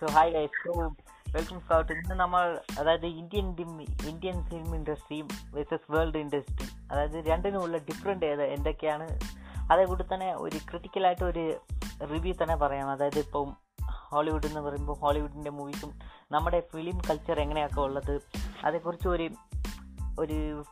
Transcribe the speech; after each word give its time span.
So 0.00 0.06
hi 0.06 0.32
guys 0.32 0.68
welcome 1.36 1.60
scout 1.60 1.92
ഇന്ന് 1.92 2.14
നമ്മൾ 2.14 2.60
അതായത് 2.78 3.06
ഇന്ത്യൻ 3.06 3.48
ഇന്ത്യൻ 3.82 4.44
ഫിലിം 4.50 4.74
ഇൻഡസ്ട്രിയും 4.74 5.28
വേഴ്സസ് 5.50 5.92
വേൾഡ് 5.92 6.16
ഇൻഡസ്ട്രി 6.16 6.68
അതായത് 6.92 7.26
രണ്ടിനുമുള്ള 7.26 7.76
ഡിഫറെന്റ് 7.76 8.26
ഏത് 8.26 8.42
എന്തൊക്കെയാണ്? 8.42 9.20
അതേകൂടി 9.72 10.04
തന്നെ 10.14 10.34
ഒരു 10.34 10.56
ക്രിട്ടിക്കലായിട്ട് 10.56 11.24
ഒരു 11.24 11.60
റിവ്യൂ 12.04 12.34
തന്നെ 12.42 12.56
പറയാം. 12.56 12.90
അതായത് 12.90 13.18
ഇപ്പം 13.18 13.56
ഹോളിവുഡ് 13.84 14.46
എന്ന് 14.46 14.60
പറയുമ്പോൾ 14.60 14.98
ഹോളിവുഡിന്റെ 14.98 15.50
മൂവീസും 15.50 15.98
നമ്മുടെ 16.32 16.60
ഫിലിം 16.60 16.98
കൾച്ചർ 17.10 17.40
എങ്ങനെയൊക്കെ 17.40 17.80
ഉള്ളത് 17.80 18.20
അതേക്കുറിച്ച് 18.64 19.08
ഒരു 19.08 19.30
ഒരു 20.20 20.64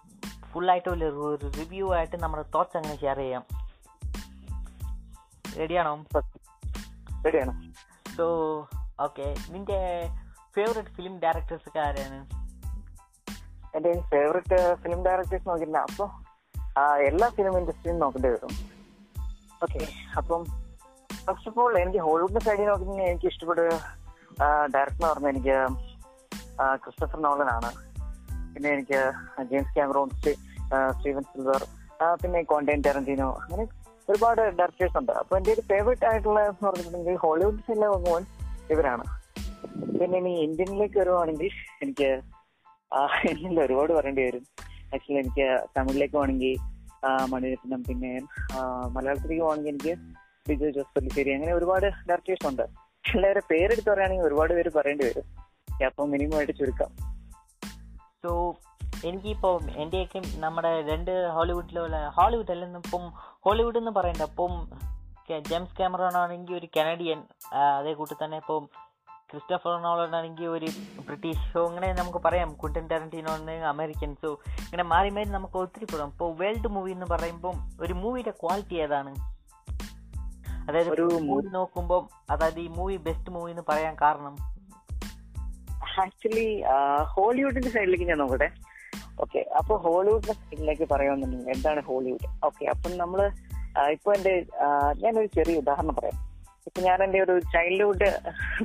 ഫുള്ളായിട്ട് 0.52 0.88
ഒരു 0.88 1.38
റിവ്യൂ 1.59 1.95
ആയിട്ട് 1.95 2.23
നമ്മുടെ 2.23 2.43
തോട്ട്സ് 2.43 2.77
അങ്ങനെ 2.77 3.01
ഷെയർ 3.01 3.16
ചെയ്യാം. 3.16 3.45
റെഡിയാണോ 5.59 6.05
റെഡിയാണ് 7.24 7.73
സോ 8.16 8.27
ഓക്കെ 9.05 9.27
നിന്റെ 9.55 9.78
ഫേവറേറ്റ് 10.55 10.92
ഫിലിം 10.96 11.14
ഡയറക്ടേഴ്സ് 11.24 11.66
ഒക്കെ 11.68 11.80
ആരാണ്? 11.86 12.18
എന്റെ 13.77 13.91
ഫേവറേറ്റ് 14.12 14.59
ഫിലിം 14.82 15.00
ഡയറക്ടേഴ്സ് 15.06 15.48
നോക്കിയില്ല 15.48 15.78
അപ്പൊ 15.88 16.06
എല്ലാ 17.09 17.27
ഫിലിം 17.36 17.55
ഇൻഡസ്ട്രിയും 17.59 17.98
നോക്കേണ്ടി 18.02 18.28
വരും. 18.34 18.52
ഓക്കെ. 19.64 19.82
അപ്പം 20.20 20.41
ഫസ്റ്റ് 21.27 21.48
ഓഫ് 21.50 21.59
ഓൾ 21.62 21.74
എനിക്ക് 21.82 22.00
ഹോളിവുഡിന്റെ 22.06 22.42
സൈഡിൽ 22.46 22.69
നോക്കി 22.70 22.84
എനിക്ക് 23.10 23.28
ഇഷ്ടപ്പെട്ട 23.32 23.60
ഡയറക്ടർ 24.74 24.97
എന്ന് 24.97 25.08
പറഞ്ഞാൽ 25.12 25.30
എനിക്ക് 25.34 25.56
ക്രിസ്റ്റഫർ 26.83 27.19
നോളൻ 27.27 27.48
ആണ്. 27.56 27.70
പിന്നെ 28.55 28.69
എനിക്ക് 28.77 29.00
ജെയിംസ് 29.50 29.74
ക്യാമറോൺ 29.78 30.10
സ്റ്റീവൻ 30.19 31.24
സിൽവർ 31.33 31.62
പിന്നെ 32.22 32.41
കോണ്ടൈൻ 32.52 32.80
ടെറന്റീനോ 32.86 33.28
അങ്ങനെ 33.42 33.64
ഒരുപാട് 34.10 34.42
ഡയറക്ടേഴ്സ് 34.58 34.97
ഉണ്ട്. 35.00 35.12
അപ്പൊ 35.20 35.33
എന്റെ 35.38 35.52
ഒരു 35.56 35.62
ഫേവറേറ്റ് 35.70 36.06
ആയിട്ടുള്ള 36.10 36.41
എന്ന് 36.48 36.64
പറഞ്ഞിട്ടുണ്ടെങ്കിൽ 36.66 37.16
ഹോളിവുഡ് 37.27 37.64
സൈഡിലെ 37.69 37.88
ഇവരാണ്. 38.72 39.05
പിന്നെ 39.98 40.17
ഇനി 40.22 40.33
ഇന്ത്യനിലേക്ക് 40.47 40.98
വരുവാണെങ്കിൽ 41.03 41.53
എനിക്ക് 41.84 42.11
ഇല്ല 43.33 43.56
ഒരുപാട് 43.67 43.92
പറയേണ്ടി 43.98 44.22
വരും. 44.27 44.45
ആക്ച്വലി 44.95 45.19
എനിക്ക് 45.22 45.47
തമിഴിലേക്ക് 45.77 46.17
വേണമെങ്കിൽ 46.20 46.55
മണിരത്നം 47.33 47.81
പിന്നെ 47.89 48.12
മലയാളത്തിലേക്ക് 48.94 49.42
പോകണമെങ്കിൽ 49.44 49.72
എനിക്ക് 49.75 49.94
ബിജു 50.48 50.69
ജോസ് 50.77 50.92
പല്ലിശ്ശേരി 50.97 51.31
അങ്ങനെ 51.37 51.53
ഒരുപാട് 51.59 51.87
ഡയറക്ടേഴ്സ് 52.09 52.47
ഉണ്ട്. 52.50 52.64
എല്ലാവരുടെ 53.05 53.42
പേരെടുത്ത് 53.50 53.89
പറയുകയാണെങ്കിൽ 53.91 54.27
ഒരുപാട് 54.28 54.53
പേര് 54.59 54.70
പറയേണ്ടി 54.78 55.05
വരും. 55.09 55.27
അപ്പം 55.89 56.11
മിനിമം 56.14 56.37
ആയിട്ട് 56.39 56.55
ചുരുക്കാം. 56.61 56.91
സോ 58.22 58.31
എനിക്കിപ്പോൾ 59.09 59.56
എന്റെയൊക്കെ 59.83 60.20
നമ്മുടെ 60.44 60.70
രണ്ട് 60.91 61.12
ഹോളിവുഡിലുള്ള 61.37 61.97
ഹോളിവുഡ് 62.17 62.53
അല്ലെന്നിപ്പം 62.55 63.03
ഹോളിവുഡ് 63.47 63.78
എന്ന് 63.81 63.92
പറയണ്ട 63.98 64.22
അപ്പം 64.31 64.53
ജെയിംസ് 65.30 65.77
ക്യാമറോൺ 65.77 66.16
ആണെങ്കിൽ 66.16 66.55
ഒരു 66.55 66.69
കനഡിയൻ 66.77 67.20
അതേ 67.78 67.92
കൂട്ടി 67.92 68.14
തന്നെ 68.24 68.36
ഇപ്പം 68.36 68.69
ക്രിസ്റ്റഫർ 69.30 69.82
നോളൻ 69.82 70.16
ആണെങ്കിൽ 70.16 70.46
ഒരു 70.46 70.66
ബ്രിട്ടീഷ്. 71.06 71.52
സോ 71.52 71.69
അങ്ങനെ 71.69 71.92
നമുക്ക് 71.92 72.19
പറയാം 72.24 72.52
കുണ്ടൻ 72.52 72.86
ടെറന്റീനോ 72.86 73.32
അമേരിക്കൻ. 73.69 74.14
സോ 74.22 74.28
ഇങ്ങനെ 74.58 74.82
മാറി 74.82 75.10
മാറി 75.10 75.28
നമുക്ക് 75.28 75.56
ഒത്തിരി 75.56 75.84
പോകാം 75.84 76.08
ഇപ്പോൾ 76.08 76.36
വേൾഡ് 76.36 76.69
മൂവി 76.69 76.92
എന്ന് 76.92 77.06
പറയുമ്പോൾ 77.10 77.54
ഒരു 77.80 77.92
മൂവിയുടെ 77.92 78.30
ക്വാളിറ്റി 78.30 78.74
ഏതാണ്? 78.74 79.14
അതായത് 80.69 80.91
ഒരു 80.91 81.02
മൂവി 81.02 81.48
നോക്കുമ്പോൾ 81.48 82.08
അതായത് 82.30 82.60
ഈ 82.60 82.69
മൂവി 82.69 82.97
ബെസ്റ്റ് 82.97 83.30
മൂവി 83.30 83.50
എന്ന് 83.50 83.62
പറയാൻ 83.69 83.97
കാരണം? 84.02 84.36
ആക്ച്വലി 86.00 86.64
ഹോളിവുഡിന്റെ 87.02 87.69
സൈഡിലേക്ക് 87.69 88.04
ഞാൻ 88.04 88.19
നോക്കട്ടെ. 88.19 88.50
ഓക്കെ 89.20 89.38
അപ്പൊ 89.38 89.77
ഹോളിവുഡിന്റെ 89.77 90.32
സൈഡിലേക്ക് 90.32 90.88
പറയാമെന്നുണ്ടെങ്കിൽ 90.88 91.52
എന്താണ് 91.52 91.82
ഹോളിവുഡ്? 91.82 92.47
ഓക്കെ 92.47 92.64
അപ്പം 92.64 92.98
നമ്മൾ 92.98 93.30
ഇപ്പൊ 93.92 94.10
എന്റെ 94.16 94.34
ഞാനൊരു 95.02 95.28
ചെറിയ 95.36 95.62
ഉദാഹരണം 95.62 95.94
പറയാം. 95.98 96.19
ഇപ്പൊ 96.66 96.80
ഞാൻ 96.82 96.98
എന്റെ 97.05 97.19
ഒരു 97.24 97.34
ചൈൽഡ്ഹുഡ് 97.55 98.08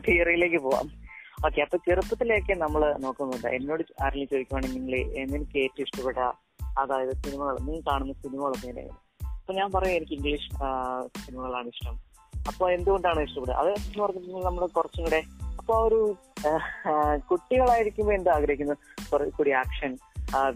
തിയറിയിലേക്ക് 0.06 0.60
പോവാം. 0.66 0.88
ഓക്കെ 1.48 1.60
അപ്പൊ 1.62 1.78
ചെറുപ്പത്തിലേക്ക് 1.88 2.54
നമ്മൾ 2.62 2.82
നോക്കുന്നുണ്ട്. 3.04 3.48
എന്നോട് 3.58 3.84
ആരെങ്കിലും 4.04 4.32
ചോദിക്കുവാണെങ്കിൽ 4.34 4.78
നിങ്ങൾ 4.80 4.96
എനിക്ക് 5.22 5.58
ഏറ്റവും 5.66 5.86
ഇഷ്ടപ്പെട്ട 5.88 6.20
അതായത് 6.82 7.14
സിനിമകൾ 7.24 7.56
നീ 7.68 7.76
കാണുന്ന 7.88 8.14
സിനിമകളൊക്കെ 8.24 8.68
എങ്ങനെയാണ് 8.68 8.98
അപ്പൊ 9.40 9.54
ഞാൻ 9.60 9.70
പറയും 9.76 9.96
എനിക്ക് 10.00 10.16
ഇംഗ്ലീഷ് 10.18 10.48
സിനിമകളാണ് 11.24 11.70
ഇഷ്ടം. 11.74 11.96
അപ്പൊ 12.50 12.66
എന്തുകൊണ്ടാണ് 12.76 13.20
ഇഷ്ടപ്പെടുക? 13.28 13.56
അത് 13.62 13.70
എന്ന് 13.70 14.04
പറഞ്ഞിട്ടുണ്ടെങ്കിൽ 14.04 14.46
നമ്മൾ 14.46 14.64
കുറച്ചും 14.76 15.04
കൂടെ 15.04 15.22
അപ്പൊ 15.60 15.74
ഒരു 15.88 16.00
കുട്ടികളായിരിക്കുമ്പോൾ 17.32 18.14
എന്താ 18.14 18.32
ആഗ്രഹിക്കുന്നത്? 18.38 18.78
കുറെ 19.12 19.26
കൂടി 19.40 19.52
action 19.64 19.92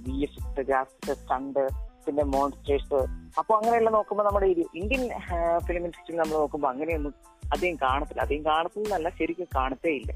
V 0.05 0.15
F 0.27 0.61
graphics 0.69 1.15
stunt 1.21 1.63
പിന്നെ 2.07 2.23
മോൺസ്റ്റേഴ്സ്. 2.33 2.99
അപ്പൊ 3.39 3.51
അങ്ങനെയുള്ള 3.57 3.89
നോക്കുമ്പോൾ 3.95 4.25
നമ്മുടെ 4.27 4.47
ഈ 4.51 4.63
ഇന്ത്യൻ 4.81 5.03
ഫിലിം 5.67 5.83
ഇൻഡസ്ട്രി 5.88 6.16
നമ്മൾ 6.21 6.35
നോക്കുമ്പോൾ 6.43 6.69
അങ്ങനെയൊന്നും 6.73 7.13
അധികം 7.53 7.75
കാണത്തില്ല. 7.85 8.21
അധികം 8.27 8.43
കാണത്തില്ലെന്നല്ല 8.51 9.09
ശരിക്കും 9.19 9.47
കാണത്തേ 9.55 9.93
ഇല്ല. 9.99 10.11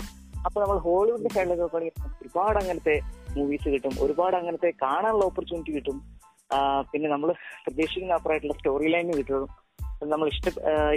അപ്പൊ 0.45 0.57
നമ്മൾ 0.61 0.77
ഹോളിവുഡിന്റെ 0.87 1.31
സൈഡിൽ 1.35 1.53
നോക്കുകയാണെങ്കിൽ 1.61 2.05
ഒരുപാട് 2.23 2.57
അങ്ങനത്തെ 2.61 2.95
മൂവീസ് 3.37 3.69
കിട്ടും. 3.73 3.95
ഒരുപാട് 4.05 4.35
അങ്ങനത്തെ 4.39 4.69
കാണാനുള്ള 4.83 5.25
ഓപ്പർച്യൂണിറ്റി 5.29 5.73
കിട്ടും. 5.77 5.97
പിന്നെ 6.91 7.07
നമ്മൾ 7.13 7.29
പ്രതീക്ഷിക്കുന്ന 7.65 8.17
അപ്പുറമായിട്ടുള്ള 8.17 8.55
സ്റ്റോറി 8.59 8.87
ലൈൻ 8.93 9.09
കിട്ടും. 9.17 9.47
നമ്മൾ 10.13 10.27
ഇഷ്ട 10.33 10.47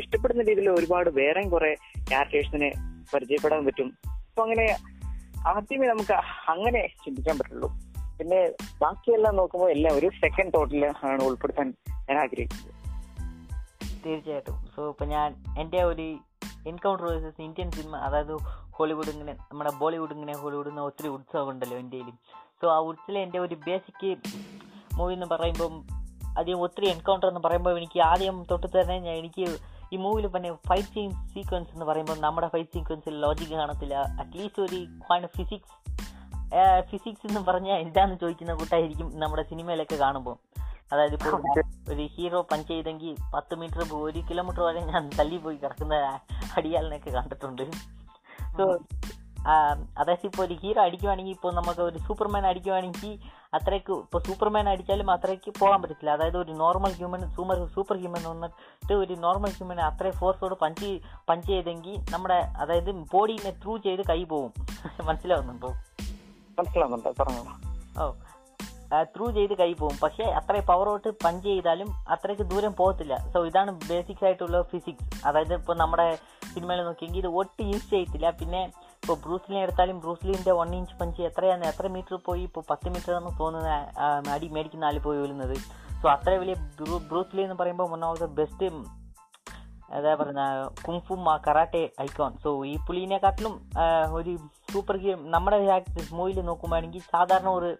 ഇഷ്ടപ്പെടുന്ന 0.00 0.42
രീതിയിൽ 0.48 0.69
ഒരുപാട് 0.70 1.08
വേറെയും 1.19 1.48
കുറെ 1.54 1.70
ക്യാരക്ടേഴ്സിനെ 2.10 2.70
പരിചയപ്പെടാൻ 3.14 3.62
പറ്റും. 3.69 3.88
അപ്പൊ 4.28 4.42
അങ്ങനെ 4.44 4.66
ആദ്യമേ 5.50 5.86
നമുക്ക് 5.92 6.14
അങ്ങനെ 6.52 6.82
ചിന്തിക്കാൻ 7.04 7.36
പറ്റുള്ളൂ. 7.38 7.69
പിന്നെ 8.22 8.50
ബാക്കിയെല്ലാം 8.81 9.37
നോക്കുമ്പോൾ 9.37 9.71
എല്ലാം 9.71 9.97
ഒരു 9.97 10.06
സെക്കൻഡ് 10.06 10.53
തോട്ടിൽ 10.55 10.87
ആണ് 11.05 11.22
ഉൾപ്പെടുത്താൻ 11.22 11.75
ഞാൻ 11.91 12.19
ആഗ്രഹിക്കുന്നത്. 12.19 12.75
തീർച്ചയായിട്ടും. 14.05 14.69
സോ 14.77 14.88
ഇപ്പൊ 14.88 15.05
ഞാൻ 15.05 15.44
എന്റെ 15.59 15.83
ഒരു 15.83 16.16
എൻകൗണ്ടർ 16.66 17.05
വേഴ്സസ് 17.05 17.43
ഇന്ത്യൻ 17.43 17.71
സിനിമ 17.71 17.97
അതായത് 17.97 18.32
ഹോളിവുഡ് 18.71 19.09
ഇങ്ങനെ 19.09 19.32
നമ്മുടെ 19.32 19.71
ബോളിവുഡ് 19.78 20.12
ഇങ്ങനെ 20.12 20.37
ഹോളിവുഡ് 20.37 20.69
എന്ന 20.69 20.81
ഒത്തിരി 20.81 21.09
ഉത്സവം 21.09 21.49
ഉണ്ടല്ലോ 21.49 21.78
ഇന്ത്യയിലും 21.78 22.19
സോ 22.62 22.75
ആ 22.75 22.78
ഉത്സവം 22.78 23.19
എന്റെ 23.19 23.38
ഒരു 23.38 23.55
ബേസിക് 23.55 24.16
മൂവി 24.94 25.15
എന്ന് 25.15 25.27
പറയുമ്പം 25.27 25.84
ആദ്യം 26.38 26.61
ഒത്തിരി 26.61 26.87
എൻകൗണ്ടർ 26.87 27.28
എന്ന് 27.28 27.41
പറയുമ്പോൾ 27.41 27.78
എനിക്ക് 27.78 28.00
ആദ്യം 28.00 28.44
തൊട്ട് 28.50 28.66
തന്നെ 28.66 28.99
ഞാൻ 28.99 29.16
എനിക്ക് 29.16 29.59
ഈ 29.93 29.97
മൂവിയിൽ 29.97 30.27
പിന്നെ 30.27 30.53
ഫൈറ്റ് 30.53 30.88
സീൻ 30.88 31.11
സീക്വൻസ് 31.11 31.71
എന്ന് 31.71 31.84
പറയുമ്പോൾ 31.84 32.21
നമ്മുടെ 32.21 32.49
ഫൈറ്റ് 32.49 32.71
സീക്വൻസിൽ 32.75 33.21
ലോജിക് 33.21 33.49
കാണത്തില്ല. 33.49 33.94
അറ്റ്ലീസ്റ്റ് 34.21 34.62
ഒരു 34.62 34.87
ഫിസിക്സ് 35.27 35.82
ഫിസിക്സ് 36.90 37.26
എന്ന് 37.28 37.40
പറഞ്ഞാൽ 37.40 37.78
എന്താന്ന് 37.78 38.16
ചോദിക്കുന്ന 38.16 38.54
കൂട്ടായിരിക്കും 38.54 39.08
നമ്മുടെ 39.14 39.42
സിനിമയിലൊക്കെ 39.42 39.96
കാണുമ്പോൾ 39.96 40.36
അതായത് 40.92 41.14
ഇപ്പോൾ 41.14 41.34
ഒരു 41.92 42.04
ഹീറോ 42.14 42.40
പഞ്ച് 42.50 42.68
ചെയ്തെങ്കിൽ 42.68 43.14
പത്ത് 43.34 43.54
മീറ്റർ 43.60 43.80
ഒരു 44.00 44.20
കിലോമീറ്റർ 44.30 44.62
വരെ 44.62 44.80
ഞാൻ 44.80 45.10
തല്ലി 45.18 45.36
പോയി 45.36 45.56
കിടക്കുന്ന 45.56 45.94
അടിയാലിനൊക്കെ 46.58 47.10
കണ്ടിട്ടുണ്ട്. 47.10 47.64
സോ 48.56 48.64
അതായത് 50.00 50.26
ഇപ്പോൾ 50.26 50.42
ഒരു 50.46 50.54
ഹീറോ 50.62 50.80
അടിക്കുവാണെങ്കിൽ 50.82 51.32
ഇപ്പോൾ 51.32 51.52
നമുക്ക് 51.54 51.80
ഒരു 51.80 51.98
സൂപ്പർമാൻ 51.98 52.44
അടിക്കുവാണെങ്കിൽ 52.50 53.12
അത്രയ്ക്ക് 53.54 53.92
ഇപ്പോൾ 54.04 54.20
സൂപ്പർമാൻ 54.28 54.66
അടിച്ചാലും 54.72 55.08
അത്രയ്ക്ക് 55.10 55.50
പോകാൻ 55.60 55.78
പറ്റത്തില്ല. 55.82 56.12
അതായത് 56.16 56.38
ഒരു 56.42 56.52
നോർമൽ 56.62 56.92
ഹ്യൂമൻ 56.98 57.22
സൂമർ 57.36 57.58
സൂപ്പർ 57.74 57.96
ഹ്യൂമൻ 58.02 58.22
വന്നിട്ട് 58.32 58.92
ഒരു 59.02 59.14
നോർമൽ 59.24 59.52
ഹ്യൂമൻ 59.56 59.80
അത്രയും 59.88 60.16
ഫോഴ്സോട് 60.20 60.54
പഞ്ച് 60.64 60.90
പഞ്ച് 61.30 61.48
ചെയ്തെങ്കിൽ 61.52 61.96
നമ്മുടെ 62.14 62.38
അതായത് 62.64 62.92
ബോഡീനെ 63.14 63.52
ത്രൂ 63.64 63.74
ചെയ്ത് 63.88 64.02
കൈ 64.12 64.20
പോവും 64.24 64.52
മനസ്സിലാവുന്നുണ്ടോ? 65.08 65.72
മനസ്സിലാവുന്നുണ്ട്. 66.62 67.09
പറഞ്ഞു. 67.21 68.03
ഓ 68.03 68.12
ത്രൂ 69.03 69.31
ചെയ്ത് 69.31 69.55
കൈ 69.55 69.73
പോകും 69.73 69.97
പക്ഷേ 70.03 70.25
പവർ 70.25 70.61
പവറോട്ട് 70.61 71.09
പഞ്ച് 71.25 71.45
ചെയ്താലും 71.45 71.87
അത്രയ്ക്ക് 72.09 72.43
ദൂരം 72.43 72.75
പോകത്തില്ല. 72.75 73.15
സോ 73.33 73.47
ഇതാണ് 73.47 73.71
ബേസിക്സ് 73.89 74.25
ആയിട്ടുള്ള 74.25 74.62
ഫിസിക്സ് 74.62 75.27
അതായത് 75.27 75.55
ഇപ്പോൾ 75.55 75.77
നമ്മുടെ 75.77 76.19
സിനിമയിൽ 76.55 76.83
നോക്കിയെങ്കിൽ 76.83 77.19
ഇത് 77.19 77.27
ഒട്ടും 77.27 77.67
യൂസ് 77.67 77.91
ചെയ്യത്തില്ല. 77.91 78.31
പിന്നെ 78.31 78.62
ഇപ്പോൾ 79.03 79.17
ബ്രൂസ്ലിനെ 79.27 79.62
എടുത്താലും 79.62 80.00
ബ്രൂസ്ലിന്റെ 80.00 80.53
വൺ 80.53 80.75
ഇഞ്ച് 80.75 80.95
പഞ്ച് 81.00 81.23
എത്രയാണ് 81.23 81.65
എത്ര 81.65 81.87
മീറ്റർ 81.89 82.19
പോയി? 82.27 82.43
ഇപ്പോൾ 82.43 82.62
പത്ത് 82.71 82.89
മീറ്റർ 82.89 83.12
എന്ന് 83.12 83.39
തോന്നുന്ന 83.41 84.31
അടി 84.31 84.49
മേടിക്കുന്ന 84.49 84.84
ആൾ 84.84 84.99
പോയി 84.99 85.19
വീഴുന്നത് 85.19 85.56
സോ 86.03 86.09
അത്ര 86.09 86.31
വലിയ 86.31 86.55
ബ്രൂ- 86.55 87.03
ബ്രൂസ്ലി 87.09 87.43
എന്ന് 87.43 87.55
പറയുമ്പോൾ 87.55 87.91
വൺ 87.91 88.05
ഓഫ് 88.05 88.20
ദ 88.20 88.25
ബെസ്റ്റ് 88.25 89.01
എന്താ 89.93 90.12
പറയുന്ന 90.15 90.44
മാ 91.23 91.35
കറാട്ടെ 91.39 91.83
ഐക്കോൺ 92.00 92.33
സോ 92.43 92.50
ഈ 92.65 92.77
പുലിനെക്കാട്ടിലും 92.87 93.55
ആ, 93.79 93.85
ഒരു 94.12 94.33
സൂപ്പർ 94.69 94.97
ഗെയിം 94.97 95.31
നമ്മുടെ 95.31 95.59
മൂവിയിൽ 96.12 96.41
നോക്കുമ്പോഴാണെങ്കിൽ 96.44 97.03
സാധാരണ 97.11 97.49
ഒരു 97.53 97.71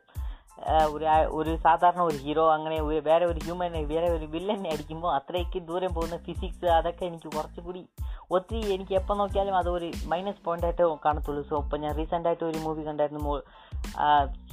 ഒരു 0.95 1.07
ഒരു 1.31 1.57
സാധാരണ 1.57 2.01
ഒരു 2.01 2.17
ഹീറോ 2.17 2.53
അങ്ങനെ 2.53 2.77
വേറെ 2.83 3.25
ഒരു 3.27 3.41
ഹ്യൂമനെ 3.45 3.81
വേറെ 3.85 4.09
ഒരു 4.09 4.25
വില്ലനെ 4.25 4.71
അടിക്കുമ്പോൾ 4.71 5.15
അത്രയ്ക്ക് 5.15 5.61
ദൂരം 5.67 5.95
പോകുന്ന 5.95 6.17
ഫിസിക്സ് 6.17 6.67
അതൊക്കെ 6.67 7.05
എനിക്ക് 7.05 7.29
കുറച്ചുകൂടി 7.37 7.89
ഒത്തിരി 8.31 8.73
എനിക്ക് 8.73 8.95
എപ്പോൾ 8.95 9.17
നോക്കിയാലും 9.17 9.57
അതൊരു 9.57 9.93
മൈനസ് 10.07 10.45
പോയിന്റ് 10.45 10.67
ആയിട്ട് 10.67 10.85
കാണത്തുള്ളൂ. 11.05 11.43
സോ 11.43 11.57
ഇപ്പോൾ 11.65 11.77
ഞാൻ 11.77 11.97
റീസെന്റ് 11.97 12.29
ആയിട്ട് 12.29 12.45
ഒരു 12.45 12.59
മൂവി 12.59 12.83
കണ്ടായിരുന്നു. 12.83 13.35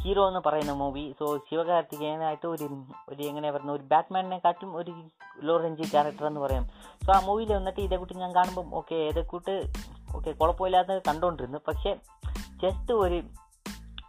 ഹീറോ 0.03 0.27
എന്ന് 0.27 0.41
പറയുന്ന 0.45 0.73
മൂവി 0.73 1.15
സോ 1.19 1.37
ശിവകാർത്തികേയനായിട്ട് 1.37 2.47
ഒരു 2.47 2.67
ഒരു 3.09 3.23
എങ്ങനെ 3.23 3.51
പറയുന്നത് 3.51 3.75
ഒരു 3.75 3.83
ബാറ്റ്മാനിനെക്കാട്ടും 3.83 4.77
ഒരു 4.77 4.93
ലോ 5.43 5.57
റേഞ്ച് 5.57 5.91
ക്യാരക്ടർ 5.91 6.27
എന്ന് 6.27 6.39
പറയാം. 6.39 6.65
സോ 7.05 7.11
ആ 7.13 7.19
മൂവിയിൽ 7.25 7.53
വന്നിട്ട് 7.53 7.81
ഇതേ 7.81 7.97
കൂട്ടി 7.97 8.13
ഞാൻ 8.13 8.35
കാണുമ്പം 8.35 8.75
ഓക്കെ 8.75 8.95
ഇതേ 8.95 9.21
കൂട്ട് 9.21 9.55
ഓക്കെ 10.15 10.31
കുഴപ്പമില്ലാതെ 10.31 11.01
കണ്ടുകൊണ്ടിരുന്നു 11.07 11.59
പക്ഷേ 11.67 11.95
ജസ്റ്റ് 12.63 12.93
ഒരു 12.93 13.23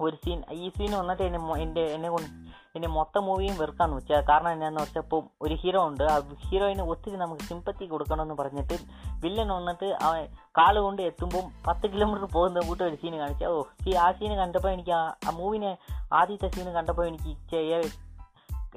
ഒരു 0.01 0.17
സീൻ 0.21 0.39
ഈ 0.57 0.69
സീൻ 0.75 0.93
വന്നിട്ട് 0.97 1.23
എന്നെ 1.25 1.41
എന്റെ 1.63 1.83
എന്നെ 1.95 2.09
കൊണ്ട് 2.09 2.29
എന്റെ 2.77 2.89
മൊത്തം 2.91 3.23
മൂവിയും 3.27 3.57
വെറുക്കാന്ന് 3.59 3.97
വെച്ചാൽ 3.97 4.21
കാരണം 4.29 4.51
എന്നാന്ന് 4.53 4.81
വെച്ചാൽ 4.83 5.03
ഇപ്പം 5.03 5.25
ഒരു 5.43 5.55
ഹീറോ 5.63 5.81
ഉണ്ട് 5.87 6.05
ആ 6.07 6.17
ഹീറോയിന് 6.45 6.85
ഒത്തിരി 6.93 7.17
നമുക്ക് 7.17 7.45
സിമ്പത്തി 7.47 7.87
കൊടുക്കണമെന്ന് 7.89 8.37
പറഞ്ഞിട്ട് 8.39 8.77
വില്ലൻ 9.23 9.51
വന്നിട്ട് 9.55 9.89
അവൻ 10.07 10.21
കാൽ 10.59 10.79
കൊണ്ട് 10.81 11.03
എത്തുമ്പം 11.09 11.47
പത്ത് 11.67 11.87
കിലോമീറ്റർ 11.93 12.27
പോകുന്ന 12.35 12.63
കൂട്ടം 12.69 12.85
ഒരു 12.87 12.99
സീന് 13.01 13.19
കാണിച്ചാൽ 13.19 13.53
ഓ 13.53 13.61
ഈ 13.87 13.95
ആ 14.01 14.09
സീന് 14.19 14.37
കണ്ടപ്പോൾ 14.41 14.71
എനിക്ക് 14.73 14.95
ആ- 14.99 15.15
ആ 15.23 15.33
മൂവിനെ 15.39 15.73
ആദ്യത്തെ 16.13 16.51
സീന് 16.53 16.73
കണ്ടപ്പോൾ 16.73 17.07
എനിക്ക് 17.07 17.33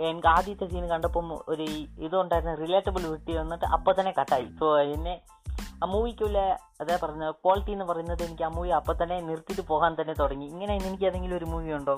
എനിക്ക് 0.03 0.27
ആദ്യത്തെ 0.29 0.65
സീന് 0.69 0.87
കണ്ടപ്പം 0.89 1.25
ഒരു 1.49 1.65
ഇതുണ്ടായിരുന്ന 2.05 2.53
റിലേറ്റബിൾ 2.61 3.03
വിട്ടി 3.09 3.33
വന്നിട്ട് 3.37 3.65
അപ്പോൾ 3.75 3.93
തന്നെ 3.97 4.13
കട്ടായി 4.15 4.47
സോ 4.59 4.67
എന്നെ 4.93 5.13
ആ 5.83 5.85
മൂവിക്കുള്ള 5.85 6.39
അതാ 6.81 6.95
പറഞ്ഞ 7.03 7.31
ക്വാളിറ്റി 7.31 7.71
എന്ന് 7.71 7.85
പറയുന്നത് 7.85 8.23
എനിക്ക് 8.23 8.43
ആ 8.43 8.47
മൂവി 8.47 8.69
അപ്പൊ 8.69 8.93
തന്നെ 8.93 9.21
നിർത്തിയിട്ട് 9.21 9.63
പോകാൻ 9.67 9.97
തന്നെ 10.01 10.13
തുടങ്ങി. 10.13 10.45
ഇങ്ങനെ 10.45 10.73
എനിക്ക് 10.75 11.05
ഏതെങ്കിലും 11.05 11.37
ഒരു 11.37 11.45
മൂവി 11.45 11.71
ഉണ്ടോ? 11.71 11.95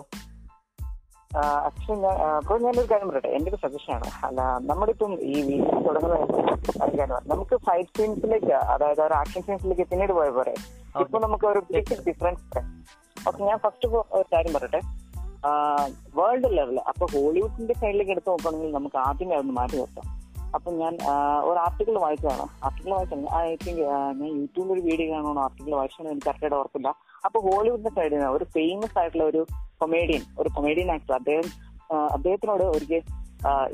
ആക്ച്വലി 1.68 2.00
ഞാൻ 2.00 2.18
ഞാനൊരു 2.64 2.88
കാര്യം 2.92 3.10
പറയട്ടെ. 3.10 3.28
എന്റെ 3.28 3.52
ഒരു 3.52 3.60
സജഷൻ 3.64 3.94
ആണ്. 3.94 4.10
അല്ല 4.26 4.42
നമ്മളിപ്പം 4.42 5.14
ഈ 5.22 5.42
വീഡിയോ 5.42 5.80
തുടങ്ങുന്ന 5.88 7.24
നമുക്ക് 7.28 7.56
ഫൈറ്റ് 7.56 7.90
സീൻസിലേക്ക് 7.98 8.54
അതായത് 8.74 9.02
ഒരു 9.02 9.14
ആക്ഷൻ 9.14 9.42
സീൻസിലേക്ക് 9.42 9.86
പിന്നീട് 9.90 10.14
പോയ 10.14 10.30
പോലെ 10.30 10.54
ഇപ്പൊ 11.00 11.20
നമുക്ക് 11.20 11.46
ഒരു 11.46 11.60
ബേസിക് 11.72 12.04
ഡിഫറൻസ് 12.08 12.62
ഓക്കെ 13.28 13.44
ഞാൻ 13.44 13.58
ഫസ്റ്റ് 13.58 13.88
ഒരു 13.88 14.26
കാര്യം 14.34 14.54
പറയട്ടെ. 14.54 14.82
വേൾഡ് 16.16 16.58
ലെവൽ 16.58 16.80
അപ്പൊ 16.80 17.06
ഹോളിവുഡിന്റെ 17.14 17.74
സൈഡിലേക്ക് 17.74 18.12
എടുത്ത് 18.12 18.30
നോക്കുകയാണെങ്കിൽ 18.30 18.72
നമുക്ക് 18.72 18.98
ആദ്യമേ 18.98 19.36
അതൊന്ന് 19.36 19.54
മാറ്റി 19.54 19.78
നിർത്താം. 19.78 20.25
അപ്പൊ 20.56 20.70
ഞാൻ 20.82 20.94
ഒരു 21.50 21.58
ആർട്ടിക്കിൾ 21.66 21.96
വായിച്ചതാണ്. 22.06 22.46
ആർട്ടിക്കിൾ 22.66 22.92
വായിച്ചാണ് 22.96 23.28
ഐ 23.42 23.56
തിങ്ക് 23.66 23.82
ഞാൻ 24.20 24.32
യൂട്യൂബിൽ 24.40 24.72
ഒരു 24.76 24.84
വീഡിയോ 24.88 25.08
കാണുന്ന 25.14 25.46
ആർട്ടിക്കിൾ 25.48 25.74
വായിച്ചാണ് 25.80 26.10
എനിക്ക് 26.14 26.28
കറക്റ്റായിട്ട് 26.30 26.58
ഓർപ്പില്ല 26.62 26.90
അപ്പൊ 27.28 27.38
ഹോളിവുഡിന്റെ 27.48 27.92
സൈഡിൽ 27.98 28.16
നിന്ന് 28.18 28.32
ഒരു 28.38 28.46
ഫേമസ് 28.56 28.98
ആയിട്ടുള്ള 29.02 29.26
ഒരു 29.32 29.42
കൊമേഡിയൻ 29.84 30.24
ഒരു 30.42 30.50
കൊമേഡിയൻ 30.58 30.90
ആക്ടർ 30.96 31.16
അദ്ദേഹം 31.22 31.48
അദ്ദേഹത്തിനോട് 32.16 32.66
ഒരിക്കൽ 32.76 33.02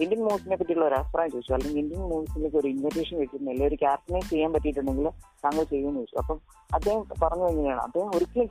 ഇന്ത്യൻ 0.04 0.22
മൂവീസിനെ 0.26 0.56
പറ്റിയുള്ള 0.60 0.86
ഒരു 0.88 0.96
അഭിപ്രായം 1.00 1.32
ചോദിച്ചു. 1.34 1.52
അല്ലെങ്കിൽ 1.58 1.80
ഇന്ത്യൻ 1.82 2.02
മൂവീസിലേക്ക് 2.12 2.58
ഒരു 2.62 2.68
ഇൻവിറ്റേഷൻ 2.72 3.16
വെച്ചിട്ടുണ്ടെങ്കിൽ 3.20 3.66
ഒരു 3.68 3.78
ക്യാപ്റ്റനെ 3.84 4.22
ചെയ്യാൻ 4.32 4.50
പറ്റിയിട്ടുണ്ടെങ്കിൽ 4.56 5.08
താങ്കൾ 5.44 5.64
ചെയ്യുമെന്ന് 5.74 6.00
ചോദിച്ചു. 6.00 6.18
അപ്പം 6.22 6.38
അദ്ദേഹം 6.78 7.04
പറഞ്ഞു 7.22 7.46
എങ്ങനെയാണ് 7.52 7.82
അദ്ദേഹം 7.88 8.10
ഒരിക്കലും 8.18 8.48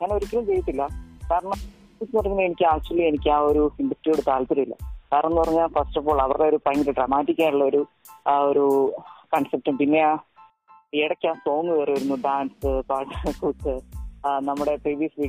ഞാൻ 0.00 0.10
ഒരിക്കലും 0.16 0.46
ചെയ്തിട്ടില്ല. 0.48 0.86
കാരണം 1.30 1.58
പറഞ്ഞാൽ 2.16 2.44
എനിക്ക് 2.48 2.66
ആക്ച്വലി 2.72 3.04
എനിക്ക് 3.10 3.30
ആ 3.36 3.38
ഒരു 3.50 3.62
ഇൻഡസ്ട്രിയോട് 3.82 4.22
താല്പര്യമില്ല. 4.30 4.76
കാരണം 5.12 5.30
എന്ന് 5.30 5.40
പറഞ്ഞാൽ 5.42 5.68
ഫസ്റ്റ് 5.76 5.98
ഓഫ് 6.00 6.08
ഓൾ 6.10 6.20
അവരുടെ 6.24 6.46
ഒരു 6.50 6.58
ഭയങ്കര 6.66 6.92
ഡ്രമാറ്റിക് 6.98 7.40
ആയിട്ടുള്ള 7.42 7.64
ഒരു 7.64 7.80
ആ 8.28 8.34
ഒരു 8.50 8.66
കൺസെപ്റ്റും 9.34 9.74
പിന്നെ 9.78 10.00
ആ 10.10 10.12
ഇടയ്ക്ക് 11.00 11.28
ആ 11.28 11.34
സോങ് 11.44 11.70
കയറി 11.70 11.92
വരുന്നു 11.92 12.16
ഡാൻസ് 12.26 12.70
പാട്ട് 12.90 13.32
കൂത്ത്. 13.40 13.74
നമ്മുടെ 14.48 14.72
പ്രീവിയസ് 14.76 15.20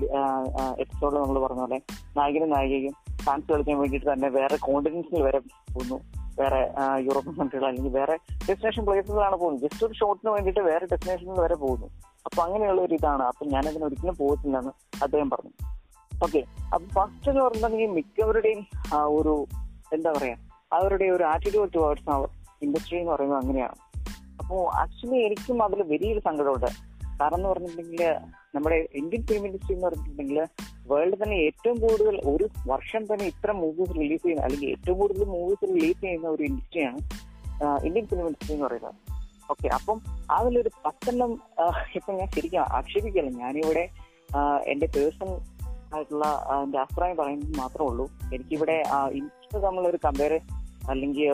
എപ്പിസോഡിൽ 0.84 1.18
നമ്മൾ 1.18 1.38
പറഞ്ഞ 1.44 1.62
പോലെ 1.66 1.78
നായകനും 2.18 2.50
നായികയും 2.56 2.96
ഡാൻസ് 3.28 3.48
കളിക്കാൻ 3.52 3.78
വേണ്ടിയിട്ട് 3.82 4.08
തന്നെ 4.14 4.30
വേറെ 4.40 4.58
കോണ്ടിനൻസിൽ 4.68 5.22
വരെ 5.28 5.40
പോകുന്നു. 5.74 5.98
വേറെ 6.40 6.60
യൂറോപ്യൻ 7.08 7.34
കൺട്രികൾ 7.40 7.66
അല്ലെങ്കിൽ 7.70 7.94
വേറെ 8.00 8.16
ഡെസ്റ്റിനേഷൻ 8.48 8.84
പ്ലേസുകളാണ് 8.86 9.36
പോകുന്നത് 9.42 9.64
ജസ്റ്റ് 9.64 9.86
ഒരു 9.88 9.96
ഷോട്ടിന് 10.02 10.32
വേണ്ടിയിട്ട് 10.36 10.64
വേറെ 10.72 10.86
ഡെസ്റ്റിനേഷനിൽ 10.92 11.42
വരെ 11.46 11.56
പോകുന്നു. 11.64 11.88
അപ്പൊ 12.26 12.40
അങ്ങനെയുള്ള 12.46 12.82
ഒരു 12.82 12.94
ഇതാണ്. 13.00 13.24
അപ്പൊ 13.32 13.46
ഞാൻ 13.54 13.64
അതിന് 13.70 13.86
ഒരിക്കലും 13.90 14.16
പോകത്തില്ലെന്ന് 14.22 14.74
അദ്ദേഹം 15.04 15.30
പറഞ്ഞു. 15.30 15.54
ഓക്കെ 16.12 16.42
അപ്പൊ 16.74 16.86
ഫസ്റ്റ് 16.98 17.30
എന്ന് 17.32 17.42
പറഞ്ഞിട്ടുണ്ടെങ്കിൽ 17.44 17.92
മിക്കവരുടെയും 17.98 18.62
ഒരു 19.20 19.34
എന്താ 19.94 20.12
പറയാ 20.12 20.36
അവരുടെ 20.74 21.06
ഒരു 21.06 21.24
ആറ്റിറ്റ്യൂഡ് 21.24 21.74
ടുവേർഡ്സ് 21.74 22.30
ഇൻഡസ്ട്രി 22.64 22.98
എന്ന് 23.00 23.12
പറയുന്നത് 23.12 23.40
അങ്ങനെയാണ്. 23.40 23.76
അപ്പോ 24.40 24.72
ആക്ച്വലി 24.76 25.20
എനിക്കും 25.20 25.64
അതിൽ 25.64 25.84
വലിയൊരു 25.84 26.20
സങ്കടമുണ്ട്. 26.20 26.92
കാരണം 27.22 27.36
എന്ന് 27.36 27.50
പറഞ്ഞിട്ടുണ്ടെങ്കിൽ 27.50 28.04
നമ്മുടെ 28.56 28.88
ഇന്ത്യൻ 28.96 29.22
ഫിലിം 29.28 29.46
ഇൻഡസ്ട്രി 29.46 29.74
എന്ന് 29.74 29.88
പറഞ്ഞിട്ടുണ്ടെങ്കിൽ 29.88 30.48
വേൾഡ് 30.88 31.18
തന്നെ 31.24 31.36
ഏറ്റവും 31.36 31.80
കൂടുതൽ 31.80 32.22
ഒരു 32.30 32.48
വർഷം 32.68 33.04
തന്നെ 33.06 33.26
ഇത്ര 33.26 33.52
മൂവീസ് 33.52 33.96
റിലീസ് 33.96 34.24
ചെയ്യുന്ന 34.24 34.44
അല്ലെങ്കിൽ 34.44 34.70
ഏറ്റവും 34.70 35.00
കൂടുതൽ 35.00 35.26
മൂവീസ് 35.26 35.68
റിലീസ് 35.68 36.02
ചെയ്യുന്ന 36.02 36.28
ഒരു 36.28 36.44
ഇൻഡസ്ട്രിയാണ് 36.44 36.98
ഇന്ത്യൻ 37.86 38.06
ഫിലിം 38.08 38.26
ഇൻഡസ്ട്രി 38.26 38.54
എന്ന് 38.54 38.66
പറയുന്നത്. 38.66 38.94
ഓക്കെ 39.52 39.68
അപ്പം 39.68 40.02
അതിലൊരു 40.32 40.72
പത്തെണ്ണം 40.86 41.32
ഇപ്പൊ 41.96 42.14
ഞാൻ 42.14 42.28
ശരിക്കും 42.28 42.60
ആക്ഷേപിക്കല്ല 42.60 43.30
ഞാനിവിടെ 43.30 43.90
എന്റെ 44.66 44.88
പേഴ്സണൽ 44.96 45.34
ആയിട്ടുള്ള 45.96 46.26
എന്റെ 46.64 46.78
അഭിപ്രായം 46.78 47.18
പറയുന്നത് 47.18 47.58
മാത്രമേ 47.58 47.88
ഉള്ളൂ. 47.88 48.06
എനിക്കിവിടെ 48.34 48.84
തമ്മിലൊരു 49.58 50.00
കമ്പയർ 50.06 50.40
അല്ലെങ്കിൽ 50.90 51.32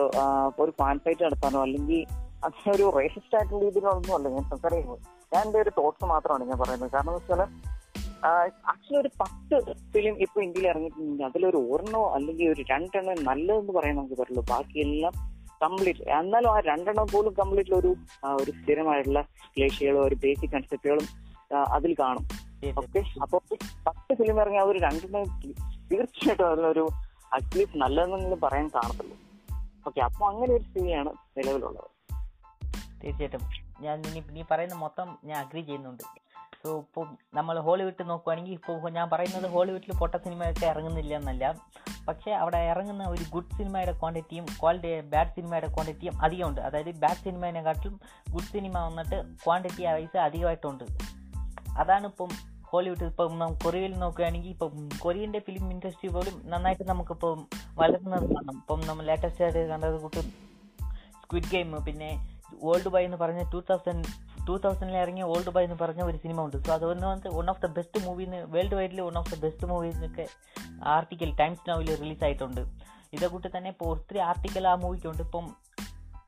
ഒരു 0.58 0.70
ഫാൻ 0.70 0.98
ഫൈറ്റ് 0.98 1.24
നടത്താനോ 1.24 1.62
അല്ലെങ്കിൽ 1.62 2.06
അങ്ങനെ 2.44 2.72
ഒരു 2.76 2.92
റേസിസ്റ്റ് 2.98 3.36
ആയിട്ടുള്ള 3.36 3.64
രീതിയിലൊന്നും 3.64 4.14
അല്ല 4.14 4.28
ഞാൻ 4.28 4.42
സംസാരിക്കുന്നത് 4.42 4.98
ഞാൻ 5.34 5.46
എന്റെ 5.46 5.58
ഒരു 5.58 5.70
തോട്ട്സ് 5.78 6.04
മാത്രമാണ് 6.04 6.44
ഞാൻ 6.44 6.58
പറയുന്നത്. 6.58 6.90
കാരണം 6.90 7.10
എന്ന് 7.10 7.20
വെച്ചാൽ 7.20 7.40
ആക്ച്വലി 8.66 9.00
ഒരു 9.00 9.10
പത്ത് 9.20 9.74
ഫിലിം 9.94 10.18
ഇപ്പൊ 10.18 10.42
ഇന്ത്യയിൽ 10.42 10.68
ഇറങ്ങിയിട്ടുണ്ടെങ്കിൽ 10.68 11.24
അതിലൊരു 11.24 11.56
ഒരെണ്ണോ 11.56 12.10
അല്ലെങ്കിൽ 12.10 12.52
ഒരു 12.52 12.62
രണ്ടെണ്ണം 12.70 13.24
നല്ലതെന്ന് 13.24 13.72
പറയാൻ 13.72 13.96
നമുക്ക് 13.96 14.14
പറ്റുള്ളൂ. 14.14 14.44
ബാക്കിയെല്ലാം 14.50 15.12
കംപ്ലീറ്റ് 15.62 16.00
എന്നാലും 16.00 16.50
ആ 16.50 16.60
രണ്ടെണ്ണം 16.60 17.06
പോലും 17.12 17.32
കംപ്ലീറ്റ് 17.32 17.74
ഒരു 17.74 17.96
ഒരു 18.24 18.50
സ്ഥിരമായിട്ടുള്ള 18.50 19.22
ക്ലേശികളും 19.56 20.04
ഒരു 20.04 20.14
ബേസിക് 20.14 20.50
കൺസെപ്റ്റുകളും 20.50 21.06
അതിൽ 21.56 21.96
കാണും. 22.00 22.28
ഓക്കെ 22.78 23.02
അപ്പൊ 23.22 23.38
പത്ത് 23.86 24.14
ഫിലിം 24.14 24.40
ഇറങ്ങിയ 24.40 24.60
ഒരു 24.60 24.78
രണ്ടെണ്ണം 24.78 25.40
തീർച്ചയായിട്ടും 25.92 26.46
അതിലൊരു 26.46 26.88
അറ്റ്ലീസ്റ്റ് 27.34 27.78
നല്ലതെന്നെങ്കിലും 27.78 28.40
പറയാൻ 28.40 28.68
കാണത്തുള്ളൂ 28.68 29.16
ഓക്കെ 29.86 30.00
അപ്പൊ 30.00 30.26
അങ്ങനെ 30.26 30.54
ഒരു 30.54 30.62
സ്ഥിതിയാണ് 30.62 31.08
നിലവിലുള്ളത്. 31.08 31.90
തീർച്ചയായിട്ടും. 33.04 33.40
ഞാൻ 33.80 34.02
നീ 34.30 34.42
പറയുന്ന 34.50 34.74
മൊത്തം 34.74 35.18
ഞാൻ 35.24 35.44
അഗ്രി 35.44 35.60
ചെയ്യുന്നുണ്ട്. 35.60 36.02
സോ 36.64 36.78
ഇപ്പോൾ 36.78 37.06
നമ്മൾ 37.34 37.60
ഹോളിവുഡ് 37.60 38.10
നോക്കുവാണെങ്കിൽ 38.10 38.52
ഇപ്പോൾ 38.52 38.90
ഞാൻ 38.90 39.10
പറയുന്നത് 39.10 39.50
ഹോളിവുഡിൽ 39.50 39.98
പൊട്ട 39.98 40.14
സിനിമയൊക്കെ 40.14 40.66
ഇറങ്ങുന്നില്ല 40.66 41.14
എന്നല്ല. 41.14 41.54
പക്ഷേ 42.08 42.30
അവിടെ 42.32 42.58
ഇറങ്ങുന്ന 42.58 43.04
ഒരു 43.08 43.24
ഗുഡ് 43.30 43.56
സിനിമയുടെ 43.56 43.92
ക്വാണ്ടിറ്റിയും 43.92 44.46
ക്വാളിറ്റി 44.60 45.00
ബാഡ് 45.00 45.28
സിനിമയുടെ 45.28 45.66
ക്വാണ്ടിറ്റിയും 45.66 46.22
അധികമുണ്ട്. 46.22 46.60
അതായത് 46.60 46.98
ബാഡ് 46.98 47.24
സിനിമേനെക്കാട്ടിലും 47.24 48.00
ഗുഡ് 48.30 48.42
സിനിമ 48.42 48.78
വന്നിട്ട് 48.78 49.44
ക്വാണ്ടിറ്റി 49.44 49.84
വൈസ് 49.84 50.18
അധികമായിട്ടുണ്ട്. 50.18 50.84
അതാണ് 51.78 52.06
ഇപ്പം 52.06 52.57
ഹോളിവുഡ് 52.70 53.06
ഇപ്പം 53.10 53.42
കൊറിയയിൽ 53.64 53.92
നോക്കുകയാണെങ്കിൽ 54.04 54.50
ഇപ്പം 54.54 54.72
കൊറിയന്റെ 55.04 55.40
ഫിലിം 55.46 55.66
ഇൻഡസ്ട്രി 55.74 56.08
പോലും 56.16 56.34
നന്നായിട്ട് 56.52 56.84
നമുക്കിപ്പം 56.90 57.40
വളരുന്നത് 57.80 58.26
കാണാം. 58.34 58.56
ഇപ്പം 58.62 58.80
നമ്മൾ 58.88 59.04
ലേറ്റസ്റ്റ് 59.10 59.44
ആയിട്ട് 59.44 59.62
കണ്ടത് 59.72 59.98
കൂട്ട് 60.04 60.22
സ്ക്വിഡ് 61.22 61.50
ഗെയിം 61.54 61.70
പിന്നെ 61.88 62.10
ഓൾഡ് 62.68 62.90
ബൈ 62.94 63.02
എന്ന് 63.06 63.18
പറഞ്ഞ 63.22 63.40
ടൂ 63.52 63.58
തൗസൻഡ് 63.70 64.04
ടൂ 64.46 64.54
തൗസൻഡിൽ 64.64 64.96
ഇറങ്ങിയ 65.04 65.24
ഓൾഡ് 65.32 65.52
ബൈ 65.54 65.62
എന്ന് 65.68 65.78
പറഞ്ഞ 65.82 66.02
ഒരു 66.10 66.18
സിനിമ 66.22 66.44
ഉണ്ട്. 66.46 66.56
സോ 66.66 66.70
അതൊന്ന് 66.76 67.06
വന്ന് 67.12 67.30
one 67.38 67.48
of 67.52 67.60
the 67.64 67.68
best 67.78 68.00
movie 68.04 68.26
world 68.54 68.76
വൈഡിൽ 68.78 69.00
one 69.08 69.16
of 69.20 69.30
the 69.34 69.38
best 69.44 69.66
movie 69.70 69.88
എന്നൊക്കെ 69.94 70.26
ആർട്ടിക്കൽ 70.96 71.32
ടൈംസ് 71.40 71.64
നോവിൽ 71.70 71.90
റിലീസ് 72.02 72.24
ആയിട്ടുണ്ട്. 72.28 72.62
ഇതേ 73.16 73.28
കൂട്ടി 73.34 73.48
തന്നെ 73.56 73.70
ഇപ്പോൾ 73.74 73.88
ഒത്തിരി 73.94 74.20
ആർട്ടിക്കൽ 74.28 74.66
ആ 74.72 74.74
മൂവിക്കുണ്ട് 74.84 75.22
ഇപ്പം 75.26 75.44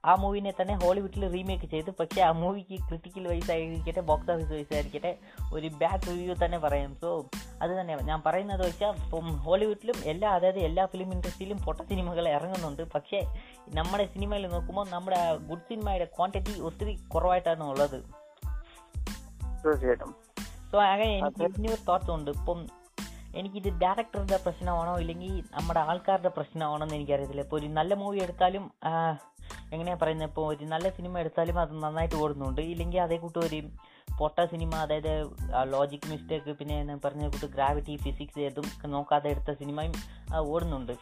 ആ 0.04 0.14
മൂവിനെ 0.14 0.52
തന്നെ 0.60 0.74
ഹോളിവുഡിൽ 0.74 1.32
റീമേക്ക് 1.32 1.70
ചെയ്തു. 1.70 1.90
പക്ഷേ 2.00 2.20
ആ 2.22 2.30
മൂവിക്ക് 2.30 2.88
ക്രിട്ടിക്കൽ 2.88 3.28
വൈസ് 3.28 3.50
ആയിരിക്കട്ടെ 3.50 4.00
ബോക്സ് 4.00 4.30
ഓഫീസ് 4.30 4.52
വൈസ് 4.52 4.74
ആയിരിക്കട്ടെ 4.74 5.18
ഒരു 5.54 5.68
ബാഡ് 5.68 6.06
റിവ്യൂ 6.06 6.34
തന്നെ 6.44 6.58
പറയാം. 6.58 6.96
സോ 7.00 7.26
അത് 7.62 7.70
തന്നെ 7.70 7.96
ഞാൻ 7.96 8.22
പറയുന്നത് 8.26 8.66
വെച്ചാൽ 8.66 8.94
ഇപ്പം 9.04 9.36
ഹോളിവുഡിലും 9.36 9.94
എല്ലാ 10.04 10.30
അതായത് 10.30 10.58
എല്ലാ 10.58 10.86
ഫിലിം 10.86 11.12
ഇൻഡസ്ട്രിയിലും 11.12 11.58
പൊട്ട 11.58 11.80
സിനിമകൾ 11.80 12.28
ഇറങ്ങുന്നുണ്ട്. 12.28 12.82
പക്ഷേ 12.92 13.20
നമ്മുടെ 13.68 14.06
സിനിമയിൽ 14.06 14.46
നോക്കുമ്പോൾ 14.46 14.86
നമ്മുടെ 14.88 15.36
ഗുഡ് 15.36 15.68
സിനിമയുടെ 15.68 16.04
ക്വാണ്ടിറ്റി 16.04 16.60
ഒത്തിരി 16.60 16.94
കുറവായിട്ടാണ് 17.14 17.64
ഉള്ളത്. 17.64 18.04
തീർച്ചയായിട്ടും. 19.64 20.16
സോ 20.72 20.82
അങ്ങനെ 20.82 21.18
എനിക്ക് 21.18 21.42
ഇതിനൊരു 21.42 21.80
തോട്ട്സ് 21.88 22.10
ഉണ്ട്. 22.10 22.30
ഇപ്പം 22.30 22.66
എനിക്കിത് 23.38 23.68
ഡയറക്ടറുടെ 23.82 24.38
പ്രശ്നമാണോ 24.44 24.98
ഇല്ലെങ്കിൽ 24.98 25.32
നമ്മുടെ 25.56 25.80
ആൾക്കാരുടെ 25.80 26.28
പ്രശ്നമാണോ 26.28 26.84
എന്ന് 26.84 26.94
എനിക്കറിയത്തില്ല. 26.94 27.42
ഇപ്പോൾ 27.46 27.58
ഒരു 27.60 27.66
നല്ല 27.66 27.94
മൂവി 27.94 28.18
എടുത്താലും 28.18 28.70
എങ്ങനെയാണ് 28.86 29.30
എങ്ങനെയാ 29.74 29.96
പറയുന്നത് 30.02 30.28
ഇപ്പോൾ 30.28 30.46
ഒരു 30.54 30.64
നല്ല 30.64 30.88
സിനിമ 30.88 31.18
എടുത്താലും 31.18 31.60
അത് 31.60 31.72
നന്നായിട്ട് 31.82 32.16
ഓടുന്നുണ്ട്. 32.16 32.60
ഇല്ലെങ്കിൽ 32.60 33.00
അതേ 33.00 33.16
കൂട്ട് 33.16 33.38
ഒരു 33.38 33.58
പൊട്ട 34.18 34.44
സിനിമ 34.44 34.72
അതായത് 34.76 35.12
ലോജിക് 35.72 36.08
മിസ്റ്റേക്ക് 36.10 36.50
പിന്നെ 36.50 36.96
പറഞ്ഞ 37.04 37.28
കൂട്ട് 37.28 37.46
ഗ്രാവിറ്റി 37.46 37.96
ഫിസിക്സ് 37.96 38.38
ഏതും 38.38 38.66
നോക്കാതെ 38.90 39.30
എടുത്ത 39.30 39.52
സിനിമയും 39.52 39.92
ഓടുന്നുണ്ട്. 40.52 40.94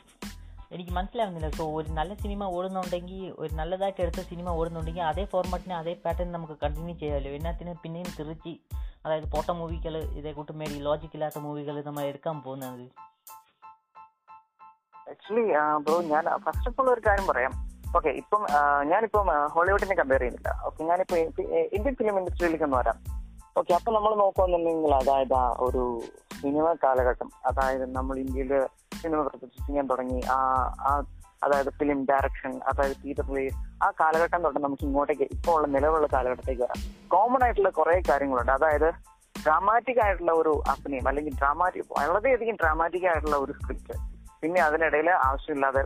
എനിക്ക് 0.73 0.91
മനസ്സിലാവുന്നില്ല. 0.91 1.51
സോ 1.51 1.65
ഒരു 1.81 1.91
നല്ല 1.91 2.15
സിനിമ 2.15 2.45
ഓടുന്നുണ്ടെങ്കിൽ 2.45 3.21
ഒരു 3.39 3.55
നല്ലതായിട്ട് 3.55 4.01
എടുത്ത 4.01 4.21
സിനിമ 4.21 4.49
ഓടുന്നുണ്ടെങ്കിൽ 4.51 5.03
അതേ 5.03 5.25
ഫോർമാറ്റിന് 5.25 5.75
അതേ 5.75 5.95
പാറ്റേൺ 6.05 6.33
നമുക്ക് 6.33 6.57
കണ്ടിന്യൂ 6.63 6.97
ചെയ്യാമല്ലോ 6.97 7.31
എന്നാത്തിന് 7.31 7.75
പിന്നെയും 7.85 8.11
തിരിച്ച് 8.19 8.55
അതായത് 9.05 9.31
പോട്ട 9.31 9.51
മൂവികൾ 9.51 9.97
ഇതേ 9.97 10.33
കൂട്ടുമേടി 10.33 10.79
ലോജിക് 10.79 11.11
ഇല്ലാത്ത 11.15 11.39
മൂവികൾ 11.39 11.83
നമ്മൾ 11.87 12.03
എടുക്കാൻ 12.03 12.43
പോകുന്നത്? 12.43 12.81
ആക്ച്വലി 15.11 15.45
ബ്രോ 15.77 16.03
ഞാൻ 16.03 16.25
ഫസ്റ്റ് 16.39 16.69
ഓഫ് 16.69 16.81
ഓൾ 16.81 16.91
ഒരു 16.91 17.03
കാര്യം 17.07 17.27
പറയാം. 17.27 17.53
ഓക്കെ 17.97 18.09
ഇപ്പം 18.09 18.47
ഞാനിപ്പം 18.85 19.27
ഹോളിവുഡിനെ 19.47 19.95
കമ്പയർ 19.95 20.21
ചെയ്യുന്നില്ല. 20.21 20.63
ഓക്കെ 20.65 20.85
ഞാനിപ്പോ 20.85 21.17
ഇന്ത്യൻ 21.77 21.95
ഫിലിം 21.95 22.19
ഇൻഡസ്ട്രിയിലേക്ക് 22.19 22.65
ഒന്ന് 22.65 22.77
വരാം. 22.77 22.99
ഓക്കെ 23.59 23.73
അപ്പൊ 23.73 23.93
നമ്മൾ 23.93 24.15
നോക്കുകയാണെന്നുണ്ടെങ്കിൽ 24.15 24.95
അതായത് 24.95 25.33
ആ 25.33 25.57
ഒരു 25.59 26.01
സിനിമ 26.41 26.75
കാലഘട്ടം 26.85 27.31
അതായത് 27.47 27.95
നമ്മൾ 27.95 28.19
ഇന്ത്യയിൽ 28.19 28.67
സിനിമ 29.03 29.23
പ്രദർശിപ്പിക്കാൻ 29.23 29.87
തുടങ്ങി. 29.87 30.21
ആ 30.31 30.39
ആ 30.81 31.03
അതായത് 31.43 31.71
ഫിലിം 31.71 32.05
ഡയറക്ഷൻ 32.05 32.61
അതായത് 32.69 32.97
തിയേറ്റർ 33.05 33.27
റിലീസ് 33.29 33.55
ആ 33.85 33.93
കാലഘട്ടം 34.01 34.43
തൊട്ട് 34.43 34.61
നമുക്ക് 34.61 34.83
ഇങ്ങോട്ടേക്ക് 34.83 35.23
ഇപ്പോൾ 35.23 35.57
ഉള്ള 35.57 35.67
നിലവിലുള്ള 35.67 36.09
കാലഘട്ടത്തേക്ക് 36.13 36.63
വരാം. 36.63 37.09
കോമൺ 37.09 37.45
ആയിട്ടുള്ള 37.45 37.69
കുറെ 37.69 38.03
കാര്യങ്ങളുണ്ട്. 38.09 38.53
അതായത് 38.53 38.91
ഡ്രാമാറ്റിക് 39.45 40.01
ആയിട്ടുള്ള 40.05 40.33
ഒരു 40.33 40.63
അഭിനയം 40.69 41.09
അല്ലെങ്കിൽ 41.09 41.35
ഡ്രാമാറ്റിക് 41.35 41.85
വളരെയധികം 41.99 42.55
ഡ്രാമാറ്റിക് 42.55 43.07
ആയിട്ടുള്ള 43.07 43.37
ഒരു 43.37 43.53
സ്ക്രിപ്റ്റ് 43.53 43.95
പിന്നെ 44.43 44.61
അതിനിടയിൽ 44.63 45.11
ആവശ്യമില്ലാതെ 45.11 45.85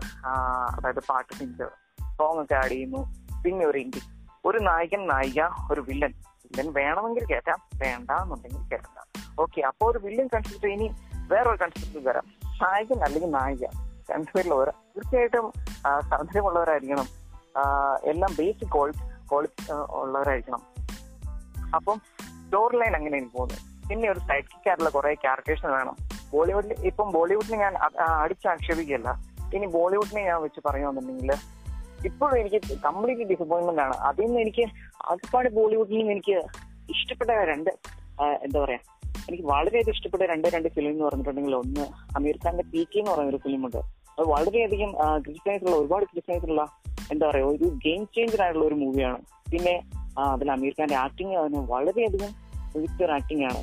അതായത് 0.76 1.00
പാട്ട് 1.08 1.34
സിംഗർ 1.34 1.70
സോങ് 2.18 2.42
ഒക്കെ 2.42 2.54
ആഡ് 2.54 2.68
ചെയ്യുന്നു. 2.68 3.00
പിന്നെ 3.42 3.66
ഒരു 3.66 3.78
ഇൻഡി 3.78 4.00
ഒരു 4.44 4.58
നായകൻ 4.58 5.06
നായിക 5.06 5.42
ഒരു 5.72 5.80
വില്ലൻ 5.80 6.12
വില്ലൻ 6.44 6.72
വേണമെങ്കിൽ 6.72 7.24
കയറ്റാം 7.24 7.58
വേണ്ട 7.74 8.10
എന്നുണ്ടെങ്കിൽ 8.10 8.68
കയറ്റണ്ട 8.68 9.40
ഓക്കെ 9.40 9.60
അപ്പോൾ 9.60 9.90
ഒരു 9.90 9.98
വില്ലൻ 9.98 10.28
കൺസെപ്റ്റ് 10.34 10.66
ഇനി 10.66 10.90
വേറൊരു 11.28 11.56
കൺസെപ്റ്റ് 11.56 12.08
വരാം. 12.08 12.24
നായകൻ 12.62 13.04
അല്ലെങ്കിൽ 13.04 13.30
നായിക. 13.30 13.64
രണ്ടുപേരിലുള്ളവർ 14.10 14.72
തീർച്ചയായിട്ടും 14.96 15.52
ആ, 15.86 16.00
സൗന്ദര്യമുള്ളവരായിരിക്കണം. 16.00 17.06
എല്ലാം 18.04 18.30
ബേസിക് 18.38 18.72
ക്വാളിറ്റി 18.72 19.72
ഉള്ളവരായിരിക്കണം. 19.72 20.62
അപ്പം 21.74 22.00
സ്റ്റോറി 22.44 22.76
ലൈൻ 22.76 22.96
അങ്ങനെ 22.96 23.18
എനിക്ക് 23.18 23.32
പോകുന്നത്. 23.32 23.88
പിന്നെ 23.88 24.10
ഒരു 24.10 24.18
സൈഡ് 24.18 24.44
കിക്കായിട്ടുള്ള 24.44 24.90
കുറെ 24.90 25.14
ക്യാരക്ടേഴ്സ് 25.14 25.66
വേണം. 25.66 25.96
ബോളിവുഡിൽ 26.32 26.74
ഇപ്പം 26.86 27.10
ബോളിവുഡിനെ 27.12 27.58
ഞാൻ 27.58 27.74
അടിച്ചാക്ഷേപിക്കുകയല്ല. 28.22 29.08
ഇനി 29.54 29.66
ബോളിവുഡിനെ 29.66 30.24
ഞാൻ 30.24 30.42
വെച്ച് 30.42 30.60
പറയുകയാണെന്നുണ്ടെങ്കിൽ 30.66 31.32
ഇപ്പോഴും 32.06 32.38
എനിക്ക് 32.40 32.78
കംപ്ലീറ്റ്ലി 32.84 33.26
ഡിസപ്പോയിന്റ്മെന്റ് 33.26 33.82
ആണ്. 33.82 33.94
അതിൽ 33.94 34.26
നിന്ന് 34.26 34.40
എനിക്ക് 34.40 34.62
ആകെപ്പാട് 35.10 35.48
ബോളിവുഡിൽ 35.48 35.98
നിന്ന് 35.98 36.12
എനിക്ക് 36.12 36.36
ഇഷ്ടപ്പെട്ട 36.90 37.30
രണ്ട് 37.30 37.70
എന്താ 38.42 38.60
പറയാ 38.60 38.78
എനിക്ക് 39.28 39.44
വളരെയധികം 39.44 39.94
ഇഷ്ടപ്പെട്ട 39.94 40.22
രണ്ട് 40.22 40.48
രണ്ട് 40.48 40.68
ഫിലിം 40.68 40.90
എന്ന് 40.90 41.04
പറഞ്ഞിട്ടുണ്ടെങ്കിൽ 41.04 41.54
ഒന്ന് 41.56 41.80
അമീർ 42.16 42.38
ഖാന്റെ 42.44 42.62
പി 42.62 42.88
കെ 42.94 42.98
എന്ന് 42.98 43.10
പറയുന്ന 43.10 43.30
ഒരു 43.30 43.36
ഫിലിമുണ്ട് 43.36 44.01
വളരെയധികം 44.18 44.90
ക്രിറ്റിസൈസ് 45.24 45.64
ഉള്ള 45.64 45.76
ഒരുപാട് 45.76 46.04
ക്രിറ്റിസൈസ് 46.04 46.46
എന്താ 47.12 47.30
പറയുക 47.30 47.46
ഒരു 47.46 47.66
ഗെയിം 47.84 48.04
ചേഞ്ചർ 48.04 48.42
ആയിട്ടുള്ള 48.42 48.66
ഒരു 48.66 48.74
മൂവിയാണ് 48.74 49.18
പിന്നെ 49.50 49.82
അതിൽ 50.18 50.50
അമീർ 50.50 50.74
ഖാന്റെ 50.78 50.96
ആക്ടിങ് 50.96 51.34
അതിന് 51.34 51.56
വളരെയധികം 51.56 52.30
മികച്ചൊരു 52.76 53.12
ആക്ടിങ് 53.12 53.44
ആണ്. 53.44 53.62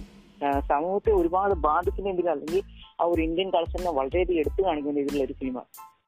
സമൂഹത്തെ 0.67 1.11
ഒരുപാട് 1.11 1.53
ബാധിക്കുന്ന 1.53 2.31
അല്ലെങ്കിൽ 2.31 2.61
ആ 3.01 3.05
ഒരു 3.05 3.21
ഇന്ത്യൻ 3.21 3.49
കൾച്ചറിനെ 3.49 3.91
വളരെയധികം 3.91 4.39
എടുത്തു 4.39 4.61
കാണിക്കുന്ന 4.63 4.99
രീതിയിലുള്ള 4.99 5.23
ഒരു 5.23 5.33
സിനിമ 5.33 5.59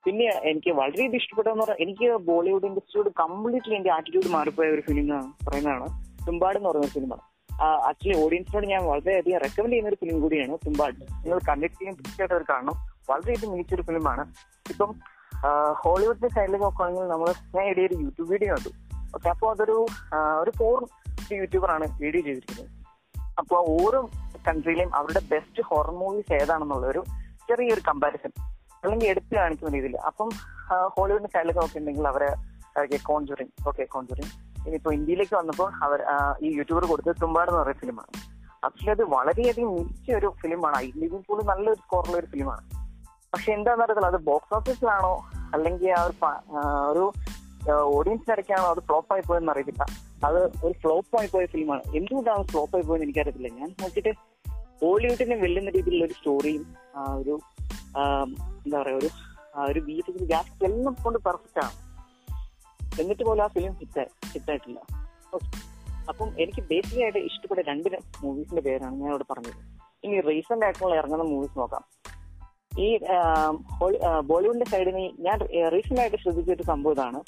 പിന്നെ 0.06 0.26
എനിക്ക് 0.44 0.72
വളരെയധികം 0.72 1.16
ഇഷ്ടപ്പെട്ടതെന്ന് 1.16 1.64
പറഞ്ഞാൽ 1.64 1.82
എനിക്ക് 1.86 2.18
ബോളിവുഡ് 2.18 2.66
ഇൻഡസ്ട്രിയോട് 2.66 3.10
കംപ്ലീറ്റ്ലി 3.10 3.76
എന്റെ 3.76 3.90
ആറ്റിറ്റ്യൂഡ് 3.90 4.28
മാറിപ്പോയ 4.28 4.68
ഒരു 4.68 4.82
ഫിലിം 4.82 5.10
പറയുന്നതാണ് 5.48 5.88
തുമ്പാട് 6.28 6.58
എന്ന് 6.58 6.70
പറയുന്ന 6.70 6.88
സിനിമ 6.88 7.14
ആക്ച്വലി 7.90 8.24
ഓഡിയൻസിനോട് 8.24 8.66
ഞാൻ 8.66 8.84
വളരെയധികം 8.86 9.38
റെക്കമെൻഡ് 9.38 9.72
ചെയ്യുന്ന 9.72 9.90
ഒരു 9.90 9.96
ഫിലിം 9.96 10.22
കൂടിയാണ് 10.22 10.58
തുമ്പാട്. 10.66 10.96
നിങ്ങൾ 10.96 11.40
കണ്ടിട്ടില്ലെങ്കിൽ 11.50 11.98
തീർച്ചയായിട്ടും 12.00 12.36
അവർ 12.38 12.46
കാണണം. 12.50 12.78
വളരെയധികം 13.12 13.54
മികച്ചൊരു 13.54 13.86
ഫിലിമാണ്. 13.90 14.26
ഇപ്പം 14.74 14.92
ഹോളിവുഡിന്റെ 15.84 16.30
സൈഡിൽ 16.36 16.56
നോക്കുകയാണെങ്കിൽ 16.64 17.08
നമ്മൾ 17.14 17.30
ഞാൻ 17.56 17.66
ഇടയിൽ 17.72 17.88
ഒരു 17.90 17.96
യൂട്യൂബ് 18.06 18.30
വീഡിയോ 18.34 18.52
കണ്ടു. 18.56 18.72
ഓക്കെ 19.16 19.28
അപ്പോൾ 19.34 19.48
അതൊരു 19.54 19.78
ഒരു 20.42 20.52
ഫോർ 20.60 20.78
യൂട്യൂബറാണ് 21.40 21.86
വീഡിയോ 22.04 22.22
ചെയ്തിരിക്കുന്നത്. 22.28 22.70
അപ്പോൾ 23.42 23.60
ഓരോ 23.76 24.00
കൺട്രിയിലെയും 24.48 24.92
അവരുടെ 25.00 25.22
ബെസ്റ്റ് 25.32 25.64
ഹൊറർ 25.70 25.92
മൂവീസ് 26.02 26.34
ഏതാണെന്നുള്ള 26.40 26.86
ഒരു 26.94 27.02
ചെറിയൊരു 27.50 27.82
കമ്പാരിസൺ 27.90 28.32
അല്ലെങ്കിൽ 28.84 29.08
എടുത്തു 29.14 29.34
കാണിക്കുന്ന 29.40 29.72
രീതിയിൽ. 29.78 29.96
അപ്പം 30.10 30.30
ഹോളിവുഡിന്റെ 30.96 31.32
സൈഡിലൊക്കെ 31.34 31.62
നോക്കിയിട്ടുണ്ടെങ്കിൽ 31.64 32.08
അവരെ 32.14 32.30
കോൺജുറിങ് 33.10 33.54
ഓക്കെ 33.70 33.84
കോൺജുറിങ് 33.96 34.32
ഇനിയിപ്പോ 34.66 34.92
ഇന്ത്യയിലേക്ക് 34.98 35.36
വന്നപ്പോൾ 35.40 35.70
അവർ 35.86 36.00
ഈ 36.46 36.50
യൂട്യൂബർ 36.60 36.84
കൊടുത്ത 36.92 37.14
തുമ്പാട് 37.24 37.50
എന്ന് 37.52 37.62
പറയുന്ന 37.62 37.82
ഫിലിമാണ്. 37.84 38.12
ആക്ച്വലി 38.68 38.92
അത് 38.96 39.04
വളരെയധികം 39.16 39.72
മികച്ച 39.78 40.12
ഒരു 40.20 40.30
ഫിലിമാണ് 40.42 40.80
ലിവിൽ 41.02 41.22
പോലും 41.30 41.46
നല്ലൊരു 41.52 41.80
സ്കോറുള്ള 41.84 42.18
ഒരു 42.22 42.30
ഫിലിമാണ്. 42.34 42.64
പക്ഷെ 43.34 43.50
എന്താണെന്ന് 43.58 43.86
അറിയത്തില്ല. 43.86 44.10
അത് 44.14 44.22
ബോക്സ് 44.30 44.54
ഓഫീസിലാണോ 44.60 45.14
അല്ലെങ്കിൽ 45.56 45.92
ആ 46.00 46.04
ഒരു 46.92 47.04
ഓഡിയൻസിന് 47.98 48.34
ഇടയ്ക്കാണോ 48.36 48.68
അത് 48.74 48.82
ഫ്ലോപ്പ് 48.88 49.12
ആയി 49.14 49.24
പോയെന്ന് 49.28 49.52
അറിയത്തില്ല. 49.54 49.84
അത് 50.28 50.40
ഒരു 50.66 50.74
ഫ്ലോപ്പ് 50.84 51.14
ആയി 51.20 51.30
പോയ 51.34 51.46
ഫിലിമാണ് 51.54 51.84
എന്തുകൊണ്ടാണ് 51.98 52.44
ഫ്ലോപ്പ് 52.52 52.74
ആയി 52.78 52.86
പോയെന്ന് 52.88 53.08
എനിക്കറിയത്തില്ല. 53.08 53.50
ഞാൻ 53.60 53.70
നോക്കിയിട്ട് 53.82 54.14
ബോളിവുഡിനെ 54.82 55.36
വെല്ലുന്ന 55.44 55.72
രീതിയിലുള്ള 55.76 56.06
ഒരു 56.10 56.16
സ്റ്റോറിയും 56.20 56.64
ഒരു 57.22 57.34
എന്താ 58.66 58.76
പറയാ 58.82 58.96
ഒരു 59.02 59.10
ഒരു 59.70 59.80
ബീറ്റ് 59.88 60.26
ഗ്യാസ് 60.32 60.52
എല്ലാം 60.68 60.94
കൊണ്ട് 61.06 61.20
പെർഫെക്റ്റ് 61.28 61.62
ആണ്. 61.66 61.74
എന്നിട്ട് 63.02 63.24
പോലും 63.28 63.44
ആ 63.46 63.48
ഫിലിം 63.56 63.74
ഹിറ്റ് 63.82 64.04
ഹിറ്റായിട്ടില്ല 64.34 64.80
അപ്പം 66.12 66.30
എനിക്ക് 66.44 66.62
ബേസിക് 66.70 67.02
ആയിട്ട് 67.06 67.22
ഇഷ്ടപ്പെട്ട 67.30 67.62
രണ്ട് 67.72 67.90
മൂവീസിന്റെ 68.24 68.62
പേരാണ് 68.68 68.96
ഞാൻ 69.02 69.10
ഇവിടെ 69.14 69.28
പറഞ്ഞത്. 69.32 69.60
ഇനി 70.06 70.16
റീസെന്റ് 70.30 70.66
ആയിട്ടുള്ള 70.66 70.94
ഇറങ്ങുന്ന 71.02 71.26
മൂവീസ് 71.34 71.58
നോക്കാം. 71.62 71.84
ഈ 72.86 72.88
ബോളിവുഡിന്റെ 74.30 74.68
സൈഡിൽ 74.72 74.94
നിന്ന് 74.96 75.08
ഞാൻ 75.28 75.40
റീസെന്റ് 75.74 76.02
ആയിട്ട് 76.04 76.20
ശ്രദ്ധിച്ച 76.24 76.52
ഒരു 76.58 76.66
സംഭവം 76.72 76.96
ഇതാണ്. 76.98 77.20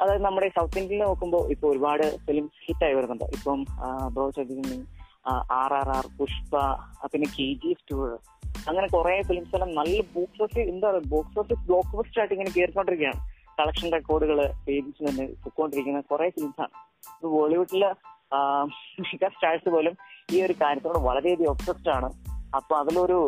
അതായത് 0.00 0.24
നമ്മുടെ 0.26 0.48
സൗത്ത് 0.56 0.78
ഇന്ത്യയിൽ 0.80 1.02
നോക്കുമ്പോൾ 1.02 1.42
ഇപ്പൊ 1.52 1.66
ഒരുപാട് 1.72 2.04
ഫിലിംസ് 2.26 2.64
ഹിറ്റായി 2.66 2.94
വരുന്നുണ്ട്. 2.96 3.26
ഇപ്പം 3.36 3.60
ബ്രോ 4.14 4.26
ചോദിക്കുന്ന 4.36 4.74
ആർ 5.60 5.72
ആർ 5.78 5.88
ആർ 5.98 6.06
പുഷ്പ 6.18 6.56
പിന്നെ 7.12 7.28
കെ 7.36 7.46
ജി 7.62 7.70
എഫ് 7.74 7.86
ടു 7.90 7.96
അങ്ങനെ 8.68 8.86
കുറെ 8.94 9.14
ഫിലിംസ് 9.28 9.54
എല്ലാം 9.56 9.72
നല്ല 9.78 9.96
ബോക്സ് 10.16 10.42
ഓഫീസ് 10.44 10.68
എന്താ 10.72 10.86
പറയുക 10.90 11.08
ബോക്സ് 11.14 11.38
ഓഫീസ് 11.42 11.64
ബ്ലോക്ക് 11.68 11.92
ബസ്റ്റർ 11.98 12.20
ആയിട്ട് 12.20 12.34
ഇങ്ങനെ 12.36 12.52
കയറിക്കൊണ്ടിരിക്കുകയാണ്. 12.56 13.20
കളക്ഷൻ 13.58 13.88
റെക്കോർഡുകൾ 13.96 14.38
പേജിച്ച് 14.66 15.02
തന്നെ 15.08 15.26
പൊക്കോണ്ടിരിക്കുന്ന 15.44 16.00
കുറെ 16.12 16.28
ഫിലിംസ് 16.36 16.60
ആണ്. 16.64 16.72
ബോളിവുഡിലെ 17.34 17.90
മെഗാ 19.04 19.28
സ്റ്റാർസ് 19.34 19.68
പോലും 19.74 19.94
ഈ 20.34 20.38
ഒരു 20.46 20.54
കാര്യത്തോട് 20.62 20.98
വളരെയധികം 21.08 21.50
ഒബ്സസ്ഡ് 21.54 21.92
ആണ്. 21.98 22.08
അപ്പൊ 22.54 22.74
അതിലൊരു 22.76 23.18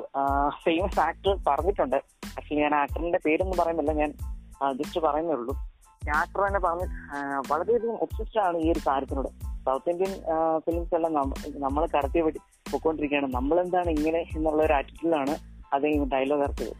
ഫേമസ് 0.64 1.00
ആക്ടർ 1.00 1.38
പറഞ്ഞിട്ടുണ്ട്. 1.48 1.96
ആക്ച്വലി 2.36 2.60
ഞാൻ 2.60 2.74
ആക്ടറിന്റെ 2.74 3.20
പേരൊന്നും 3.26 3.58
പറയുന്നില്ല. 3.58 3.92
ഞാൻ 3.92 4.10
ജസ്റ്റ് 4.78 5.00
പറയുന്നേ 5.00 5.34
ഉള്ളൂ. 5.34 5.54
ആക്ടർ 6.20 6.40
തന്നെ 6.46 6.60
പറഞ്ഞ് 6.60 6.86
വളരെയധികം 7.52 7.96
ഒബ്സസ്ഡ് 8.04 8.40
ആണ് 8.46 8.56
ഈ 8.58 8.72
ഒരു 8.72 8.80
കാര്യത്തിനോട്. 8.86 9.28
സൗത്ത് 9.66 9.90
ഇന്ത്യൻ 9.90 10.12
ഫിലിംസ് 10.66 10.94
എല്ലാം 10.94 11.12
നമ്മൾ 11.64 11.86
കടത്തി 11.94 12.20
പറ്റി 12.26 12.40
പൊക്കോണ്ടിരിക്കുകയാണ്. 12.72 13.34
നമ്മളെന്താണ് 13.34 13.90
ഇങ്ങനെ 13.90 14.20
എന്നുള്ള 14.36 14.62
ഒരു 14.62 14.72
ആറ്റിറ്റ്യൂഡിലാണ് 14.72 15.34
അദ്ദേഹം 15.72 16.04
ഡയലോഗ് 16.14 16.42
ഇറക്കിയത്. 16.42 16.76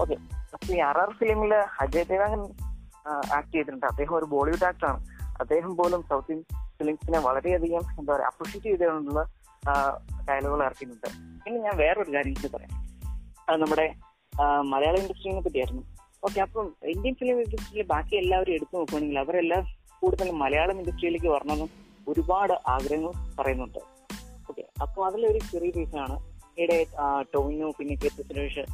ഓക്കെ 0.00 0.16
പക്ഷേ 0.52 0.74
ഈ 0.74 0.78
ആർ 0.78 1.10
ഫിലിമിൽ 1.20 1.54
അജയ് 1.54 2.08
ദേവാങ്കൻ 2.08 2.42
ആക്ട് 3.36 3.52
ചെയ്തിട്ടുണ്ട്. 3.52 3.86
അദ്ദേഹം 3.86 4.14
ഒരു 4.14 4.24
ബോളിവുഡ് 4.24 4.64
ആക്ടറാണ് 4.64 5.00
അദ്ദേഹം 5.40 5.76
പോലും 5.76 6.02
സൗത്ത് 6.10 6.32
ഇന്ത്യൻ 6.32 6.58
ഫിലിംസിനെ 6.78 7.18
വളരെയധികം 7.18 7.84
എന്താ 7.98 8.12
പറയുക 8.12 8.26
അപ്രിഷ്യേറ്റ് 8.26 8.68
ചെയ്തുകൊണ്ടുള്ള 8.68 9.22
ഡയലോഗുകൾ 10.28 10.62
ഇറക്കുന്നുണ്ട് 10.64 11.08
പിന്നെ 11.44 11.58
ഞാൻ 11.60 11.76
വേറൊരു 11.76 12.14
കാര്യം 12.14 12.34
കൂടി 12.34 12.50
പറയാം. 12.54 12.72
അത് 13.48 13.56
നമ്മുടെ 13.62 13.94
മലയാള 14.72 14.96
ഇൻഡസ്ട്രീനെ 14.96 15.40
പറ്റിയായിരുന്നു. 15.40 15.82
ഓക്കെ 16.24 16.40
അപ്പം 16.40 16.66
ഇന്ത്യൻ 16.92 17.14
ഫിലിം 17.14 17.38
ഇൻഡസ്ട്രിയിലെ 17.40 17.84
ബാക്കി 17.94 18.14
എല്ലാവരും 18.16 18.52
എടുത്തു 18.52 18.74
നോക്കുകയാണെങ്കിൽ 18.76 19.18
അവരെല്ലാം 19.18 19.62
കൂടുതൽ 20.00 20.30
മലയാളം 20.30 20.78
ഇൻഡസ്ട്രിയിലേക്ക് 20.80 21.26
വരണമെന്നും 21.26 21.70
ഒരുപാട് 22.08 22.54
ആഗ്രഹങ്ങൾ 22.74 23.12
പറയുന്നുണ്ട്. 23.38 23.80
ഓക്കെ 24.50 24.64
അപ്പോൾ 24.82 25.02
അതിലൊരു 25.08 25.40
ചെറിയ 25.52 25.70
പീസാണ് 25.76 26.16
ഈയിടെ 26.58 26.86
ടോവിനോ 27.34 27.68
പിന്നെ 27.78 27.94
പി 28.02 28.08
സുരേഷ് 28.08 28.64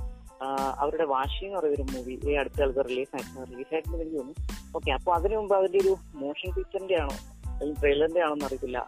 അവരുടെ 0.79 1.05
വാശി 1.05 1.45
എന്ന് 1.45 1.57
പറയുന്ന 1.59 1.77
ഒരു 1.77 1.85
മൂവി 1.93 2.15
ഈ 2.31 2.35
അടുത്ത 2.41 2.57
കാലത്ത് 2.61 2.85
റിലീസ് 2.89 3.13
റിലീസ് 3.53 3.75
ആയിട്ടുണ്ട് 3.75 4.03
എനിക്ക് 4.03 4.19
തോന്നുന്നു. 4.19 4.45
ഓക്കെ 4.77 4.91
അപ്പോൾ 4.91 5.13
അതിനു 5.15 5.37
മുമ്പ് 5.37 5.55
അവരുടെ 5.55 5.79
ഒരു 5.79 5.93
മോഷൻ 6.15 6.51
പിക്ചറിന്റെ 6.57 6.97
ആണോ 7.03 7.17
അല്ലെങ്കിൽ 7.47 7.81
ട്രെയിലറിന്റെ 7.81 8.23
ആണോ 8.25 8.35
എന്നറിയത്തില്ല 8.35 8.79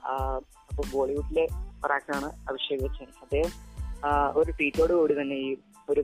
അപ്പോൾ 0.70 0.84
ബോളിവുഡിലെ 0.92 1.46
ഒരു 1.84 1.92
ആക്ടറാണ് 1.96 2.28
അഭിഷേക് 2.48 2.82
ബച്ചൻ. 2.84 3.10
അദ്ദേഹം 3.24 3.50
ഒരു 4.40 4.50
ട്വീറ്റോട് 4.58 4.92
കൂടി 4.98 5.14
തന്നെ 5.20 5.36
ഈ 5.46 5.48
ഒരു 5.92 6.02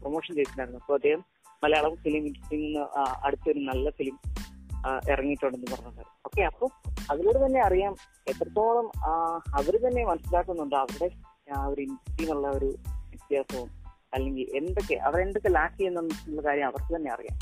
പ്രൊമോഷൻ 0.00 0.32
ചെയ്തിട്ടുണ്ടായിരുന്നു. 0.36 0.80
അപ്പോൾ 0.82 0.96
അദ്ദേഹം 0.98 1.22
മലയാളം 1.64 1.94
ഫിലിം 2.04 2.22
ഇൻഡസ്ട്രിയിൽ 2.28 2.62
നിന്ന് 2.66 2.84
അടുത്തൊരു 3.26 3.60
നല്ല 3.70 3.90
ഫിലിം 3.98 4.16
ഇറങ്ങിയിട്ടുണ്ടെന്ന് 5.12 5.70
പറഞ്ഞിട്ടുണ്ട്. 5.72 6.12
ഓക്കെ 6.26 6.42
അപ്പോൾ 6.50 6.68
അതിലൂടെ 7.12 7.38
തന്നെ 7.46 7.60
അറിയാം 7.68 7.94
എത്രത്തോളം 8.30 8.86
അവർ 9.58 9.74
തന്നെ 9.86 10.02
മനസ്സിലാക്കുന്നുണ്ട് 10.10 10.76
അവരുടെ 10.82 11.08
ഒരു 11.72 11.80
ഇൻഡസ്ട്രി 11.86 12.24
എന്നുള്ള 12.24 12.48
ഒരു 12.58 12.70
വ്യത്യാസവും 13.10 13.68
അല്ലെങ്കിൽ 14.14 14.46
എന്തൊക്കെ 14.58 14.96
അവരെന്തൊക്കെ 15.08 15.50
ലാക്ക് 15.56 15.76
ചെയ്യുന്നുള്ള 15.78 16.42
കാര്യം 16.48 16.66
അവർക്ക് 16.70 16.92
തന്നെ 16.96 17.10
അറിയാം. 17.16 17.36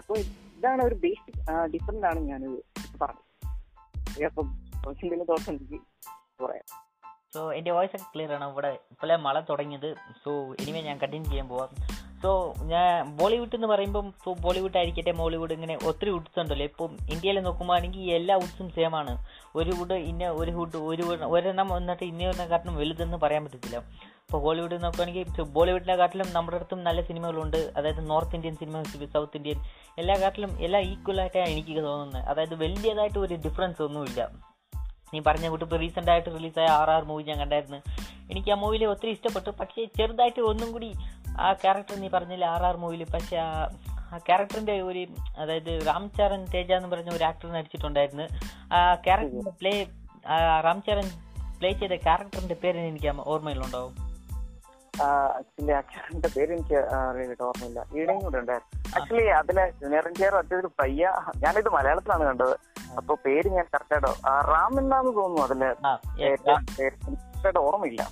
അപ്പോൾ 0.00 0.18
ഇതാണ് 0.56 0.82
ഒരു 0.88 0.96
ബേസിക് 1.04 1.40
ഡിഫറന്റ് 1.74 2.06
ആണ് 2.10 2.20
ഞാനിത് 2.30 2.58
പറഞ്ഞത്. 3.02 4.24
അപ്പം 4.30 4.46
എന്തെങ്കിലും 4.90 5.26
തോട്ടം 5.30 5.56
സോ 7.34 7.52
എന്റെ 7.52 7.70
വോയിസ് 7.70 7.96
ഒക്കെ 7.96 8.04
ക്ലിയർ 8.14 8.32
ആണ്. 8.32 8.52
ഇവിടെ 8.52 8.68
ഇപ്പോഴേ 8.68 9.16
മഴ 9.16 9.40
തുടങ്ങിയത്. 9.40 9.94
സോ 10.24 10.30
ഇനിമേ 10.60 10.80
ഞാൻ 10.80 10.98
കണ്ടിന്യൂ 10.98 11.30
ചെയ്യാൻ 11.30 11.48
പോവാം. 11.48 11.68
സോ 12.22 12.54
ഞാൻ 12.62 13.16
ബോളിവുഡ് 13.16 13.54
എന്ന് 13.54 13.66
പറയുമ്പം 13.66 14.14
സോ 14.24 14.34
ബോളിവുഡ് 14.34 14.76
ആയിരിക്കട്ടെ 14.76 15.12
മോളിവുഡ് 15.12 15.52
ഇങ്ങനെ 15.52 15.78
ഒത്തിരി 15.86 16.10
വുഡ്സ് 16.10 16.40
ഉണ്ടല്ലോ. 16.40 16.66
ഇപ്പം 16.66 16.96
ഇന്ത്യയിൽ 17.10 17.40
നോക്കുമ്പോഴാണെങ്കിൽ 17.40 18.10
എല്ലാ 18.14 18.34
വുഡ്സും 18.34 18.70
സെയിം 18.70 18.96
ആണ്. 18.96 19.26
ഒരു 19.54 19.70
വുഡ് 19.70 19.92
ഇന്ന 19.92 20.24
ഒരു 20.24 20.50
വുഡ് 20.50 20.76
ഒരു 20.76 21.02
ഒരെണ്ണം 21.02 21.68
വന്നിട്ട് 21.68 22.04
ഇന്നൊരെണ്ണം 22.04 22.74
വലുതെന്ന് 22.74 23.16
പറയാൻ 23.16 23.44
പറ്റത്തില്ല. 23.44 23.76
ഇപ്പോൾ 23.76 24.38
ഹോളിവുഡ് 24.38 24.84
നോക്കുകയാണെങ്കിൽ 24.84 25.42
ബോളിവുഡിനെ 25.42 25.96
കാട്ടിലും 25.96 26.32
നമ്മുടെ 26.32 26.56
അടുത്തും 26.56 26.84
നല്ല 26.84 27.02
സിനിമകളുണ്ട്. 27.02 27.72
അതായത് 27.76 28.10
North 28.10 28.34
Indian 28.34 28.56
cinema 28.56 28.82
South 28.82 29.36
Indian 29.36 29.62
എല്ലാ 29.98 30.16
കാട്ടിലും 30.22 30.58
എല്ലാം 30.60 30.82
ഈക്വൽ 30.82 31.20
ആയിട്ടാണ് 31.20 31.48
എനിക്ക് 31.48 31.84
തോന്നുന്നത്. 31.84 32.28
അതായത് 32.28 32.54
വലിയതായിട്ട് 32.54 33.18
ഒരു 33.18 33.34
ഡിഫറൻസ് 33.34 33.82
ഒന്നുമില്ല. 33.82 34.53
നീ 35.14 35.20
പറഞ്ഞ 35.26 35.48
കൂട്ട് 35.52 35.64
ഇപ്പോൾ 35.66 35.80
റീസെന്റ് 35.84 36.10
ആയിട്ട് 36.14 36.30
റിലീസായ 36.36 36.68
ആർ 36.80 36.90
ആർ 36.96 37.02
മൂവി 37.10 37.24
ഞാൻ 37.30 37.38
കണ്ടായിരുന്നു. 37.42 37.80
എനിക്ക് 38.30 38.50
ആ 38.54 38.56
മൂവിയിൽ 38.62 38.84
ഒത്തിരി 38.92 39.10
ഇഷ്ടപ്പെട്ടു. 39.16 39.50
പക്ഷേ 39.60 39.84
ചെറുതായിട്ട് 39.98 40.42
ഒന്നും 40.50 40.70
കൂടി 40.72 40.90
ആ 41.40 41.52
ക്യാരക്ടർ 41.64 41.96
നീ 42.04 42.08
പറഞ്ഞില്ല 42.14 42.44
ആർ 42.54 42.64
ആർ 42.70 42.76
മൂവിയിൽ 42.84 43.04
പക്ഷേ 43.14 43.36
ആ 43.46 43.50
ആ 44.14 44.18
ക്യാരക്ടറിന്റെ 44.28 44.74
ഒരു 44.88 45.02
അതായത് 45.38 45.72
രാം 45.86 46.02
ചരൺ 46.18 46.42
തേജ 46.54 46.70
എന്ന് 46.72 46.88
പറഞ്ഞ 46.88 47.10
ഒരു 47.16 47.24
ആക്ടർ 47.24 47.48
നടിച്ചിട്ടുണ്ടായിരുന്നു. 47.52 48.26
ആ 48.74 48.80
ക്യാരക്ടറിന്റെ 49.06 49.54
പ്ലേ 49.60 49.74
രാം 50.66 50.78
ചരൺ 50.88 51.08
പ്ലേ 51.60 51.70
ചെയ്ത 51.80 51.96
ക്യാരക്ടറിന്റെ 52.06 52.56
പേര് 52.62 52.78
എനിക്ക് 52.90 53.12
ഓർമ്മയിലുണ്ടാവും 53.34 53.94
ആക്ച്വലി 55.04 55.72
ആക്ടറിന്റെ 55.78 56.28
പേര് 56.34 56.50
എനിക്ക് 56.56 56.76
അറിയാനായിട്ട് 56.96 57.42
ഓർമ്മയില്ല. 57.42 57.80
ഈടെയും 57.98 58.20
കൂടെ 58.24 58.38
ഉണ്ടായിരുന്നു. 58.42 58.72
ആക്ച്വലി 58.98 59.24
അതിലെ 59.40 59.64
ജൂനിയർ 59.82 60.34
ഒറ്റൊരു 60.40 60.68
പയ്യ 60.80 61.12
ഞാനിത് 61.36 61.70
മലയാളത്തിലാണ് 61.76 62.24
കണ്ടത്. 62.30 62.54
അപ്പൊ 62.96 63.14
പേര് 63.26 63.48
ഞാൻ 63.48 63.66
കറക്റ്റായിട്ട് 63.74 64.10
റാം 64.50 64.78
എന്നാന്ന് 64.78 65.12
തോന്നുന്നു 65.16 65.42
അതിൽ. 65.42 65.62
കറക്റ്റായിട്ട് 66.48 67.58
ഓർമ്മയില്ല. 67.58 68.02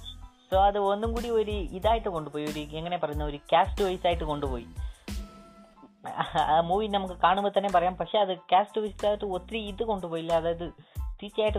സോ 0.50 0.56
അത് 0.68 0.78
ഒന്നും 0.78 1.12
കൂടി 1.12 1.28
ഒരു 1.30 1.50
ഇതായിട്ട് 1.50 2.08
കൊണ്ടുപോയി 2.08 2.44
ഒരു 2.44 2.60
എങ്ങനെ 2.78 2.96
പറയുന്ന 2.98 3.24
ഒരു 3.24 3.38
കാസ്റ്റ് 3.52 3.84
വൈസ് 3.84 4.06
ആയിട്ട് 4.06 4.24
കൊണ്ടുപോയി. 4.24 4.66
ആ 6.40 6.60
മൂവി 6.60 6.86
നമുക്ക് 6.86 7.14
കാണുമ്പോൾ 7.14 7.52
തന്നെ 7.56 7.70
പറയാം. 7.74 7.96
പക്ഷെ 7.96 8.18
അത് 8.18 8.36
കാസ്റ്റ് 8.52 8.80
വൈസ് 8.80 9.06
ആയിട്ട് 9.06 9.24
ഒത്തിരി 9.24 9.58
ഇത് 9.58 9.82
കൊണ്ടുപോയില്ല. 9.90 10.32
അതായത് 10.32 10.66
തീർച്ചയായിട്ട് 11.22 11.58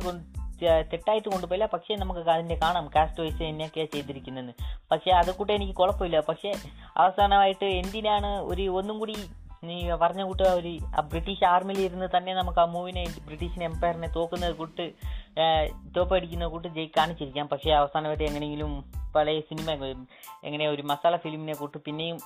തെറ്റായിട്ട് 0.92 1.30
കൊണ്ടുപോയില്ല. 1.30 1.66
പക്ഷേ 1.66 1.96
നമുക്ക് 1.96 2.20
അതിന്റെ 2.20 2.56
കാണാം. 2.64 2.86
കാസ്റ്റ് 2.96 3.22
വൈസ് 3.22 3.40
തന്നെയൊക്കെയാണ് 3.44 3.94
ചെയ്തിരിക്കുന്നത് 3.94 4.54
പക്ഷേ 4.92 5.12
അത് 5.12 5.36
കൂട്ട് 5.36 5.54
എനിക്ക് 5.54 5.74
കുഴപ്പമില്ല. 5.74 6.20
പക്ഷേ 6.20 6.52
അവസാനമായിട്ട് 6.98 7.66
എന്തിനാണ് 7.66 8.32
ഒരു 8.52 8.66
ഒന്നും 8.80 9.00
കൂടി 9.00 9.16
നീ 9.68 9.76
പറഞ്ഞ 10.02 10.22
കൂട്ടുക 10.30 10.50
ഒരു 10.60 10.72
ബ്രിട്ടീഷ് 11.12 11.46
ആർമിയിൽ 11.52 11.80
ഇരുന്ന് 11.82 12.08
തന്നെ 12.16 12.34
നമുക്ക് 12.34 12.60
ആ 12.60 12.66
മൂവിനെ 12.76 13.04
ബ്രിട്ടീഷ് 13.28 13.64
എംപയറിനെ 13.70 14.10
തോക്കുന്നത് 14.18 14.56
കൂട്ട് 14.62 14.86
തോപ്പടിക്കുന്ന 15.98 16.48
കൂട്ട് 16.54 16.68
ജയി 16.68 16.90
കാണിച്ചിരിക്കാം. 16.98 17.48
പക്ഷേ 17.48 17.72
അവസാനമായിട്ട് 17.72 18.24
എങ്ങനെയെങ്കിലും 18.24 18.72
പഴയ 19.16 19.40
സിനിമ 19.50 19.72
എങ്ങനെ 20.44 20.68
ഒരു 20.68 20.82
മസാല 20.92 21.18
ഫിലിമിനെ 21.18 21.54
കൂട്ട് 21.54 21.78
പിന്നെയും 21.78 22.20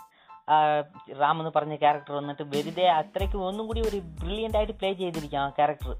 റാം 1.21 1.39
എന്ന് 1.39 1.51
പറഞ്ഞ 1.55 1.75
ക്യാരക്ടർ 1.75 2.13
വന്നിട്ട് 2.13 2.43
വെറുതെ 2.43 2.85
അത്രയ്ക്ക് 2.99 3.37
ഒന്നും 3.37 3.67
കൂടി 3.67 3.81
ഒരു 3.81 3.97
ബ്രില്യന്റ് 4.21 4.57
ആയിട്ട് 4.57 4.73
പ്ലേ 4.73 4.93
ചെയ്തിരിക്കാം 4.93 5.41
ആ 5.43 5.49
ക്യാരക്ടർ 5.49 5.95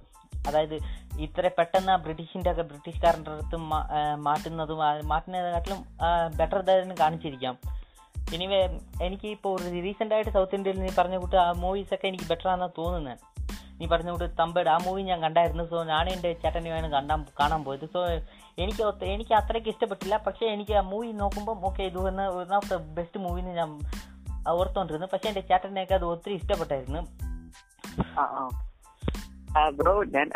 അതായത് 0.48 0.76
ഇത്ര 1.26 1.50
പെട്ടെന്ന് 1.58 1.92
ആ 1.92 1.96
ബ്രിട്ടീഷിന്റെ 1.96 2.52
ഒക്കെ 2.52 2.62
ബ്രിട്ടീഷുകാരന്റെ 2.62 3.32
അടുത്ത് 3.32 3.58
മാറ്റുന്നതും 4.28 4.80
മാറ്റുന്നതിനെക്കാട്ടിലും 5.12 5.80
ബെറ്റർ 6.38 6.60
ഇതായിരുന്നു 6.60 6.96
കാണിച്ചിരിക്കാം. 7.00 7.58
എനിവേ 8.36 8.60
എനിക്ക് 9.06 9.28
ഇപ്പോൾ 9.36 9.52
ഒരു 9.58 9.70
റീസെന്റ് 9.86 10.14
ആയിട്ട് 10.16 10.32
സൗത്ത് 10.36 10.56
ഇന്ത്യയിൽ 10.58 10.80
നീ 10.84 10.90
പറഞ്ഞ 10.98 11.18
കൂട്ട് 11.24 11.38
ആ 11.44 11.52
മൂവീസൊക്കെ 11.64 12.08
എനിക്ക് 12.12 12.28
ബെറ്റർ 12.32 12.48
ആണെന്ന് 12.54 12.76
തോന്നുന്നത് 12.78 13.24
നീ 13.80 13.86
പറഞ്ഞ 13.92 14.10
കൂട്ട് 14.14 14.28
തമ്പേട് 14.40 14.70
ആ 14.74 14.78
മൂവി 14.86 15.02
ഞാൻ 15.10 15.20
കണ്ടായിരുന്നു. 15.26 15.64
സോ 15.72 15.78
ഞാനും 15.92 16.12
എന്റെ 16.16 16.30
ചേട്ടനുമാണ് 16.44 16.88
കണ്ടാൻ 16.96 17.26
കാണാൻ 17.40 17.62
പോയത്. 17.66 17.86
സോ 17.94 18.00
എനിക്ക് 18.64 18.84
എനിക്ക് 19.16 19.34
അത്രയ്ക്ക് 19.40 19.70
ഇഷ്ടപ്പെട്ടില്ല. 19.74 20.18
പക്ഷേ 20.28 20.46
എനിക്ക് 20.56 20.74
ആ 20.82 20.84
മൂവി 20.92 21.10
നോക്കുമ്പോൾ 21.24 21.58
ഓക്കെ 21.70 21.84
ഇത് 21.90 22.00
വന്ന് 22.08 22.26
one 22.38 22.54
of 22.60 22.70
the 22.74 22.78
best 22.98 23.20
movie 23.26 23.42
ഞാൻ 23.60 23.72
ഓർത്തോണ്ടിരുന്നു. 24.56 25.10
പക്ഷേ 25.14 25.28
എന്റെ 25.32 25.44
ചേട്ടനെയൊക്കെ 25.52 25.96
അത് 26.00 26.06
ഒത്തിരി 26.14 26.36
ഇഷ്ടപ്പെട്ടായിരുന്നു. 26.42 27.04
ബ്രോ 29.78 29.94
ഞാൻ 30.16 30.28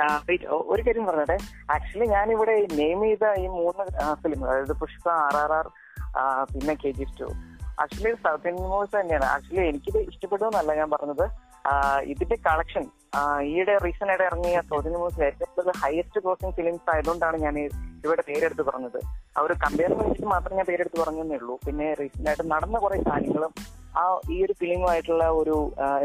ഒരു 0.73 0.81
കാര്യം 0.85 1.05
പറഞ്ഞെ 1.07 1.37
ആക്ച്വലി 1.73 2.05
ഞാൻ 2.15 2.27
ഇവിടെ 2.35 2.53
നെയിം 2.79 3.01
ചെയ്ത 3.01 3.25
ഈ 3.43 3.47
മൂന്ന് 3.57 3.83
ഫിലിം 4.23 4.39
അതായത് 4.45 4.73
പുഷ്പ 4.83 5.05
ആർ 5.25 5.35
ആർ 5.41 5.51
ആർ 5.57 5.67
പിന്നെ 6.53 6.73
K 6.83 6.91
G 6.99 7.05
two 7.19 7.27
actually 7.83 8.11
South 8.23 8.49
Indian 8.51 8.69
movies 8.73 8.95
തന്നെയാണ്. 8.99 9.27
ആക്ച്വലി 9.35 9.63
എനിക്കിത് 9.71 9.99
ഇഷ്ടപ്പെടുമെന്നല്ല 10.09 10.71
ഞാൻ 10.81 10.89
പറഞ്ഞത്. 10.95 11.25
ഇതിന്റെ 12.11 12.37
കളക്ഷൻ 12.47 12.83
ഈയിടെ 13.51 13.73
റീസെന്റ് 13.85 14.11
ആയിട്ട് 14.11 14.25
ഇറങ്ങിയ 14.29 14.61
സൗത്ത് 14.69 14.87
ഇന്ത്യൻ 14.89 15.01
മൂവീസ് 15.03 15.23
ഏറ്റവും 15.29 15.77
ഹയസ്റ്റ് 15.83 16.21
ക്രോസിംഗ് 16.23 16.55
ഫിലിംസ് 16.59 16.89
ആയതുകൊണ്ടാണ് 16.93 17.37
ഞാൻ 17.45 17.57
ഇവിടെ 18.05 18.23
പേരെടുത്ത് 18.29 18.63
പറഞ്ഞത്. 18.69 18.99
ആ 19.37 19.41
ഒരു 19.47 19.55
കമ്പയർ 19.63 19.91
വേണ്ടിയിട്ട് 19.99 20.27
മാത്രം 20.35 20.55
ഞാൻ 20.59 20.65
പേരെടുത്ത് 20.69 20.99
പറഞ്ഞതേ 21.03 21.37
ഉള്ളൂ. 21.41 21.55
പിന്നെ 21.65 21.87
റീസെന്റ് 22.01 22.29
ആയിട്ട് 22.31 22.45
നടന്ന 22.53 22.79
കുറെ 22.85 22.97
കാര്യങ്ങളും 23.09 23.53
ആ 23.99 24.03
ഈ 24.33 24.37
ഒരു 24.45 24.53
ഫിലിമുമായിട്ടുള്ള 24.59 25.23
ഒരു 25.39 25.55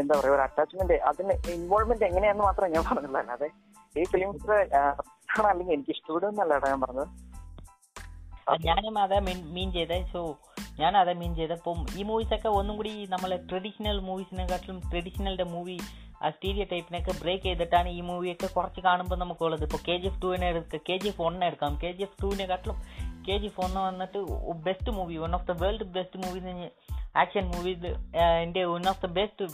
എന്താ 0.01 0.13
പറയുക 0.19 0.35
ഒരു 0.37 0.43
അറ്റാച്ച്മെന്റ് 0.45 0.95
അതിന് 1.09 1.35
ഇൻവോൾവ്മെന്റ് 1.57 2.05
എങ്ങനെയാന്ന് 2.09 2.43
മാത്രമേ 2.47 2.69
ഞാൻ 2.75 2.83
പറഞ്ഞുള്ളൂ 2.89 3.19
അല്ലാതെ 3.21 3.49
ഈ 3.99 4.03
ഫിലിംസ് 4.13 4.57
അല്ലെങ്കിൽ 5.51 5.73
എനിക്ക് 5.75 5.91
ഇഷ്ടപ്പെടുന്നല്ല 5.95 6.53
ഞാൻ 6.71 6.81
പറഞ്ഞത്. 6.85 7.07
ഞാനും 8.67 8.97
അതാ 9.03 9.19
മീൻ 9.55 9.69
ചെയ്തേ. 9.77 9.97
സോ 10.13 10.19
ഞാൻ 10.79 10.97
അതെ 10.97 11.13
മീൻ 11.13 11.35
ചെയ്ത് 11.35 11.53
അപ്പം 11.53 11.85
ഈ 11.99 12.03
മൂവീസൊക്കെ 12.03 12.47
ഒന്നും 12.49 12.77
കൂടി 12.77 13.05
നമ്മളെ 13.09 13.37
ട്രഡീഷണൽ 13.49 13.99
മൂവീസിനെക്കാട്ടിലും 13.99 14.81
ട്രഡീഷണലിന്റെ 14.91 15.43
മൂവി 15.43 15.77
ആ 16.23 16.29
സ്റ്റീരിയ 16.29 16.63
ടൈപ്പിനൊക്കെ 16.63 17.13
ബ്രേക്ക് 17.21 17.43
ചെയ്തിട്ടാണ് 17.43 17.89
ഈ 17.89 18.01
മൂവിയൊക്കെ 18.01 18.47
കുറച്ച് 18.47 18.81
കാണുമ്പോൾ 18.81 19.15
നമുക്കുള്ളത്. 19.15 19.63
ഇപ്പോൾ 19.63 19.77
കെ 19.87 19.97
ജി 19.97 20.07
എഫ് 20.07 20.21
ടുവിനെ 20.21 20.47
എടുക്കുക 20.47 20.79
കെ 20.89 20.97
ജി 20.97 21.07
എഫ് 21.07 21.21
ഒന്നിനെ 21.21 21.47
എടുക്കാം. 21.47 21.79
കെ 21.83 21.91
ജി 21.91 22.03
എഫ് 22.03 22.23
ടുവിനെക്കാട്ടിലും 22.23 22.77
കെ 23.27 23.37
ജി 23.37 23.45
എഫ് 23.45 23.61
ഒന്ന് 23.61 23.79
വന്നിട്ട് 23.79 24.19
best 24.63 24.91
movie 24.91 25.17
one 25.17 25.35
of 25.35 25.47
the 25.47 25.51
world 25.63 25.83
best 25.83 26.19
movie 26.19 26.69
action 27.15 27.45
movie 27.47 27.71
എന്റെ 28.43 28.65
one 28.65 28.89
of 28.89 29.01
the 29.05 29.09
best 29.11 29.45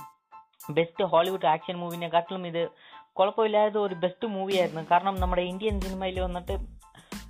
best 0.74 1.04
Hollywood 1.04 1.46
action 1.46 1.78
മൂവിനെക്കാട്ടിലും 1.78 2.48
ഇത് 2.48 2.70
കുഴപ്പമില്ലാത്ത 3.14 3.78
ഒരു 3.78 3.96
ബെസ്റ്റ് 3.96 4.28
മൂവിയായിരുന്നു 4.28 4.82
കാരണം 4.92 5.16
നമ്മുടെ 5.16 5.42
ഇന്ത്യൻ 5.42 5.82
സിനിമയിൽ 5.82 6.20
വന്നിട്ട് 6.20 6.58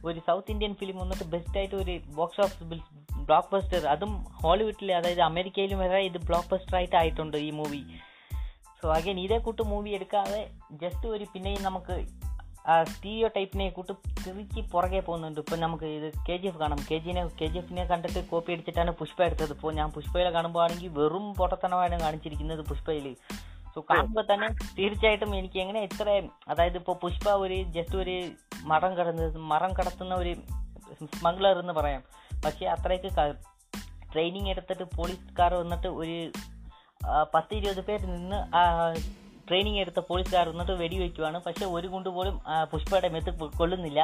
ഒരു 0.06 0.20
സൗത്ത് 0.20 0.52
ഇന്ത്യൻ 0.52 0.76
ഫിലിം 0.76 0.98
വന്നിട്ട് 0.98 1.24
ബെസ്റ്റായിട്ട് 1.24 1.76
ഒരു 1.76 2.00
ബോക്സ് 2.15 2.41
ഓഫീസ് 2.41 2.63
ബ്ലോക്ക് 3.28 3.52
ബസ്റ്റർ 3.54 3.84
അതും 3.94 4.12
ഹോളിവുഡിൽ 4.42 4.92
അതായത് 5.00 5.22
അമേരിക്കയിലും 5.22 5.80
വരെ 5.84 6.02
ഇത് 6.10 6.20
ബ്ലോക്ക് 6.30 6.52
ബസ്റ്റർ 6.54 6.76
ആയിട്ട് 6.80 6.96
ആയിട്ടുണ്ട് 7.02 7.38
ഈ 7.38 7.50
മൂവി 7.60 7.82
സോ 8.82 8.88
അഗൈൻ 8.98 9.20
ഇതേ 9.26 9.38
കൂട്ട് 9.38 9.64
മൂവി 9.72 9.90
എടുക്കാതെ 9.90 10.42
ജസ്റ്റ് 10.84 11.08
ഒരു 11.16 11.26
പിന്നെയും 11.34 11.62
നമുക്ക് 11.64 11.96
ആ 12.72 12.74
സ്റ്റീരിയോ 12.84 13.28
ടൈപ്പിനെ 13.36 13.66
കൂട്ട് 13.70 13.94
തിരിച്ച് 14.26 14.62
പുറകെ 14.74 15.00
പോകുന്നുണ്ട്. 15.00 15.40
ഇപ്പം 15.44 15.60
നമുക്ക് 15.60 15.88
ഇത് 15.98 16.06
കെ 16.28 16.36
ജി 16.42 16.48
എഫ് 16.48 16.60
കാണാം. 16.62 16.80
കെ 16.90 16.98
ജിനെ 17.06 17.22
കെ 17.40 17.48
ജി 17.54 17.58
എഫിനെ 17.58 17.84
കണ്ടിട്ട് 17.86 18.20
കോപ്പി 18.30 18.54
അടിച്ചിട്ടാണ് 18.54 18.92
പുഷ്പ 18.92 19.20
എടുത്തത്. 19.24 19.52
ഇപ്പോൾ 19.56 19.74
ഞാൻ 19.80 19.90
പുഷ്പയിലെ 19.96 20.32
കാണുമ്പോൾ 20.32 20.64
ആണെങ്കിൽ 20.64 20.92
വെറും 21.00 21.26
പൊട്ടത്തനമാണ് 21.40 21.98
കാണിച്ചിരിക്കുന്നത് 22.00 22.62
പുഷ്പയിൽ 22.70 23.08
സോ 23.74 23.82
കാണുമ്പോൾ 23.90 24.26
തന്നെ 24.32 24.48
തീർച്ചയായിട്ടും 24.80 25.36
എനിക്ക് 25.36 25.60
എങ്ങനെ 25.60 25.82
ഇത്ര 25.88 26.08
അതായത് 26.48 26.78
ഇപ്പോൾ 26.82 26.96
പുഷ്പ 27.04 27.30
ഒരു 27.46 27.58
ജസ്റ്റ് 27.78 27.96
ഒരു 27.96 28.16
മരം 28.72 28.92
കടന്ന് 28.98 29.28
മരം 29.54 29.74
കടത്തുന്ന 29.80 30.16
ഒരു 30.16 30.34
സ്മഗ്ലർ 31.18 31.60
എന്ന് 31.60 31.74
പറയാം. 31.74 32.04
പക്ഷേ 32.44 32.66
അത്രയ്ക്ക് 32.66 33.10
ട്രെയിനിങ് 34.14 34.50
എടുത്തിട്ട് 34.50 34.84
പോലീസുകാർ 34.98 35.54
വന്നിട്ട് 35.54 35.88
ഒരു 35.88 36.18
പത്ത് 37.34 37.54
ഇരുപത് 37.56 37.82
പേര് 37.88 38.06
നിന്ന് 38.06 38.40
ട്രെയിനിങ് 39.48 39.80
എടുത്ത 39.80 40.00
പോലീസുകാർ 40.00 40.50
വന്നിട്ട് 40.50 40.72
വെടിവെക്കുവാണ്. 40.72 41.38
പക്ഷേ 41.46 41.66
ഒരു 41.66 41.88
കൊണ്ട് 41.88 42.10
പോലും 42.10 42.36
ആ, 42.48 42.64
പുഷ്പയുടെ 42.64 43.08
മെത്ത് 43.08 43.32
കൊള്ളുന്നില്ല. 43.60 44.02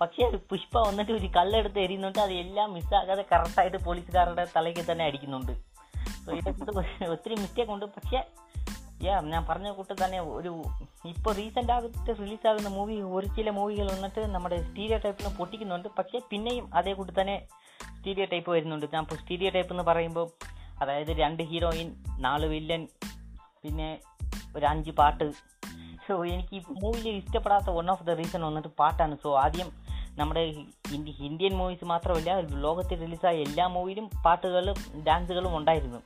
പക്ഷേ 0.00 0.30
പുഷ്പ 0.50 0.78
വന്നിട്ട് 0.88 1.12
ഒരു 1.12 1.28
കല്ലെടുത്ത് 1.36 1.78
എറിയുന്നുണ്ട്. 1.78 2.18
അത് 2.18 2.32
എല്ലാം 2.32 2.72
മിസ്സാകാതെ 2.72 3.24
കറക്റ്റായിട്ട് 3.32 3.76
പോലീസുകാരുടെ 3.84 4.46
തലയ്ക്ക് 4.56 4.92
തന്നെ 4.92 5.04
അടിക്കുന്നുണ്ട്. 5.04 5.52
ഒത്തിരി 7.14 7.34
മിസ്റ്റേക്ക് 7.34 7.72
ഉണ്ട്. 7.72 7.86
പക്ഷേ 7.86 8.20
യാ 9.02 9.20
ഞാൻ 9.20 9.46
പറഞ്ഞ 9.50 9.70
കൂട്ട് 9.70 9.94
തന്നെ 10.04 10.20
ഒരു 10.20 10.62
ഇപ്പോൾ 11.04 11.34
റീസെന്റ് 11.34 11.72
ആയിട്ട് 11.72 12.18
റിലീസാകുന്ന 12.18 12.68
മൂവി 12.68 12.94
ഒരു 12.94 13.26
ചില 13.26 13.50
മൂവികൾ 13.50 13.86
വന്നിട്ട് 13.92 14.26
നമ്മുടെ 14.26 14.62
സ്റ്റീരിയോ 14.62 14.98
ടൈപ്പിന് 14.98 15.36
പൊട്ടിക്കുന്നുണ്ട്. 15.36 15.88
പക്ഷേ 15.98 16.20
പിന്നെയും 16.30 16.74
അതേ 16.74 16.92
കൂട്ട് 16.92 17.12
തന്നെ 17.20 17.46
സ്റ്റീരിയോ 17.98 18.26
ടൈപ്പ് 18.32 18.50
വരുന്നുണ്ട്. 18.50 18.86
ഞാൻ 18.94 19.02
ഇപ്പോൾ 19.02 19.14
സ്റ്റീരിയോ 19.14 19.50
ടൈപ്പ് 19.50 19.72
എന്ന് 19.72 19.82
പറയുമ്പോൾ 19.82 20.28
അതായത് 20.82 21.08
രണ്ട് 21.08 21.42
ഹീറോയിൻ 21.42 22.04
നാല് 22.18 22.46
വില്ലൻ 22.46 22.88
പിന്നെ 23.62 23.98
ഒരു 24.56 24.66
അഞ്ച് 24.66 24.90
പാട്ട്. 24.90 25.32
സോ 26.08 26.24
എനിക്ക് 26.24 26.54
ഈ 26.54 26.60
മൂവിയിൽ 26.82 27.08
ഇഷ്ടപ്പെടാത്ത 27.08 27.70
വൺ 27.70 27.90
ഓഫ് 27.90 28.04
ദ 28.04 28.10
റീസൺ 28.10 28.42
വന്നിട്ട് 28.42 28.68
പാട്ടാണ്. 28.78 29.16
സോ 29.22 29.38
ആദ്യം 29.38 29.72
നമ്മുടെ 30.10 30.40
ഇന്ത്യ 30.92 31.24
ഇന്ത്യൻ 31.24 31.52
മൂവീസ് 31.56 31.84
മാത്രമല്ല 31.84 32.40
ലോകത്തിൽ 32.40 33.00
റിലീസായ 33.00 33.36
എല്ലാ 33.36 33.66
മൂവിയിലും 33.66 34.10
പാട്ടുകളും 34.26 35.04
ഡാൻസുകളും 35.06 35.56
ഉണ്ടായിരുന്നു. 35.56 36.00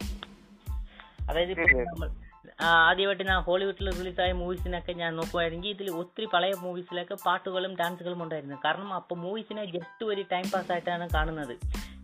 അതായത് 1.30 2.23
ആദ്യമായിട്ട് 2.60 3.22
ഞാൻ 3.22 3.42
ഹോളിവുഡിൽ 3.42 3.98
റിലീസായ 3.98 4.32
മൂവീസിനൊക്കെ 4.32 4.92
ഞാൻ 4.92 5.16
നോക്കുമായിരുന്നെങ്കിൽ 5.16 5.68
ഇതിൽ 5.68 5.90
ഒത്തിരി 5.90 6.26
പഴയ 6.26 6.52
മൂവീസിലൊക്കെ 6.58 7.16
പാട്ടുകളും 7.26 7.76
ഡാൻസുകളും 7.76 8.22
ഉണ്ടായിരുന്നു. 8.22 8.56
കാരണം 8.64 8.94
അപ്പോൾ 8.94 9.14
മൂവീസിനെ 9.14 9.64
ജസ്റ്റ് 9.64 10.06
ഒരു 10.06 10.24
ടൈം 10.32 10.50
പാസ് 10.54 10.72
ആയിട്ടാണ് 10.72 11.10
കാണുന്നത്. 11.10 11.56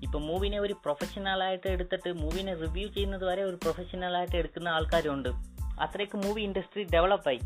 ഇപ്പോൾ 0.03 0.19
മൂവിനെ 0.19 0.59
ഒരു 0.59 0.73
പ്രൊഫഷണലായിട്ട് 0.73 1.69
എടുത്തിട്ട് 1.69 2.13
മൂവിനെ 2.13 2.55
റിവ്യൂ 2.55 2.89
ചെയ്യുന്നത് 2.89 3.25
വരെ 3.25 3.43
ഒരു 3.43 3.57
പ്രൊഫഷണലായിട്ട് 3.57 4.37
എടുക്കുന്ന 4.37 4.69
ആൾക്കാരുണ്ട്. 4.69 5.29
അത്രയ്ക്ക് 5.81 6.17
മൂവി 6.17 6.41
ഇൻഡസ്ട്രി 6.41 6.87
ഡെവലപ്പായി 6.95 7.41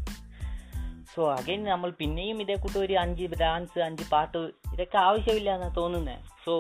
സോ 1.14 1.32
അഗൈൻ 1.32 1.64
നമ്മൾ 1.64 1.90
പിന്നെയും 1.90 2.42
ഇതേ 2.42 2.56
ഒരു 2.78 2.92
അഞ്ച് 2.92 3.24
ഡാൻസ് 3.40 3.78
അഞ്ച് 3.78 4.10
പാട്ട് 4.10 4.38
ഇതൊക്കെ 4.72 4.98
ആവശ്യമില്ല 4.98 5.54
എന്നാണ് 5.54 5.76
തോന്നുന്നത് 5.76 6.18
സോ 6.44 6.58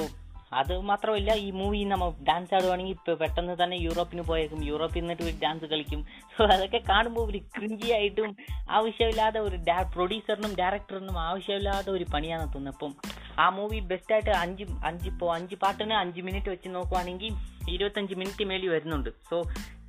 അത് 0.52 0.80
മാത്രമല്ല 0.80 1.32
ഈ 1.34 1.50
മൂവി 1.50 1.84
നമ്മൾ 1.84 2.10
ഡാൻസ് 2.28 2.54
ആടുവാണെങ്കിൽ 2.54 2.92
ഇപ്പൊ 2.92 3.14
പെട്ടെന്ന് 3.14 3.54
തന്നെ 3.62 3.76
യൂറോപ്പിന് 3.76 4.22
പോയേക്കും. 4.22 4.64
യൂറോപ്പിൽ 4.64 5.00
നിന്നിട്ട് 5.00 5.22
ഒരു 5.22 5.36
ഡാൻസ് 5.42 5.64
കളിക്കും. 5.64 6.06
സോ 6.34 6.44
അതൊക്കെ 6.44 6.80
കാണുമ്പോൾ 6.90 7.24
ഒരു 7.30 7.38
ക്രിഞ്ചി 7.38 7.90
ആയിട്ടും 7.90 8.36
ആവശ്യമില്ലാത്ത 8.70 9.36
ഒരു 9.36 9.58
പ്രൊഡ്യൂസറിനും 9.94 10.54
ഡയറക്ടറിനും 10.60 11.18
ആവശ്യമില്ലാത്ത 11.18 11.90
ഒരു 11.90 12.06
പണിയാണ് 12.14 12.46
തോന്നുന്നത് 12.54 12.74
അപ്പം 12.74 12.94
ആ 13.38 13.50
മൂവി 13.50 13.78
ബെസ്റ്റായിട്ട് 13.80 14.30
അഞ്ച് 14.30 14.64
അഞ്ച് 14.84 15.06
ഇപ്പോൾ 15.08 15.36
അഞ്ച് 15.36 15.54
പാട്ടിന് 15.54 15.92
അഞ്ച് 15.92 16.20
മിനിറ്റ് 16.20 16.48
വെച്ച് 16.48 16.68
നോക്കുവാണെങ്കിൽ 16.68 17.32
ഇരുപത്തഞ്ച് 17.68 18.14
മിനിറ്റ് 18.14 18.44
മേലി 18.44 18.66
വരുന്നുണ്ട്. 18.66 19.10
സോ 19.30 19.36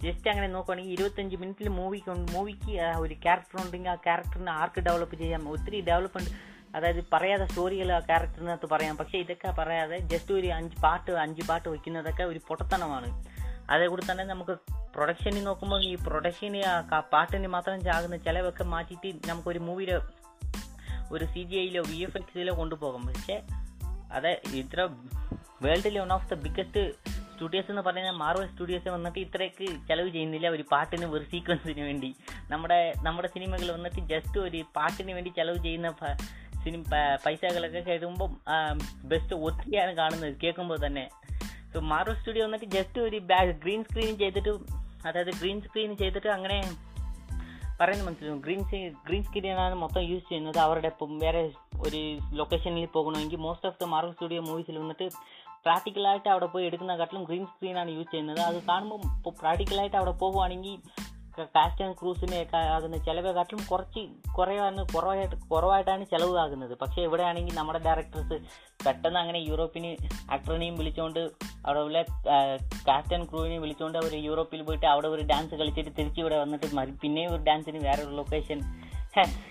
ജസ്റ്റ് 0.03 0.29
അങ്ങനെ 0.29 0.47
നോക്കുവാണെങ്കിൽ 0.47 0.93
ഇരുപത്തഞ്ച് 0.93 1.35
മിനിറ്റിൽ 1.35 1.69
മൂവിക്ക് 1.69 2.11
മൂവിക്ക് 2.35 2.73
ഒരു 3.03 3.13
ക്യാരക്ടർ 3.13 3.57
ഉണ്ടെങ്കിൽ 3.65 3.89
ആ 3.89 3.95
ക്യാരക്ടറിനെ 3.95 4.51
ആർക്ക് 4.51 4.79
ഡെവലപ്പ് 4.79 5.15
ചെയ്യാം 5.15 5.49
ഒത്തിരി 5.49 5.81
ഡെവലപ്മെന്റ് 5.81 6.31
അതായത് 6.75 7.03
പറയാതെ 7.13 7.45
സ്റ്റോറികൾ 7.45 7.91
ആ 7.91 7.99
ക്യാരക്ടറിനകത്ത് 7.99 8.69
പറയാം. 8.69 8.97
പക്ഷേ 8.97 9.17
ഇതൊക്കെ 9.17 9.51
പറയാതെ 9.51 9.97
ജസ്റ്റ് 9.97 10.33
ഒരു 10.33 10.47
അഞ്ച് 10.47 10.81
പാട്ട് 10.81 11.11
അഞ്ച് 11.11 11.47
പാട്ട് 11.47 11.69
വയ്ക്കുന്നതൊക്കെ 11.69 12.23
ഒരു 12.23 12.39
പൊട്ടത്തനമാണ്. 12.47 13.25
അതേ 13.69 13.87
കൂടി 13.87 14.11
തന്നെ 14.11 14.23
നമുക്ക് 14.23 14.57
പ്രൊഡക്ഷനിൽ 14.95 15.43
നോക്കുമ്പോൾ 15.43 15.83
ഈ 15.83 15.95
പ്രൊഡക്ഷന് 15.95 16.61
പാട്ടിന് 16.99 17.47
മാത്രം 17.47 17.83
ചാകുന്ന 17.83 18.17
ചിലവൊക്കെ 18.17 18.63
മാറ്റിയിട്ട് 18.63 19.29
നമുക്കൊരു 19.29 19.59
മൂവിയിലോ 19.59 19.99
ഒരു 21.11 21.25
സി 21.25 21.43
ജി 21.43 21.55
ഐയിലോ 21.55 21.83
വി 21.83 21.95
എഫ് 21.95 22.17
എക്സിലോ 22.17 22.57
കൊണ്ടുപോകാം. 22.57 23.07
പക്ഷേ 23.07 23.41
അതെ 24.11 24.41
ഇത്ര 24.53 24.89
വേൾഡിലെ 25.61 25.99
one 25.99 26.13
of 26.13 26.33
the 26.33 26.33
biggest 26.33 26.91
studios 27.33 27.71
എന്ന് 27.71 27.81
പറയുന്നത് 27.81 28.15
മാർവൽ 28.15 28.47
സ്റ്റുഡിയോസ് 28.47 28.89
വന്നിട്ട് 28.89 29.19
ഇത്രയ്ക്ക് 29.19 29.87
ചെലവ് 29.87 30.09
ചെയ്യുന്നില്ല 30.09 30.49
ഒരു 30.49 30.63
പാട്ടിന് 30.71 31.05
ഒരു 31.05 31.23
സീക്വൻസിന് 31.23 31.81
വേണ്ടി. 31.81 32.15
നമ്മുടെ 32.49 32.93
നമ്മുടെ 33.03 33.27
സിനിമകൾ 33.27 33.71
വന്നിട്ട് 33.71 34.01
ജസ്റ്റ് 34.01 34.39
ഒരു 34.39 34.63
പാട്ടിന് 34.75 35.11
വേണ്ടി 35.11 35.29
ചെലവ് 35.29 35.57
ചെയ്യുന്ന 35.57 35.89
സിനിമ 36.65 36.83
പൈസകളൊക്കെ 37.25 37.79
കേൾക്കുമ്പോൾ 37.79 38.29
ബെസ്റ്റ് 39.11 39.35
ഒത്തിരിയാണ് 39.47 39.91
കാണുന്നത് 39.95 40.33
കേൾക്കുമ്പോൾ 40.43 40.79
തന്നെ. 40.85 41.05
സോ 41.73 41.79
മാർവൽ 41.91 42.15
സ്റ്റുഡിയോ 42.19 42.43
വന്നിട്ട് 42.45 42.65
ജസ്റ്റ് 42.65 42.99
ഒരു 43.07 43.17
ഗ്രീൻ 43.63 43.83
സ്ക്രീൻ 43.83 44.17
ചെയ്തിട്ട് 44.17 44.49
അതായത് 45.07 45.31
ഗ്രീൻ 45.39 45.57
സ്ക്രീൻ 45.61 45.91
ചെയ്തിട്ട് 46.01 46.29
അങ്ങനെ 46.35 46.59
പറയുന്നത് 47.79 48.07
മനസ്സിലാവും. 48.07 48.41
ഗ്രീൻ 48.41 48.61
ഗ്രീൻ 49.07 49.23
സ്ക്രീനാണ് 49.23 49.75
മൊത്തം 49.75 50.03
യൂസ് 50.11 50.27
ചെയ്യുന്നത്. 50.29 50.59
അവരുടെ 50.65 50.87
ഇപ്പം 50.87 51.19
വേറെ 51.19 51.41
ഒരു 51.87 52.01
ലൊക്കേഷനിൽ 52.39 52.85
പോകണമെങ്കിൽ 52.85 53.39
most 53.45 53.67
of 53.67 53.79
the 53.81 53.87
Marvel 53.93 54.11
studio 54.11 54.41
മൂവീസിൽ 54.41 54.77
വന്നിട്ട് 54.77 55.07
പ്രാക്ടിക്കലായിട്ട് 55.65 56.29
അവിടെ 56.29 56.45
പോയി 56.45 56.65
എടുക്കുന്നതിനെക്കാട്ടിലും 56.65 57.23
ഗ്രീൻ 57.23 57.45
സ്ക്രീനാണ് 57.45 57.91
യൂസ് 57.91 58.11
ചെയ്യുന്നത്. 58.11 58.39
അത് 58.39 58.57
കാണുമ്പോൾ 58.69 59.29
പ്രാക്ടിക്കലായിട്ട് 59.39 59.97
അവിടെ 60.01 60.11
പോകുവാണെങ്കിൽ 60.23 60.75
കാസ്റ്റ് 61.43 61.85
ആൻഡ് 61.85 61.95
ക്രൂസിനെയൊക്കെ 61.95 62.57
ആകുന്ന 62.57 62.97
ചിലവേക്കാട്ടിലും 62.97 63.65
കുറച്ച് 63.71 64.31
കുറയാണ് 64.37 64.87
കുറവായിട്ട് 64.95 65.35
കുറവായിട്ടാണ് 65.35 66.05
ചിലവ് 66.05 66.37
ആകുന്നത് 66.37 66.77
പക്ഷേ 66.77 67.01
ഇവിടെയാണെങ്കിൽ 67.01 67.55
നമ്മുടെ 67.55 67.79
ഡയറക്ടേഴ്സ് 67.79 68.43
പെട്ടെന്ന് 68.85 69.19
അങ്ങനെ 69.19 69.37
യൂറോപ്പിന് 69.37 69.95
ആക്ടറിനെയും 70.31 70.77
വിളിച്ചുകൊണ്ട് 70.77 71.19
അവിടെ 71.65 71.79
ഉള്ള 71.79 72.01
കാസ്റ്റ് 72.87 73.13
ആൻഡ് 73.13 73.29
ക്രൂവിനെയും 73.29 73.61
വിളിച്ചുകൊണ്ട് 73.61 73.97
അവർ 73.97 74.15
യൂറോപ്പിൽ 74.15 74.61
പോയിട്ട് 74.61 74.85
അവിടെ 74.85 75.07
ഒരു 75.07 75.21
ഡാൻസ് 75.21 75.55
കളിച്ചിട്ട് 75.55 75.89
തിരിച്ച് 75.97 76.19
ഇവിടെ 76.19 76.39
വന്നിട്ട് 76.39 76.99
പിന്നെയും 77.01 77.31
ഒരു 77.31 77.43
ഡാൻസിന് 77.43 77.77
വേറെ 77.77 78.03
ഒരു 78.03 78.15
ലൊക്കേഷൻ 78.15 78.61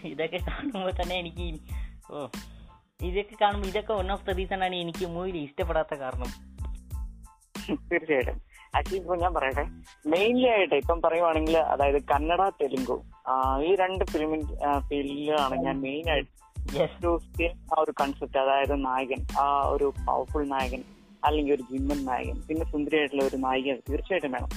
ഇതൊക്കെ 0.05 0.37
കാണുമ്പോൾ 0.37 0.91
തന്നെ 0.91 1.19
എനിക്ക് 1.19 1.61
ഓ 2.13 2.27
ഇതൊക്കെ 3.03 3.37
കാണുമ്പോൾ 3.43 3.69
ഇതൊക്കെ 3.69 3.93
വൺ 3.93 4.13
ഓഫ് 4.13 4.27
ദ 4.27 4.31
റീസൺ 4.31 4.65
ആണ് 4.65 4.75
എനിക്ക് 4.75 5.07
മൂവിയിൽ 5.07 5.37
ഇഷ്ടപ്പെടാത്ത 5.37 5.95
കാരണം. 5.95 6.55
തീർച്ചയായിട്ടും. 7.93 8.54
ആക്ച്വലി 8.77 9.01
ഇപ്പൊ 9.01 9.17
ഞാൻ 9.17 9.35
പറയട്ടെ. 9.35 9.65
മെയിൻലി 10.07 10.49
ആയിട്ട് 10.49 10.75
ഇപ്പം 10.75 11.03
പറയുവാണെങ്കിൽ 11.03 11.59
അതായത് 11.59 12.03
കന്നഡ 12.03 12.49
തെലുങ്കു 12.49 13.03
ഈ 13.65 13.75
രണ്ട് 13.75 14.05
ഫിലിമിൻ 14.05 14.41
ഫീൽഡിലാണ് 14.89 15.55
ഞാൻ 15.55 15.81
മെയിൻ 15.81 16.11
ആയിട്ട് 16.11 16.29
ജസ്റ്റ് 16.73 17.05
ടു 17.05 17.19
film, 17.39 17.57
ആ 17.73 17.81
ഒരു 17.81 17.93
കൺസെപ്റ്റ് 18.01 18.39
അതായത് 18.39 18.85
നായകൻ 18.85 19.27
ആ 19.41 19.69
ഒരു 19.69 19.93
പവർഫുൾ 20.09 20.47
നായകൻ 20.47 20.83
അല്ലെങ്കിൽ 21.25 21.55
ഒരു 21.55 21.63
ജിമ്മൻ 21.63 22.05
നായകൻ 22.05 22.43
പിന്നെ 22.49 22.65
സുന്ദരിയായിട്ടുള്ള 22.73 23.25
ഒരു 23.25 23.37
നായിക 23.37 23.75
തീർച്ചയായിട്ടും 23.75 24.33
വേണം. 24.33 24.49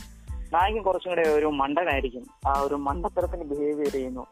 നായകൻ 0.54 0.82
കുറച്ചും 0.82 1.12
കൂടെ 1.12 1.30
ഒരു 1.30 1.46
മണ്ടനായിരിക്കും. 1.46 2.26
ആ 2.48 2.62
ഒരു 2.62 2.76
മണ്ടത്തരത്തിന് 2.76 3.44
ബിഹേവിയർ 3.44 3.92
ചെയ്യുന്നു. 3.92 4.26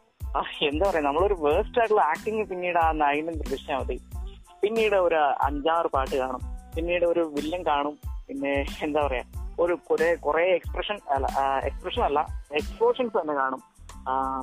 എന്താ 0.62 0.90
പറയാ 0.90 1.02
നമ്മളൊരു 1.02 1.34
വേസ്റ്റ് 1.34 1.78
ആയിട്ടുള്ള 1.78 2.00
ആക്ടിങ് 2.00 2.44
പിന്നീട് 2.44 2.78
ആ 2.78 2.92
നായകൻ 2.92 3.30
ദൃശ്യമാവതി 3.30 3.94
മതി. 3.94 4.36
പിന്നീട് 4.62 4.94
ഒരു 4.94 5.14
അഞ്ചാറ് 5.42 5.86
പാട്ട് 5.86 6.16
കാണും. 6.16 6.40
പിന്നീട് 6.76 7.04
ഒരു 7.04 7.20
വില്ലൻ 7.36 7.66
കാണും. 7.66 7.98
പിന്നെ 8.28 8.64
എന്താ 8.82 9.06
പറയാ 9.06 9.24
ഒരു 9.60 9.74
കുറെ 9.90 10.14
കുറെ 10.16 10.42
എക്സ്പ്രഷൻ 10.50 10.98
അല്ല 11.10 11.26
എക്സ്പ്രഷൻ 11.64 12.02
അല്ല 12.02 12.20
എക്സ്പ്ലോഷൻസ് 12.52 13.20
തന്നെ 13.20 13.34
കാണും. 13.34 13.62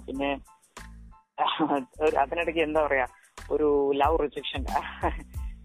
പിന്നെ 0.07 0.29
അതിനിടയ്ക്ക് 2.19 2.59
എന്താ 2.59 2.81
പറയാ 2.83 3.07
ഒരു 3.51 3.91
ലവ് 3.91 4.19
റിജക്ഷൻ 4.23 4.61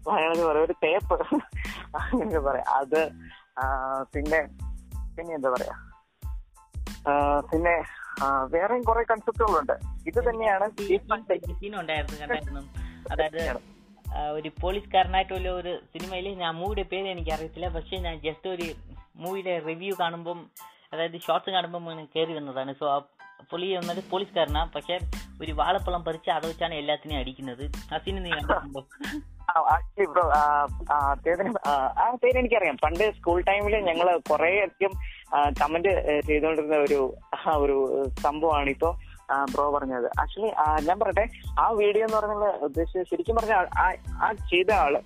മലയാളത്തിൽ 0.07 0.45
പറയാം 0.45 0.65
ഒരു 0.65 0.75
പേപ്പർ 0.83 1.21
അങ്ങനെ 1.95 2.39
പറയാം. 2.39 2.67
അത് 2.73 2.99
പിന്നെ 4.15 4.41
പിന്നെ 5.17 5.35
എന്താ 5.35 5.49
പറയാ 5.49 5.75
പിന്നെ 7.51 7.75
വേറെയും 8.45 8.83
കുറെ 8.83 9.03
കൺസെപ്റ്റുകളുണ്ട് 9.03 9.75
ഇത് 10.07 10.29
തന്നെയാണ് 10.29 10.65
അതായത് 13.11 13.59
ഒരു 14.33 14.51
പോലീസുകാരനായിട്ടുള്ള 14.61 15.49
ഒരു 15.49 15.79
സിനിമയിൽ 15.93 16.27
ഞാൻ 16.29 16.55
മൂവിയുടെ 16.55 16.83
പേര് 16.83 17.07
എനിക്ക് 17.07 17.31
അറിയത്തില്ല 17.31 17.67
പക്ഷേ 17.67 17.97
ഞാൻ 17.97 18.19
ജസ്റ്റ് 18.19 18.49
ഒരു 18.49 18.67
മൂവിയുടെ 19.15 19.59
റിവ്യൂ 19.59 19.95
കാണുമ്പം 19.99 20.49
അതായത് 20.93 21.21
ഷോർട്സ് 21.21 21.49
കാണുമ്പം 21.49 22.07
കയറി 22.15 22.33
വന്നതാണ്. 22.33 22.73
സോ 22.79 22.89
ആ 22.89 22.99
പുള്ളി 23.51 23.75
വന്നിട്ട് 23.75 24.09
പോലീസുകാരനാ. 24.09 24.63
പക്ഷെ 24.75 24.99
ഒരു 25.41 25.51
വാഴപ്പഴം 25.51 26.05
പറിച്ച് 26.05 26.29
അത് 26.29 26.47
വെച്ചാണ് 26.47 26.73
എല്ലാത്തിനെയും 26.73 27.19
അടിക്കുന്നത്. 27.19 27.71
ആ 27.93 27.97
സിനിമ 27.97 28.23
നീ 28.23 28.31
അദ്ദേഹത്തിന് 31.11 31.69
ആ, 31.69 32.15
പേര് 32.23 32.37
എനിക്കറിയാം. 32.37 32.77
പണ്ട് 32.77 33.11
സ്കൂൾ 33.11 33.41
ടൈമിൽ 33.41 33.75
ഞങ്ങൾ 33.75 34.17
കൊറേ 34.17 34.59
അധികം 34.59 34.91
കമന്റ് 35.61 36.21
ചെയ്തുകൊണ്ടിരുന്ന 36.27 36.75
ഒരു 36.75 37.17
ഒരു 37.57 38.05
സംഭവമാണ് 38.09 38.69
ഇപ്പൊ 38.69 38.95
ബ്രോ 39.35 39.71
പറഞ്ഞത്. 39.71 40.05
ആക്ച്വലി 40.05 40.51
ഞാൻ 40.87 40.99
പറയട്ടെ 40.99 41.27
ആ 41.59 41.69
വീഡിയോ 41.69 42.05
എന്ന് 42.05 42.17
പറഞ്ഞാൽ 42.17 42.37
ഉദ്ദേശിച്ചത് 42.37 43.03
ശരിക്കും 43.03 43.35
പറഞ്ഞ 43.35 43.53
ആ- 44.21 44.33
ചെയ്ത 44.33 44.71
ആൾ 44.71 45.01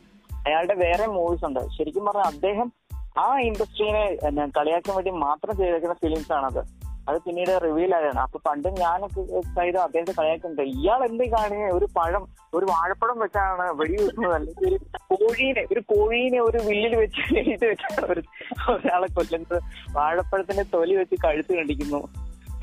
അയാളുടെ 0.47 0.73
വേറെ 0.73 1.07
മൂവീസ് 1.07 1.45
ഉണ്ട്. 1.45 1.59
ശരിക്കും 1.59 2.05
പറഞ്ഞാൽ 2.05 2.23
അദ്ദേഹം 2.23 2.73
ആ 3.17 3.39
ഇൻഡസ്ട്രീനെ 3.39 4.15
കളിയാക്കാൻ 4.57 4.95
വേണ്ടി 4.95 5.11
മാത്രം 5.11 5.57
ചെയ്തേക്കുന്ന 5.57 5.93
ഫിലിംസ് 5.93 6.33
ആണത്. 6.33 6.83
അത് 7.09 7.21
പിന്നീട് 7.21 7.59
റിവീൽ 7.63 7.95
ആയതാണ്. 7.95 8.19
അപ്പൊ 8.19 8.39
പണ്ട് 8.47 8.67
ഞാൻ 8.67 9.07
ചെയ്ത 9.41 9.75
അദ്ദേഹത്തെ 9.75 10.11
കളിയാക്കുന്നുണ്ട്. 10.19 10.61
ഇയാൾ 10.61 11.05
എന്ത് 11.05 11.23
കാണുക 11.29 11.77
ഒരു 11.77 11.87
പഴം 11.97 12.27
ഒരു 12.53 12.65
വാഴപ്പഴം 12.65 13.19
വെച്ചാണ് 13.19 13.71
വെടി 13.73 14.03
വെക്കുന്നത് 14.03 14.33
അല്ലെങ്കിൽ 14.33 14.67
ഒരു 14.67 14.79
കോഴീനെ 15.15 15.61
ഒരു 15.61 15.79
കോഴീനെ 15.79 16.41
ഒരു 16.41 16.57
വില്ലിൽ 16.57 16.95
വെച്ച് 16.95 17.35
എഴുതി 17.35 17.65
വെച്ചാണ് 17.65 18.05
ഒരു 18.11 18.23
ഒരാളെ 18.71 19.07
കൊല്ലുന്നത്. 19.07 19.61
വാഴപ്പഴത്തിന്റെ 19.91 20.63
തൊലി 20.63 20.95
വെച്ച് 20.95 21.15
കഴുത്ത് 21.23 21.55
കണ്ടിക്കുന്നു 21.55 22.07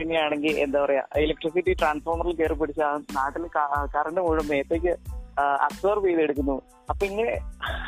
പിന്നെയാണെങ്കിൽ 0.00 0.58
എന്താ 0.60 0.84
പറയാ 0.84 1.02
ഇലക്ട്രിസിറ്റി 1.16 1.74
ട്രാൻസ്ഫോമറിൽ 1.74 2.34
കയറി 2.34 2.54
പിടിച്ച 2.54 2.80
നാട്ടിൽ 3.12 3.46
കറണ്ട് 3.96 4.20
മുഴുവൻ 4.20 4.48
മേത്തേക്ക് 4.48 4.96
അബ്സോർബ് 5.40 6.08
ചെയ്തെടുക്കുന്നു. 6.08 6.62
അപ്പൊ 6.90 7.06
ഇങ്ങനെ 7.06 7.40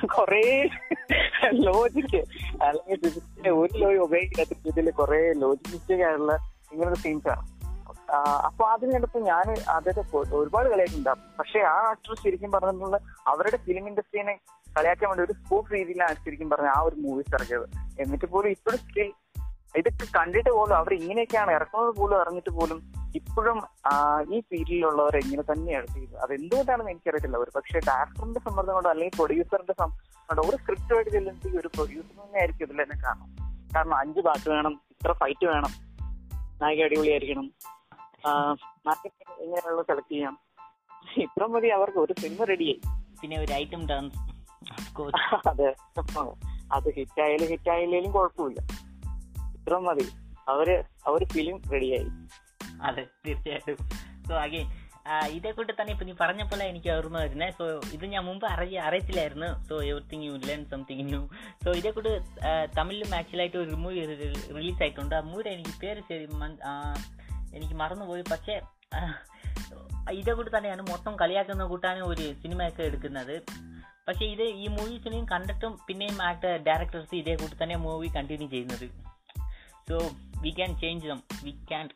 കൊറേ 0.06 0.68
ലോജിക്ക് 1.50 2.16
അല്ലെങ്കിൽ 2.64 3.08
ഫിസിക്സിന്റെ 3.08 3.50
ഒരു 3.50 3.78
ലോ 3.78 4.04
ഉപയോഗിക്കാത്ത 4.04 4.58
രീതിയിൽ 4.66 4.90
കുറെ 4.90 5.32
ലോജിക് 5.32 5.72
മിസ്റ്റേക്ക് 5.72 6.04
ആയിട്ടുള്ള 6.04 6.38
ഇങ്ങനൊരു 6.72 6.94
സീൻസ് 6.94 7.28
ആണ്. 7.28 7.62
ആ, 8.12 8.42
അപ്പൊ 8.46 8.64
അതിന് 8.64 8.92
കണ്ടപ്പോ 8.92 9.20
ഞാൻ 9.20 9.54
അദ്ദേഹത്തെ 9.68 10.10
കൊ- 10.10 10.28
ഒരുപാട് 10.28 10.68
കളിയാക്കിണ്ടാവും 10.68 11.18
പക്ഷെ 11.38 11.58
ആ 11.58 11.90
ആക്ടർ 11.90 12.16
ശരിക്കും 12.24 12.52
പറഞ്ഞിട്ടുള്ള 12.52 12.98
അവരുടെ 13.26 13.56
ഫിലിം 13.56 13.88
ഇൻഡസ്ട്രീനെ 13.88 14.38
കളിയാക്കാൻ 14.78 15.10
വേണ്ടി 15.10 15.24
ഒരു 15.24 15.32
സ്കോപ്പ് 15.32 15.74
രീതിയിലാണ് 15.74 16.14
ശരിക്കും 16.14 16.50
പറഞ്ഞ 16.50 16.66
ആ 16.66 16.80
ഒരു 16.80 16.94
മൂവീസ് 16.94 17.34
ഇറക്കിയത്. 17.34 17.68
എന്നിട്ട് 18.00 18.24
പോലും 18.24 18.48
ഇപ്പോഴും 18.48 18.78
സ്റ്റിൽ 18.78 19.12
ഇതൊക്കെ 19.74 20.06
കണ്ടിട്ട് 20.16 20.50
പോലും 20.50 20.76
അവർ 20.76 20.94
ഇങ്ങനെയൊക്കെയാണ് 20.94 21.52
ഇറക്കുന്നത് 21.52 21.96
പോലും 21.96 22.20
അറിഞ്ഞിട്ട് 22.20 22.50
പോലും 22.50 22.78
ഇപ്പോഴും 23.14 23.58
ഈ 24.32 24.40
ഫീൽഡിലുള്ളവർ 24.40 25.16
ഇങ്ങനെ 25.16 25.42
തന്നെയാണ് 25.42 25.86
ചെയ്യുന്നത് 25.86 26.20
അത് 26.22 26.32
എന്തുകൊണ്ടാണെന്ന് 26.34 26.90
എനിക്കറിയത്തില്ല. 26.90 27.36
ഒരു 27.36 27.50
പക്ഷേ 27.56 27.78
ഡയറക്ടറിന്റെ 27.88 28.40
സമ്മർദ്ദം 28.40 28.74
കൊണ്ടോ 28.74 28.90
അല്ലെങ്കിൽ 28.90 29.16
പ്രൊഡ്യൂസറിന്റെ 29.16 29.74
കൊണ്ടോ 30.28 30.42
ഒരു 30.42 30.56
സ്ക്രിപ്റ്റ് 30.56 30.94
ആയിട്ട് 30.94 31.10
ചെല്ലുന്നത് 31.10 31.56
ഒരു 31.60 31.68
പ്രൊഡ്യൂസർ 31.68 32.14
തന്നെ 32.22 32.38
ആയിരിക്കും 32.38 32.64
ഇതിൽ 32.64 32.82
തന്നെ 32.82 32.96
കാരണം 33.04 33.28
കാരണം 33.74 33.96
അഞ്ച് 33.96 34.20
പാട്ട് 34.20 34.50
വേണം 34.50 34.80
ഇത്ര 34.90 35.12
ഫൈറ്റ് 35.12 35.46
വേണം 35.46 35.72
നായിക 36.62 36.84
അടിപൊളിയായിരിക്കണം 36.84 37.46
എങ്ങനെയുള്ള 39.40 39.82
സെലക്ട് 39.82 40.12
ചെയ്യാം. 40.12 40.34
ഇത്ര 41.16 41.46
മതി 41.46 41.68
അവർക്ക് 41.68 41.98
ഒരു 41.98 42.14
സിനിമ 42.20 42.44
റെഡിയായി 42.44 42.80
പിന്നെ 43.20 43.38
ഒരു 43.38 43.52
ഐറ്റം 43.52 43.88
ഡാൻസ് 43.88 44.18
അതെ. 45.48 45.68
അത് 46.72 46.88
ഹിറ്റായാലും 46.90 47.46
ഹിറ്റായില്ലേലും 47.46 48.10
കുഴപ്പമില്ല. 48.12 48.60
ഇത്ര 49.62 49.76
മതി. 49.88 50.06
അവർ 50.48 50.68
അവർ 51.08 51.22
ഫിലിം 51.32 51.58
റെഡിയായി 51.72 52.08
അതെ 52.88 53.02
തീർച്ചയായിട്ടും. 53.26 53.76
സോ 54.28 54.34
അഗെയിൻ 54.44 54.68
ഇതേ 55.36 55.50
കൂട്ട് 55.50 55.72
തന്നെ 55.72 55.92
ഇപ്പൊ 55.92 56.04
നീ 56.06 56.12
പറഞ്ഞ 56.20 56.42
പോലെ 56.50 56.64
എനിക്ക് 56.72 56.90
ഓർമ്മ 56.90 57.16
വരുന്നത് 57.22 57.54
സോ 57.58 57.64
ഇത് 57.94 58.04
ഞാൻ 58.12 58.22
മുമ്പ് 58.24 58.44
അറിയ 58.46 58.80
അറിയത്തില്ലായിരുന്നു. 58.88 59.48
So 59.68 59.74
everything 59.82 60.24
you 60.24 60.34
learn 60.48 60.60
something 60.72 61.06
new 61.08 61.22
so 61.64 61.70
ഇതേ 61.78 61.90
കൂട്ട് 61.96 62.12
തമിഴിലും 62.78 63.14
ആക്ച്വലായിട്ട് 63.18 63.58
ഒരു 63.64 63.74
മൂവി 63.84 64.04
റിലീസ് 64.58 64.82
ആയിട്ടുണ്ട്. 64.82 65.14
ആ 65.14 65.22
മൂവിയുടെ 65.30 65.50
എനിക്ക് 65.56 65.74
പേര് 65.82 66.02
ശരി 66.10 66.26
എനിക്ക് 67.56 67.74
മറന്നുപോയി. 67.82 68.24
പക്ഷേ 68.32 68.54
ഇതേ 70.20 70.32
കൂട്ട് 70.32 70.50
തന്നെയാണ് 70.56 70.82
മൊത്തം 70.90 71.12
കളിയാക്കുന്ന 71.20 71.64
കൂട്ടാണ് 71.72 72.00
ഒരു 72.12 72.26
സിനിമയൊക്കെ 72.42 72.82
എടുക്കുന്നത്. 72.82 73.36
പക്ഷേ 74.08 74.24
ഇത് 74.34 74.42
ഈ 74.42 74.66
മൂവീസിനെയും 74.76 75.26
കണ്ടിട്ടും 75.32 75.72
പിന്നെയും 75.88 76.22
ആക്ടർ 76.22 76.54
ഡയറക്ടേഴ്സ് 76.68 77.14
ഇതേ 77.22 77.34
കൂട്ട് 77.40 77.56
തന്നെ 77.62 77.76
മൂവി 77.86 78.08
കണ്ടിന്യൂ 78.16 78.48
ചെയ്യുന്നത്. 78.54 78.86
So 79.88 80.10
we 80.42 80.48
can 80.48 80.70
change 80.70 81.02
them. 81.04 81.18
We 81.44 81.50
can't. 81.50 81.90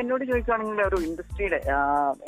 എന്നോട് 0.00 0.24
ചോദിക്കുകയാണെങ്കിൽ 0.24 0.82
ഒരു 0.82 0.96
ഇൻഡസ്ട്രിയുടെ 0.96 1.62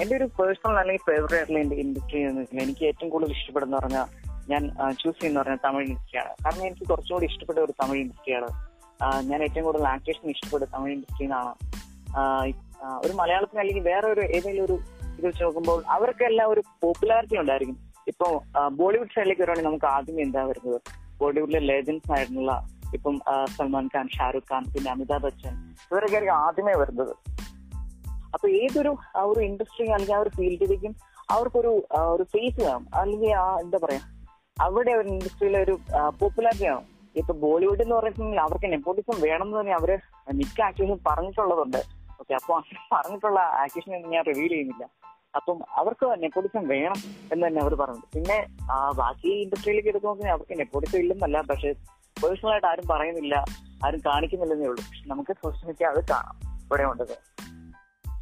എന്റെ 0.01 0.17
ഒരു 0.17 0.25
പേഴ്സണൽ 0.25 0.77
അല്ലെങ്കിൽ 0.77 1.05
ഫേവറേറ്റ് 1.07 1.35
ആയിട്ടുള്ള 1.35 1.59
എന്റെ 1.59 1.77
ഇൻഡസ്ട്രി 1.77 2.21
എന്ന് 2.21 2.41
വെച്ചാൽ 2.41 2.61
എനിക്ക് 2.61 2.85
ഏറ്റവും 2.85 3.11
കൂടുതൽ 3.11 3.31
ഇഷ്ടപ്പെടുന്ന 3.31 3.79
പറഞ്ഞാൽ 3.79 4.07
ഞാൻ 4.49 4.69
ചൂസ് 4.93 5.21
ചെയ്യുന്ന 5.21 5.43
പറഞ്ഞാൽ 5.43 5.59
തമിഴ് 5.65 5.87
ഇൻഡസ്ട്രിയാണ് 5.87 6.29
കാരണം 6.45 6.67
എനിക്ക് 6.67 6.89
കുറച്ചുകൂടി 6.89 7.27
ഇഷ്ടപ്പെട്ട 7.27 7.59
ഒരു 7.59 7.73
തമിഴ് 7.83 8.01
ഇൻഡസ്ട്രിയാണ് 8.01 8.69
ഞാൻ 9.31 9.43
ഏറ്റവും 9.43 9.65
കൂടുതൽ 9.65 9.89
ആക്ടേഴ്സിന് 9.89 10.31
ഇഷ്ടപ്പെട്ട 10.31 10.71
തമിഴ് 10.75 10.93
ഇൻഡസ്ട്രി 10.95 11.25
എന്നാണ്. 11.25 11.55
ആ, 12.17 12.45
ഇ- 12.45 12.85
ആ, 12.85 13.01
ഒരു 13.05 13.13
മലയാളത്തിന് 13.13 13.61
അല്ലെങ്കിൽ 13.61 13.83
വേറെ 13.83 14.07
ഒരു 14.07 14.21
ഏതെങ്കിലും 14.21 14.65
ഒരു 14.65 14.79
ഇത് 15.19 15.27
വെച്ച് 15.27 15.43
നോക്കുമ്പോൾ 15.43 15.85
അവർക്കെല്ലാം 15.89 16.51
ഒരു 16.51 16.63
പോപ്പുലാരിറ്റി 16.83 17.37
ഉണ്ടായിരിക്കും. 17.37 17.88
ഇപ്പൊ 18.11 18.27
ബോളിവുഡ് 18.79 19.15
സൈഡിലേക്ക് 19.15 19.43
വരുവാണെങ്കിൽ 19.43 19.69
നമുക്ക് 19.69 19.89
ആദ്യം 19.95 20.19
എന്താ 20.21 20.43
വരുന്നത്? 20.51 20.81
ബോളിവുഡിലെ 21.21 21.61
ലേജൻസ് 21.71 22.13
ആയിട്ടുള്ള 22.13 22.53
ഇപ്പം 22.95 23.17
സൽമാൻ 23.57 23.87
ഖാൻ 23.95 24.07
ഷാറുഖ് 24.17 24.49
ഖാൻ 24.53 24.63
പിന്നെ 24.75 24.91
അമിതാഭ് 24.91 25.23
ബച്ചൻ 25.23 25.55
ഇവരൊക്കെ 25.93 26.17
ആയിരിക്കും 26.17 26.37
ആദ്യമേ 26.45 26.75
വരുന്നത്. 26.75 27.13
അപ്പൊ 28.35 28.47
ഏതൊരു 28.63 28.93
ആ 29.17 29.23
ഒരു 29.23 29.41
ഇൻഡസ്ട്രി 29.41 29.87
അല്ലെങ്കിൽ 29.87 30.15
ആ 30.15 30.21
ഒരു 30.25 30.31
ഫീൽഡിലേക്കും 30.37 30.95
അവർക്കൊരു 31.31 31.73
ഒരു 32.15 32.25
ഫേസ് 32.33 32.59
വേണം. 32.61 32.85
അല്ലെങ്കിൽ 32.95 33.33
ആ 33.45 33.49
എന്താ 33.65 33.79
പറയാ 33.85 34.01
അവിടെ 34.61 34.93
ഒരു 35.01 35.09
ഇൻഡസ്ട്രിയിലെ 35.09 35.59
ഒരു 35.63 35.75
പോപ്പുലാരിറ്റി 36.21 36.65
വേണം. 36.65 36.87
ഇപ്പൊ 37.17 37.33
ബോളിവുഡ് 37.43 37.83
എന്ന് 37.83 37.95
പറഞ്ഞിട്ടുണ്ടെങ്കിൽ 37.95 38.41
അവർക്ക് 38.41 38.69
നെപ്പോട്ടിസം 38.73 39.17
വേണം 39.21 39.47
എന്ന് 39.47 39.61
തന്നെ 39.61 39.75
അവർ 39.75 39.91
മിക്ക 40.33 40.59
ആക്ടേഴ്സും 40.63 41.01
പറഞ്ഞിട്ടുള്ളതുണ്ട്. 41.09 41.81
ഓക്കെ 42.21 42.35
അപ്പൊ 42.35 42.61
പറഞ്ഞിട്ടുള്ള 42.93 43.41
ആക്ടേഷൻ 43.65 43.93
ഞാൻ 44.15 44.25
റിവീൽ 44.31 44.53
ചെയ്യുന്നില്ല. 44.55 44.85
അപ്പം 45.35 45.59
അവർക്ക് 45.77 46.23
നെപ്പോട്ടിസം 46.23 46.69
വേണം 46.69 46.99
എന്ന് 47.33 47.47
തന്നെ 47.47 47.63
അവർ 47.63 47.75
പറഞ്ഞു 47.75 48.03
പിന്നെ 48.15 48.39
ബാക്കി 48.97 49.29
ഇൻഡസ്ട്രിയിലേക്ക് 49.29 49.89
എടുത്തു 49.89 50.07
നോക്കി 50.07 50.23
അവർക്ക് 50.23 50.59
നെപ്പോട്ടിസം 50.59 50.99
ഇല്ലെന്നല്ല 50.99 51.41
പക്ഷെ 51.41 51.73
പേഴ്സണൽ 52.23 52.51
ആയിട്ട് 52.51 52.67
ആരും 52.67 52.87
പറയുന്നില്ല 52.91 53.45
ആരും 53.85 54.01
കാണിക്കുന്നില്ലെന്നേ 54.07 54.67
ഉള്ളൂ. 54.67 54.85
പക്ഷെ 54.85 55.09
നമുക്ക് 55.09 55.33
സോഷ്യൽ 55.33 55.67
മീഡിയ 55.67 55.87
അത് 55.87 56.05
കാണാം. 56.11 56.37
ഇവിടെ 56.65 56.83
ഉണ്ടത് 56.83 57.15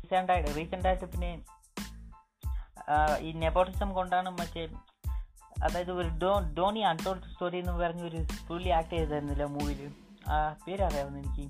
റീസെന്റ് 0.00 0.32
ആയിട്ട് 0.32 0.56
റീസെന്റ് 0.56 1.06
പിന്നെ 1.12 1.30
ഈ 3.20 3.32
നെപ്പോട്ടിസം 3.32 3.94
കൊണ്ടാണ് 3.94 4.30
മറ്റേ 4.30 4.68
അതായത് 5.64 5.92
ഒരു 5.92 6.08
ഡോ 6.22 6.40
ഡോണി 6.58 6.80
അൺടോൾഡ് 6.80 7.30
സ്റ്റോറി 7.32 7.56
എന്ന് 7.56 7.72
പറഞ്ഞ 7.72 8.02
ഒരു 8.08 8.20
പുള്ളി 8.48 8.68
ആക്ട് 8.68 8.90
ചെയ്തായിരുന്നില്ല 8.90 9.44
മൂവിയിൽ 9.44 9.90
ആ 10.28 10.36
പേരറിയാവുന്ന 10.66 11.18
എനിക്ക്? 11.18 11.46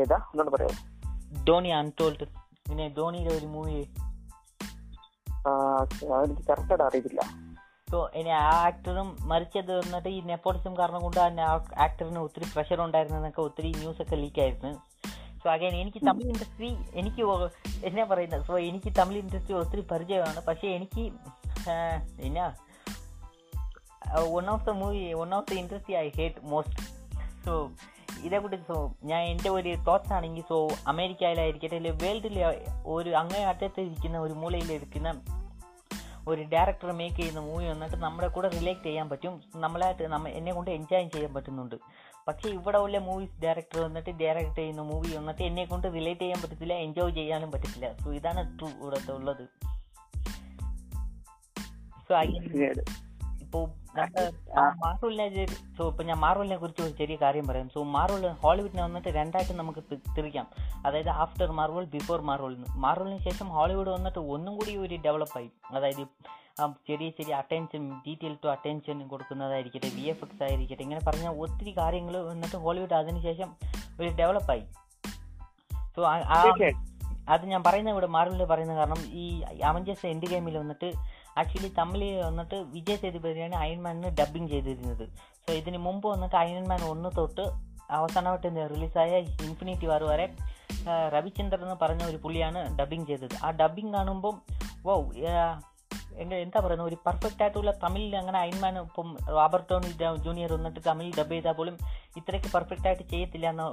ഏതാ? 0.00 0.18
പറയാം 0.54 0.74
ഡോണി 1.44 1.68
അൺടോൾഡ് 1.68 2.26
പിന്നെ 2.68 2.88
ധോണിയുടെ 2.88 3.34
ഒരു 3.34 3.46
മൂവി 3.46 3.78
എനിക്ക് 6.26 6.42
കറക്റ്റായിട്ട് 6.50 6.84
അറിയില്ല 6.84 7.20
ഇനി 8.14 8.28
ആ 8.28 8.46
ആക്ടറും 8.66 9.16
മരിച്ചത് 9.20 9.78
വന്നിട്ട് 9.78 10.08
ഈ 10.08 10.20
നെപ്പോട്ടിസം 10.20 10.76
കാരണം 10.76 11.02
കൊണ്ട് 11.02 11.20
ആ 11.20 11.52
ആക്ടറിന് 11.76 12.18
ഒത്തിരി 12.18 12.46
പ്രഷർ 12.54 12.80
ഉണ്ടായിരുന്നെന്നൊക്കെ 12.80 13.40
ഒത്തിരി 13.40 13.68
ന്യൂസ് 13.76 14.02
ഒക്കെ 14.02 14.16
ലീക്ക് 14.16 14.40
ആയിരുന്നു. 14.40 14.72
സോ 15.42 15.50
അഗൈൻ 15.50 15.74
എനിക്ക് 15.74 16.06
തമിഴ് 16.06 16.28
ഇൻഡസ്ട്രി 16.28 16.76
എനിക്ക് 16.94 17.22
എന്നാ 17.84 18.04
പറയുന്നത് 18.04 18.44
സോ 18.44 18.58
എനിക്ക് 18.58 18.92
തമിഴ് 18.98 19.18
ഇൻഡസ്ട്രി 19.18 19.54
ഒത്തിരി 19.54 19.80
പരിചയമാണ്. 19.80 20.40
പക്ഷേ 20.44 20.68
എനിക്ക് 20.68 21.04
എന്നാ? 22.20 22.54
One 24.18 24.50
of 24.50 24.66
the 24.66 24.70
movie 24.70 25.12
one 25.12 25.34
of 25.34 25.50
the 25.50 25.54
industry 25.54 25.94
I 25.94 26.08
hate 26.08 26.44
most 26.44 26.82
so 27.46 27.70
ഇതേക്കുറിച്ച് 28.24 28.68
സോ 28.68 28.96
ഞാൻ 29.04 29.22
എന്റെ 29.22 29.50
ഒരു 29.50 29.74
തോട്ട്സ് 29.74 30.12
ആണെങ്കിൽ 30.12 30.44
സോ 30.48 30.68
അമേരിക്കയിലായിരിക്കട്ടെ 30.86 31.76
അല്ലെങ്കിൽ 31.76 32.06
വേൾഡിലെ 32.06 32.66
ഒരു 32.86 33.10
അങ്ങേ 33.10 33.44
അറ്റത്ത് 33.44 33.80
ഇരിക്കുന്ന 33.80 34.18
ഒരു 34.18 34.32
മൂലയിലിരിക്കുന്ന 34.32 35.20
ഒരു 36.28 36.42
ഡയറക്ടർ 36.42 36.92
മേക്ക് 36.92 37.16
ചെയ്യുന്ന 37.16 37.40
മൂവി 37.40 37.64
വന്നിട്ട് 37.64 37.96
നമ്മുടെ 37.96 38.28
കൂടെ 38.28 38.48
റിലേറ്റ് 38.48 38.86
ചെയ്യാൻ 38.86 39.08
പറ്റും. 39.08 39.42
നമ്മളായിട്ട് 39.56 40.02
നമ്മ 40.02 40.28
എന്നെ 40.28 40.52
കൊണ്ട് 40.52 40.70
എൻജോയ് 40.70 41.10
ചെയ്യാൻ 41.10 41.34
പറ്റുന്നുണ്ട്. 41.34 41.74
പക്ഷേ 42.28 42.48
ഇവിടെ 42.48 42.78
ഉള്ള 42.78 42.98
മൂവീസ് 42.98 43.42
ഡയറക്ടർ 43.42 43.80
വന്നിട്ട് 43.80 44.10
ഡയറക്റ്റ് 44.10 44.56
ചെയ്യുന്ന 44.56 44.82
മൂവി 44.82 45.16
വന്നിട്ട് 45.16 45.42
എന്നെ 45.42 45.64
കൊണ്ട് 45.64 45.86
റിലേറ്റ് 45.86 46.20
ചെയ്യാൻ 46.20 46.42
പറ്റത്തില്ല 46.42 46.74
എൻജോയ് 46.74 47.14
ചെയ്യാനും 47.14 47.52
പറ്റത്തില്ല. 47.52 47.96
സോ 47.96 48.12
ഇതാണ് 48.12 48.58
ട്രൂ 48.58 48.68
ഇവിടുത്തെ 48.68 49.12
ഉള്ളത്. 49.12 49.44
സോ 52.08 52.14
ഇപ്പോൾ 53.54 53.70
മാർവലിനെ 54.76 55.46
സോ 55.78 55.88
ഇപ്പൊ 55.88 56.04
ഞാൻ 56.04 56.16
മാർവലിനെ 56.16 56.56
കുറിച്ച് 56.56 56.82
ഒരു 56.82 56.90
ചെറിയ 56.90 57.16
കാര്യം 57.16 57.46
പറയാം. 57.46 57.68
സോ 57.68 57.82
മാർവൽ 57.82 58.28
ഹോളിവുഡിനെ 58.28 58.82
വന്നിട്ട് 58.82 59.08
രണ്ടായിട്ട് 59.08 59.52
നമുക്ക് 59.52 59.82
തിരിക്കാം. 60.18 60.46
അതായത് 60.86 61.08
ആഫ്റ്റർ 61.08 61.50
മാർവൽ 61.50 61.84
ബിഫോർ 61.84 62.20
മാർവൽ 62.20 62.64
മാർവലിന് 62.70 63.18
ശേഷം 63.18 63.48
ഹോളിവുഡ് 63.48 63.88
വന്നിട്ട് 63.88 64.18
ഒന്നും 64.18 64.54
കൂടി 64.54 64.76
ഒരു 64.76 64.94
ഡെവലപ്പായി. 65.04 65.50
അതായത് 65.70 66.04
ചെറിയ 66.88 67.10
ചെറിയ 67.10 67.34
അറ്റൻഷൻ 67.34 67.92
ഡീറ്റെയിൽ 68.06 68.36
ടു 68.44 68.48
അറ്റൻഷൻ 68.48 69.08
കൊടുക്കുന്നതായിരിക്കട്ടെ 69.08 69.90
വി 69.94 70.00
എഫ് 70.00 70.24
എക്സ് 70.24 70.42
ആയിരിക്കട്ടെ 70.42 70.82
ഇങ്ങനെ 70.82 71.00
പറഞ്ഞ 71.06 71.28
ഒത്തിരി 71.28 71.78
കാര്യങ്ങൾ 71.78 72.26
വന്നിട്ട് 72.26 72.56
ഹോളിവുഡ് 72.56 72.94
അതിനുശേഷം 72.94 73.52
ഒരു 74.00 74.08
ഡെവലപ്പായി. 74.08 74.62
സോ. 75.96 76.08
അത് 77.28 77.46
ഞാൻ 77.46 77.62
പറയുന്ന 77.62 77.90
ഇവിടെ 77.90 78.06
മാർവലിൽ 78.06 78.44
പറയുന്ന 78.44 78.76
കാരണം 78.76 79.06
ഈ 79.06 79.42
അവഞ്ചേഴ്സ് 79.64 80.06
എൻഡ് 80.06 80.26
ഗെയിമിൽ 80.26 80.58
വന്നിട്ട് 80.58 80.92
ആക്ച്വലി 81.40 81.70
തമിഴിൽ 81.78 82.16
വന്നിട്ട് 82.28 82.56
വിജയ് 82.74 83.00
സേതുപതിയാണ് 83.02 83.56
അയൺമാനിന് 83.64 84.10
ഡബ്ബിങ് 84.20 84.50
ചെയ്തിരുന്നത്. 84.54 85.04
സോ 85.44 85.52
ഇതിന് 85.60 85.78
മുമ്പ് 85.86 86.06
വന്നിട്ട് 86.14 86.36
അയൺമാൻ 86.42 86.82
ഒന്ന് 86.92 87.10
തൊട്ട് 87.18 87.46
അവസാനമായിട്ട് 87.98 88.68
റിലീസായ 88.74 89.16
ഇൻഫിനിറ്റി 89.46 89.86
വാർ 89.90 90.02
വരെ 90.10 90.26
രവിചന്ദ്രൻ 91.14 91.64
എന്ന് 91.66 91.76
പറഞ്ഞ 91.82 92.02
ഒരു 92.10 92.18
പുള്ളിയാണ് 92.22 92.60
ഡബ്ബിങ് 92.78 93.06
ചെയ്തത്. 93.10 93.34
ആ 93.44 93.50
ഡബ്ബിങ് 93.60 93.92
കാണുമ്പം 93.96 94.36
വൗ 94.86 94.98
എന്താ 96.44 96.58
പറയുന്നത്? 96.64 96.88
ഒരു 96.90 96.96
പെർഫെക്റ്റ് 97.06 97.42
ആയിട്ടുള്ള 97.44 97.70
തമിഴിൽ 97.84 98.12
അങ്ങനെ 98.20 98.38
അയൺമാൻ 98.42 98.74
ഇപ്പം 98.80 99.08
റോബർട്ട് 99.36 99.68
ടോണി 99.70 99.90
ജൂനിയർ 100.26 100.50
വന്നിട്ട് 100.56 100.80
തമിഴിൽ 100.88 101.12
ഡബ് 101.18 101.34
ചെയ്താൽ 101.34 101.54
പോലും 101.58 101.76
ഇത്രയ്ക്ക് 102.20 102.50
പെർഫെക്റ്റ് 102.56 102.88
ആയിട്ട് 102.88 103.04
ചെയ്യത്തില്ല 103.12 103.48
എന്ന 103.54 103.64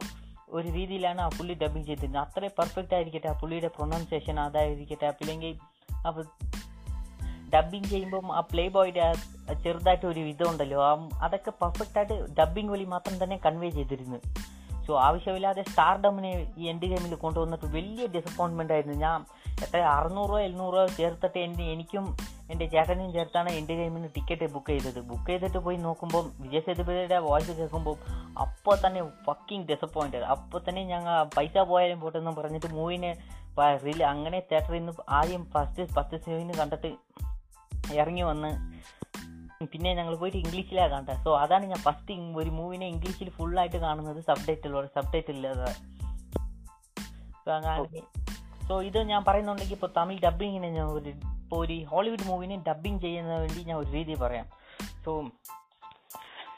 ഒരു 0.57 0.67
രീതിയിലാണ് 0.77 1.21
ആ 1.25 1.29
പുള്ളി 1.37 1.53
ഡബ്ബിങ് 1.63 1.87
ചെയ്തിരുന്നത്. 1.89 2.21
അത്രയും 2.25 2.55
പെർഫെക്റ്റ് 2.59 2.95
ആയിരിക്കട്ടെ 2.97 3.29
ആ 3.33 3.35
പുള്ളിയുടെ 3.41 3.69
പ്രൊണൗൺസിയേഷൻ 3.77 4.39
അതായിരിക്കട്ടെ 4.45 5.07
അല്ലെങ്കിൽ 5.11 5.53
ഡബിങ് 7.53 7.83
ചെയ്യുമ്പം 7.83 8.35
ആ 8.35 8.39
പ്ലേ 8.39 8.67
ബോയുടെ 8.67 8.99
ആ 8.99 9.53
ചെറുതായിട്ട് 9.53 10.05
ഒരു 10.05 10.19
ഇതുണ്ടല്ലോ. 10.19 10.83
ആ 10.83 11.09
അതൊക്കെ 11.21 11.49
പെർഫെക്റ്റ് 11.49 11.97
ആയിട്ട് 11.97 12.35
ഡബിങ് 12.39 12.69
വഴി 12.69 12.83
മാത്രം 12.83 13.23
തന്നെ 13.23 13.37
കൺവേ 13.45 13.69
ചെയ്തിരുന്നു. 13.69 14.17
സോ 14.85 14.99
ആവശ്യമില്ലാതെ 14.99 15.63
സ്റ്റാർ 15.63 16.01
ഡമ്മിനെ 16.01 16.53
ഈ 16.57 16.63
എന്റെ 16.63 16.87
ഗെയിമിൽ 16.87 17.15
കൊണ്ടുവന്നിട്ട് 17.15 17.65
വലിയ 17.65 18.07
ഡിസപ്പോയിൻമെന്റ് 18.07 18.73
ആയിരുന്നു. 18.73 18.95
ഞാൻ 18.97 19.25
എത്ര 19.63 19.77
അറുന്നൂറോ 19.77 20.39
എഴുന്നൂറോ 20.39 20.87
ചേർത്തിട്ട് 20.87 21.39
എന്റെ 21.39 21.63
എനിക്കും 21.63 22.17
എന്റെ 22.51 22.65
ചേട്ടനും 22.65 23.13
ചേർത്താണ് 23.13 23.49
എൻഡ് 23.49 23.73
ഗെയിമിന് 23.73 24.07
ടിക്കറ്റ് 24.15 24.53
ബുക്ക് 24.53 24.67
ചെയ്തത്. 24.67 25.01
ബുക്ക് 25.01 25.27
ചെയ്തിട്ട് 25.27 25.57
പോയി 25.57 25.77
നോക്കുമ്പോൾ 25.77 26.31
വിജയ് 26.39 26.61
സേതുപതിയുടെ 26.61 27.17
വോയിസ് 27.17 27.51
കേൾക്കുമ്പോൾ 27.51 27.95
അപ്പോൾ 28.41 28.87
തന്നെ 28.87 29.03
ഫക്കിങ് 29.27 29.67
ഡിസപ്പോയിന്റഡ് 29.67 30.23
അപ്പോൾ 30.23 30.61
തന്നെ 30.69 30.83
ഞങ്ങൾ 30.83 31.23
പൈസ 31.37 31.57
പോയാലും 31.57 31.99
പോട്ടെന്ന് 31.99 32.31
പറഞ്ഞിട്ട് 32.31 32.73
മൂവിനെ 32.73 33.17
റിലീ 33.83 34.03
അങ്ങനെ 34.03 34.39
തിയേറ്ററിൽ 34.39 34.77
നിന്ന് 34.77 34.91
ആദ്യം 35.09 35.45
ഫസ്റ്റ് 35.45 35.83
ഫസ്റ്റ് 35.91 36.17
സീന് 36.17 36.53
കണ്ടിട്ട് 36.53 36.91
ഇറങ്ങി 37.93 38.21
വന്ന് 38.21 38.71
പിന്നെ 39.65 39.93
ഞങ്ങൾ 39.93 40.15
പോയിട്ട് 40.15 40.37
ഇംഗ്ലീഷിലാണ് 40.37 40.91
കണ്ടത് 40.91 41.23
സോ 41.23 41.37
അതാണ് 41.37 41.65
ഞാൻ 41.65 41.77
ഫസ്റ്റ് 41.77 42.13
ഒരു 42.13 42.49
മൂവിനെ 42.49 42.87
ഇംഗ്ലീഷിൽ 42.87 43.29
ഫുള്ളായിട്ട് 43.29 43.77
കാണുന്നത് 43.77 44.21
സബ് 44.21 44.47
ടൈറ്റിലോടെ 44.47 44.87
സബ് 44.87 45.13
ടൈറ്റിൽ 45.13 45.35
ഇല്ലാതെ 45.35 45.73
സോ 48.67 48.81
ഇത് 48.81 49.03
ഞാൻ 49.03 49.23
പറയുന്നുണ്ടെങ്കിൽ 49.23 49.73
ഇപ്പോൾ 49.73 49.91
തമിഴ് 49.97 50.21
ഡബ്ബിങ്ങിനെ 50.21 50.69
ഞാൻ 50.69 50.85
ഒരു 50.85 51.09
ഇപ്പോൾ 51.09 51.65
ഒരു 51.65 51.83
ഹോളിവുഡ് 51.83 52.23
മൂവിനെ 52.23 52.63
ഡബ്ബിങ് 52.67 52.99
ചെയ്യുന്നതിന് 52.99 53.39
വേണ്ടി 53.41 53.63
ഞാൻ 53.63 53.77
ഒരു 53.77 53.91
രീതി 53.91 54.13
പറയാം. 54.13 54.45
സോ 55.05 55.29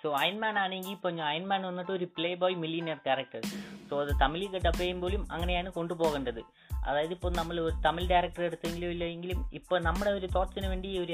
സോ 0.03 0.09
അയൺമാൻ 0.17 0.59
ആണെങ്കിൽ 0.59 0.91
ഇപ്പോൾ 0.91 1.11
ഞാൻ 1.11 1.27
അയൺമാൻ 1.27 1.61
വന്നിട്ട് 1.61 1.91
ഒരു 1.91 2.05
play 2.05 2.33
boy 2.33 2.55
millionaire 2.55 2.97
character 2.97 3.41
so 3.89 4.01
അത് 4.01 4.09
തമിഴിൽ 4.21 4.57
ഡബ് 4.65 4.77
ചെയ്യുമ്പോഴും 4.77 5.27
അങ്ങനെയാണ് 5.31 5.69
കൊണ്ടുപോകേണ്ടത്. 5.69 6.41
അതായത് 6.85 7.11
ഇപ്പോൾ 7.11 7.31
നമ്മൾ 7.35 7.59
ഒരു 7.59 7.75
തമിഴ് 7.85 8.09
ഡയറക്ടർ 8.09 8.43
എടുത്തെങ്കിലും 8.43 8.91
ഇല്ലെങ്കിലും 8.91 9.49
ഇപ്പോൾ 9.53 9.79
നമ്മുടെ 9.81 10.11
ഒരു 10.11 10.27
തോട്ട്സിന് 10.35 10.67
വേണ്ടി 10.67 10.97
ഒരു 10.97 11.13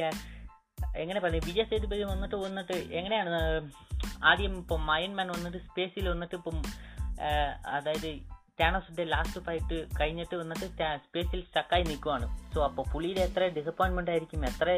എങ്ങനെ 0.97 1.19
പറയുക 1.19 1.45
വിജയ് 1.45 1.65
സേതുപതി 1.65 2.03
വന്നിട്ട് 2.03 2.35
വന്നിട്ട് 2.35 2.73
എങ്ങനെയാണ് 2.73 3.29
ആദ്യം 4.23 4.57
ഇപ്പം 4.57 4.91
അയൺമാൻ 4.91 5.27
വന്നിട്ട് 5.27 5.57
സ്പേസിൽ 5.57 6.09
വന്നിട്ട് 6.09 6.35
ഇപ്പം 6.35 6.57
അതായത് 7.67 8.09
ടാനോസിന്റെ 8.61 9.03
ലാസ്റ്റ് 9.03 9.41
ഫൈറ്റ് 9.45 9.87
കഴിഞ്ഞിട്ട് 9.99 10.35
വന്നിട്ട് 10.35 10.65
സ്പേസിൽ 11.03 11.41
സ്റ്റക്കായി 11.41 11.83
നിൽക്കുവാണ്. 11.83 12.25
സോ 12.53 12.63
അപ്പോൾ 12.63 12.85
പുള്ളിയുടെ 12.93 13.21
എത്ര 13.21 13.43
ഡിസപ്പോയിൻമെന്റ് 13.57 14.11
ആയിരിക്കും 14.11 14.45
എത്ര 14.45 14.69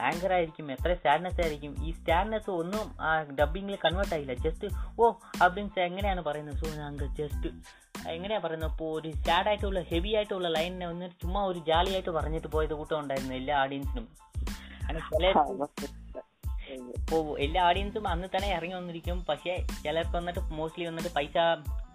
ആങ്കർ 0.00 0.32
ആയിരിക്കും 0.32 0.72
എത്ര 0.72 0.94
സാഡ്നെസ് 0.94 1.40
ആയിരിക്കും. 1.40 1.76
ഈ 1.86 1.90
സാഡ്നെസ് 1.90 2.50
ഒന്നും 2.50 2.96
ആ 3.00 3.22
ഡബിങ്ങിൽ 3.22 3.78
കൺവേർട്ട് 3.84 4.14
ആയില്ല. 4.14 4.34
ജസ്റ്റ് 4.34 4.68
ഓ 5.00 5.12
അബ്ദിൻസ് 5.42 5.80
എങ്ങനെയാണ് 5.80 6.22
പറയുന്നത്? 6.22 6.54
സോ 6.54 6.66
ഞങ്ങൾ 6.80 7.06
ജസ്റ്റ് 7.06 7.50
എങ്ങനെയാണ് 8.08 8.42
പറയുന്നത്? 8.42 8.70
അപ്പോൾ 8.70 9.00
ഒരു 9.00 9.10
സാഡായിട്ടുള്ള 9.26 9.80
ഹെവി 9.80 10.14
ആയിട്ടുള്ള 10.14 10.48
ലൈനിനെ 10.48 10.86
ഒന്ന് 10.86 11.10
ചുമ്മാ 11.22 11.44
ഒരു 11.44 11.58
ജാലിയായിട്ട് 11.58 12.10
പറഞ്ഞിട്ട് 12.10 12.46
പോയത് 12.46 12.74
കൂട്ടം 12.74 13.00
ഉണ്ടായിരുന്നു 13.00 13.34
എല്ലാ 13.34 13.62
ഓഡിയൻസിനും 13.62 14.08
ഇപ്പോൾ 16.98 17.40
എല്ലാ 17.40 17.68
ഓഡിയൻസും 17.68 18.08
അന്ന് 18.08 18.28
തന്നെ 18.36 18.48
ഇറങ്ങി 18.48 18.74
വന്നിരിക്കും. 18.74 19.24
പക്ഷേ 19.28 19.66
ചിലർക്ക് 19.84 20.16
വന്നിട്ട് 20.16 20.40
മോസ്റ്റ്ലി 20.40 20.86
വന്നിട്ട് 20.86 21.14
പൈസ 21.14 21.36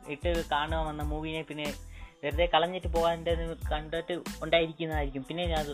ഇട്ട് 0.09 0.49
കാണുക 0.51 0.77
വന്ന 0.77 1.03
മൂവിനെ 1.03 1.41
പിന്നെ 1.41 1.73
വെറുതെ 2.23 2.45
കളഞ്ഞിട്ട് 2.53 2.89
പോകാന്റെ 2.95 3.33
കണ്ടിട്ട് 3.71 4.15
ഉണ്ടായിരിക്കുന്നതായിരിക്കും. 4.43 5.23
പിന്നെ 5.29 5.45
ഞാൻ 5.53 5.65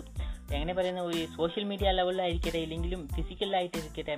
എങ്ങനെ 0.56 0.74
പറയുന്ന 0.78 1.04
ഒരു 1.10 1.22
സോഷ്യൽ 1.38 1.64
മീഡിയ 1.72 1.92
ലെവലിലായിരിക്കട്ടെ 2.00 2.60
ഇല്ലെങ്കിലും 2.66 3.02
ഫിസിക്കലായിട്ട് 3.16 3.78
ഇരിക്കട്ടെ 3.82 4.16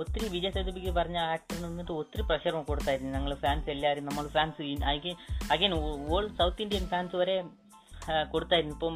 ഒത്തിരി 0.00 0.26
വിജയ് 0.34 0.54
സേതുപിക്ക് 0.56 0.90
പറഞ്ഞ 0.98 1.18
ആക്ടർ 1.32 1.56
നിന്നിട്ട് 1.64 1.92
ഒത്തിരി 2.00 2.22
പ്രഷർ 2.28 2.54
കൊടുത്തായിരുന്നു. 2.68 3.10
ഞങ്ങൾ 3.16 3.32
ഫാൻസ് 3.44 3.70
എല്ലാവരും 3.74 4.04
നമ്മൾ 4.08 4.26
fans 4.36 4.68
again 4.92 5.16
again 5.54 5.72
all 6.14 6.26
South 6.38 6.62
Indian 6.64 6.84
fans 6.92 7.16
വരെ 7.22 7.36
കൊടുത്തായിരുന്നു. 8.34 8.76
ഇപ്പം 8.78 8.94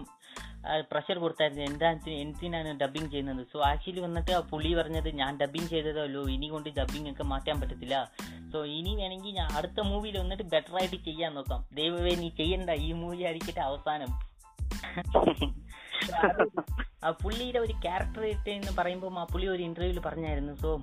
പ്രഷർ 0.81 1.18
കൊടുത്തായിരുന്നു. 1.18 1.64
എന്താ 1.64 1.98
എന്തിനാണ് 2.07 2.81
ഡബിങ് 2.81 3.11
ചെയ്യുന്നത്? 3.11 3.46
സോ 3.53 3.61
ആക്ച്വലി 3.61 4.00
വന്നിട്ട് 4.00 4.31
ആ 4.31 4.40
പുള്ളി 4.40 4.74
പറഞ്ഞത് 4.74 5.14
ഞാൻ 5.14 5.37
ഡബിങ് 5.37 5.68
ചെയ്തതല്ലോ 5.68 6.22
ഇനി 6.22 6.46
കൊണ്ട് 6.46 6.68
ഡബിങ് 6.68 7.11
ഒക്കെ 7.11 7.22
മാറ്റാൻ 7.22 7.61
പറ്റത്തില്ല. 7.61 8.12
സോ 8.53 8.64
ഇനി 8.64 8.94
വേണമെങ്കിൽ 8.94 9.31
ഞാൻ 9.31 9.48
അടുത്ത 9.57 9.81
മൂവിയിൽ 9.81 10.18
വന്നിട്ട് 10.18 10.42
ബെറ്റർ 10.42 10.77
ആയിട്ട് 10.77 11.05
ചെയ്യാൻ 11.05 11.35
നോക്കാം. 11.35 11.68
ദൈവമേ 11.72 12.14
നീ 12.14 12.29
ചെയ്യണ്ട. 12.29 12.70
ഈ 12.70 12.92
മൂവി 12.92 13.22
ആയിരിക്കട്ടെ 13.22 13.61
അവസാനം. 13.61 14.35
ആ 17.05 17.11
പുള്ളിയുടെ 17.11 17.59
ഒരു 17.59 17.72
ക്യാരക്ടർ 17.72 18.48
എന്ന് 18.48 18.72
പറയുമ്പോൾ 18.79 19.20
ആ 19.20 19.24
പുള്ളി 19.24 19.46
ഒരു 19.46 19.62
ഇന്റർവ്യൂവിൽ 19.62 20.00
പറഞ്ഞായിരുന്നു. 20.00 20.55
സോ 20.55 20.83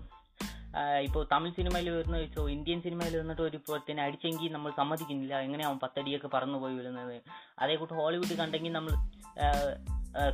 ഇപ്പോൾ 1.04 1.28
തമിഴ് 1.32 1.54
സിനിമയിൽ 1.56 1.90
വരുന്ന 1.90 2.18
ചോദിച്ചോ 2.18 2.50
ഇന്ത്യൻ 2.50 2.82
സിനിമയിൽ 2.82 3.14
വന്നിട്ട് 3.20 3.42
ഒരു 3.42 3.58
പുറത്തിനെ 3.68 4.04
അടിച്ചെങ്കിൽ 4.04 4.52
നമ്മൾ 4.52 4.72
സമ്മതിക്കുന്നില്ല. 4.78 5.34
എങ്ങനെയാവും 5.40 5.80
പത്തടിയൊക്കെ 5.80 6.28
പറന്നു 6.28 6.58
പോയി 6.58 6.76
വരുന്നത് 6.76 7.16
അതേ 7.60 7.76
കൂട്ട് 7.76 7.94
ഹോളിവുഡ് 7.94 8.38
കണ്ടെങ്കിൽ 8.42 8.72
നമ്മൾ 8.72 8.94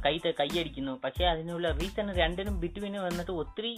കൈ 0.06 0.16
കൈയടിക്കുന്നു. 0.42 0.94
പക്ഷേ 1.04 1.26
അതിനുള്ള 1.26 1.72
റീസൺ 1.72 2.10
രണ്ടിനും 2.22 2.60
ബിറ്റ്വീന് 2.60 2.98
വന്നിട്ട് 2.98 3.32
ഒത്തിരി 3.32 3.72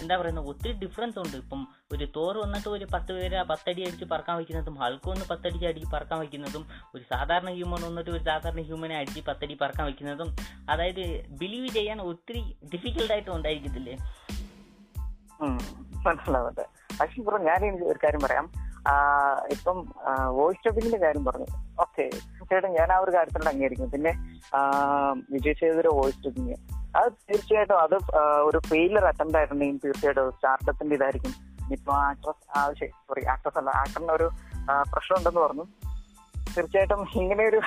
എന്താ 0.00 0.14
പറയുന്നത് 0.16 0.46
ഒത്തിരി 0.48 0.72
ഡിഫറൻസ് 0.72 1.18
ഉണ്ട്. 1.18 1.36
ഇപ്പം 1.36 1.60
ഒരു 1.92 2.04
തോർ 2.16 2.34
വന്നിട്ട് 2.38 2.68
ഒരു 2.68 2.86
പത്ത് 2.94 3.12
പേര് 3.12 3.38
പത്തടി 3.50 3.80
അടിച്ച് 3.86 4.04
പറക്കാൻ 4.04 4.36
വയ്ക്കുന്നതും 4.36 4.74
ഹൾക്ക് 4.74 5.08
ഒന്ന് 5.10 5.24
പത്തടി 5.30 5.66
അടിച്ച് 5.66 5.88
പറക്കാൻ 5.94 6.18
വയ്ക്കുന്നതും 6.18 6.64
ഒരു 6.94 7.02
സാധാരണ 7.12 7.50
ഹ്യൂമൻ 7.50 7.82
വന്നിട്ട് 7.88 8.10
ഒരു 8.10 8.22
സാധാരണ 8.24 8.60
ഹ്യൂമനെ 8.60 8.96
അടിച്ച് 8.96 9.20
പത്തടി 9.20 9.54
പറക്കാൻ 9.62 9.86
വയ്ക്കുന്നതും 9.86 10.30
അതായത് 10.70 11.04
ബിലീവ് 11.28 11.68
ചെയ്യാൻ 11.68 12.00
ഒത്തിരി 12.00 12.42
ഡിഫിക്കൽട്ടായിട്ട് 12.74 13.30
ഉണ്ടായിരിക്കത്തില്ലേ? 13.30 13.96
ഉം, 15.42 15.58
മനസ്സിലാവുന്നുണ്ട്. 16.06 16.96
പക്ഷെ 17.00 17.20
ഇപ്പൊ 17.20 17.38
ഞാൻ 17.38 17.84
ഒരു 17.84 17.98
കാര്യം 18.04 18.20
പറയാം. 18.20 18.50
ഇപ്പം 19.50 19.86
വോയിസ് 20.28 20.68
ഡബിങ്ങിന്റെ 20.68 20.98
കാര്യം 20.98 21.24
പറഞ്ഞു. 21.24 21.46
ഓക്കെ. 21.80 22.02
തീർച്ചയായിട്ടും 22.02 22.70
ഞാൻ 22.70 22.92
ആ 22.92 22.98
ഒരു 22.98 23.10
കാര്യത്തിനോട് 23.10 23.54
അംഗീകരിക്കും 23.54 23.90
പിന്നെ 23.90 24.12
വിജയ് 25.30 25.54
സേതുര 25.60 25.88
വോയിസ് 25.88 26.28
ഡബിങ് 26.28 26.54
അത് 26.96 27.12
തീർച്ചയായിട്ടും 27.12 27.78
അത് 27.80 27.94
ഒരു 28.20 28.58
ഫെയിലർ 28.58 29.04
അറ്റംപ്റ്റ് 29.04 29.38
ആയിട്ടുണ്ടെങ്കിൽ 29.38 29.80
തീർച്ചയായിട്ടും 29.84 30.32
സ്റ്റാർട്ടപ്പിന്റെ 30.32 30.96
ഇതായിരിക്കും. 30.96 31.32
ഇപ്പൊ 31.72 31.92
ആക്ട്രസ് 31.92 32.58
ആവശ്യം 32.58 32.88
സോറി 32.88 33.26
ആക്ട്രസ് 33.26 33.58
അല്ല 33.58 33.70
ആക്ടറിന് 33.70 34.12
ഒരു 34.12 34.30
പ്രശ്നം 34.92 35.18
ഉണ്ടെന്ന് 35.18 35.40
പറഞ്ഞു. 35.40 35.64
തീർച്ചയായിട്ടും 36.56 37.08
ഇങ്ങനെ 37.14 37.44
ഒരു 37.44 37.60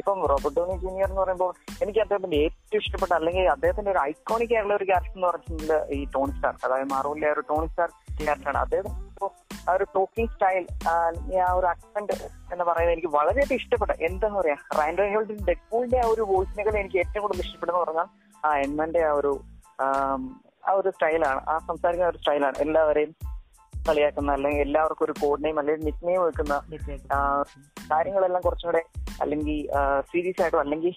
ഇപ്പം 0.00 0.18
റോബർട്ട് 0.30 0.56
ഡോണി 0.56 0.74
ജൂനിയർ 0.82 1.08
എന്ന് 1.08 1.20
പറയുമ്പോൾ 1.22 1.50
എനിക്ക് 1.82 2.00
അദ്ദേഹത്തിന്റെ 2.00 2.38
ഏറ്റവും 2.44 2.80
ഇഷ്ടപ്പെട്ട 2.80 3.12
അല്ലെങ്കിൽ 3.12 3.48
അദ്ദേഹത്തിന്റെ 3.48 3.90
ഒരു 3.90 4.00
ഐക്കോണിക് 4.02 4.54
ആയിട്ടുള്ള 4.54 4.74
ഒരു 4.76 4.86
ക്യാരക്ടർ 4.90 5.14
എന്ന് 5.14 5.28
പറഞ്ഞിട്ടുണ്ടെങ്കിൽ 5.28 5.94
ഈ 5.96 6.00
ടോണി 6.14 6.32
സ്റ്റാർ 6.32 6.54
അതായത് 6.64 6.90
മാറൂലിലെ 6.92 7.30
ഒരു 7.32 7.44
ടോണി 7.50 7.68
സ്റ്റാർ 7.68 7.88
ക്യാരക്ടറാണ് 8.20 8.58
അദ്ദേഹം 8.58 8.88
ആ 9.68 9.72
ഒരു 9.74 9.86
ടോക്കിംഗ് 9.94 10.30
സ്റ്റൈൽ 10.30 10.64
ആ 10.84 11.52
ഒരു 11.52 11.66
അക്സെന്റ് 11.66 12.14
എന്ന് 12.52 12.64
പറയുന്നത് 12.64 12.92
എനിക്ക് 12.92 13.10
വളരെയധികം 13.16 13.56
ഇഷ്ടപ്പെട്ട 13.56 13.92
എന്താ 14.00 14.28
പറയാ 14.38 14.56
റയൻ 14.80 14.96
റെയ്നോൾഡിന്റെ 14.98 15.44
ഡെഡ്പൂളിന്റെ 15.44 15.98
ആ 15.98 16.06
ഒരു 16.06 16.22
വോയിസിനേക്കാൾ 16.30 16.78
എനിക്ക് 16.78 16.98
ഏറ്റവും 16.98 17.22
കൂടുതൽ 17.22 17.44
ഇഷ്ടപ്പെടുന്ന 17.46 17.80
പറഞ്ഞാൽ 17.80 18.08
ആ 18.44 18.52
എൻമന്റെ 18.58 19.02
ആ 19.04 19.12
ഒരു 19.12 19.32
ആ 20.64 20.72
ഒരു 20.72 20.90
സ്റ്റൈലാണ് 20.90 21.40
ആ 21.48 21.56
സംസാരിക്കുന്ന 21.68 22.10
ഒരു 22.10 22.18
സ്റ്റൈലാണ് 22.18 22.56
എല്ലാവരെയും 22.58 23.12
കളിയാക്കുന്ന 23.88 24.30
അല്ലെങ്കിൽ 24.36 24.62
എല്ലാവർക്കും 24.66 25.04
ഒരു 25.06 25.14
കോഡ് 25.20 25.42
നെയിം 25.44 25.58
അല്ലെങ്കിൽ 25.60 25.84
നിക് 25.88 26.04
നെയിം 26.08 26.22
വെക്കുന്ന 26.26 26.54
കാര്യങ്ങളെല്ലാം 27.92 28.42
കുറച്ചും 28.46 28.68
കൂടെ 28.70 28.82
അല്ലെങ്കിൽ 29.22 29.56
സീരിയസ് 30.10 30.42
ആയിട്ടോ 30.42 30.58
അല്ലെങ്കിൽ 30.64 30.94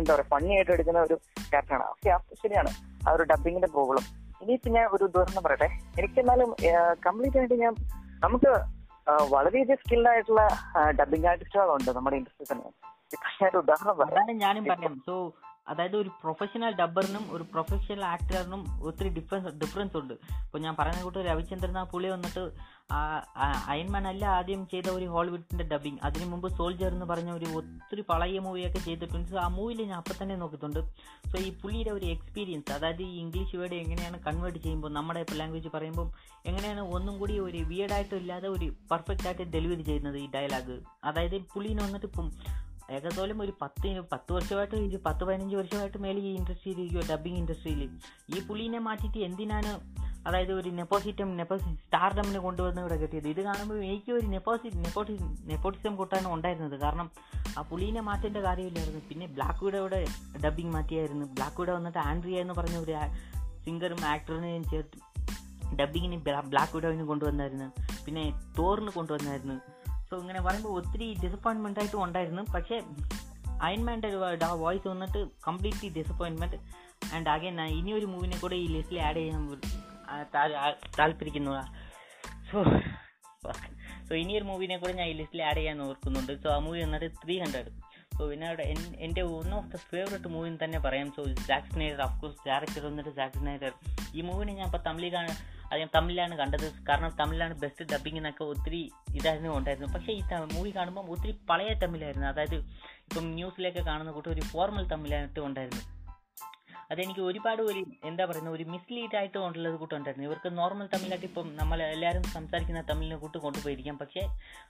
എന്താ 0.00 0.10
പറയാ 0.14 0.26
ഫണ്ണി 0.32 0.52
ആയിട്ട് 0.56 0.72
എടുക്കുന്ന 0.76 1.00
ഒരു 1.08 1.16
ക്യാരക്ടറാണ് 1.50 1.86
ഓക്കെ 1.92 2.36
ശരിയാണ്. 2.42 2.70
ആ 3.06 3.12
ഒരു 3.16 3.26
ഡബിങ്ങിന്റെ 3.32 3.70
പ്രോബ്ലം 3.76 4.04
ഇനിയിപ്പോ 4.42 4.70
ഞാൻ 4.76 4.86
ഒരു 4.96 5.04
ഉദാഹരണം 5.08 5.42
പറയട്ടെ. 5.46 5.68
എനിക്ക് 6.00 6.18
എന്നാലും 6.22 6.50
കംപ്ലീറ്റ് 7.06 7.38
ആയിട്ട് 7.40 7.56
ഞാൻ 7.64 7.74
നമുക്ക് 8.24 8.52
വളരെയധികം 9.34 9.80
സ്കിൽഡ് 9.82 10.10
ആയിട്ടുള്ള 10.12 10.42
ഡബിങ് 11.00 11.28
ആർട്ടിസ്റ്റുകളുണ്ട് 11.32 11.90
നമ്മുടെ 11.98 12.16
ഇൻഡസ്ട്രി 12.20 12.46
തന്നെ. 12.52 12.68
ഞാൻ 13.42 13.52
ഉദാഹരണം 13.62 13.96
പറയാം 14.00 14.26
അതായത് 15.70 15.96
ഒരു 16.02 16.10
പ്രൊഫഷണൽ 16.22 16.72
ഡബ്ബറിനും 16.80 17.24
ഒരു 17.34 17.44
പ്രൊഫഷണൽ 17.52 18.02
ആക്ടറിനും 18.14 18.62
ഒത്തിരി 18.88 19.10
ഡിഫറൻസ് 19.18 19.54
ഡിഫറൻസ് 19.62 19.96
ഉണ്ട്. 20.00 20.14
ഇപ്പോൾ 20.44 20.60
ഞാൻ 20.66 20.74
പറയുന്ന 20.78 21.02
കൂട്ട് 21.06 21.22
രവിചന്ദ്രൻ 21.30 21.78
ആ 21.82 21.84
പുള്ളി 21.92 22.10
വന്നിട്ട് 22.14 22.44
അയൺമാൻ 23.72 24.04
അല്ല 24.10 24.24
ആദ്യം 24.36 24.60
ചെയ്ത 24.72 24.88
ഒരു 24.98 25.06
ഹോളിവുഡിന്റെ 25.14 25.64
ഡബിങ് 25.72 25.98
അതിനു 26.06 26.26
മുമ്പ് 26.30 26.48
സോൾജർ 26.58 26.90
എന്ന് 26.96 27.06
പറഞ്ഞ 27.10 27.30
ഒരു 27.38 27.48
ഒത്തിരി 27.58 28.02
പഴയ 28.10 28.38
മൂവിയൊക്കെ 28.46 28.80
ചെയ്തിട്ടുണ്ട് 28.86 29.34
ആ 29.44 29.48
മൂവിയിൽ 29.56 29.80
ഞാൻ 29.90 29.98
അപ്പം 30.02 30.16
തന്നെ 30.20 30.36
നോക്കിയിട്ടുണ്ട്. 30.42 30.80
സോ 31.30 31.36
ഈ 31.46 31.50
പുള്ളിയുടെ 31.62 31.92
ഒരു 31.98 32.06
എക്സ്പീരിയൻസ് 32.14 32.72
അതായത് 32.76 33.02
ഈ 33.08 33.12
ഇംഗ്ലീഷ് 33.24 33.56
വേർഡ് 33.62 33.80
എങ്ങനെയാണ് 33.84 34.20
കൺവേർട്ട് 34.28 34.60
ചെയ്യുമ്പോൾ 34.66 34.92
നമ്മുടെ 34.98 35.24
ലാംഗ്വേജ് 35.40 35.72
പറയുമ്പോൾ 35.76 36.08
എങ്ങനെയാണ് 36.50 36.82
ഒന്നും 36.96 37.14
കൂടി 37.20 37.36
ഒരു 37.46 37.60
വിയർഡായിട്ട് 37.72 38.14
ഇല്ലാതെ 38.22 38.48
ഒരു 38.56 38.68
പെർഫെക്റ്റ് 38.92 39.28
ആയിട്ട് 39.30 39.46
ഡെലിവറി 39.56 39.84
ചെയ്യുന്നത് 39.90 40.18
ഈ 40.24 40.26
ഡയലോഗ് 40.36 40.78
അതായത് 41.10 41.36
പുള്ളീനെ 41.54 41.82
വന്നിട്ട് 41.86 42.06
ഇപ്പം 42.06 42.28
ഏകദേശം 42.90 43.42
ഒരു 43.42 43.52
പത്ത് 43.62 44.00
പത്ത് 44.12 44.32
വർഷമായിട്ട് 44.32 44.74
ഒരു 44.74 44.98
പത്ത് 45.06 45.24
പതിനഞ്ച് 45.24 45.56
വർഷമായിട്ട് 45.56 45.98
മേലെ 45.98 46.20
ഈ 46.20 46.34
ഇൻഡസ്ട്രിയിൽ 46.34 46.80
ഇരിക്കുമോ 46.80 47.02
ഡബിങ് 47.10 47.36
ഇൻഡസ്ട്രിയിൽ. 47.36 47.90
ഈ 48.36 48.46
പുള്ളീനെ 48.46 48.78
മാറ്റിയിട്ട് 48.78 49.18
എന്തിനാണ് 49.18 49.80
അതായത് 50.26 50.52
ഒരു 50.52 50.70
നെപ്പോസിറ്റം 50.70 51.36
നെപ്പോസി 51.36 51.74
സ്റ്റാർഡമിനെ 51.74 52.38
കൊണ്ടുവന്ന് 52.38 52.80
ഇവിടെ 52.80 52.96
കിട്ടിയത്? 52.96 53.28
ഇത് 53.28 53.40
കാണുമ്പോൾ 53.40 53.84
എനിക്ക് 53.84 54.12
ഒരു 54.12 54.26
നെപ്പോസി 54.26 54.68
നെപ്പോട്ടി 54.74 55.18
നെപ്പോട്ടിസം 55.20 55.96
കൂട്ടാണ് 55.96 56.28
ഉണ്ടായിരുന്നത്. 56.28 56.80
കാരണം 56.80 57.10
ആ 57.58 57.62
പുളീനെ 57.62 58.00
മാറ്റേണ്ട 58.00 58.36
കാര്യമില്ലായിരുന്നു. 58.36 59.00
പിന്നെ 59.08 59.26
ബ്ലാക്ക് 59.26 59.64
വീടെ 59.64 60.06
ഡബിങ് 60.44 60.70
മാറ്റിയായിരുന്നു. 60.70 61.26
ബ്ലാക്ക് 61.26 61.60
വീടെ 61.60 61.72
വന്നിട്ട് 61.72 61.98
ആൻഡ്രിയ 61.98 62.40
എന്ന് 62.40 62.54
പറഞ്ഞ 62.54 62.76
ഒരു 62.76 62.94
സിംഗറും 63.64 64.04
ആക്ടറിനെയും 64.04 64.64
ചേർത്ത് 64.64 65.08
ഡബിങ്ങിന് 65.76 66.16
ബ്ലാക്ക് 66.46 66.76
വിഡോവിന് 66.76 67.02
കൊണ്ടുവന്നായിരുന്നു. 67.02 67.72
പിന്നെ 68.04 68.40
തോറിന് 68.58 68.90
കൊണ്ടുവന്നായിരുന്നു. 68.90 69.77
സോ 70.10 70.16
ഇങ്ങനെ 70.16 70.40
പറയുമ്പോൾ 70.42 70.74
ഒത്തിരി 70.80 71.06
ഡിസപ്പോയിൻമെന്റ് 71.24 71.80
ആയിട്ടും 71.80 72.04
ഉണ്ടായിരുന്നു. 72.04 72.42
പക്ഷേ 72.54 72.76
അയൺമാന്റെ 73.62 74.08
ആ 74.44 74.52
വോയിസ് 74.52 74.88
വന്നിട്ട് 74.88 75.20
കംപ്ലീറ്റ്ലി 75.46 75.88
ഡിസപ്പോയിൻമെന്റ് 75.98 76.56
ആൻഡ് 77.14 77.28
അഗൈൻ 77.28 77.56
ഞാൻ 77.56 77.70
ഇനിയൊരു 77.80 78.06
മൂവിനെ 78.06 78.38
കൂടെ 78.38 78.56
ഈ 78.56 78.66
ലിസ്റ്റിൽ 78.66 79.00
ആഡ് 79.00 79.16
ചെയ്യാൻ 79.16 79.60
താല്പര്യക്കുന്നു 80.98 81.52
സോ 82.50 82.58
സോ 84.08 84.14
ഇനിയൊരു 84.14 84.44
മൂവിനെ 84.44 84.76
കൂടെ 84.78 84.92
ഞാൻ 84.92 85.08
ഈ 85.08 85.12
ലിസ്റ്റിൽ 85.12 85.42
ആഡ് 85.42 85.56
ചെയ്യാൻ 85.56 85.82
ഓർക്കുന്നുണ്ട്. 85.82 86.32
സോ 86.42 86.48
ആ 86.54 86.58
മൂവി 86.58 86.80
വന്നിട്ട് 86.82 87.08
ത്രീ 87.24 87.34
ഹൺഡ്രഡ് 87.40 87.70
സോ 88.18 88.26
പിന്നീട് 88.30 88.62
എന്റെ 89.06 89.22
one 89.22 89.54
of 89.54 89.68
the 89.72 89.76
favourite 89.90 90.28
movie 90.28 90.48
തന്നെ 90.64 90.78
പറയാം. 90.78 91.08
So 91.16 91.24
Jack 91.48 91.68
Snyder 91.74 92.00
of course 92.02 92.48
director 92.48 92.86
വന്നിട്ട് 92.86 93.10
ജാക്സ് 93.10 93.46
നൈഡർ 93.46 93.72
ഈ 94.14 94.20
മൂവിനെ 94.20 94.52
ഞാൻ 94.52 94.66
ഇപ്പോൾ 94.66 94.82
തമിഴിൽ 94.86 95.16
ഞാൻ 95.76 95.88
തമിഴിലാണ് 95.94 96.38
കണ്ടത്. 96.38 96.72
കാരണം 96.88 97.16
തമിഴിലാണ് 97.20 97.54
ബെസ്റ്റ് 97.54 97.84
ഡബിങ് 97.92 98.16
എന്നൊക്കെ 98.16 98.44
ഒത്തിരി 98.44 98.90
ഇതായിരുന്നു 99.14 99.58
ഉണ്ടായിരുന്നു. 99.58 99.92
പക്ഷേ 99.94 100.12
ഈ 100.12 100.22
മൂവി 100.54 100.70
കാണുമ്പോൾ 100.76 101.06
ഒത്തിരി 101.06 101.38
പഴയ 101.50 101.74
തമിഴായിരുന്നു. 101.74 102.26
അതായത് 102.26 102.54
ഇപ്പം 102.54 103.24
ന്യൂസിലൊക്കെ 103.24 103.80
കാണുന്ന 103.80 104.12
കൂട്ടം 104.12 104.30
ഒരു 104.30 104.40
ഫോർമൽ 104.40 104.88
തമിഴായിട്ട് 104.88 105.40
ഉണ്ടായിരുന്നു. 105.40 105.98
അതെനിക്ക് 106.90 107.20
ഒരുപാട് 107.20 107.62
ഒരു 107.62 107.84
എന്താ 108.04 108.24
പറയുന്നത് 108.24 108.54
ഒരു 108.54 108.64
മിസ്ലീഡ് 108.64 109.16
ആയിട്ട് 109.16 109.38
ഉള്ളത് 109.38 109.74
കൂട്ടുണ്ടായിരുന്നു 109.74 110.28
ഇവർക്ക് 110.28 110.58
നോർമൽ 110.58 110.88
തമിഴായിട്ട് 110.94 111.26
ഇപ്പം 111.26 111.56
നമ്മൾ 111.56 111.82
എല്ലാവരും 111.82 112.22
സംസാരിക്കുന്ന 112.22 112.80
തമിഴിനെ 112.80 113.16
കൂട്ട് 113.16 113.38
കൊണ്ടുപോയിരിക്കാം. 113.38 113.96
പക്ഷേ 113.96 114.20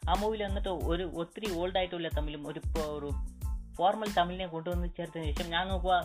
ആ 0.08 0.14
മൂവിയിൽ 0.20 0.44
വന്നിട്ട് 0.44 0.68
ഒരു 0.68 1.02
ഒത്തിരി 1.02 1.58
ഓൾഡ് 1.58 1.76
ആയിട്ടുള്ള 1.76 2.08
തമിഴും 2.08 2.48
ഒരു 2.48 2.62
ഒരു 2.88 3.11
ഫോർമൽ 3.79 4.12
തമിഴിനെ 4.12 4.47
കൊണ്ടുവന്ന് 4.47 4.88
ചേർത്തതിന് 4.97 5.33
ശേഷം 5.33 5.51
ഞാൻ 5.51 5.69
നോക്കുക 5.69 6.03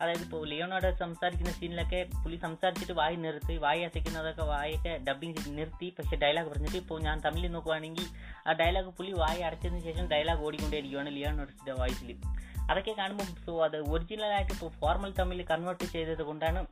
അതായത് 0.00 0.18
ഇപ്പോൾ 0.18 0.48
ലിയോണോടെ 0.48 0.96
സംസാരിക്കുന്ന 0.96 1.52
സീനിലൊക്കെ 1.52 2.08
പുള്ളി 2.24 2.36
സംസാരിച്ചിട്ട് 2.36 2.92
വായി 2.92 3.16
നിർത്തി 3.16 3.56
വായി 3.56 3.82
അസയ്ക്കുന്നതൊക്കെ 3.82 4.42
വായൊക്കെ 4.42 5.04
ഡബിങ് 5.08 5.34
നിർത്തി 5.48 5.94
പക്ഷേ 5.98 6.16
ഡയലോഗ് 6.16 6.50
പറഞ്ഞിട്ട് 6.50 6.76
ഇപ്പോൾ 6.76 7.02
ഞാൻ 7.02 7.20
തമിഴിൽ 7.20 7.50
നോക്കുവാണെങ്കിൽ 7.50 8.06
ആ 8.48 8.52
ഡയലോഗ് 8.52 8.86
പുള്ളി 8.86 9.12
വായി 9.12 9.40
അടച്ചതിന് 9.40 9.80
ശേഷം 9.80 10.06
ഡയലോഗ് 10.10 10.46
ഓടിക്കൊണ്ടേയിരിക്കുകയാണ് 10.46 11.10
ലിയോണോടെ 11.10 11.70
വോയിസിൽ 11.70 12.16
അതൊക്കെ 12.70 12.92
കാണുമ്പോൾ 12.98 13.24
സോ 13.24 13.64
അത് 13.64 13.76
ഒറിജിനലായിട്ട് 13.76 14.52
ഇപ്പോൾ 14.52 14.70
ഫോർമൽ 14.70 15.12
തമിഴിൽ 15.12 15.46
കൺവേർട്ട് 15.46 15.84
ചെയ്തത് 15.84 16.22
കൊണ്ടാണ് 16.22 16.66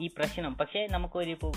ഈ 0.00 0.06
പ്രശ്നം. 0.06 0.54
പക്ഷേ 0.54 0.86
നമുക്കൊരു 0.90 1.30
ഇപ്പോൾ 1.30 1.52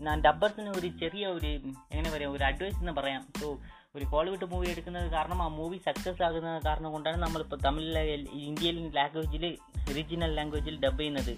ഞാൻ 0.00 0.20
ഡബ്ബർസിന് 0.20 0.68
ഒരു 0.68 0.86
ചെറിയ 0.86 1.26
ഒരു 1.26 1.46
എങ്ങനെ 1.46 2.10
പറയാം 2.10 2.32
ഒരു 2.32 2.44
അഡ്വൈസ് 2.44 2.76
എന്ന് 2.76 2.92
പറയാം. 2.92 3.26
സോ 3.40 3.58
ഒരു 3.98 4.06
ഹോളിവുഡ് 4.12 4.46
മൂവി 4.52 4.66
എടുക്കുന്നത് 4.72 5.08
കാരണം 5.14 5.40
ആ 5.44 5.48
മൂവി 5.58 5.78
സക്സസ് 5.86 6.22
ആകുന്ന 6.26 6.50
കാരണം 6.66 6.90
കൊണ്ടാണ് 6.94 7.18
നമ്മളിപ്പോൾ 7.22 7.58
തമിഴിലെ 7.66 8.02
ഇന്ത്യൻ 8.48 8.78
ലാംഗ്വേജിൽ 8.98 9.44
ഒറിജിനൽ 9.90 10.32
ലാംഗ്വേജിൽ 10.38 10.74
ഡബ് 10.84 10.98
ചെയ്യുന്നത്. 10.98 11.30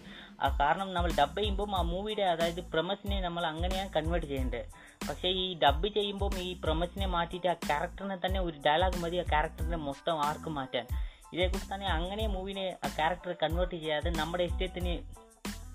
ആ 0.44 0.46
കാരണം 0.60 0.88
നമ്മൾ 0.94 1.10
ഡബ് 1.20 1.36
ചെയ്യുമ്പം 1.38 1.72
ആ 1.78 1.82
മൂവിയുടെ 1.90 2.24
അതായത് 2.32 2.62
പ്രമസിനെ 2.72 3.18
നമ്മൾ 3.26 3.42
അങ്ങനെയാണ് 3.50 3.90
കൺവേർട്ട് 3.96 4.26
ചെയ്യേണ്ടത് 4.26 4.64
പക്ഷേ 5.08 5.28
ഈ 5.42 5.46
ഡബ് 5.64 5.88
ചെയ്യുമ്പം 5.96 6.34
ഈ 6.46 6.50
പ്രമസിനെ 6.64 7.06
മാറ്റിയിട്ട് 7.14 7.48
ആ 7.52 7.56
ക്യാരക്ടറിനെ 7.68 8.16
തന്നെ 8.24 8.40
ഒരു 8.40 8.56
ഡയലോഗ് 8.66 9.00
മതി 9.04 9.18
ആ 9.22 9.26
ക്യാരക്ടറിനെ 9.32 9.78
മൊത്തം 9.88 10.18
ആർക്കും 10.26 10.54
മാറ്റാൻ. 10.54 10.86
ഇതേക്കുറിച്ച് 11.34 11.70
തന്നെ 11.74 11.88
അങ്ങനെ 11.98 12.26
മൂവിനെ 12.26 12.66
ആ 12.84 12.90
ക്യാരക്ടർ 12.98 13.32
കൺവേർട്ട് 13.42 13.74
ചെയ്യാതെ 13.76 14.10
നമ്മുടെ 14.20 14.44
ഇഷ്ടത്തിന് 14.50 14.94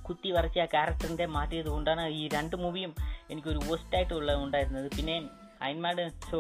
കുത്തി 0.08 0.30
വരച്ച് 0.32 0.60
ആ 0.60 0.68
ക്യാരക്ടറിന്റെ 0.76 1.26
മാറ്റിയത് 1.36 1.70
കൊണ്ടാണ് 1.76 2.04
ഈ 2.20 2.24
രണ്ട് 2.36 2.56
മൂവിയും 2.56 2.92
എനിക്കൊരു 3.32 3.62
വേസ്റ്റായിട്ടുള്ള 3.70 4.34
ഉണ്ടായിരുന്നത് 4.36 4.90
പിന്നെ 4.98 5.16
അയൻമാട് 5.62 6.04
ഷോ 6.28 6.40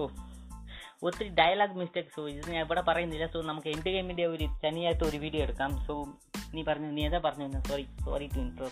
ഒത്തിരി 1.05 1.29
ഡയലോഗ് 1.29 1.77
മിസ്റ്റേക്സ് 1.77 2.19
ഇത് 2.19 2.51
ഞാൻ 2.51 2.65
ഇവിടെ 2.65 2.81
പറയുന്നില്ല. 2.81 3.27
സോ 3.27 3.41
നമുക്ക് 3.41 3.67
എന്റെ 3.67 3.91
ഗെയിമിന്റെ 3.91 4.25
ഒരു 4.25 4.47
തനിയായിട്ട് 4.67 5.03
ഒരു 5.03 5.17
വീഡിയോ 5.17 5.41
എടുക്കാം. 5.43 5.85
സോ 5.85 6.05
നീ 6.53 6.63
പറഞ്ഞു 6.63 6.87
നീ 6.87 7.05
ഏതാ 7.05 7.21
പറഞ്ഞു 7.25 7.67
സോറി 7.67 7.87
സോറി 8.05 8.29
ടു 8.35 8.39
ഇൻട്രോ 8.39 8.69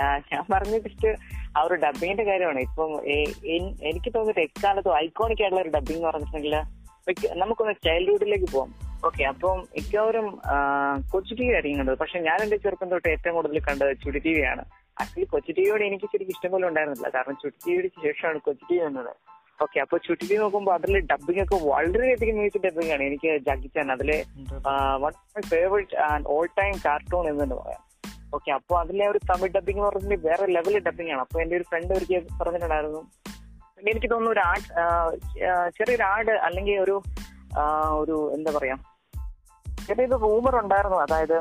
ഞാൻ 0.00 0.42
പറഞ്ഞ 0.52 0.78
ജസ്റ്റ് 0.78 1.08
ആ 1.58 1.62
ഒരു 1.62 1.74
ഡബിങ്ങിന്റെ 1.74 2.24
കാര്യമാണ്. 2.24 2.58
ഇപ്പം 2.58 3.06
എനിക്ക് 3.82 4.14
തോന്നിയിട്ട് 4.14 4.40
എക്കാലത്തും 4.40 4.96
ഐക്കോണിക് 4.96 5.42
ആയിട്ടുള്ള 5.42 5.62
ഒരു 5.62 5.68
ഡബിങ് 5.68 6.04
പറഞ്ഞിട്ടുണ്ടെങ്കിൽ 6.04 6.56
മിക്ക- 7.08 7.34
നമുക്കൊന്ന് 7.34 7.72
ചൈൽഡ്ഹുഡിലേക്ക് 7.84 8.52
പോവാം. 8.52 8.74
ഓക്കെ 9.04 9.24
അപ്പം 9.24 9.58
മിക്കവാറും 9.58 10.40
കൊച്ചു 11.10 11.34
ടി 11.34 11.48
വി 11.48 11.52
ആയിരിക്കും 11.52 11.78
കണ്ടത് 11.78 11.98
പക്ഷെ 11.98 12.18
ഞാൻ 12.18 12.42
എന്റെ 12.42 12.56
ചെറുപ്പം 12.56 12.88
തൊട്ട് 12.88 13.08
ഏറ്റവും 13.08 13.34
കൂടുതൽ 13.34 13.58
കണ്ടത് 13.58 13.96
ചുടി 14.04 14.18
ടി 14.18 14.34
വി 14.34 14.40
ആണ്. 14.40 14.64
ആക്ച്വലി 15.00 15.24
കൊച്ചു 15.24 15.52
ടി 15.52 15.60
വിയോട് 15.60 15.82
എനിക്ക് 15.82 16.04
ശരിക്കും 16.04 16.32
ഇഷ്ടം 16.32 16.50
പോലെ 16.50 16.68
ഉണ്ടായിരുന്നില്ല. 16.68 17.08
കാരണം 17.08 17.36
ചുടി 17.42 17.54
ടി 17.66 17.72
വിയുടെ 17.72 17.88
ശേഷമാണ് 17.88 18.40
കൊച്ചു 18.40 18.64
ടി 18.70 18.78
വി 18.78 18.84
വന്നത്. 18.84 19.33
ഓക്കെ 19.62 19.78
അപ്പൊ 19.82 19.96
ചുറ്റി 20.06 20.34
നോക്കുമ്പോ 20.40 20.70
അതിലെ 20.76 21.00
നോക്കുമ്പോൾ 21.00 21.00
അതിൽ 21.00 21.06
ഡബിംഗ് 21.12 21.42
ഒക്കെ 21.44 21.56
വളരെയധികം 21.72 22.36
മികച്ച 22.38 22.58
ഡബിംഗ് 22.66 22.92
ആണ്. 22.94 23.02
എനിക്ക് 23.08 23.30
ജഗിച്ചാൻ 23.48 23.92
അതിലെ 23.94 24.18
one 25.02 25.12
my 25.34 25.42
favourite 25.52 25.96
and 26.10 26.26
all 26.34 26.46
time 26.60 26.74
cartoon 26.86 27.26
എന്ന് 27.30 27.42
തന്നെ 27.44 27.56
പറയാം. 27.62 27.82
ഓക്കെ 28.36 28.50
അപ്പൊ 28.58 28.74
അതിലെ 28.82 29.04
ഒരു 29.12 29.20
തമിഴ് 29.30 29.52
ഡബിംഗ് 29.56 29.78
എന്ന് 29.80 29.90
പറഞ്ഞിട്ട് 29.90 30.26
വേറെ 30.28 30.46
ലെവൽ 30.56 30.78
ഡബിംഗ് 30.88 31.12
ആണ്. 31.14 31.22
അപ്പൊ 31.26 31.36
എന്റെ 31.42 31.56
ഒരു 31.58 31.66
ഫ്രണ്ട് 31.70 31.92
ഒരു 31.98 32.06
പറഞ്ഞിട്ടുണ്ടായിരുന്നു. 32.40 33.02
പിന്നെ 33.76 33.92
എനിക്ക് 33.94 34.10
തോന്നുന്നു 34.12 34.34
ഒരു 34.36 34.42
ആഡ് 34.50 34.66
ചെറിയൊരു 35.78 36.04
ആഡ് 36.14 36.34
അല്ലെങ്കിൽ 36.46 36.76
ഒരു 36.84 36.96
ഒരു 38.02 38.16
എന്താ 38.36 38.50
പറയാ 38.56 38.76
ചെറിയൊരു 39.86 40.16
റൂമർ 40.26 40.54
ഉണ്ടായിരുന്നു. 40.62 40.98
അതായത് 41.06 41.36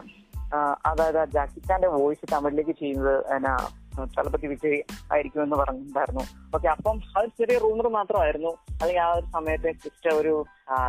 അതായത് 0.89 1.15
ജാക്കിച്ചാന്റെ 1.15 1.31
ജാക്കി 1.35 1.59
ചാന്റെ 1.67 1.89
വോയിസ് 1.93 2.25
തമിഴിലേക്ക് 2.33 2.73
ചെയ്യുന്നത് 2.81 3.15
എന്നാ 3.35 3.53
തലപ്പത്തി 3.99 4.47
വിജയ് 4.47 4.81
ആയിരിക്കുമെന്ന് 5.13 5.55
പറഞ്ഞിട്ടുണ്ടായിരുന്നു. 5.55 6.23
ഓക്കെ 6.55 6.67
അപ്പം 6.67 7.01
അത് 7.17 7.25
ചെറിയ 7.39 7.57
റൂമർ 7.57 7.87
മാത്രമായിരുന്നു. 7.87 8.49
അല്ലെങ്കിൽ 8.81 9.01
ആ 9.01 9.13
ഒരു 9.13 9.25
സമയത്തെ 9.25 9.71
ജസ്റ്റ് 9.71 10.09
ഒരു 10.09 10.45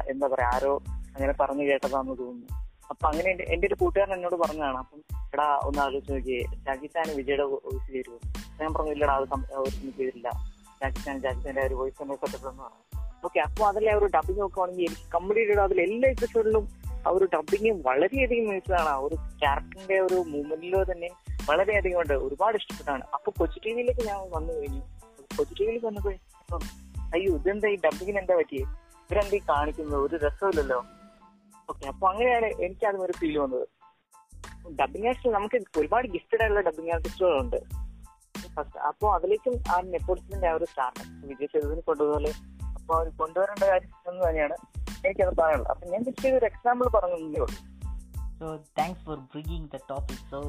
എന്താ 0.08 0.26
പറയാ 0.26 0.50
ആരോ 0.54 0.82
അങ്ങനെ 1.14 1.32
പറഞ്ഞു 1.32 1.62
കേട്ടതാന്ന് 1.62 2.18
തോന്നുന്നു. 2.18 2.46
അപ്പൊ 2.90 3.08
അങ്ങനെ 3.08 3.30
എന്റെ 3.30 3.66
ഒരു 3.66 3.74
കൂട്ടുകാരൻ 3.74 4.14
എന്നോട് 4.14 4.34
പറഞ്ഞതാണ്. 4.34 4.76
അപ്പം 4.76 5.00
എടാ 5.34 5.60
ഒന്ന് 5.64 5.80
ആലോചിച്ച് 5.80 6.12
നോക്കിയേ 6.12 6.42
ജാക്കിസ്ഥാൻ 6.66 7.16
വിജയുടെ 7.16 7.42
വോയിസ് 7.42 7.92
ചേരുമോ 7.92 8.18
ഞാൻ 8.60 8.72
പറഞ്ഞു 8.72 8.92
ഇല്ലടാ 8.92 9.14
അത് 9.14 9.54
ഒരു 9.54 9.92
ചെയ്തില്ല 9.98 10.30
ജാക്കിസ്ഥാൻ 10.82 11.60
ആ 11.60 11.66
ഒരു 11.66 11.74
വോയിസ് 11.74 12.02
തന്നെ 12.02 12.14
പെട്ടെന്ന് 12.14 12.62
പറഞ്ഞു. 12.62 12.82
ഓക്കെ 13.24 13.40
അപ്പൊ 13.40 13.66
അതിലെ 13.66 13.94
ഒരു 13.94 14.04
ഡബിങ് 14.04 14.40
നോക്കുവാണെങ്കിൽ 14.40 14.84
എനിക്ക് 14.84 15.12
കംപ്ലീറ്റ് 15.14 15.60
അതിൽ 15.60 15.80
എല്ലാ 15.80 16.08
എപ്പിസോഡിലും 16.08 16.68
ആ 17.06 17.10
ഒരു 17.10 17.28
ഡബിങ് 17.34 17.82
വളരെയധികം 17.82 18.48
മികച്ചതാണ് 18.48 18.88
ആ 18.88 18.96
ഒരു 18.96 19.14
ക്യാരക്ടറിന്റെ 19.14 20.00
ഒരു 20.00 20.14
മൂവ്മെന്റിലോ 20.14 20.82
തന്നെ 20.92 21.08
വളരെയധികം 21.48 22.00
ഉണ്ട്. 22.00 22.12
ഒരുപാട് 22.12 22.56
ഇഷ്ടപ്പെട്ടാണ്. 22.56 23.04
അപ്പൊ 23.14 23.32
കൊച്ചു 23.38 23.60
ടി 23.64 23.72
വിയിലേക്ക് 23.72 24.00
ഞാൻ 24.00 24.30
വന്നു 24.30 24.52
കഴിഞ്ഞു. 24.52 24.80
കൊച്ചു 25.38 25.54
ടി 25.54 25.64
വിയിലേക്ക് 25.64 25.86
വന്നപ്പോ 25.86 26.10
അയ്യോ 27.14 27.34
ഇതെന്താ 27.34 27.68
ഈ 27.68 27.76
ഡബിങ്ങിന് 27.76 28.18
എന്താ 28.18 28.36
പറ്റിയേ? 28.36 28.62
ഇവരെന്താ 28.62 29.54
കാണിക്കുന്നത്? 29.54 30.00
ഒരു 30.00 30.16
രസമില്ലല്ലോ. 30.16 30.84
ഓക്കെ 31.70 31.86
അപ്പൊ 31.86 32.08
അങ്ങനെയാണ് 32.08 32.46
എനിക്ക് 32.46 32.86
അതും 32.86 33.02
ഒരു 33.02 33.12
ഫീൽ 33.12 33.38
വന്നത്. 33.38 33.68
ഡബിങ് 34.80 35.06
ആർട്ടിസ്റ്റ് 35.06 35.34
നമുക്ക് 35.34 35.78
ഒരുപാട് 35.78 36.08
ഗിഫ്റ്റഡ് 36.08 36.42
ആയിട്ടുള്ള 36.42 36.70
ഡബിങ് 36.70 36.90
ആർട്ടിസ്റ്റുകളുണ്ട് 36.90 37.84
ഫസ്റ്റ് 38.56 38.78
അപ്പൊ 38.78 39.14
അതിലേക്കും 39.14 39.62
ആ 39.68 39.80
നെപ്പോളിസിന്റെ 39.80 40.48
ആ 40.48 40.52
ഒരു 40.52 40.64
സ്റ്റാർട്ട് 40.64 41.26
വിജയ് 41.26 41.46
ചെയ്തതിന് 41.46 41.80
കൊണ്ടുപോലെ 41.80 42.32
അപ്പൊ 42.74 42.94
അവർ 42.94 43.08
കൊണ്ടുവരേണ്ട 43.08 43.64
കാര്യം 43.64 44.10
എന്ന് 44.10 44.28
തന്നെയാണ് 44.28 44.52
എനിക്കത് 45.06 45.36
പറയാനുള്ളത്. 45.36 45.72
അപ്പൊ 45.72 45.88
ഞാൻ 45.88 46.04
ജസ്റ്റ് 46.04 46.28
ഒരു 46.28 46.46
എക്സാമ്പിൾ 46.46 46.88
പറഞ്ഞു 46.88 47.14
ഉള്ളൂ. 47.14 47.46
So 48.38 48.56
thanks 48.56 49.04
for 49.04 49.18
bringing 49.18 49.68
the 49.68 49.76
topic 49.90 50.30
so 50.30 50.40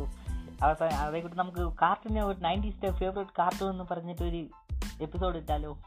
അവസാനം 0.64 0.98
അതേക്കൂട്ട് 0.98 1.40
നമുക്ക് 1.40 1.74
കാർട്ടൂണിനെ 1.82 2.24
ഒരു 2.24 2.40
നയന്റീസിന്റെ 2.40 2.92
ഫേവറേറ്റ് 2.92 3.32
കാർട്ടൂൺ 3.40 3.70
എന്ന് 3.72 3.84
പറഞ്ഞിട്ട് 3.92 4.22
ഒരു 4.22 4.48
എപ്പിസോഡ് 5.02 5.38
ഇട്ടാലോ. 5.38 5.78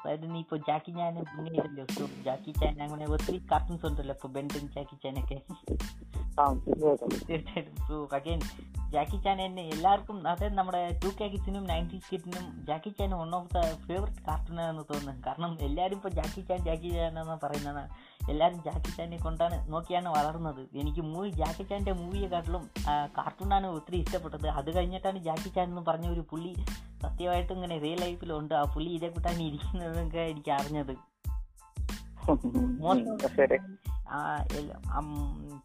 അതായത് 0.00 0.34
നീ 0.34 0.38
ഇപ്പൊ 0.38 0.56
ജാക്കി 0.56 0.90
ചാൻ 0.90 1.18
ഇങ്ങനെ 1.18 1.50
ഇല്ലല്ലോ 1.50 1.84
സോ 1.84 2.06
ജാക്കി 2.22 2.50
ചാൻ 2.50 2.82
അങ്ങനെ 2.82 3.06
ഒത്തിരി 3.06 3.38
കാർട്ടൂൺസ് 3.52 3.86
ഉണ്ടല്ലോ 3.86 4.14
ഇപ്പോൾ 4.14 4.28
ബെൻഡൻ 4.28 4.68
ജാക്കി 4.68 4.96
ആ 6.40 6.52
തീർച്ചയായിട്ടും. 6.52 7.26
തീർച്ചയായിട്ടും. 7.28 7.86
സോ 7.88 8.08
അഗൈൻ 8.12 8.40
ജാക്കി 8.90 9.16
ചാൻ 9.22 9.42
എന്നെ 9.42 9.62
എല്ലാവർക്കും 9.62 10.28
അതായത് 10.28 10.54
നമ്മുടെ 10.54 11.00
ടു 11.04 11.08
കെ 11.08 11.28
കിഡ്സിനും 11.28 11.64
nineties 11.64 12.10
കിഡ്സിനും 12.12 12.64
Jackie 12.68 12.90
Chan 12.90 13.10
one 13.10 13.34
of 13.34 13.50
the 13.54 13.60
favourite 13.60 14.22
cartoon 14.28 14.60
ആണെന്ന് 14.60 14.84
തോന്നുന്നു. 14.92 15.22
കാരണം 15.26 15.58
എല്ലാവരും 15.60 15.96
ഇപ്പോൾ 15.96 16.08
ജാക്കി 16.08 16.40
ചാൻ 16.40 16.58
ജാക്കി 16.58 16.88
ചാൻ 16.88 17.20
എന്ന് 17.20 17.46
പറയുന്നതാണ്. 17.46 17.90
എല്ലാവരും 18.32 18.58
ജാക്കി 18.66 18.90
ചാനെ 18.96 19.18
കൊണ്ടാണ് 19.24 19.56
നോക്കിയാണ് 19.72 20.08
വളർന്നത്. 20.16 20.62
എനിക്ക് 20.80 21.02
മൂവി 21.12 21.30
ജാക്കി 21.40 21.64
ചാന്റെ 21.70 21.92
മൂവിയെക്കാട്ടിലും 22.00 22.64
കാർട്ടൂണാണ് 23.18 23.68
ഒത്തിരി 23.76 23.98
ഇഷ്ടപ്പെട്ടത്. 24.04 24.48
അത് 24.58 24.70
കഴിഞ്ഞിട്ടാണ് 24.76 25.18
ജാക്കി 25.28 25.50
ചാൻ 25.56 25.66
എന്ന് 25.72 25.84
പറഞ്ഞ 25.88 26.08
ഒരു 26.14 26.24
പുള്ളി 26.30 26.52
സത്യമായിട്ടും 27.04 27.54
ഇങ്ങനെ 27.58 27.76
റിയൽ 27.84 28.00
ലൈഫിലുണ്ട് 28.04 28.54
ആ 28.60 28.64
പുള്ളി 28.74 28.90
ഇതേ 28.98 29.08
കൂട്ടാണ് 29.14 29.42
ഇരിക്കുന്നതൊക്കെ 29.48 30.22
എനിക്ക് 30.32 30.52
അറിഞ്ഞത്. 30.60 30.94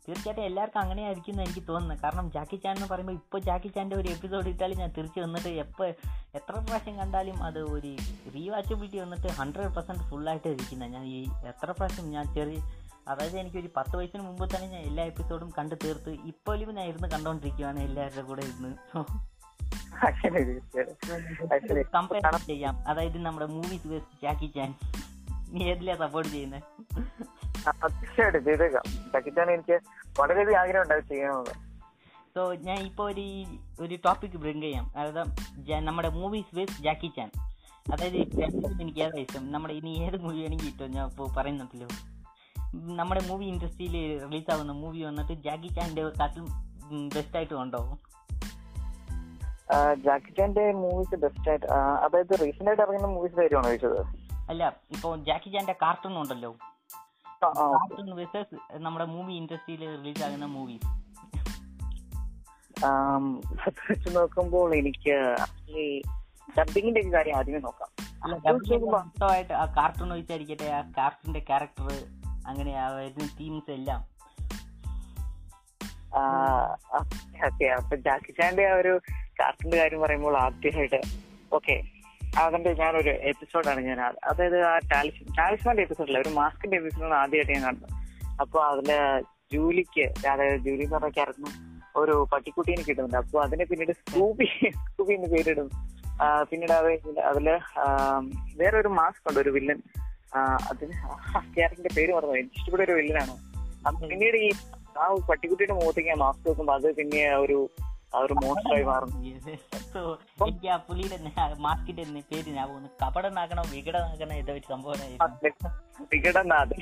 തീർച്ചയായിട്ടും 0.08 0.44
എല്ലാവർക്കും 0.44 0.80
അങ്ങനെയായിരിക്കും 0.80 1.32
എന്ന് 1.32 1.44
എനിക്ക് 1.44 1.68
തോന്നുന്നു. 1.68 1.96
കാരണം 2.04 2.32
ജാക്കി 2.32 2.56
ചാൻ 2.56 2.76
എന്ന് 2.76 2.88
പറയുമ്പോൾ 2.88 3.14
ഇപ്പോൾ 3.14 3.42
ജാക്കി 3.42 3.68
ചാന്റെ 3.68 3.96
ഒരു 3.96 4.08
എപ്പിസോഡ് 4.08 4.48
ഇട്ടാലും 4.48 4.78
ഞാൻ 4.78 4.90
തിരിച്ച് 4.98 5.20
വന്നിട്ട് 5.20 5.48
എപ്പോൾ 5.48 5.88
എത്ര 6.36 6.52
പ്രാവശ്യം 6.52 6.98
കണ്ടാലും 6.98 7.44
അത് 7.44 7.60
ഒരു 7.60 7.96
റീവാച്ചബിലിറ്റി 8.36 8.98
വന്നിട്ട് 8.98 9.28
ഹൺഡ്രഡ് 9.28 9.76
പെർസെന്റ് 9.76 10.10
ഫുള്ളായിട്ട് 10.10 10.48
ഇരിക്കുന്നത് 10.48 10.92
ഞാൻ 10.94 11.04
ഈ 11.04 11.26
എത്ര 11.46 11.72
പ്രാവശ്യം 11.72 12.12
ഞാൻ 12.12 12.34
ചെറിയ 12.34 12.60
അതായത് 13.08 13.38
എനിക്കൊരു 13.40 13.70
പത്ത് 13.78 13.96
വയസ്സിന് 13.96 14.24
മുമ്പ് 14.24 14.56
തന്നെ 14.56 14.68
ഞാൻ 14.68 14.82
എല്ലാ 14.82 15.04
എപ്പിസോഡും 15.04 15.50
കണ്ട് 15.58 15.76
തീർത്ത് 15.84 16.10
ഇപ്പോഴും 16.10 16.76
ഞാൻ 16.76 16.88
ഇരുന്ന് 16.88 17.08
കണ്ടുകൊണ്ടിരിക്കുകയാണ് 17.08 17.80
എല്ലാവരുടെ 17.80 18.22
കൂടെ 18.22 18.42
ഇരുന്ന്. 18.42 18.72
കമ്പയർ 21.96 22.38
ചെയ്യാം. 22.38 22.88
അതായത് 22.88 23.18
നമ്മുടെ 23.18 23.46
മൂവീസ് 23.46 23.88
വെച്ച് 23.88 24.22
ജാക്കി 24.22 24.48
ചാൻ. 24.56 24.74
നീ 25.50 25.66
ഏതിലാ 25.66 25.96
സപ്പോർട്ട് 25.96 26.32
ചെയ്യുന്നത് 26.32 26.64
തീർച്ചയായിട്ടും 27.68 28.44
ചെയ്തേക്കാം. 28.46 28.84
ചക്കിച്ചാൻ 29.14 29.50
എനിക്ക് 29.52 29.80
വളരെയധികം 30.20 30.60
ആഗ്രഹം 30.60 30.82
ഉണ്ടാവും 30.82 31.08
ചെയ്യണമെന്ന്. 31.08 31.56
സോ 32.36 32.54
ഞാൻ 32.68 32.80
ഇപ്പോൾ 32.86 33.12
ഒരു 33.12 33.28
ഒരു 33.82 33.96
ടോപ്പിക് 34.06 34.38
ബ്രിങ് 34.44 34.62
ചെയ്യാം. 34.62 34.86
അതായത് 34.98 35.88
നമ്മുടെ 35.88 36.10
മൂവീസ് 36.10 36.56
വിത്ത് 36.56 36.84
ജാക്കി 36.84 37.12
ചാൻ 37.18 37.30
അതായത് 37.94 38.18
എനിക്ക് 38.82 39.02
ഏതാ 39.02 39.18
ഇഷ്ടം? 39.18 39.52
നമ്മുടെ 39.52 39.74
ഇനി 39.74 39.90
ഏത് 40.08 40.18
മൂവി 40.22 40.40
വേണമെങ്കിൽ 40.42 40.68
ഇട്ടോ 40.68 40.86
ഞാൻ 40.86 41.06
ഇപ്പോൾ 41.10 41.28
പറയുന്നുണ്ടല്ലോ. 41.38 41.88
നമ്മുടെ 42.96 43.22
മൂവി 43.28 43.46
ഇൻഡസ്ട്രിയിൽ 43.46 43.96
റിലീസ് 44.26 44.52
ആവുന്ന 44.54 44.72
മൂവി 44.72 45.02
വന്നിട്ട് 45.04 45.34
ജാക്കി 45.44 45.68
ചാന്റെ 45.68 46.04
കാട്ടിലും 46.20 46.48
ബെസ്റ്റ് 47.16 47.38
ആയിട്ട് 47.38 47.54
ഉണ്ടോ? 47.54 47.82
ജാക്കി 49.72 50.02
ജാക്കിച്ചാന്റെ 50.02 50.72
മൂവീസ് 50.72 51.16
ബെസ്റ്റ് 51.16 51.50
ആയിട്ട് 51.50 51.66
അതായത് 52.06 52.34
റീസെന്റ് 52.42 52.70
ആയിട്ട് 52.70 52.84
ഇറങ്ങുന്ന 52.84 53.08
മൂവീസ് 53.08 53.34
കാര്യമാണോ 53.34 53.68
ചോദിച്ചത്? 53.70 54.02
അല്ല 54.50 54.64
ഇപ്പോൾ 54.92 55.24
ജാക്കി 55.24 55.50
ചാന്റെ 55.50 55.76
കാർട്ടൂൺ 55.82 56.18
ഉണ്ടല്ലോ. 56.22 56.56
കാർട്ടൂൺ 57.44 58.16
വേഴ്സസ് 58.16 58.56
നമ്മുടെ 58.74 59.06
മൂവി 59.06 59.34
ഇൻഡസ്ട്രിയിൽ 59.34 59.98
റിലീസ് 59.98 60.24
ആകുന്ന 60.24 60.46
മൂവീസ് 60.46 61.06
വെച്ച് 63.92 64.16
നോക്കുമ്പോൾ 64.16 64.76
എനിക്ക് 64.76 65.16
ഡബിങ്ങിന്റെ 66.60 67.02
ഒരു 67.02 67.14
കാര്യം 67.14 67.38
ആദ്യമേ 67.38 67.60
നോക്കാം. 67.60 67.90
മൊത്തമായിട്ട് 68.92 69.54
ആ 69.54 69.66
കാർട്ടൂൺ 69.66 70.10
വെച്ചായിരിക്കട്ടെ 70.10 70.64
ആ 70.64 70.82
കാർട്ടൂണിന്റെ 70.82 71.40
ക്യാരക്ടർ 71.40 72.06
അങ്ങനെ 72.48 72.74
ആ 72.74 72.88
വരുന്ന 72.90 73.30
തീംസ് 73.40 73.72
എല്ലാം. 73.72 74.16
ഓക്കെ 77.46 77.66
അപ്പൊ 77.66 77.96
ജാക്കി 77.96 78.32
ചാന്റെ 78.32 78.66
ആ 78.66 78.74
ഒരു 78.74 79.00
കാർട്ടൂണിന്റെ 79.40 79.78
കാര്യം 79.78 80.02
പറയുമ്പോൾ 80.02 80.38
ആദ്യമായിട്ട് 80.38 81.02
ഓക്കെ. 81.54 81.95
അതിന്റെ 82.40 82.74
ഞാനൊരു 82.74 83.10
എപ്പിസോഡാണ് 83.10 83.82
ഞാൻ 83.82 84.00
അതായത് 84.02 84.58
ആ 84.62 84.78
ടാലിസ് 84.78 85.38
ടാലിസ്മാന്റെ 85.38 85.84
എപ്പിസോഡില്ല 85.84 86.20
ഒരു 86.20 86.30
മാസ്കിന്റെ 86.30 86.78
എപ്പിസോഡാണ് 86.78 87.14
ആദ്യമായിട്ട് 87.14 87.52
ഞാൻ 87.52 87.64
കണ്ടത് 87.64 87.94
അപ്പൊ 88.42 88.60
അതിൽ 88.64 88.90
ജൂലിക്ക് 89.54 90.28
അതായത് 90.28 90.60
ജൂലി 90.60 90.84
എന്ന് 90.84 90.96
പറഞ്ഞ 90.96 91.10
ക്യാരക്ടറിന് 91.10 91.76
ഒരു 91.96 92.28
പട്ടിക്കുട്ടീനെ 92.34 92.84
കിട്ടുന്നുണ്ട്. 92.84 93.18
അപ്പൊ 93.18 93.42
അതിനെ 93.42 93.66
പിന്നീട് 93.66 93.92
സ്കൂബി 93.92 94.48
സ്കൂബി 94.74 95.14
എന്ന് 95.14 95.28
പേരിടും 95.28 95.68
പിന്നീട് 96.52 96.72
അത് 96.72 97.20
അതിൽ 97.20 97.50
വേറെ 98.58 98.78
ഒരു 98.80 98.88
മാസ്ക് 98.88 99.30
ഉണ്ട് 99.30 99.40
ഒരു 99.40 99.50
വില്ലൻ. 99.50 99.80
അതിന് 100.70 100.92
ക്യാരക്ടറിന്റെ 101.56 101.90
പേര് 101.98 102.14
പറഞ്ഞു 102.14 102.38
ഇഷ്ടപ്പെട്ട 102.38 102.84
ഒരു 102.84 102.92
വില്ലനാണ്. 102.92 103.36
പിന്നീട് 104.10 104.38
ഈ 104.38 104.52
ആ 104.98 105.16
പട്ടിക്കുട്ടിയുടെ 105.30 105.74
മുഖത്തേക്ക് 105.74 106.20
മാസ്ക് 106.20 106.50
വെക്കുമ്പോ 106.50 106.74
അത് 106.74 106.96
പിന്നെ 106.96 107.36
ഒരു 107.36 107.70
ആ 108.16 108.20
ഒരു 108.26 108.36
മോൺസ്റ്ററായി 108.42 108.86
മാറുന്നു. 108.90 109.18
സോ 109.94 110.02
എനിക്ക് 110.46 110.68
ആ 110.74 110.78
പുള്ളിയുടെ 110.88 111.18
മാസ്കിന്റെ 111.66 112.04
പേര് 112.32 112.50
ഞാൻ 112.58 112.66
പോകുന്നു 112.70 112.90
കപടനാക്കണോ 113.04 113.64
വികടനാക്കണോ 113.74 114.36
ഏതോ 114.42 114.54
ഒരു 114.54 114.66
സംഭവമായിരുന്നു 114.72 115.52
വികടനാഥ് 116.14 116.76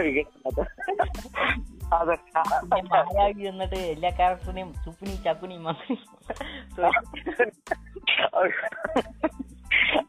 വികടനാഥ് 0.00 0.62
അതെ. 1.96 2.14
പിന്നെ 2.70 3.00
മായാവി 3.08 3.42
എന്നിട്ട് 3.50 3.80
എല്ലാ 3.94 4.10
ക്യാരക്ടറിനെയും 4.18 4.70
ചുപ്പിനി 4.84 5.14
ചക്കുനി 5.26 5.56
മന്ത്രി. 5.66 5.94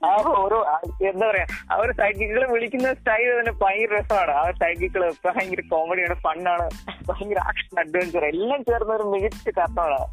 ആ 0.07 0.11
ഓരോ 0.41 0.57
എന്താ 1.09 1.25
പറയാ 1.29 1.45
ആ 1.71 1.75
ഒരു 1.83 1.93
സൈക്കിക്കുകളെ 1.99 2.47
വിളിക്കുന്ന 2.53 2.87
സ്റ്റൈൽ 2.93 3.29
തന്നെ 3.39 3.53
ഭയങ്കര 3.61 3.91
രസമാണ്. 3.95 4.33
ആ 4.41 4.43
സൈക്കിക്കുകൾ 4.61 5.03
ഭയങ്കര 5.25 5.61
കോമഡിയാണ് 5.71 6.15
ഫണ്ണാണ് 6.25 6.65
ഭയങ്കര 7.09 7.39
ആക്ഷൻ 7.49 7.79
അഡ്വഞ്ചർ 7.83 8.25
എല്ലാം 8.33 8.61
ചേർന്ന 8.69 8.93
ഒരു 8.99 9.07
മികച്ച 9.13 9.49
കാർട്ടൂണാണ് 9.59 10.07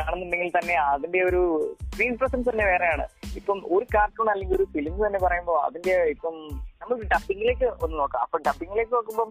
കാണുന്നുണ്ടെങ്കിൽ 0.00 0.50
തന്നെ 0.58 0.74
അതിന്റെ 0.92 1.20
ഒരു 1.28 1.42
സ്ക്രീൻ 1.88 2.14
പ്രസൻസ് 2.20 2.48
തന്നെ 2.50 2.64
വേറെയാണ്. 2.70 3.04
ഇപ്പം 3.40 3.58
ഒരു 3.76 3.86
കാർട്ടൂൺ 3.94 4.28
അല്ലെങ്കിൽ 4.32 4.56
ഒരു 4.58 4.66
ഫിലിം 4.74 4.96
തന്നെ 5.06 5.20
പറയുമ്പോൾ 5.26 5.58
അതിന്റെ 5.66 5.94
ഇപ്പം 6.14 6.36
നമ്മൾ 6.80 6.96
ഡബിങ്ങിലേക്ക് 7.14 7.68
ഒന്ന് 7.84 7.96
നോക്കാം. 8.02 8.22
അപ്പൊ 8.26 8.38
ഡബിങ്ങിലേക്ക് 8.48 8.94
നോക്കുമ്പോൾ 8.98 9.28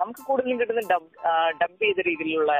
നമുക്ക് 0.00 0.20
കൂടുതലും 0.26 0.58
കിട്ടുന്ന 0.60 0.82
ഡബ് 0.90 1.08
ഡബ് 1.60 1.76
ചെയ്ത 1.82 2.00
രീതിയിലുള്ള 2.08 2.52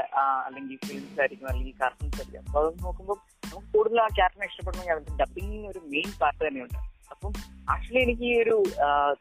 അല്ലെങ്കിൽ 0.47 0.79
ഫിലിംസ് 0.87 1.19
ആയിരിക്കും 1.23 1.47
അല്ലെങ്കിൽ 1.51 1.75
കാർട്ടൂൺസ് 1.83 2.19
ആയിരിക്കും. 2.21 2.43
അപ്പൊ 2.47 2.61
അത് 2.63 2.71
നോക്കുമ്പോൾ 2.87 3.17
നമുക്ക് 3.51 3.69
കൂടുതൽ 3.77 4.01
ആ 4.05 4.09
ക്യാരക്ടറിനെ 4.19 4.49
ഇഷ്ടപ്പെടണമെങ്കിൽ 4.51 4.95
അതിന്റെ 4.95 5.15
ഡബിങ്ങിന് 5.23 5.67
ഒരു 5.73 5.81
മെയിൻ 5.93 6.11
പാർട്ട് 6.23 6.41
തന്നെയുണ്ട്. 6.47 6.79
അപ്പം 7.13 7.31
ആക്ച്വലി 7.75 8.01
എനിക്ക് 8.07 8.25
ഈ 8.33 8.35
ഒരു 8.43 8.57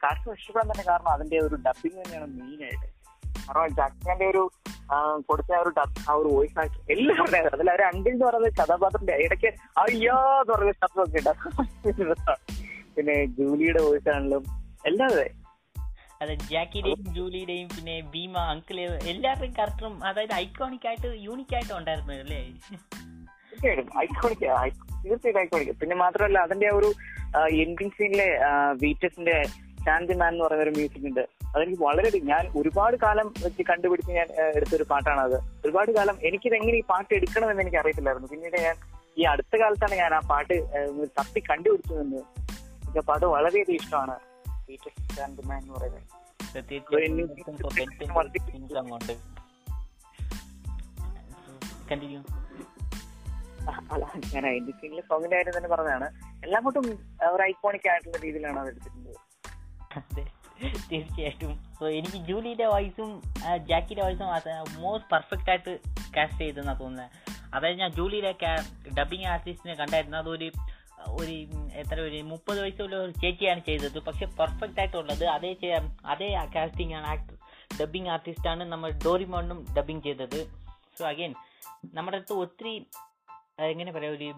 കാർട്ടൂൺ 0.03 0.31
ഇഷ്ടപ്പെടാൻ 0.39 0.67
തന്നെ 0.71 0.85
കാരണം 0.89 1.11
അതിന്റെ 1.15 1.37
ഒരു 1.47 1.55
ഡബിങ് 1.67 1.97
തന്നെയാണ് 2.01 2.27
മെയിൻ 2.39 2.59
ആയിട്ട്. 2.67 2.87
കാരണം 3.49 3.75
ജാക്കിന്റെ 3.75 4.27
ഒരു 4.27 4.43
കൊടുത്ത 5.25 5.51
ആ 5.53 5.61
ഒരു 5.61 5.71
ആ 6.09 6.13
ഒരു 6.13 6.29
വോയിസ് 6.29 6.59
ആക്കി 6.59 6.79
എല്ലാവരുടെ 6.89 7.39
അതിൽ 7.49 7.69
ഒരു 7.71 7.83
അണ്ടിൽ 7.83 8.13
എന്ന് 8.13 8.25
പറയുന്നത് 8.25 8.55
കഥാപാത്രത്തിന്റെ 8.59 9.15
ഇടയ്ക്ക് 9.25 9.49
അയ്യോ 9.77 10.17
എന്ന് 10.33 10.53
പറയുന്ന 10.53 10.77
ശബ്ദമൊക്കെ 10.81 11.19
ഉണ്ട് 11.19 12.23
പിന്നെ 12.95 13.15
ജൂലിയുടെ 13.37 13.81
വോയിസ് 13.81 14.09
ആണെങ്കിലും 14.09 14.45
എല്ലാവരും 14.85 15.35
അതെ. 16.21 16.33
ജാക്കിയുടെയും 16.49 17.03
ജൂലിയുടെയും 17.15 17.67
പിന്നെ 17.67 17.93
ഭീമ 18.13 18.37
അങ്കിൾ 18.49 18.77
എല്ലാവരുടെയും 19.07 19.53
ക്യാരക്ടറും 19.53 19.93
അതായത് 20.05 20.33
ഐക്കോണിക് 20.35 20.87
ആയിട്ട് 20.87 21.09
യൂണിക് 21.21 21.53
ആയിട്ട് 21.55 21.73
ഉണ്ടായിരുന്നു 21.73 22.13
അല്ലേ? 22.15 22.41
തീർച്ചയായിട്ടും. 23.51 23.87
ഐക്കോണിക് 23.99 24.43
തീർച്ചയായിട്ടും 25.03 25.39
ഐക്കോണിക് 25.41 25.71
പിന്നെ 25.79 25.95
മാത്രമല്ല 25.95 26.39
അതിന്റെ 26.39 26.67
ആ 26.67 26.75
ഒരു 26.75 26.89
എൻഡിങ് 27.59 27.95
സീനിലെ 27.97 28.27
വീറ്റസിന്റെ 28.81 29.37
ശാന്തി 29.89 30.13
മാൻ 30.13 30.33
എന്ന് 30.33 30.45
പറയുന്ന 30.45 30.63
ഒരു 30.63 30.69
മ്യൂസിക് 30.69 31.05
ഉണ്ട്. 31.05 31.19
അതെനിക്ക് 31.55 31.83
വളരെ 31.83 32.19
ഞാൻ 32.19 32.51
ഒരുപാട് 32.57 32.97
കാലം 32.97 33.33
വെച്ച് 33.43 33.63
കണ്ടുപിടിച്ച് 33.63 34.11
ഞാൻ 34.11 34.27
എടുത്തൊരു 34.55 34.83
പാട്ടാണ് 34.83 35.19
അത്. 35.19 35.35
ഒരുപാട് 35.35 35.91
കാലം 35.91 36.17
എനിക്കിത് 36.23 36.53
എങ്ങനെ 36.53 36.77
ഈ 36.77 36.83
പാട്ട് 36.83 37.13
എടുക്കണമെന്ന് 37.13 37.61
എനിക്ക് 37.61 37.77
അറിയത്തില്ലായിരുന്നു. 37.77 38.27
പിന്നീട് 38.27 38.61
ഞാൻ 38.61 38.75
ഈ 39.17 39.23
അടുത്ത 39.23 39.57
കാലത്താണ് 39.57 39.95
ഞാൻ 39.95 40.13
ആ 40.13 40.19
പാട്ട് 40.19 40.53
തപ്പി 41.05 41.39
കണ്ടുപിടിച്ചതെന്ന്. 41.39 42.17
എനിക്ക് 42.17 42.97
ആ 42.97 43.01
പാട്ട് 43.01 43.25
വളരെയധികം 43.25 43.75
ഇഷ്ടമാണ്. 43.75 44.15
ശാന്തി 45.15 45.41
മാൻ 45.45 45.61
എന്ന് 45.61 45.73
പറയുന്നത്. 45.73 46.03
ഉണ്ട് 48.55 49.13
കണ്ടിന്യൂ 51.91 52.23
അല്ല 53.91 54.11
ഞാൻ 54.33 54.43
സോങ്ങിന്റെ 55.09 55.35
കാര്യം 55.35 55.57
തന്നെ 55.57 55.69
പറഞ്ഞതാണ്. 55.69 56.07
എല്ലാം 56.43 56.63
കൊണ്ടും 56.63 56.85
ഒരു 57.31 57.43
ഐക്കോണിക് 57.43 57.89
ആയിട്ടുള്ള 57.89 58.17
രീതിയിലാണ് 58.17 58.59
അത് 58.59 58.67
എടുത്തിട്ടുള്ളത്. 58.67 59.28
തീർച്ചയായിട്ടും. 60.91 61.51
സോ 61.77 61.83
എനിക്ക് 61.89 62.17
ജൂലിയുടെ 62.29 62.65
വോയിസും 62.65 63.11
ജാക്കിയുടെ 63.69 64.01
വോയിസും 64.05 64.27
മോസ്റ്റ് 64.83 65.09
പെർഫെക്റ്റ് 65.13 65.49
ആയിട്ട് 65.49 65.73
കാസ്റ്റ് 66.15 66.41
ചെയ്തെന്നാണ് 66.41 66.79
തോന്നുന്നത് 66.79 67.09
അതായത് 67.53 67.79
ഞാൻ 67.79 67.91
ജൂലിയുടെ 67.91 68.31
ഡബിങ് 68.99 69.27
ആർട്ടിസ്റ്റിനെ 69.33 69.75
കണ്ടായിരുന്നു. 69.81 70.17
അതൊരു 70.17 70.49
ഒരു 71.19 71.35
എത്ര 71.81 71.97
ഒരു 72.07 72.19
മുപ്പത് 72.31 72.59
വയസ്സുള്ള 72.61 72.95
ഒരു 72.95 73.13
ചേച്ചിയാണ് 73.21 73.61
ചെയ്തത്. 73.69 73.99
പക്ഷെ 74.07 74.25
പെർഫെക്റ്റ് 74.39 74.79
ആയിട്ടുള്ളത് 74.79 75.25
അതേ 75.35 75.51
അതേ 76.13 76.27
കാസ്റ്റിംഗ് 76.55 76.95
ആണ് 76.95 77.07
ആക്ടർ 77.13 77.35
ഡബിങ് 77.81 78.09
ആർട്ടിസ്റ്റാണ് 78.15 78.63
നമ്മൾ 78.73 78.91
ഡോറിമോണ്ടും 79.05 79.59
ഡബിങ് 79.77 80.03
ചെയ്തത്. 80.07 80.39
സോ 80.99 81.05
അഗെയിൻ 81.07 81.33
നമ്മുടെ 81.93 82.17
അടുത്ത് 82.17 82.33
ഒത്തിരി 82.43 82.73
എങ്ങനെ 83.71 83.91
പറയാ 83.91 84.11
ഒരു 84.17 84.29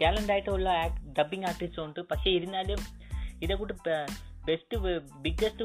ടാലന്റ് 0.00 0.32
ആയിട്ടുള്ള 0.32 0.70
ഡബിങ് 1.18 1.46
ആർട്ടിസ്റ്റ് 1.50 1.82
ഉണ്ട്. 1.82 2.00
പക്ഷേ 2.10 2.30
ഇരുന്നാലും 2.30 2.80
ഇതേ 3.42 3.54
കൂട്ട് 3.54 3.74
ബെസ്റ്റ് 4.44 4.76
ബിഗ്ഗസ്റ്റ് 5.16 5.64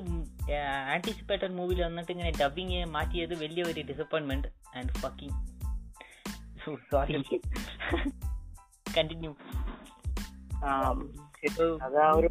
ആന്റിസിപ്പേറ്റഡ് 0.94 1.54
മൂവിയിൽ 1.54 1.84
വന്നിട്ട് 1.84 2.12
ഇങ്ങനെ 2.12 2.32
ഡബിങ് 2.42 2.86
മാറ്റിയത് 2.86 3.36
വലിയ 3.42 3.64
ഒരു 3.64 3.82
disappointment 3.82 4.48
and 4.78 4.94
fucking 4.94 5.38
sorry 6.92 7.40
continue 8.98 9.32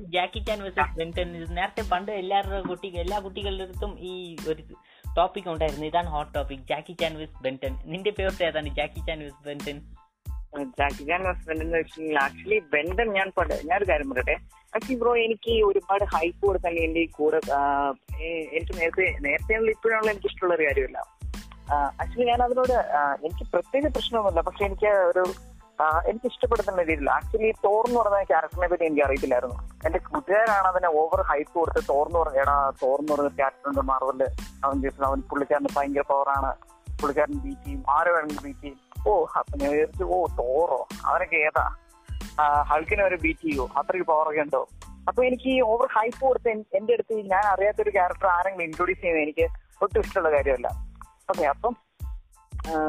Jackie 0.08 0.38
Chan 0.38 0.58
versus 0.62 1.00
ഇത് 1.36 1.56
നേരത്തെ 1.56 1.82
പണ്ട് 1.92 2.12
എല്ലാവരുടെ 2.12 2.60
കുട്ടി 2.68 2.88
എല്ലാ 2.88 3.18
കുട്ടികളുടെ 3.18 3.64
അടുത്തും 3.64 4.00
ഈ 4.00 4.36
ഒരു 4.48 4.62
ടോപ്പിക് 5.16 5.48
ഉണ്ടായിരുന്നു. 5.48 5.86
ഇതാണ് 5.86 6.08
hot 6.08 6.34
topic 6.34 6.64
Jackie 6.70 6.92
Chan 6.92 7.12
versus 7.18 7.42
Ben Ten 7.42 7.74
നിന്റെ 7.84 8.10
ഫേവറേറ്റ് 8.10 8.44
ഏതാണ്? 8.44 8.68
ജാക്കി 8.68 9.00
ചാൻ 9.00 9.18
വേഴ്സ് 9.18 9.44
ജാക്കി 10.78 11.02
ചാൻ 11.08 11.22
ഹസ്ബൻഡ് 11.28 11.62
എന്ന് 11.64 11.76
വെച്ചിട്ടുണ്ടെങ്കിൽ 11.78 12.20
ആക്ച്വലി 12.26 12.58
ബെൻഡൻ 12.74 13.08
ഞാൻ 13.18 13.28
ഞാനൊരു 13.70 13.88
കാര്യം 13.90 14.10
പറയട്ടെ? 14.12 14.36
ആക്ച്വലി 14.76 14.98
ബ്രോ 15.02 15.12
എനിക്ക് 15.24 15.52
ഒരുപാട് 15.70 16.04
ഹൈപ്പ് 16.14 16.42
കൊടുക്കാൻ 16.46 16.78
എന്റെ 16.86 17.02
ഈ 17.06 17.08
കൂടെ 17.18 17.38
എനിക്ക് 18.58 18.74
നേരത്തെ 18.80 19.06
നേരത്തെ 19.26 19.54
ഇപ്പോഴാണല്ലോ 19.76 20.12
എനിക്ക് 20.14 20.30
ഇഷ്ടമുള്ള 20.30 20.54
ഒരു 20.58 20.66
കാര്യമല്ല. 20.68 20.98
ആക്ച്വലി 22.02 22.26
ഞാൻ 22.32 22.40
അതിനോട് 22.46 22.74
എനിക്ക് 23.26 23.44
പ്രത്യേക 23.52 23.84
പ്രശ്നമൊന്നുമില്ല. 23.96 24.42
പക്ഷെ 24.48 24.64
എനിക്ക് 24.68 24.90
ഒരു 25.10 25.24
എനിക്ക് 26.10 26.28
ഇഷ്ടപ്പെടുന്ന 26.32 26.82
രീതിയിൽ 26.90 27.08
ആക്ച്വലി 27.16 27.48
തോർ 27.64 27.82
എന്ന് 27.88 27.98
പറഞ്ഞ 28.00 28.18
ക്യാരക്ടറിനെ 28.30 28.68
പറ്റി 28.72 28.84
എനിക്ക് 28.88 29.02
അറിയത്തില്ലായിരുന്നു. 29.06 29.56
എന്റെ 29.86 29.98
കൂട്ടുകാരാണ് 30.06 30.68
അതിനെ 30.70 30.88
ഓവർ 31.00 31.20
ഹൈപ്പ് 31.30 31.54
കൊടുത്ത് 31.58 31.80
തോർ 31.90 32.04
എന്ന് 32.08 32.18
പറഞ്ഞ 32.22 32.38
എടാ 32.44 32.54
തോർ 32.82 32.96
എന്ന് 33.02 33.12
പറഞ്ഞ 33.14 33.30
ക്യാരക്ടർ 33.40 33.68
ഉണ്ട് 33.72 33.82
മാർവലിൽ 33.90 34.24
അവൻ 34.64 34.74
ചോദിച്ചത് 34.84 35.06
അവൻ 35.10 35.20
പുള്ളിക്കാരന് 35.30 35.72
ഭയങ്കര 35.76 36.04
പവറാണ് 36.12 36.52
പുള്ളിക്കാരൻ 37.00 37.36
ബീറ്റ് 37.44 37.62
ചെയ്യും 37.66 37.82
ആരോ 37.96 38.10
വേണമെങ്കിൽ 38.16 38.42
ബീറ്റ് 38.46 38.62
ചെയ്യും 38.62 38.78
ഓ 39.10 39.12
ഞാൻ 39.60 39.70
വിചാരിച്ചു 39.72 40.04
ഓ 40.14 40.18
തോറോ? 40.40 40.80
അവനൊക്കെ 41.08 41.38
ഏതാ? 41.48 41.64
ഹൾക്കിനെ 42.70 43.02
ഒരു 43.10 43.16
ബീറ്റ് 43.24 43.44
ചെയ്യോ. 43.48 43.64
അത്രയ്ക്ക് 43.78 44.06
പവറൊക്കെ 44.12 44.42
ഉണ്ടോ? 44.46 44.62
അപ്പൊ 45.08 45.20
എനിക്ക് 45.28 45.52
ഓവർ 45.70 45.86
ഹൈപ്പ് 45.96 46.20
കൊടുത്ത് 46.26 46.48
എന്റെ 46.78 46.92
അടുത്ത് 46.96 47.14
ഞാൻ 47.32 47.44
അറിയാത്ത 47.52 47.80
ഒരു 47.84 47.92
ക്യാരക്ടർ 47.96 48.28
ആരെങ്കിലും 48.36 48.64
ഇൻട്രൊഡ്യൂസ് 48.68 49.00
ചെയ്യുന്നത് 49.02 49.24
എനിക്ക് 49.26 49.46
ഒട്ടും 49.84 50.00
ഇഷ്ടമുള്ള 50.04 50.30
കാര്യമല്ല. 50.36 50.68
ഓക്കെ 51.30 51.44
അപ്പം 51.54 51.74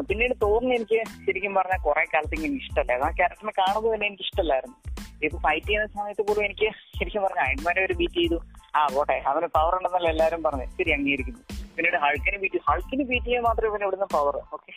പിന്നീട് 0.10 0.34
തോന്നുന്നു 0.44 0.74
എനിക്ക് 0.78 1.00
ശരിക്കും 1.26 1.54
പറഞ്ഞാൽ 1.58 1.80
കുറെ 1.88 2.04
കാലത്ത് 2.14 2.36
ഇങ്ങനെ 2.38 2.56
ഇഷ്ടമല്ലായിരുന്നു 2.64 3.08
ആ 3.10 3.12
ക്യാരക്ടറിനെ 3.20 3.54
കാണുന്നത് 3.60 3.88
തന്നെ 3.94 4.06
എനിക്ക് 4.10 4.26
ഇഷ്ടമല്ലായിരുന്നു. 4.28 4.78
ഇപ്പൊ 5.26 5.38
ഫൈറ്റ് 5.46 5.68
ചെയ്യുന്ന 5.68 5.88
സമയത്ത് 5.98 6.24
പോലും 6.28 6.44
എനിക്ക് 6.48 6.68
ശരിക്കും 6.98 7.22
പറഞ്ഞ 7.26 7.42
അയൺമാനെ 7.48 7.82
ഒരു 7.88 7.96
ബീറ്റ് 8.00 8.20
ചെയ്തു. 8.22 8.38
ആ 8.78 8.82
പോട്ടെ 8.96 9.18
അവന് 9.32 9.48
പവർ 9.58 9.74
ഉണ്ടെന്നല്ല 9.78 10.10
എല്ലാവരും 10.16 10.42
പറഞ്ഞു 10.48 10.66
ശരി 10.80 10.92
അംഗീകരിക്കുന്നു. 10.98 11.42
പിന്നീട് 11.76 11.98
ഹൾക്കിന് 12.06 12.38
ബീറ്റ് 12.44 12.60
ഹൾക്കിന് 12.70 13.04
ബീറ്റ് 13.12 13.28
ചെയ്യാൻ 13.28 13.44
മാത്രമേ 13.50 13.72
പിന്നെ 13.74 13.88
ഇവിടുന്ന് 13.88 14.10
പവർ 14.18 14.36
ഓക്കെ 14.58 14.74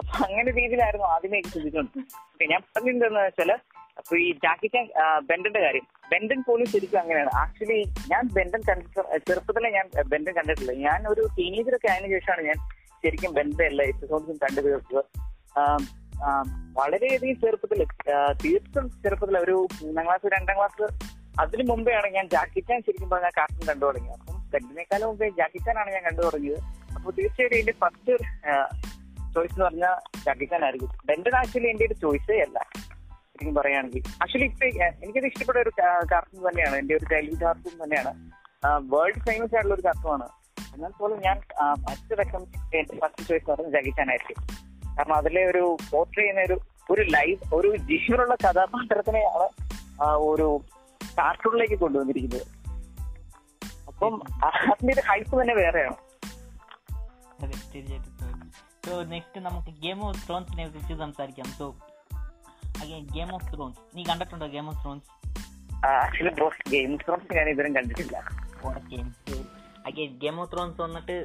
അപ്പൊ 0.00 0.12
അങ്ങനെ 0.26 0.50
രീതിയിലായിരുന്നു 0.58 1.06
ആദ്യമേ 1.14 1.40
ഓക്കെ 2.32 2.46
ഞാൻ 2.52 2.60
പറഞ്ഞിട്ടുണ്ടെന്ന് 2.72 3.22
വെച്ചാൽ 3.28 3.52
അപ്പൊ 4.00 4.14
ഈ 4.24 4.28
ജാക്കി 4.44 4.68
ചാൻ 4.74 4.84
ബെൻഡന്റെ 5.28 5.60
കാര്യം. 5.64 5.86
ബെൻഡൻ 6.10 6.38
പോലും 6.46 6.66
ശരിക്കും 6.72 6.98
അങ്ങനെയാണ്. 7.00 7.30
ആക്ച്വലി 7.40 7.78
ഞാൻ 8.12 8.22
ബെൻഡൻ 8.36 8.62
കണ്ടിട്ട് 8.68 9.02
ചെറുപ്പത്തിലെ 9.28 9.70
ഞാൻ 9.76 9.86
ബെൻഡൻ 10.12 10.32
കണ്ടിട്ടില്ല. 10.38 10.72
ഞാൻ 10.86 11.00
ഒരു 11.12 11.22
ടീനേജറൊക്കെ 11.38 11.88
ആയതിനു 11.92 12.12
ശേഷമാണ് 12.14 12.44
ഞാൻ 12.50 12.58
ശരിക്കും 13.04 13.32
ബെൻഡൻ 13.38 13.64
എല്ലാ 13.70 13.84
എപ്പിസോഡ്സും 13.92 14.38
കണ്ടു 14.44 14.60
തീർത്തത്. 14.66 15.02
വളരെയധികം 16.78 17.36
ചെറുപ്പത്തിൽ 17.42 17.80
തീർത്തും 18.42 18.86
ചെറുപ്പത്തിൽ 19.04 19.36
ഒരു 19.44 19.56
മൂന്നാം 19.82 20.04
ക്ലാസ് 20.06 20.32
രണ്ടാം 20.36 20.56
ക്ലാസ് 20.58 20.86
അതിനു 21.42 21.64
മുമ്പെയാണ് 21.70 22.08
ഞാൻ 22.16 22.26
ജാക്കി 22.34 22.60
ചാൻ 22.68 22.80
ശരിക്കും 22.86 23.10
പറഞ്ഞാൽ 23.10 23.32
കാർട്ടൂൺ 23.38 23.64
കണ്ടു 23.70 23.84
തുടങ്ങിയത്. 23.86 24.16
അപ്പം 24.20 24.38
ബെൻഡിനേക്കാളും 24.54 25.06
മുമ്പേ 25.10 25.28
ജാക്കി 25.40 25.60
ഞാൻ 25.66 26.02
കണ്ടു 26.08 26.22
തുടങ്ങിയത്. 26.26 26.60
അപ്പോൾ 26.96 27.10
തീർച്ചയായിട്ടും 27.18 27.58
എന്റെ 27.60 27.74
ഫസ്റ്റ് 27.82 28.12
ചോയ്സ് 29.34 29.52
എന്ന് 29.52 29.64
പറഞ്ഞാൽ 29.64 29.94
ചകിക്കാനായിരിക്കും 30.24 30.90
ബെൻഡൻ 31.04 31.36
ആക്ച്വലി 31.36 31.66
എന്റെ 31.66 31.86
ഒരു 31.86 31.94
ചോയ്സേ 31.94 32.40
അല്ല. 32.40 32.58
ശരിക്കും 33.14 33.54
പറയുകയാണെങ്കിൽ. 33.54 34.02
ആക്ച്വലി 34.22 34.44
ഇപ്പൊ 34.44 34.66
എനിക്കത് 35.04 35.26
ഇഷ്ടപ്പെട്ട 35.26 35.58
ഒരു 35.58 35.70
കാർട്ടൂൺ 36.12 36.48
തന്നെയാണ്. 36.48 36.76
എന്റെ 36.76 36.96
ഒരു 36.96 37.04
ചൈൽഡ്ഹുഡ് 37.04 37.40
കാർട്ടൂൺ 37.40 37.84
തന്നെയാണ്. 37.84 38.12
വേൾഡ് 38.94 39.14
ഫേമസ് 39.14 39.54
ആയിട്ടുള്ള 39.54 39.74
ഒരു 39.74 39.82
കാർട്ടൂണാണ് 39.84 40.28
എന്നാൽ 40.74 40.90
പോലും 40.90 41.20
ഞാൻ 41.20 41.40
മറ്റു 41.60 42.14
രക്ഷം 42.14 42.42
എന്റെ 42.74 42.98
ഫസ്റ്റ് 42.98 43.28
ചോയ്സ് 43.28 43.50
പറഞ്ഞത് 43.50 43.76
ആയിരിക്കും 44.10 44.36
കാരണം 44.98 45.14
അതിലെ 45.14 45.44
ഒരു 45.44 45.76
പോർട്രേ 45.90 46.22
ചെയ്യുന്ന 46.22 46.40
ഒരു 46.40 46.60
ഒരു 46.90 47.02
ലൈഫ് 47.02 47.54
ഒരു 47.54 47.76
ജീവനുള്ള 47.76 48.34
കഥാപാത്രത്തിനെയാണ് 48.34 49.48
ഒരു 50.02 50.60
കാർട്ടൂണിലേക്ക് 51.18 51.78
കൊണ്ടുവന്നിരിക്കുന്നത്. 51.78 52.46
അപ്പം 53.86 54.22
അതിന്റെ 54.44 54.92
ഒരു 54.92 55.02
ഹൈപ്പ് 55.06 55.42
തന്നെ 55.42 55.54
വേറെയാണ്. 55.54 55.96
തീർച്ചയായിട്ടും. 57.42 58.09
സോ 58.86 59.02
നെക്സ്റ്റ് 59.12 59.40
നമുക്ക് 59.46 59.70
ഗെയിം 59.82 59.98
ഓഫ് 60.06 60.20
ത്രോൺസിനെ 60.26 60.66
കുറിച്ച് 60.68 60.94
സംസാരിക്കാം. 60.98 61.48
So 61.58 61.66
again 62.82 63.04
game 63.16 63.30
of 63.34 63.48
thrones 63.54 63.80
നീ 63.96 64.02
കണ്ടിട്ടുണ്ടോ 64.08 64.46
game 64.46 64.68
of 64.68 64.80
thrones 64.84 65.08
actually 65.86 66.32
boss 66.40 66.70
game 66.70 66.92
of 67.12 67.34
ഞാൻ 67.36 67.48
ഇതുവരെ 67.48 67.72
കണ്ടിട്ടില്ല. 67.72 68.16
അഗൈൻ 69.88 70.18
ഗെയിം 70.24 70.40
ഓഫ് 70.40 70.52
ത്രോൺസ് 70.52 70.80
വന്നിട്ട് 70.80 71.16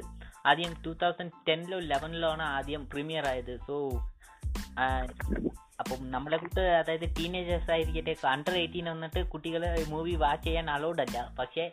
ആദ്യം 0.46 0.74
ടൂ 0.84 0.92
തൗസൻഡ് 1.02 1.32
ടെന്നിലോ 1.48 1.78
ലെവനിലോ 1.92 2.28
ആണ് 2.30 2.44
ആദ്യം 2.56 2.82
പ്രീമിയർ 2.88 3.26
ആയത്. 3.26 3.52
സോ 3.66 3.74
അപ്പം 5.80 6.00
നമ്മളെ 6.10 6.36
കൂട്ട് 6.36 6.60
അതായത് 6.60 7.06
ടീനേജേഴ്സ് 7.18 7.70
ആയിരിക്കട്ടെ 7.70 8.14
അണ്ടർ 8.28 8.54
എയ്റ്റീൻ 8.60 8.86
വന്നിട്ട് 8.90 9.20
കുട്ടികൾ 9.32 9.62
മൂവി 9.88 10.14
വാച്ച് 10.22 10.46
ചെയ്യാൻ 10.46 10.70
അലൗഡ് 10.76 11.02
അല്ല. 11.04 11.18
പക്ഷേ 11.38 11.64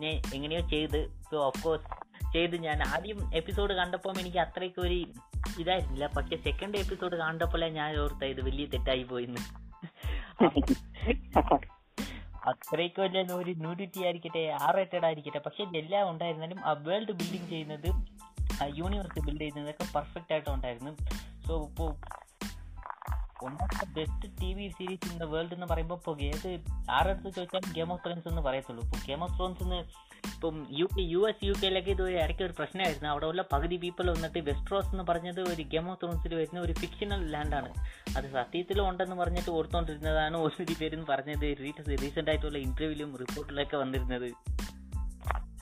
ഞാൻ 0.00 0.14
എങ്ങനെയോ 0.34 0.62
ചെയ്ത്. 0.68 1.00
സോ 1.30 1.36
ഓഫ് 1.46 1.62
കോഴ്സ് 1.64 1.86
ചെയ്ത് 2.32 2.56
ഞാൻ. 2.66 2.78
ആദ്യം 2.94 3.18
എപ്പിസോഡ് 3.34 3.72
കണ്ടപ്പോൾ 3.80 4.14
എനിക്ക് 4.20 4.38
അത്രയ്ക്ക് 4.38 4.80
ഒരു 4.86 4.98
ഇതായിരുന്നില്ല. 5.60 6.06
പക്ഷെ 6.06 6.36
സെക്കൻഡ് 6.36 6.78
എപ്പിസോഡ് 6.78 7.16
കണ്ടപ്പോഴേ 7.16 7.68
ഞാൻ 7.68 7.96
ഓർത്ത 7.96 8.24
ഇത് 8.24 8.40
വലിയ 8.44 8.66
തെറ്റായി 8.66 9.02
പോയിന്ന്. 9.02 9.42
അത്രയ്ക്ക് 12.50 13.00
വലിയ 13.00 13.22
ഒരു 13.34 13.50
ന്യൂഡിറ്റി 13.50 14.00
ആയിരിക്കട്ടെ 14.04 14.42
ആർ 14.62 14.74
റേറ്റഡ് 14.76 15.04
ആയിരിക്കട്ടെ. 15.04 15.38
പക്ഷെ 15.38 15.62
ഇതെല്ലാം 15.62 16.10
ഉണ്ടായിരുന്നാലും 16.10 16.60
ആ 16.64 16.72
വേൾഡ് 16.72 17.12
ബിൽഡിങ് 17.12 17.48
ചെയ്യുന്നത് 17.48 17.88
ആ 18.62 18.66
യൂണിവേഴ്സ് 18.78 19.20
ബിൽഡ് 19.26 19.40
ചെയ്യുന്നതൊക്കെ 19.40 19.86
പെർഫെക്റ്റ് 19.94 20.32
ആയിട്ട് 20.32 20.50
ഉണ്ടായിരുന്നു. 20.50 20.92
സോ 21.46 21.52
ഇപ്പോൾ 21.68 21.90
one 23.44 23.54
best 23.94 24.26
T 24.40 24.54
V 24.54 24.68
series 24.68 25.12
in 25.12 25.18
the 25.18 25.22
world 25.22 25.54
എന്ന് 25.54 25.66
പറയുമ്പോൾ 25.66 25.94
ഇപ്പോൾ 25.94 26.20
ഏത് 26.22 26.50
ആരടുത്ത് 26.90 27.30
ചോദിച്ചാൽ 27.36 27.72
ഗെയിം 27.72 27.92
ഓഫ് 27.92 28.04
ത്രോൺസ് 28.04 28.28
എന്ന് 28.28 28.42
പറയത്തുള്ളൂ. 28.42 28.82
ഇപ്പോൾ 28.84 29.00
ഗെയിം 29.06 29.24
ഓഫ് 29.24 29.38
ത്രോൺസ് 29.38 29.62
എന്ന് 29.62 29.80
ഇപ്പം 30.26 30.66
U 30.78 30.84
K 30.84 31.02
U 31.02 31.28
S 31.28 31.44
U 31.44 31.52
കെയിലൊക്കെ 31.52 31.90
ഇത് 31.90 32.10
ഇടയ്ക്ക് 32.10 32.42
ഒരു 32.42 32.52
പ്രശ്നമായിരുന്നു. 32.58 33.08
അവിടെ 33.08 33.26
ഉള്ള 33.26 33.44
പകുതി 33.52 33.76
പീപ്പിൾ 33.76 34.10
വന്നിട്ട് 34.10 34.38
വെസ്ട്രോസ് 34.38 34.86
എന്ന് 34.86 35.04
പറഞ്ഞത് 35.08 35.40
ഒരു 35.40 35.62
ഗെയിം 35.62 35.90
ഓഫ് 35.90 36.00
ത്രോൺസിൽ 36.02 36.34
വരുന്ന 36.34 36.60
ഒരു 36.60 36.72
ഫിക്ഷണൽ 36.72 37.30
ലാൻഡാണ് 37.30 37.70
അത് 38.16 38.32
സത്യത്തിലും 38.32 38.88
ഉണ്ടെന്ന് 38.88 39.16
പറഞ്ഞിട്ട് 39.16 39.50
ഓർത്തുകൊണ്ടിരുന്നതാണ് 39.50 40.36
ഒത്തിരി 40.36 40.76
പേരും 40.80 41.06
പറഞ്ഞത്. 41.08 41.56
റീസെന്റ് 42.02 42.30
ആയിട്ടുള്ള 42.30 42.58
ഇന്റർവ്യൂവിലും 42.58 43.16
റിപ്പോർട്ടിലൊക്കെ 43.16 43.76
വന്നിരുന്നത്. 43.76 44.28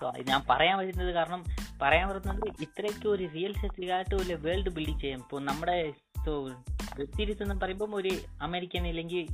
സോ 0.00 0.12
ഞാൻ 0.28 0.42
പറയാൻ 0.50 0.78
വരുന്നത് 0.78 1.14
കാരണം 1.14 1.44
പറയാൻ 1.82 2.08
വരുന്നത് 2.08 2.62
ഇത്രയ്ക്ക് 2.62 3.08
ഒരു 3.08 3.28
റിയലിസ്റ്റിക് 3.34 3.90
ആയിട്ട് 3.90 4.14
ഒരു 4.14 4.34
വേൾഡ് 4.34 4.70
ബിൽഡ് 4.70 5.00
ചെയ്യാം 5.00 5.18
ഇപ്പോൾ 5.18 5.44
നമ്മുടെ 5.44 5.92
സോ 6.24 6.48
വെബ് 6.98 7.16
സീരീസ് 7.16 7.42
എന്ന് 7.42 7.54
പറയുമ്പം 7.54 7.94
ഒരു 7.94 8.10
അമേരിക്കൻ 8.42 8.86
ഇല്ലെങ്കിൽ 8.86 9.26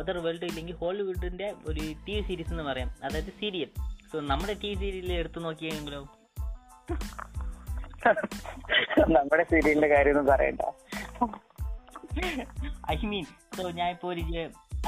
അതർ 0.00 0.18
വേൾഡ് 0.18 0.44
ഇല്ലെങ്കിൽ 0.44 0.74
ഹോളിവുഡിന്റെ 0.74 1.54
ഒരു 1.66 1.80
ടി 2.08 2.14
വി 2.16 2.20
സീരീസ് 2.28 2.50
എന്ന് 2.50 2.62
പറയാം. 2.62 2.90
അതായത് 3.04 3.24
സീരിയൽ 3.24 3.70
സോ 4.12 4.20
നമ്മുടെ 4.20 4.54
ടി 4.54 5.12
എടുത്തു 5.12 5.40
നോക്കിയെങ്കിലോ? 5.40 6.00
നമ്മുടെ 9.08 9.44
സീരിയലിന്റെ 9.44 9.88
കാര്യമൊന്നും 9.88 10.26
പറയണ്ട. 10.26 10.60
ഐ 12.90 12.96
മീൻ 13.04 13.24
സോ 13.56 13.70
ഞാൻ 13.70 13.90
ഇപ്പോൾ 13.90 14.14
ഒരു 14.14 14.20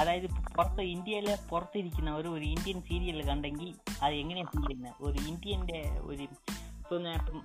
അതായത് 0.01 0.25
ഇപ്പൊ 0.25 0.43
പുറത്ത് 0.57 0.83
ഇന്ത്യയിലെ 0.83 1.37
പുറത്തിരിക്കുന്ന 1.51 2.17
ഒരു 2.17 2.29
ഒരു 2.29 2.45
ഇന്ത്യൻ 2.45 2.81
സീരിയൽ 2.81 3.29
കണ്ടെങ്കിൽ 3.29 3.75
അത് 4.03 4.15
എങ്ങനെയാണ് 4.15 4.49
ഫീൽ 4.49 4.67
ചെയ്യുന്നത് 4.67 4.95
ഒരു 5.01 5.19
ഇന്ത്യന്റെ 5.29 5.81
ഒരു 6.03 6.23
ഇപ്പം 6.23 7.03
ഞാൻ 7.03 7.15
ഇപ്പം 7.15 7.43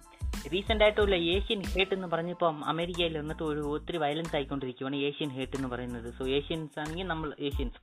റീസെന്റ് 0.53 0.83
ആയിട്ടുള്ള 0.83 1.15
ഏഷ്യൻ 1.15 1.61
ഹേട്ട് 1.63 1.93
എന്ന് 1.93 2.07
പറഞ്ഞിപ്പം 2.07 2.65
അമേരിക്കയിൽ 2.65 3.17
വന്നിട്ട് 3.17 3.43
ഒരു 3.43 3.59
ഒത്തിരി 3.59 3.97
വയലൻസ് 3.97 4.35
ആയിക്കൊണ്ടിരിക്കുവാണ് 4.35 4.95
ഏഷ്യൻ 4.95 5.29
ഹേട്ട് 5.29 5.55
എന്ന് 5.55 5.67
പറയുന്നത്. 5.67 6.13
സോ 6.17 6.25
ഏഷ്യൻസ് 6.27 6.79
ആണെങ്കിൽ 6.79 7.07
നമ്മൾ 7.07 7.33
ഏഷ്യൻസ്. 7.39 7.79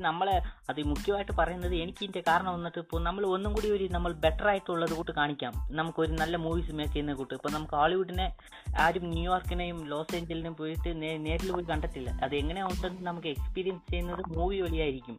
നമ്മളെ 0.00 0.42
അത് 0.70 0.82
മുഖ്യമായിട്ട് 0.82 1.32
പറയുന്നത് 1.32 1.74
എനിക്ക് 1.74 1.98
ഇതിന്റെ 2.04 2.22
കാരണം 2.28 2.52
വന്നിട്ട് 2.52 2.78
ഇപ്പോൾ 2.78 3.02
നമ്മൾ 3.02 3.26
ഒന്നും 3.26 3.52
കൂടി 3.52 3.70
ഒരു 3.70 3.88
നമ്മൾ 3.90 4.12
ബെറ്റർ 4.12 4.48
ആയിട്ടുള്ളത് 4.48 4.92
കൂട്ട് 4.92 5.12
കാണിക്കാം. 5.12 5.68
നമുക്ക് 5.70 6.00
ഒരു 6.00 6.12
നല്ല 6.12 6.36
മൂവീസ് 6.36 6.72
മേക്ക് 6.72 6.92
ചെയ്യുന്ന 6.92 7.14
കൂട്ട്. 7.14 7.34
ഇപ്പൊ 7.34 7.50
നമുക്ക് 7.50 7.76
ഹോളിവുഡിനെ 7.76 8.32
ആരും 8.76 9.10
ന്യൂയോർക്കിനെയും 9.10 9.88
ലോസ് 9.88 10.16
ഏഞ്ചലിനെയും 10.16 10.56
പോയിട്ട് 10.56 11.02
നേരിൽ 11.26 11.52
പോയി 11.52 11.64
കണ്ടിട്ടില്ല. 11.64 12.10
അത് 12.22 12.36
എങ്ങനെ 12.36 12.64
ഉണ്ടെന്ന് 12.64 13.06
നമുക്ക് 13.06 13.26
എക്സ്പീരിയൻസ് 13.26 13.90
ചെയ്യുന്നത് 13.90 14.36
മൂവി 14.38 14.60
വഴിയായിരിക്കും. 14.60 15.18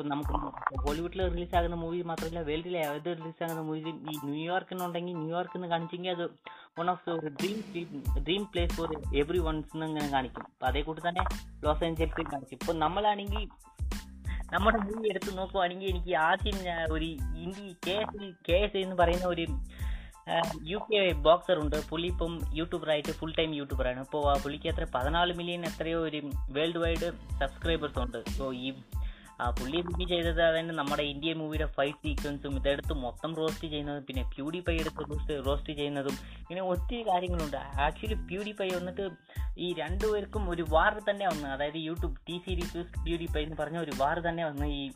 സോ 0.00 0.04
നമുക്ക് 0.08 0.34
ഹോളിവുഡിൽ 0.84 1.20
റിലീസ് 1.32 1.54
ആകുന്ന 1.56 1.76
മൂവി 1.76 1.98
മാത്രമല്ല 2.02 2.40
വേൾഡിലെ 2.40 2.78
ഏത് 2.78 3.08
റിലീസ് 3.18 3.42
ആകുന്ന 3.44 3.62
മൂവി 3.62 3.80
ഈ 4.12 4.14
ന്യൂയോർക്കിനുണ്ടെങ്കിൽ 4.24 5.16
ന്യൂയോർക്ക് 5.16 5.56
എന്ന് 5.56 5.68
കാണിച്ചെങ്കിൽ 5.68 6.10
അത് 6.10 6.22
വൺ 6.78 6.90
ഓഫ് 6.90 7.10
ഒരു 7.10 7.30
dream 7.40 7.58
dream 8.26 8.42
place 8.52 8.72
for 8.72 8.92
everyone's 9.38 9.76
ഇങ്ങനെ 9.76 10.08
കാണിക്കും. 10.08 10.42
അപ്പൊ 10.42 10.66
അതേ 10.66 10.82
കൂട്ടി 10.82 11.02
തന്നെ 11.08 11.24
ലോസ് 11.64 11.84
ഏഞ്ചൽസിൽ 11.84 12.26
കാണിക്കും. 12.32 12.58
ഇപ്പൊ 12.60 12.74
നമ്മളാണെങ്കിൽ 12.84 13.44
നമ്മുടെ 14.54 14.78
മൂവി 14.78 15.08
എടുത്ത് 15.08 15.38
നോക്കുവാണെങ്കിൽ 15.38 15.88
എനിക്ക് 15.88 16.14
ആദ്യം 16.28 16.58
ഒരു 16.92 17.08
India 17.44 17.74
K 17.86 17.96
S 18.04 18.32
K 18.48 18.56
S 18.66 18.76
എന്ന് 18.76 18.96
പറയുന്ന 18.96 19.26
ഒരു 19.26 19.46
യു 20.70 20.78
കെ 20.88 21.12
ബോക്സർ 21.26 21.58
ഉണ്ട്. 21.64 21.76
പുള്ളി 21.90 22.08
ഇപ്പം 22.08 22.32
യൂട്യൂബറായിട്ട് 22.58 23.12
ഫുൾ 23.20 23.32
ടൈം 23.38 23.54
യൂട്യൂബറാണ് 23.54 24.00
ഇപ്പോൾ 24.00 24.24
ആ 24.32 24.34
പുള്ളിക്ക് 24.42 24.68
എത്ര 24.68 24.86
പതിനാല് 24.94 25.32
മില്യൺ 25.34 25.62
എത്രയോ 25.64 26.00
ഒരു 26.08 26.20
വേൾഡ് 26.56 26.78
വൈഡ് 26.78 27.08
സബ്സ്ക്രൈബേഴ്സ് 27.40 27.98
ഉണ്ട്. 27.98 28.18
സോ 28.38 28.52
ഈ 28.52 28.70
ആ 29.40 29.50
പുള്ളി 29.50 29.76
എന്ത് 29.76 30.08
ചെയ്തത് 30.08 30.42
അതന്നെ 30.42 30.74
നമ്മുടെ 30.74 31.02
ഇന്ത്യൻ 31.02 31.38
മൂവിയുടെ 31.38 31.66
ഫൈറ്റ് 31.66 31.98
സീക്വൻസും 31.98 32.56
ഇതെടുത്ത് 32.56 32.92
മൊത്തം 32.92 33.36
റോസ്റ്റ് 33.36 33.68
ചെയ്യുന്നതും 33.68 34.04
പിന്നെ 34.06 34.22
പ്യൂഡി 34.22 34.60
പൈ 34.60 34.74
എടുത്ത് 34.74 35.10
റോസ്റ്റ് 35.10 35.46
റോസ്റ്റ് 35.46 35.72
ചെയ്യുന്നതും 35.72 36.12
ഇങ്ങനെ 36.40 36.62
ഒത്തിരി 36.62 37.02
കാര്യങ്ങളുണ്ട്. 37.02 37.56
ആക്ച്വലി 37.56 38.14
പ്യൂഡി 38.14 38.52
പൈ 38.52 38.70
വന്നിട്ട് 38.70 39.10
ഈ 39.58 39.74
രണ്ടുപേർക്കും 39.74 40.50
ഒരു 40.50 40.66
വാർ 40.68 41.00
തന്നെ 41.10 41.28
വന്നു 41.28 41.48
അതായത് 41.48 41.76
YouTube 41.76 42.16
T 42.28 42.38
series 42.38 42.78
PewDie 43.04 43.26
pi 43.36 43.42
എന്ന് 43.42 43.56
പറഞ്ഞ 43.56 43.78
ഒരു 43.78 43.92
വാർ 43.96 44.20
തന്നെ 44.20 44.44
വന്നു 44.44 44.66
ഈ 44.66 44.90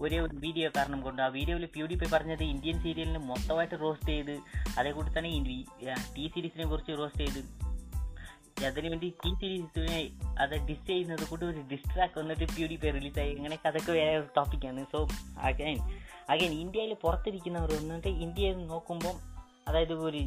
ഒരേ 0.00 0.18
ഒരു 0.18 0.36
വീഡിയോ 0.36 0.70
കാരണം 0.76 1.00
കൊണ്ട്. 1.00 1.22
ആ 1.22 1.26
വീഡിയോയിൽ 1.26 1.66
പ്യൂഡി 1.66 1.94
പൈ 1.94 2.06
പറഞ്ഞത് 2.12 2.42
ഇന്ത്യൻ 2.42 2.82
സീരിയലിന് 2.82 3.18
മൊത്തമായിട്ട് 3.18 3.80
റോസ്റ്റ് 3.80 4.08
ചെയ്ത് 4.08 4.38
അതേ 4.78 4.90
കൂടി 4.90 5.18
തന്നെ 5.18 5.30
ടി 6.16 6.30
സീരീസിനെ 6.34 6.66
കുറിച്ച് 6.66 6.98
റോസ്റ്റ് 6.98 7.20
ചെയ്ത് 7.20 7.71
അതിനു 8.56 8.88
വേണ്ടി 8.88 9.08
ടി 9.22 9.30
സീരീസിനെ 9.40 9.98
അത് 10.42 10.54
ഡിസ് 10.68 10.86
ചെയ്യുന്നത് 10.86 11.24
കൂടി 11.24 11.44
ഒരു 11.46 11.60
ഡിസ്ട്രാക്ട് 11.70 12.16
വന്നിട്ട് 12.20 12.46
പ്യൂഡി 12.54 12.76
പേ 12.76 12.90
റിലീസായി 12.90 13.32
അങ്ങനെയൊക്കെ 13.36 13.68
അതൊക്കെ 13.68 13.92
വേറെ 13.92 14.16
ഒരു 14.16 14.28
ടോപ്പിക്കാണ് 14.36 14.84
സോ 14.92 14.98
അഗൈൻ 15.48 15.78
അഗൈൻ 16.28 16.52
ഇന്ത്യയിൽ 16.62 16.92
പുറത്തിരിക്കുന്നവർ 17.04 17.70
വന്നിട്ട് 17.78 18.10
ഇന്ത്യയിൽ 18.26 18.58
നോക്കുമ്പം 18.72 19.16
അതായത് 19.68 19.94
ഒരു 20.08 20.22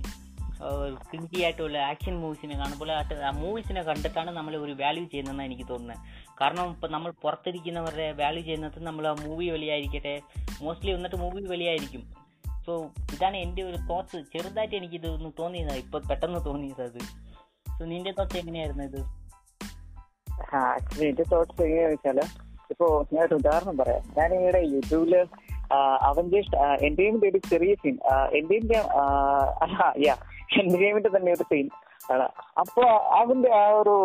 ക്രിഞ്ചി 1.08 1.40
ആയിട്ടുള്ള 1.46 1.78
ആക്ഷൻ 1.92 2.14
മൂവീസിനെ 2.22 2.56
കാണുമ്പോൾ 2.60 2.92
ആ 2.92 3.32
മൂവീസിനെ 3.40 3.82
കണ്ടിട്ടാണ് 3.84 4.32
നമ്മൾ 4.32 4.54
ഒരു 4.58 4.74
വാല്യൂ 4.82 5.04
ചെയ്യുന്നതെന്നാണ് 5.06 5.48
എനിക്ക് 5.50 5.66
തോന്നുന്നത്. 5.72 6.00
കാരണം 6.42 6.68
ഇപ്പം 6.76 6.92
നമ്മൾ 6.92 7.12
പുറത്തിരിക്കുന്നവരുടെ 7.24 8.08
വാല്യൂ 8.22 8.44
ചെയ്യുന്നത് 8.44 8.80
നമ്മൾ 8.88 9.06
ആ 9.08 9.16
മൂവി 9.26 9.48
വലിയായിരിക്കട്ടെ 9.50 10.14
മോസ്റ്റ്ലി 10.62 10.94
വന്നിട്ട് 10.94 11.16
മൂവി 11.16 11.44
വലിയായിരിക്കും 11.54 12.04
സോ 12.68 12.74
ഇതാണ് 13.16 13.38
എന്റെ 13.38 13.64
ഒരു 13.64 13.80
തോട്ട്സ് 13.90 14.20
ചെറുതായിട്ട് 14.34 14.76
എനിക്കിത് 14.76 15.08
ഒന്ന് 15.08 15.32
തോന്നിയതാണ് 15.40 15.82
ഇപ്പോൾ 15.86 16.02
പെട്ടെന്ന് 16.10 16.42
തോന്നിയത് 16.48 16.84
അത്. 16.88 17.02
സോ 17.78 17.86
നിന്റെ 17.92 18.12
തോട്ട്സ് 18.18 18.38
എങ്ങനെയായിരുന്നു 18.42 18.84
ഇത്? 18.90 19.02
ആക്ച്വലി 20.60 21.08
എന്റെ 21.12 21.26
തോട്ട്സ് 21.32 21.62
എങ്ങനെയാ 21.66 21.88
വെച്ചാൽ 21.94 22.20
ഇപ്പോ 22.72 22.86
ഒരു 23.26 23.36
ഉദാഹരണം 23.40 23.76
പറയാം. 23.82 24.04
ഞാൻ 24.18 24.30
ഇവിടെ 24.38 24.62
യൂട്യൂബിൽ 24.74 25.16
ജസ്റ്റ് 26.34 26.58
എന്റെയും 26.88 27.16
ഒരു 27.30 27.40
ചെറിയ 27.52 27.74
സീൻ 27.82 27.96
എന്റെയും 28.40 28.66
യാ 30.08 30.16
എന്റെയും 30.62 31.02
തന്നെ 31.18 31.32
ഒരു 31.38 31.46
സീൻ 31.52 31.68
ആണ്. 32.14 32.28
അപ്പൊ 32.62 32.84
അതിന്റെ 33.20 33.52
ആ 33.62 33.66
ഒരു 33.82 33.96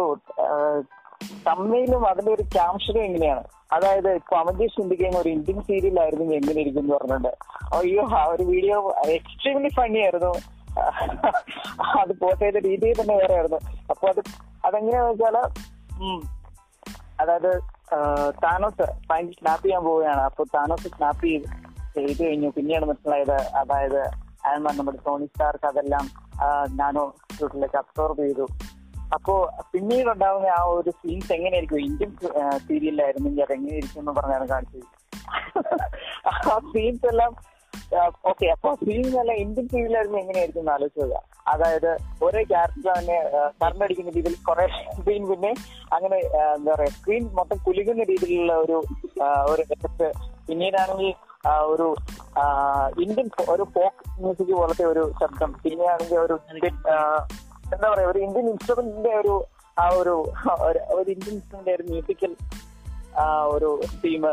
തമ്മയിലും 1.49 2.03
അതിന്റെ 2.11 2.31
ഒരു 2.37 2.45
ക്യാപ്ഷനും 2.55 3.03
എങ്ങനെയാണ്? 3.09 3.43
അതായത് 3.77 4.11
ഇപ്പൊ 4.21 4.35
അവഞ്ചേഴ്സ് 4.43 4.79
ചിന്തിക്കുന്ന 4.81 5.19
ഒരു 5.25 5.31
ഇന്ത്യൻ 5.37 5.59
സീരിയൽ 5.69 5.97
ആയിരുന്നു 6.05 6.33
എങ്ങനെ 6.39 6.59
ഇരിക്കും 6.63 6.83
എന്ന് 6.85 6.95
പറഞ്ഞിട്ടുണ്ട്. 6.95 7.33
അയ്യോ 7.77 8.05
ആ 8.21 8.23
ഒരു 8.35 8.45
വീഡിയോ 8.53 8.77
എക്സ്ട്രീംലി 9.19 9.71
ഫണ്ണി 9.79 10.01
ആയിരുന്നു. 10.07 10.33
അത് 12.01 12.13
ചെയ്ത 12.43 12.59
രീതി 12.69 12.89
തന്നെ 13.01 13.15
വേറെ 13.17 13.35
ആയിരുന്നു 13.35 13.61
അപ്പൊ 13.91 14.07
അത് 14.09 14.21
അതെങ്ങനെയാന്ന് 14.67 15.13
വെച്ചാൽ 15.13 15.37
അതായത് 17.21 17.53
താനോസ് 18.45 18.85
ഫൈനൽ 19.09 19.33
സ്നാപ്പ് 19.39 19.65
ചെയ്യാൻ 19.65 19.83
പോവുകയാണ്. 19.85 20.21
അപ്പൊ 20.21 20.43
താനോസ് 20.55 20.89
സ്നാപ്പ് 20.97 21.25
ചെയ്ത് 21.27 21.47
ചെയ്ത് 21.97 22.21
കഴിഞ്ഞു. 22.23 22.49
പിന്നെയാണ് 22.57 22.87
മനസ്സിലായത് 22.87 23.37
അതായത് 23.61 24.01
അയാൾമാർ 24.45 24.75
നമ്മുടെ 24.77 24.99
ടോണി 25.07 25.27
സ്റ്റാർക്ക് 25.27 25.67
അതെല്ലാം 25.67 26.05
നാനോ 26.77 27.05
ഷൂട്ടിലേക്ക് 27.39 27.77
അബ്സോർബ് 27.77 28.21
ചെയ്തു. 28.23 28.47
അപ്പോ 29.15 29.35
പിന്നീട് 29.73 30.09
ഉണ്ടാവുന്ന 30.09 30.47
ആ 30.59 30.63
ഒരു 30.63 30.91
സീൻസ് 30.91 31.33
എങ്ങനെയായിരിക്കും? 31.33 31.81
ഇന്ത്യൻ 31.89 32.11
സീരിയലിലായിരുന്നെങ്കിൽ 32.67 33.43
അത് 33.43 33.53
എങ്ങനെയായിരിക്കും 33.53 34.01
എന്ന് 34.01 34.13
പറഞ്ഞാണ് 34.13 34.47
കാണിച്ചത്. 34.49 34.87
ആ 36.53 36.59
സീൻസ് 36.75 37.07
എല്ലാം 37.13 37.33
ഓക്കെ 38.25 38.47
അപ്പൊ 38.47 38.75
ഫിലിം 38.81 39.21
അല്ല 39.21 39.33
ഇന്ത്യൻ 39.35 39.69
സീരിയലായിരുന്നു 39.69 40.19
എങ്ങനെയായിരിക്കും 40.19 40.61
എന്ന് 40.61 40.73
ആലോചിക്കുക 40.73 41.17
അതായത് 41.47 41.89
ഒരേ 42.23 42.43
ക്യാരക്ടർ 42.43 42.93
തന്നെ 42.99 43.17
കറണ്ടടിക്കുന്ന 43.63 44.11
രീതിയിൽ 44.11 44.37
കുറെ 44.45 44.67
സ്ക്രീൻ 44.91 45.29
പിന്നെ 45.29 45.51
അങ്ങനെ 45.93 46.19
എന്താ 46.51 46.75
പറയാ 46.75 46.87
സ്ക്രീൻ 46.89 47.25
മൊത്തം 47.33 47.59
കുലുകുന്ന 47.59 48.05
രീതിയിലുള്ള 48.05 48.53
ഒരു 48.57 48.77
ഒരു 49.47 49.63
എഫക്ട് 49.71 50.09
പിന്നീടാണെങ്കിൽ 50.49 51.11
ഒരു 51.67 51.89
ഇന്ത്യൻ 52.99 53.27
ഒരു 53.49 53.65
ഫോക്ക് 53.75 54.21
മ്യൂസിക് 54.21 54.53
പോലത്തെ 54.53 54.85
ഒരു 54.85 55.13
ശബ്ദം. 55.21 55.53
പിന്നെയാണെങ്കിൽ 55.65 56.19
ഒരു 56.19 56.39
ഇന്ത്യൻ 56.51 56.75
എന്താ 57.73 57.89
പറയാ 57.89 58.09
ഒരു 58.09 58.19
ഇന്ത്യൻ 58.19 58.49
ഇൻസ്ട്രുമെന്റിന്റെ 58.51 59.15
ഒരു 59.17 59.35
ആ 59.77 59.85
ഒരു- 59.95 60.25
ഒരു 60.95 61.11
ഇന്ത്യൻ 61.11 61.35
ഇൻസ്ട്രുമെന്റിന്റെ 61.35 61.75
ഒരു 61.75 61.83
മ്യൂസിക്കൽ 61.83 62.33
ഒരു 63.49 63.69
തീം 64.05 64.25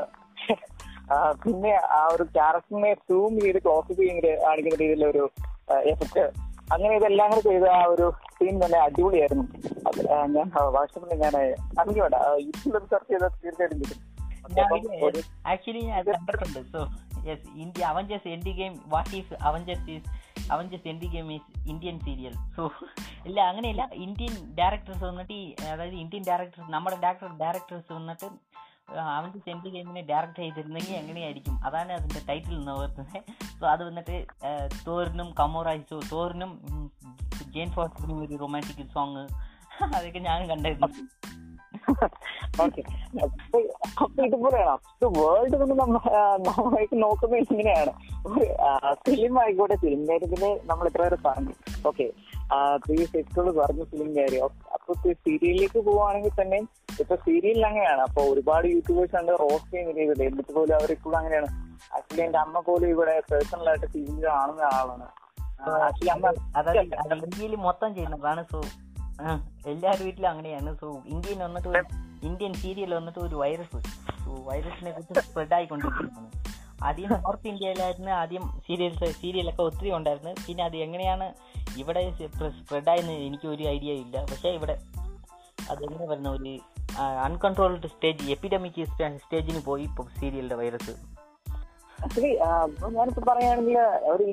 പിന്നെ 1.43 1.73
ആ 1.99 2.01
ഒരു 2.13 2.23
ക്യാരക്ടറിനെ 2.23 2.93
സൂം 2.93 3.33
ചെയ്ത് 3.41 3.59
ക്ലോസ് 3.63 3.93
ചെയ്ത് 3.99 4.31
കാണിക്കുന്ന 4.43 4.77
രീതിയിലുള്ള 4.81 5.07
ഒരു 5.11 5.23
എഫക്ട് 5.91 6.25
അങ്ങനെ 6.73 6.93
ഇതെല്ലാം 6.95 7.29
കൂടെ 7.29 7.41
ചെയ്ത 7.41 7.67
ആ 7.75 7.83
ഒരു 7.83 8.05
സീൻ 8.37 8.55
തന്നെ 8.65 8.79
അടിപൊളിയായിരുന്നു. 8.79 9.45
ഞാൻ 10.35 10.47
വാട്സപ്പിൽ 10.75 11.13
ഞാൻ 11.23 11.35
അറിഞ്ഞോട 11.79 12.15
യൂട്യൂബിൽ 12.45 12.85
സെർച്ച് 12.91 13.11
ചെയ്താൽ 13.11 13.29
തീർച്ചയായിട്ടും 13.43 13.79
കിട്ടും. 13.81 14.03
ആക്ച്വലി 15.51 15.79
ഞാൻ 15.79 16.03
കണ്ടിട്ടുണ്ട്. 16.05 16.59
So 16.73 16.81
yes 17.29 17.47
India 17.63 17.85
Avengers 17.85 18.27
endgame 18.59 18.73
what 18.87 19.15
is 19.15 19.37
Avengers 19.49 19.89
is 19.95 20.09
Avengers 20.51 20.87
endgame 21.15 21.33
is 21.33 21.69
Indian 21.69 21.99
serial 21.99 22.33
so 22.57 22.65
ഇല്ല 23.25 23.39
അങ്ങനെയല്ല. 23.41 23.89
ഇന്ത്യൻ 23.93 24.33
ഡയറക്ടേഴ്സ് 24.59 25.03
വന്നിട്ട് 25.03 25.39
അതായത് 25.73 25.97
ഇന്ത്യൻ 26.03 26.23
ഡയറക്ടേഴ്സ് 26.29 26.71
നമ്മുടെ 26.75 26.97
ഡയറക്ടർ 27.03 27.31
ഡയറക്ടേഴ്സ് 27.43 27.91
വന്നിട്ട് 27.93 28.29
അവഞ്ചേഴ്സ് 28.89 29.49
എൻഡി 29.53 29.69
ഗെയിമിനെ 29.69 30.01
ഡയറക്റ്റ് 30.09 30.41
ചെയ്തിരുന്നെങ്കിൽ 30.43 30.93
എങ്ങനെയായിരിക്കും? 31.01 31.55
അതാണ് 31.67 31.91
അതിന്റെ 31.97 32.21
ടൈറ്റിൽ 32.29 32.55
പറയുന്നത്. 32.67 33.17
സോ 33.59 33.65
അത് 33.73 33.83
വന്നിട്ട് 33.87 34.17
തോറിനും 34.87 35.29
കമോറായിസോ 35.39 35.99
തോറിനും 36.11 36.51
ജെയിൻ 37.55 37.69
ഫോസ്റ്റിനും 37.75 38.17
ഒരു 38.25 38.35
റൊമാന്റിക് 38.43 38.85
സോങ് 38.95 39.23
അതൊക്കെ 39.95 40.19
ഞാൻ 40.29 40.39
കണ്ടായിരുന്നു. 40.51 40.89
അപ്പൊ 44.01 44.21
ഇതുപോലെയാണ് 44.27 45.09
വേൾഡ് 45.19 45.57
നോക്കുന്നത് 47.03 47.51
ഇങ്ങനെയാണ്. 47.53 47.91
ഫിലിം 49.07 49.35
ആയിക്കോട്ടെ 49.41 49.77
ഫിലിം 49.83 50.01
നമ്മൾ 50.71 50.85
എത്ര 50.89 51.01
പേര് 51.03 51.17
പറഞ്ഞു. 51.27 51.53
ഓക്കെ 51.87 52.07
പ്രീവിയസ് 52.83 53.15
പറഞ്ഞ 53.17 53.51
പറഞ്ഞു 53.59 53.83
ഫിലിം 53.91 54.09
കാര്യം 54.17 54.43
അപ്പൊ 54.75 54.93
സീരിയലിലേക്ക് 55.25 55.79
പോവുകയാണെങ്കിൽ 55.87 56.33
തന്നെ 56.41 56.59
ഇപ്പൊ 57.01 57.15
സീരിയലിൽ 57.25 57.63
അങ്ങനെയാണ്. 57.69 58.01
അപ്പൊ 58.07 58.21
ഒരുപാട് 58.33 58.65
യൂട്യൂബേഴ്സ് 58.67 59.15
ഉണ്ട് 59.21 59.31
റോസ്റ്റ് 59.43 59.71
ചെയ്യുന്ന 59.71 59.93
രീതിയിൽ 59.99 60.23
എന്നിട്ട് 60.27 60.53
പോലും 60.57 60.75
അവർ 60.79 60.91
ഇപ്പോഴും 60.95 61.17
അങ്ങനെയാണ്. 61.19 61.49
ആക്ച്വലി 61.97 62.23
എന്റെ 62.27 62.39
അമ്മ 62.45 62.59
പോലും 62.69 62.87
ഇവിടെ 62.93 63.15
പേഴ്സണൽ 63.31 63.69
ആയിട്ട് 63.71 63.87
സീരിയൽ 63.95 64.19
കാണുന്ന 64.25 64.63
ആളാണ്. 64.79 65.07
ആക്ച്വലി 65.87 66.11
അമ്മ 66.15 66.31
ഇന്ത്യയിൽ 67.25 67.55
മൊത്തം 67.67 67.89
ചെയ്യുന്നതാണ് 67.95 68.43
സോ 68.51 68.59
എല്ലാവരുടെ 69.71 70.03
വീട്ടിലും 70.07 70.29
അങ്ങനെയാണ്. 70.31 70.71
സോ 70.81 70.87
ഇന്ത്യയിൽ 71.13 71.39
വന്നിട്ട് 71.47 71.83
ഇന്ത്യൻ 72.27 72.53
സീരിയൽ 72.63 72.91
വന്നിട്ട് 72.99 73.19
ഒരു 73.27 73.35
വൈറസ് 73.35 73.79
സോ 74.23 74.31
വൈറസിനെ 74.49 74.91
കുറിച്ച് 74.91 75.25
സ്പ്രെഡ് 75.29 75.55
ആയിക്കൊണ്ടിരിക്കുകയാണ്. 75.57 76.29
ആദ്യം 76.83 77.09
നോർത്ത് 77.09 77.47
ഇന്ത്യയിലായിരുന്നു 77.47 78.11
ആദ്യം 78.11 78.41
സീരിയൽസ് 78.67 79.11
സീരിയലൊക്കെ 79.11 79.61
ഒത്തിരി 79.61 79.91
ഉണ്ടായിരുന്നു. 79.91 80.33
പിന്നെ 80.47 80.63
അത് 80.63 80.77
എങ്ങനെയാണ് 80.77 81.33
ഇവിടെ 81.77 82.11
സ്പ്രെഡ് 82.19 82.89
ആയെന്ന് 82.89 83.11
എനിക്ക് 83.11 83.47
ഒരു 83.47 83.63
ഐഡിയ 83.63 83.91
ഇല്ല. 83.93 84.25
പക്ഷേ 84.31 84.49
ഇവിടെ 84.49 84.77
അതെങ്ങനെ 85.69 86.07
വരുന്ന 86.07 86.29
ഒരു 86.29 86.59
അൺകൺട്രോൾഡ് 87.23 87.87
സ്റ്റേജ് 87.87 88.31
എപ്പിഡമിക് 88.31 88.85
സ്റ്റേജിന് 88.85 89.61
പോയി 89.65 89.83
ഇപ്പോൾ 89.83 90.03
സീരിയലിന്റെ 90.19 90.55
വൈറസ് 90.55 90.95
ആക്ച്വലി 92.03 92.37
ഞാനിപ്പോ 92.95 93.21
പറയുകയാണെങ്കിൽ 93.27 93.77
ഒരു 94.11 94.23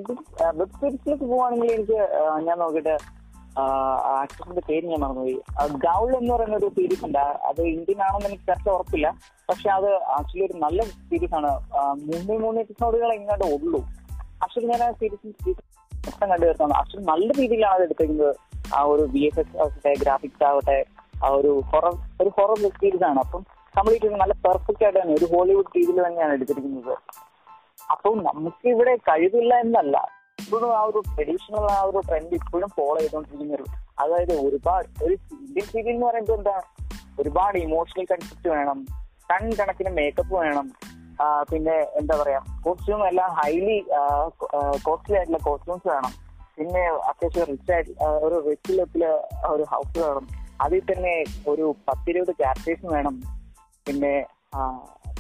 വെബ് 0.57 0.81
സീരീസിലേക്ക് 0.81 1.25
പോവാണെങ്കിൽ 1.25 1.73
എനിക്ക് 1.73 2.09
ഞാൻ 2.41 2.59
നോക്കിയിട്ട് 2.59 3.24
ആക്ട്രസിന്റെ 4.21 4.63
പേര് 4.69 4.85
ഞാൻ 4.93 5.01
മറന്നുപോയി. 5.01 5.37
ഗൗൾ 5.85 6.09
എന്ന് 6.19 6.31
പറയുന്ന 6.35 6.57
ഒരു 6.61 6.69
സീരീസ് 6.77 7.05
ഉണ്ട് 7.09 7.19
അത് 7.19 7.61
ഇന്ത്യൻ 7.75 8.01
ആണെന്ന് 8.07 8.29
എനിക്ക് 8.31 8.47
കറക്റ്റ് 8.49 8.71
ഉറപ്പില്ല. 8.77 9.09
പക്ഷെ 9.49 9.69
അത് 9.77 9.89
ആക്ച്വലി 10.17 10.45
ഒരു 10.47 10.57
നല്ല 10.65 10.83
സീരീസ് 11.11 11.35
ആണ് 11.39 11.51
മൂന്ന് 12.09 12.39
മൂന്ന് 12.45 12.61
എപ്പിസോഡുകൾ 12.65 13.13
എങ്ങാണ്ട് 13.19 13.45
ഉള്ളൂ. 13.57 13.81
ആക്ച്വലി 14.45 14.69
ഞാൻ 14.73 14.83
ആ 14.83 14.91
സീരീസ് 15.03 15.55
മൊത്തം 16.07 16.27
കണ്ടു 16.31 16.45
തീർത്താണ് 16.47 16.75
ആക്ച്വലി 16.81 17.05
നല്ല 17.13 17.29
രീതിയിലാണ് 17.41 17.75
അത് 17.75 17.85
എടുത്തിരിക്കുന്നത്. 17.89 18.35
ആ 18.77 18.81
ഒരു 18.93 19.03
വി 19.15 19.23
എഫ് 19.29 19.41
എക്സ് 19.41 19.57
ആവട്ടെ 19.63 19.93
ഗ്രാഫിക്സ് 20.03 20.45
ആവട്ടെ 20.51 20.79
ആ 21.25 21.29
ഒരു 21.29 21.53
ഹൊറർ 21.73 21.95
ഒരു 22.23 22.33
ഹൊറർ 22.39 22.57
സീരീസ് 22.81 23.05
ആണ്. 23.11 23.19
അപ്പം 23.19 23.45
കംപ്ലീറ്റ് 23.79 24.09
നല്ല 24.23 24.35
പെർഫെക്റ്റ് 24.47 24.85
ആയിട്ട് 24.85 24.99
തന്നെ 25.01 25.15
ഒരു 25.15 25.27
ഹോളിവുഡ് 25.33 25.73
രീതിയിൽ 25.77 26.01
തന്നെയാണ് 26.07 26.33
എടുത്തിരിക്കുന്നത്. 26.33 26.93
അപ്പം 27.91 28.19
നമുക്ക് 28.29 28.67
ഇവിടെ 28.75 28.97
കഴിവില്ല 29.09 29.55
എന്നല്ല. 29.55 29.97
ഇപ്പോഴും 30.55 30.77
ആ 30.79 30.83
ഒരു 30.83 31.03
ട്രഡീഷണൽ 31.15 31.65
ആ 31.71 31.81
ഒരു 31.83 32.01
ട്രെൻഡ് 32.09 32.35
ഇപ്പോഴും 32.35 32.69
ഫോളോ 32.77 32.99
ചെയ്തുകൊണ്ടിരിക്കുന്ന 33.01 33.55
ഒരു 33.55 33.65
അതായത് 33.99 34.33
ഒരുപാട് 34.33 35.05
ഒരു 35.05 35.15
ഇന്ത്യൻ 35.15 35.65
സീരിയൽ 35.65 35.95
എന്ന് 35.95 36.07
പറയുമ്പോൾ 36.07 36.33
എന്താ? 36.33 36.63
ഒരുപാട് 37.21 37.57
ഇമോഷണൽ 37.59 38.07
കൺസെപ്റ്റ് 38.11 38.49
വേണം. 38.49 38.87
ടൺ 39.31 39.53
കണക്കിന് 39.53 39.91
മേക്കപ്പ് 39.97 40.35
വേണം. 40.35 40.67
പിന്നെ 41.53 41.73
എന്താ 41.73 42.19
പറയാ? 42.23 42.41
കോസ്റ്റ്യൂം 42.67 43.07
എല്ലാം 43.09 43.31
ഹൈലി 43.31 43.79
കോസ്റ്റ്ലി 44.87 45.17
ആയിട്ടുള്ള 45.17 45.39
കോസ്റ്റ്യൂംസ് 45.39 45.89
വേണം. 45.89 46.13
പിന്നെ 46.59 46.83
അത്യാവശ്യം 46.83 47.47
റിച്ച് 47.47 47.73
ആയിട്ട് 47.73 48.05
ഒരു 48.05 48.37
റിച്ച് 48.51 48.79
ലുക്കിൽ 48.79 49.05
ഒരു 49.51 49.63
ഹൗസ് 49.63 49.99
വേണം. 49.99 50.29
അതിൽ 50.61 50.83
തന്നെ 50.93 51.25
ഒരു 51.49 51.75
പത്തിരുപത് 51.89 52.37
ക്യാരക്ടേഴ്സ് 52.37 52.87
വേണം. 52.87 53.17
പിന്നെ 53.87 54.27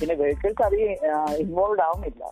പിന്നെ 0.00 0.14
വെഹിക്കിൾസ് 0.14 0.62
അധികം 0.62 0.92
ഇൻവോൾവ് 1.36 1.80
ആവുന്നില്ല. 1.80 2.24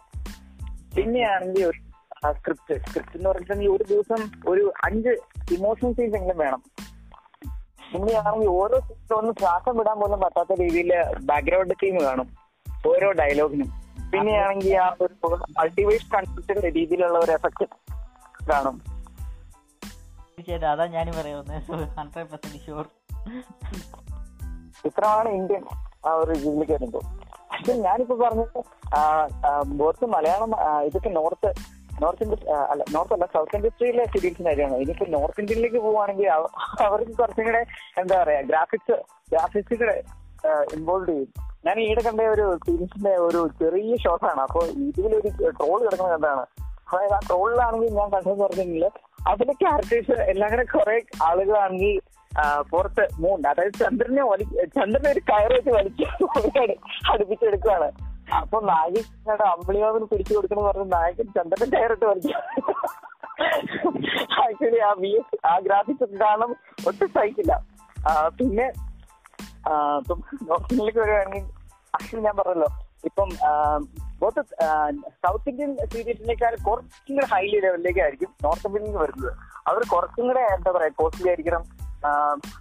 പിന്നെയാണെങ്കിൽ 0.97 1.65
ഒരു 1.65 1.92
സ്ക്രിപ്റ്റ് 2.31 2.87
സ്ക്രിപ്റ്റ് 2.87 3.17
എന്ന് 3.17 3.29
പറഞ്ഞിട്ടുണ്ടെങ്കിൽ 3.29 3.77
ഒരു 3.77 3.85
ദിവസം 3.89 4.31
ഒരു 4.49 4.73
അഞ്ച് 4.85 5.09
ഇമോഷണൽ 5.55 5.93
സീൻസ് 5.93 6.17
എങ്കിലും 6.17 6.39
വേണം. 6.39 6.63
ഇങ്ങനെയാണെങ്കിൽ 7.95 8.49
ഓരോ 8.49 8.81
സീൻസും 8.81 9.19
ഒന്ന് 9.19 9.33
ശ്വാസം 9.39 9.77
വിടാൻ 9.79 10.01
പോലും 10.01 10.21
പറ്റാത്ത 10.21 10.61
രീതിയിൽ 10.61 10.93
ബാക്ക്ഗ്രൗണ്ട് 11.25 11.75
തീം 11.83 12.01
കാണും. 12.03 12.29
ഓരോ 12.87 13.13
ഡയലോഗിനും 13.13 13.69
പിന്നെയാണെങ്കിൽ 14.11 14.77
ആ 14.77 14.97
ഒരു 15.01 15.15
മൾട്ടിവേഴ്സ് 15.59 16.13
കൺസെപ്റ്റിന്റെ 16.13 16.71
രീതിയിലുള്ള 16.71 17.19
ഒരു 17.19 17.33
എഫക്ട് 17.33 17.65
കാണും. 18.51 18.77
തീർച്ചയായിട്ടും. 18.79 20.71
അതാ 20.71 20.87
ഞാൻ 20.87 21.07
പറയുന്നത് 21.07 21.89
ഹൺഡ്രഡ് 21.89 22.29
പെർസെന്റ് 22.29 22.67
ഷുവർ 22.67 22.87
ഇത്രയാണ് 24.85 25.29
ഇന്ത്യൻ 25.29 25.65
ആ 26.07 26.13
ഒരു 26.13 26.35
ജീവിലേക്ക് 26.35 26.73
വരുമ്പോൾ 26.73 27.03
പക്ഷെ 27.53 27.73
ഞാനിപ്പോ 27.73 28.15
പറഞ്ഞത് 28.17 28.63
ബോത്ത് 29.67 30.07
മലയാളം 30.07 30.51
ഇതൊക്കെ 30.85 31.09
നോർത്ത് 31.09 31.53
നോർത്ത് 32.03 32.23
ഇന്ത്യ 32.23 32.53
അല്ല 32.53 32.85
നോർത്ത് 32.91 33.15
അല്ല 33.15 33.27
സൗത്ത് 33.27 33.57
ഇൻഡസ്ട്രിയിലെ 33.57 34.05
സീരീസിന്റെ 34.05 34.51
കാര്യമാണ്. 34.51 34.77
ഇനിയിപ്പോ 34.77 35.07
നോർത്ത് 35.07 35.41
ഇന്ത്യയിലേക്ക് 35.41 35.77
പോവുകയാണെങ്കിൽ 35.77 36.29
അവ- 36.29 36.83
അവർക്ക് 36.83 37.13
കുറച്ചും 37.13 37.45
കൂടെ 37.45 37.67
എന്താ 37.99 38.23
പറയാ 38.23 38.41
ഗ്രാഫിക്സ് 38.41 39.03
ഗ്രാഫിക്സ് 39.33 40.03
ഇൻവോൾവ് 40.77 41.09
ചെയ്യും. 41.09 41.29
ഞാൻ 41.67 41.81
ഈയിടെ 41.81 42.03
കണ്ട 42.03 42.21
ഒരു 42.21 42.59
സീരീസിന്റെ 42.67 43.17
ഒരു 43.17 43.51
ചെറിയ 43.61 43.97
ഷോട്ടാണ്. 43.97 44.41
അപ്പൊ 44.41 44.67
ഇതിലൊരു 44.67 45.51
ട്രോൾ 45.51 45.85
കിടക്കുന്നത് 45.85 46.15
എന്താണ്? 46.15 46.47
അതായത് 46.93 47.13
ആ 47.13 47.19
ട്രോളിലാണെങ്കിൽ 47.19 47.91
ഞാൻ 47.91 48.11
കണ്ടതെന്ന് 48.11 48.45
പറഞ്ഞെങ്കിൽ 48.45 48.91
അതിലെ 49.29 49.53
ക്യാരക്ടേഴ്സ് 49.53 50.13
എല്ലാം 50.13 50.51
കൂടെ 50.51 50.65
കുറെ 50.65 51.03
ആളുകളാണെങ്കിൽ 51.23 52.01
പുറത്ത് 52.71 53.09
മൂണ്ട്. 53.19 53.49
അതായത് 53.49 53.73
ചന്ദ്രനെ 53.73 54.23
വലി 54.23 54.45
ചന്ദ്രനെ 54.45 55.11
ഒരു 55.11 55.21
കയറ് 55.21 55.53
വെച്ച് 55.53 55.71
വലിച്ചു 55.71 56.05
അടുപ്പിച്ചെടുക്കുകയാണ് 57.13 58.12
അപ്പൊ 58.39 58.59
നായികയുടെ 58.71 59.47
അമ്പിളിമാവിന് 59.55 60.07
പിടിച്ചു 60.13 60.33
കൊടുക്കണം 60.35 60.65
പറഞ്ഞ 60.69 60.85
നായകൻ 60.95 61.27
ചന്ദ്രൻ 61.37 61.69
ടയറിട്ട് 61.75 62.07
വരയ്ക്കും 62.11 62.39
ആക്ച്വലി 64.45 64.81
ആ 64.89 64.93
വി 65.03 65.11
എസ് 65.21 65.39
ആ 65.51 65.53
ഗ്രാഫിക്സ് 65.67 66.19
കാണാൻ 66.23 66.51
ഒട്ടും 66.89 67.09
സഹിക്കില്ല. 67.17 67.53
പിന്നെ 68.39 68.67
ഇപ്പം 70.01 70.19
നോർത്ത് 70.49 70.73
ഇന്ത്യയിലേക്ക് 70.73 71.01
വരികയാണെങ്കിൽ 71.03 71.45
ആക്ച്വലി 71.95 72.25
ഞാൻ 72.29 72.37
പറഞ്ഞല്ലോ 72.41 72.71
ഇപ്പം 73.09 73.29
സൗത്ത് 75.23 75.49
ഇന്ത്യൻ 75.53 75.71
സീരീസിനേക്കാൾ 75.93 76.53
കുറച്ചും 76.67 77.13
കൂടെ 77.17 77.29
ഹൈലി 77.33 77.59
ലെവലിലേക്കായിരിക്കും 77.65 78.31
നോർത്ത് 78.45 78.67
ഇന്ത്യയിൽ 78.69 78.87
നിന്ന് 78.87 79.01
വരുന്നത്. 79.05 79.33
അവർ 79.69 79.83
കുറച്ചും 79.95 80.25
കൂടെ 80.29 80.43
എന്താ 80.57 80.71
പറയാ 80.77 80.93
കോസ്റ്റ്ലി 81.01 81.31
ആയിരിക്കണം. 81.33 81.65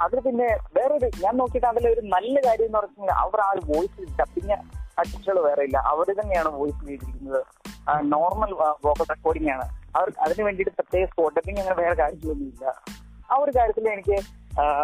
അതിൽ 0.03 0.19
പിന്നെ 0.27 0.47
വേറൊരു 0.77 1.07
ഞാൻ 1.23 1.33
നോക്കിയിട്ട് 1.41 1.67
അതിലൊരു 1.71 2.01
നല്ല 2.15 2.35
കാര്യം 2.47 2.67
എന്ന് 2.69 2.79
പറഞ്ഞാൽ 2.79 3.15
അവർ 3.23 3.39
ആ 3.45 3.49
ഒരു 3.55 3.61
വോയിസ് 3.71 4.09
ഡബിങ് 4.19 4.57
ആർട്ടിസ്റ്റുകൾ 4.99 5.39
വേറെ 5.39 5.61
ഇല്ല. 5.63 5.77
അവർ 5.77 6.05
തന്നെയാണ് 6.21 6.49
വോയിസ് 6.49 6.87
ചെയ്തിരിക്കുന്നത്. 6.87 7.45
നോർമൽ 8.01 8.53
വോക്കൽ 8.53 9.03
റെക്കോർഡിംഗ് 9.03 9.51
ആണ്. 9.51 9.63
അവർ 9.97 10.11
അതിന് 10.19 10.43
വേണ്ടിയിട്ട് 10.43 10.71
പ്രത്യേക 10.71 11.05
സ്പോട്ട് 11.05 11.39
അങ്ങനെ 11.39 11.73
വേറെ 11.73 11.95
കാര്യങ്ങളൊന്നുമില്ല. 11.95 12.65
ആ 13.31 13.35
ഒരു 13.35 13.51
കാര്യത്തിൽ 13.55 13.89
എനിക്ക് 13.89 14.41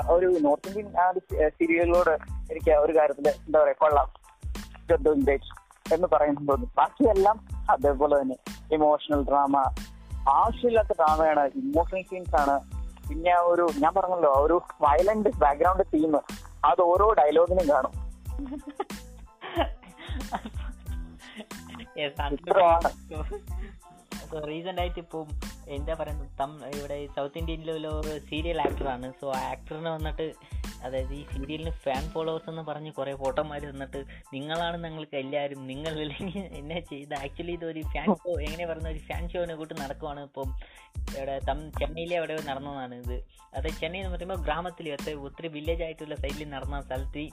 ഒരു 0.09 0.25
നോർത്ത് 0.25 0.79
ഇന്ത്യൻ 0.79 1.49
സീരിയലിനോട് 1.49 2.09
എനിക്ക് 2.51 2.71
ഒരു 2.71 2.97
കാര്യത്തിൽ 2.97 3.29
എന്താ 3.29 3.63
പറയാ 3.63 3.73
കൊള്ളാം. 3.77 4.11
എന്ന് 5.93 6.07
തോന്നി 6.47 6.67
ബാക്കിയെല്ലാം 6.77 7.47
അതേപോലെ 7.69 8.21
തന്നെ. 8.21 8.35
ഇമോഷണൽ 8.71 9.27
ഡ്രാമ 9.27 9.57
ആവശ്യമില്ലാത്ത 10.29 10.87
ഡ്രാമയാണ് 10.91 11.39
ഇമോഷണൽ 11.39 12.01
സീൻസ് 12.01 12.35
ആണ്. 12.35 12.59
പിന്നെ 13.09 13.31
ആ 13.31 13.39
ഒരു 13.39 13.67
ഞാൻ 13.79 13.93
പറഞ്ഞല്ലോ 13.93 14.33
ഒരു 14.33 14.61
വയലന്റ് 14.81 15.29
ബാക്ക്ഗ്രൗണ്ട് 15.37 15.83
തീം 15.83 16.17
അത് 16.65 16.81
ഓരോ 16.81 17.13
ഡയലോഗിനും 17.13 17.69
കാണും. 17.69 17.91
ya 21.99 22.07
santai 22.15 22.51
റീസെന്റ് 24.49 24.81
ആയിട്ട് 24.81 24.99
ഇപ്പം 24.99 25.27
എന്താ 25.77 25.93
പറയുന്നത്? 25.99 26.29
തം 26.41 26.51
ഇവിടെ 26.77 26.97
സൗത്ത് 27.15 27.39
ഇന്ത്യയിലുള്ള 27.39 27.87
ഒരു 27.99 28.13
സീരിയൽ 28.29 28.61
ആക്ടറാണ് 28.61 29.07
സോ 29.21 29.27
ആ 29.37 29.41
ആക്ടറിന് 29.53 29.89
വന്നിട്ട് 29.97 30.27
അതായത് 30.85 31.13
ഈ 31.13 31.23
സീരിയലിന് 31.33 31.71
ഫാൻ 31.83 32.03
ഫോളോവേഴ്സ് 32.13 32.49
എന്ന് 32.49 32.61
പറഞ്ഞ് 32.61 32.91
കുറേ 32.97 33.13
ഫോട്ടോമാർ 33.15 33.61
വന്നിട്ട് 33.71 33.99
നിങ്ങളാണ് 34.33 34.77
ഞങ്ങൾക്ക് 34.85 35.17
എല്ലാവരും 35.23 35.61
നിങ്ങൾ 35.67 35.93
ഇല്ലെങ്കിൽ 36.05 36.45
എന്നെ 36.59 36.79
ചെയ്ത് 36.91 37.15
ആക്ച്വലി 37.15 37.51
ഇതൊരു 37.51 37.81
ഫാൻ 37.93 38.09
ഷോ 38.23 38.33
എങ്ങനെ 38.47 38.65
പറയുന്ന 38.65 38.89
ഒരു 38.89 39.01
ഫാൻ 39.09 39.23
ഷോനെ 39.33 39.55
കൂട്ട് 39.55 39.73
നടക്കുവാണ് 39.81 40.21
ഇപ്പം. 40.21 40.49
ഇവിടെ 41.17 41.35
തം 41.49 41.59
ചെന്നൈയിലെ 41.79 42.15
അവിടെ 42.17 42.35
നടന്നതാണ് 42.49 42.95
ഇത്. 42.95 43.17
അത് 43.57 43.67
ചെന്നൈ 43.79 43.99
എന്ന് 43.99 44.13
പറയുമ്പോൾ 44.13 44.39
ഗ്രാമത്തിൽ 44.47 44.87
ഒത്തിരി 45.27 45.47
വില്ലേജ് 45.47 45.83
ആയിട്ടുള്ള 45.83 46.15
സൈഡിൽ 46.15 46.49
നടന്ന 46.55 46.81
സ്ഥലത്ത്. 46.81 47.25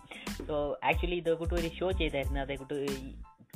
സോ 0.48 0.78
ആക്ച്വലി 0.90 1.16
ഇതേ 1.22 1.34
കൂട്ട് 1.42 1.54
ഒരു 1.54 1.70
ഷോ 1.78 1.90
ചെയ്തായിരുന്നു. 2.02 2.40
അതേ 2.40 2.56
കൂട്ട് 2.56 2.76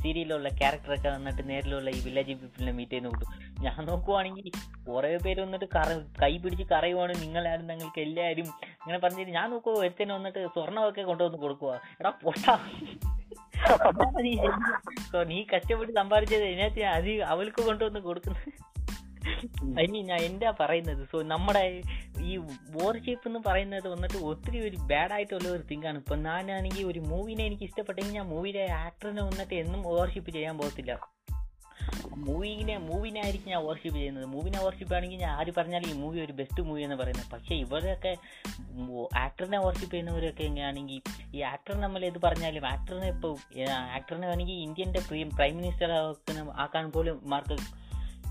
സീരിയലിലുള്ള 0.03 0.49
ക്യാരക്ടറൊക്കെ 0.61 1.09
വന്നിട്ട് 1.17 1.43
നേരിലുള്ള 1.51 1.89
ഈ 1.97 2.01
വില്ലേജ് 2.07 2.37
പീപ്പിളിനെ 2.41 2.73
മീറ്റ് 2.79 2.93
ചെയ്യുന്ന 2.93 3.13
കൂട്ടും. 3.15 3.31
ഞാൻ 3.65 3.79
നോക്കുവാണെങ്കിൽ 3.91 4.47
കുറേ 4.89 5.13
പേര് 5.25 5.41
വന്നിട്ട് 5.47 5.69
കറ 5.77 5.89
കൈ 6.23 6.33
പിടിച്ച് 6.45 6.67
കറയുവാണ് 6.73 7.15
നിങ്ങളാരും 7.25 7.67
ഞങ്ങൾക്ക് 7.73 8.01
എല്ലാവരും 8.07 8.49
അങ്ങനെ 8.83 8.99
പറഞ്ഞിട്ട് 9.05 9.33
ഞാൻ 9.39 9.49
നോക്കുമ്പോൾ 9.55 9.81
ഒരുത്തന്നെ 9.85 10.15
വന്നിട്ട് 10.19 10.41
സ്വർണമൊക്കെ 10.57 11.05
കൊണ്ടുവന്ന് 11.11 11.41
കൊടുക്കുക 11.47 11.75
എടാ 12.01 12.13
പൊട്ടാ 12.25 12.57
നീ 14.25 14.33
നീ 15.31 15.39
കഷ്ടപ്പെട്ട് 15.53 15.93
സമ്പാദിച്ചത് 15.99 16.45
ഇതിനകത്ത് 16.51 16.83
അത് 16.97 17.09
അവൾക്ക് 17.33 17.61
കൊണ്ടുവന്ന് 17.69 18.01
കൊടുക്കുന്നത്. 18.01 18.51
ഐ 19.83 19.87
മീൻ 19.93 20.05
ഞാൻ 20.11 20.21
എന്താ 20.29 20.51
പറയുന്നത്? 20.61 21.03
സോ 21.13 21.19
നമ്മുടെ 21.33 21.65
ഈ 22.31 22.33
വോർഷിപ്പ് 22.77 23.27
എന്ന് 23.31 23.41
പറയുന്നത് 23.49 23.87
വന്നിട്ട് 23.95 24.19
ഒത്തിരി 24.31 24.61
ഒരു 24.69 24.79
ബാഡ് 24.93 25.15
ആയിട്ടുള്ള 25.19 25.49
ഒരു 25.57 25.63
തിങ്കാണ് 25.71 26.01
ഇപ്പം 26.03 26.25
ഞാനാണെങ്കിൽ 26.29 26.87
ഒരു 26.93 27.03
മൂവിനെ 27.11 27.45
എനിക്ക് 27.51 27.67
ഇഷ്ടപ്പെട്ടെങ്കിൽ 27.69 28.17
ഞാൻ 28.19 28.29
മൂവിയിലെ 28.35 28.67
ആക്ടറിനെ 28.87 29.23
വന്നിട്ട് 29.29 29.55
എന്നും 29.63 29.83
വോർഷിപ്പ് 29.91 30.33
ചെയ്യാൻ 30.39 30.57
പോകത്തില്ല. 30.63 30.95
മൂവിനെ 32.27 32.75
മൂവിനെ 32.87 33.19
ആയിരിക്കും 33.25 33.51
ഞാൻ 33.53 33.63
വർഷിപ്പ് 33.67 33.97
ചെയ്യുന്നത്. 33.99 34.27
മൂവിനെ 34.33 34.59
വർഷിപ്പ് 34.65 34.95
ആണെങ്കിൽ 34.97 35.21
ഞാൻ 35.23 35.33
ആര് 35.41 35.53
പറഞ്ഞാലും 35.59 35.89
ഈ 35.91 35.95
മൂവി 36.01 36.19
ഒരു 36.25 36.35
ബെസ്റ്റ് 36.41 36.61
മൂവി 36.69 36.83
എന്ന് 36.87 36.97
പറയുന്നത്. 37.01 37.29
പക്ഷേ 37.35 37.55
ഇവരൊക്കെ 37.65 38.13
ആക്ടറിനെ 39.25 39.59
വർഷിപ്പ് 39.67 39.93
ചെയ്യുന്നവരൊക്കെ 39.95 40.43
എങ്ങനെയാണെങ്കിൽ 40.49 41.01
ഈ 41.37 41.41
ആക്ടർ 41.53 41.75
നമ്മൾ 41.85 42.05
ഇത് 42.11 42.19
പറഞ്ഞാലും 42.27 42.67
ആക്ടറിനെ 42.73 43.09
ഇപ്പോൾ 43.15 43.35
ആക്ടറിനെ 43.97 44.27
വേണമെങ്കിൽ 44.31 44.59
ഇന്ത്യന്റെ 44.67 45.03
പ്രൈം 45.39 45.57
മിനിസ്റ്റർ 45.61 45.93
ആക്കാൻ 46.65 46.87
പോലും 46.97 47.19
മാർക്ക് 47.35 47.59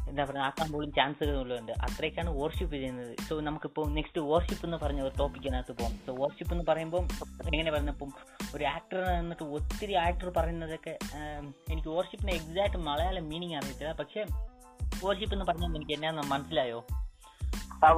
എന്താ 0.09 0.23
പറയുക 0.27 0.43
ആക്കാൻ 0.47 0.67
പോലും 0.73 0.89
ചാൻസുകളുണ്ട് 0.97 1.71
അത്രയൊക്കെയാണ് 1.85 2.31
വർഷിപ്പ് 2.41 2.73
ചെയ്യുന്നത്. 2.75 3.13
സോ 3.27 3.33
നമുക്കിപ്പോൾ 3.47 3.85
നെക്സ്റ്റ് 3.97 4.21
വർഷിപ്പ് 4.31 4.65
എന്ന് 4.67 4.77
പറഞ്ഞ 4.83 5.01
ഒരു 5.07 5.13
ടോപ്പിക്കിനകത്ത് 5.21 5.73
പോകും. 5.79 5.95
സോ 6.07 6.13
വർഷിപ്പ് 6.23 6.53
എന്ന് 6.55 6.65
പറയുമ്പോൾ 6.69 7.03
എങ്ങനെ 7.51 7.71
പറഞ്ഞപ്പം 7.75 8.11
ഒരു 8.55 8.65
ആക്ടർ 8.75 9.01
എന്നിട്ട് 9.21 9.47
ഒത്തിരി 9.57 9.95
ആക്ടർ 10.05 10.29
പറയുന്നതൊക്കെ 10.37 10.93
എനിക്ക് 11.73 11.89
വോർഷിപ്പിന് 11.95 12.33
എക്സാക്ട് 12.39 12.79
മലയാളം 12.89 13.27
മീനിങ് 13.31 13.57
അറിയത്തില്ല. 13.61 13.93
പക്ഷേ 14.01 14.23
വർഷിപ്പ് 15.05 15.33
എന്ന് 15.35 15.47
പറഞ്ഞാൽ 15.51 15.75
എനിക്ക് 15.79 15.95
എന്നാന്ന് 15.97 16.25
മനസ്സിലായോ? 16.33 16.79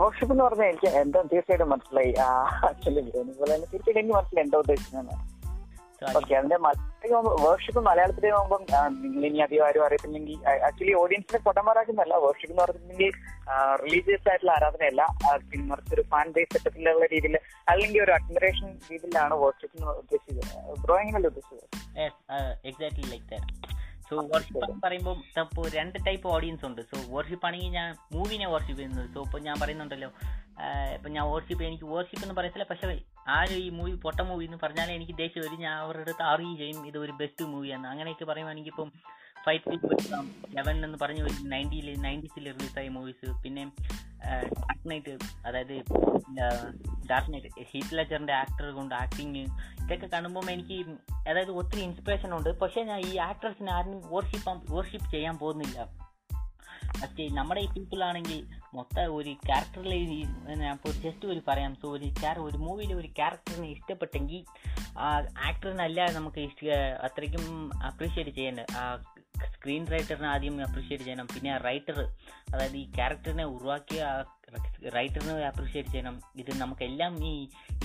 വർഷിപ്പ് 0.04 0.32
എന്ന് 0.34 0.44
പറഞ്ഞാൽ 0.44 0.68
എനിക്ക് 0.72 0.90
എന്താ 1.02 1.20
തീർച്ചയായിട്ടും 1.34 1.70
മനസ്സിലായി. 1.74 2.14
ആക്ച്വലി 2.70 3.02
അതുപോലെ 3.24 3.52
തന്നെ. 3.54 3.68
തീർച്ചയായിട്ടും 3.74 4.02
എനിക്ക് 4.02 4.16
മനസ്സിലായി 4.18 4.46
എന്താ 4.48 4.58
ഉദ്ദേശിക്കുന്നത് 4.64 5.14
ഓക്കെ 6.18 6.34
അതിന്റെ 6.36 6.58
വർഷിപ്പ് 7.48 7.82
മലയാളത്തിൽ 7.88 8.28
ആകുമ്പോൾ 8.28 8.62
നിങ്ങൾ 9.02 9.26
ഇനി 9.26 9.38
അധികം 9.38 9.66
ആരും 9.66 9.84
അറിയത്തില്ലെങ്കിൽ 9.86 10.38
ആക്ച്വലി 10.68 10.94
ഓഡിയൻസിനെ 10.94 11.40
കൊണ്ടമാരാക്കുന്നല്ല 11.40 12.16
വേർഷിപ്പ് 12.26 12.52
എന്ന് 12.54 12.64
പറഞ്ഞിട്ടുണ്ടെങ്കിൽ 12.64 13.12
റിലീജിയസ് 13.84 14.30
ആയിട്ടുള്ള 14.30 14.52
ആരാധനയല്ല 14.52 15.02
പിന്നെ 15.50 15.66
മറിച്ച് 15.72 15.96
ഒരു 15.96 16.02
ഫാൻ 16.02 16.32
ബേസ് 16.32 16.52
സെറ്റപ്പിലുള്ള 16.54 17.06
രീതിയിൽ 17.06 17.38
അല്ലെങ്കിൽ 17.70 18.04
ഒരു 18.04 18.12
അഡ്മിറേഷൻ 18.12 18.80
രീതിയിലാണ് 18.92 19.34
വേർഷിപ്പ് 19.34 19.78
എന്ന് 19.78 19.92
ഉദ്ദേശിച്ചത്. 20.04 20.80
ബ്രോ 20.86 20.98
എങ്ങനെയല്ല 21.00 21.28
ഉദ്ദേശിച്ചത്? 21.28 21.68
Uh, 22.36 22.54
exactly 22.70 23.06
like 23.14 23.32
so 24.10 24.16
worship 24.34 24.64
എന്ന് 24.66 24.82
പറയുമ്പോൾ 24.84 25.16
ഇപ്പോൾ 25.42 25.66
രണ്ട് 25.70 25.98
ടൈപ്പ് 26.06 26.28
ഓഡിയൻസ് 26.28 26.66
ഉണ്ട്. 26.66 26.82
സോ 26.82 26.98
വർഷിപ്പ് 27.16 27.46
ആണെങ്കിൽ 27.46 27.70
ഞാൻ 27.70 27.96
മൂവിനെ 28.14 28.48
വർഷിപ്പ് 28.48 28.80
ചെയ്യുന്നത്. 28.80 29.14
സോ 29.14 29.20
ഇപ്പോൾ 29.26 29.42
ഞാൻ 29.48 29.56
പറയുന്നുണ്ടല്ലോ 29.62 30.10
ഇപ്പം 30.96 31.12
ഞാൻ 31.12 31.26
വർഷിപ്പ് 31.34 31.64
എനിക്ക് 31.64 31.84
വർഷിപ്പ് 31.84 32.24
എന്ന് 32.26 32.36
പറയത്തില്ല 32.36 32.66
പക്ഷെ 32.70 32.88
ആരും 33.36 33.60
ഈ 33.66 33.70
മൂവി 33.78 33.94
പൊട്ട 34.04 34.20
മൂവി 34.30 34.46
എന്ന് 34.50 34.60
പറഞ്ഞാൽ 34.64 34.90
എനിക്ക് 34.98 35.16
ദേഷ്യം 35.22 35.44
വരും. 35.46 35.60
ഞാൻ 35.66 35.74
അവരുടെ 35.84 36.04
അടുത്ത് 36.06 36.24
അറിയുകയും 36.34 36.60
ചെയ്യും 36.62 36.86
ഇത് 36.90 36.98
ഒരു 37.06 37.14
ബെസ്റ്റ് 37.22 37.46
മൂവിയാണ് 37.54 37.88
അങ്ങനെയൊക്കെ 37.94 38.26
പറയുവാണെങ്കിൽ 38.32 38.74
ഇപ്പം 38.76 38.92
ഫൈറ്റ് 39.46 39.76
ലെവൻ 40.56 40.76
എന്ന് 40.86 40.98
പറഞ്ഞ 41.02 41.20
ഒരു 41.28 41.36
നയന്റിയിൽ 41.52 41.88
നയന്റീസിൽ 42.06 42.46
റിലീസായ 42.56 42.88
മൂവീസ് 42.96 43.28
പിന്നെ 43.44 43.64
ഡാർക്ക് 44.64 44.88
നൈറ്റ് 44.92 45.14
അതായത് 45.48 45.76
ഡാർക്ക് 47.12 47.32
നൈറ്റ് 47.34 47.50
ഹീറ്റ് 47.72 47.96
ലെജറിന്റെ 48.00 48.34
ആക്ടർ 48.42 48.68
കൊണ്ട് 48.80 48.94
ആക്ടിങ് 49.04 49.44
ഇതൊക്കെ 49.84 50.10
കാണുമ്പോൾ 50.14 50.52
എനിക്ക് 50.56 50.78
അതായത് 51.30 51.54
ഒത്തിരി 51.60 51.82
ഇൻസ്പിറേഷൻ 51.88 52.30
ഉണ്ട്. 52.38 52.50
പക്ഷേ 52.62 52.84
ഞാൻ 52.90 53.00
ഈ 53.10 53.14
ആക്ടേഴ്സിനെ 53.30 53.74
ആരും 53.78 53.98
വർഷിപ്പ് 54.16 54.56
വർഷിപ്പ് 54.78 55.10
ചെയ്യാൻ 55.16 55.38
പോകുന്നില്ല. 55.44 55.80
പക്ഷേ 57.02 57.26
നമ്മുടെ 57.40 57.62
ഈ 57.66 57.70
പീപ്പിൾ 57.76 58.02
ആണെങ്കിൽ 58.10 58.40
മൊത്തം 58.76 59.16
ഒരു 59.16 59.32
ക്യാരക്ടറിൽ 59.48 59.94
ഞാൻ 60.62 60.74
ഇപ്പോൾ 60.76 60.94
ജസ്റ്റ് 61.06 61.28
ഒരു 61.34 61.42
പറയാം. 61.48 61.72
സോ 61.76 61.88
ഒരു 61.90 62.08
ഒരു 62.48 62.58
മൂവിയിൽ 62.58 62.92
ഒരു 62.94 63.08
ക്യാരക്ടറിനെ 63.08 63.68
ഇഷ്ടപ്പെട്ടെങ്കിൽ 63.68 64.42
ആ 64.98 65.08
ആക്ടറിനല്ല 65.48 66.10
നമുക്ക് 66.18 66.40
ഇഷ്ട 66.40 66.68
അത്രയ്ക്കും 67.08 67.46
അപ്രീഷിയേറ്റ് 67.90 68.32
ചെയ്യേണ്ടത് 68.32 68.74
ആ 68.82 68.84
സ്ക്രീൻ 69.54 69.84
റൈറ്ററിനെ 69.92 70.28
ആദ്യം 70.28 70.56
അപ്രീഷിയേറ്റ് 70.68 71.04
ചെയ്യണം. 71.04 71.28
പിന്നെ 71.34 71.50
ആ 71.54 71.58
റൈറ്റർ 71.58 71.98
അതായത് 72.54 72.78
ഈ 72.78 72.86
ക്യാരക്ടറിനെ 72.92 73.46
ഉരുവാക്കിയ 73.46 74.02
റൈറ്ററിനെ 74.96 75.34
അപ്രീഷിയേറ്റ് 75.46 75.90
ചെയ്യണം. 75.90 76.22
ഇത് 76.36 76.52
നമുക്കെല്ലാം 76.58 77.14
ഈ 77.26 77.34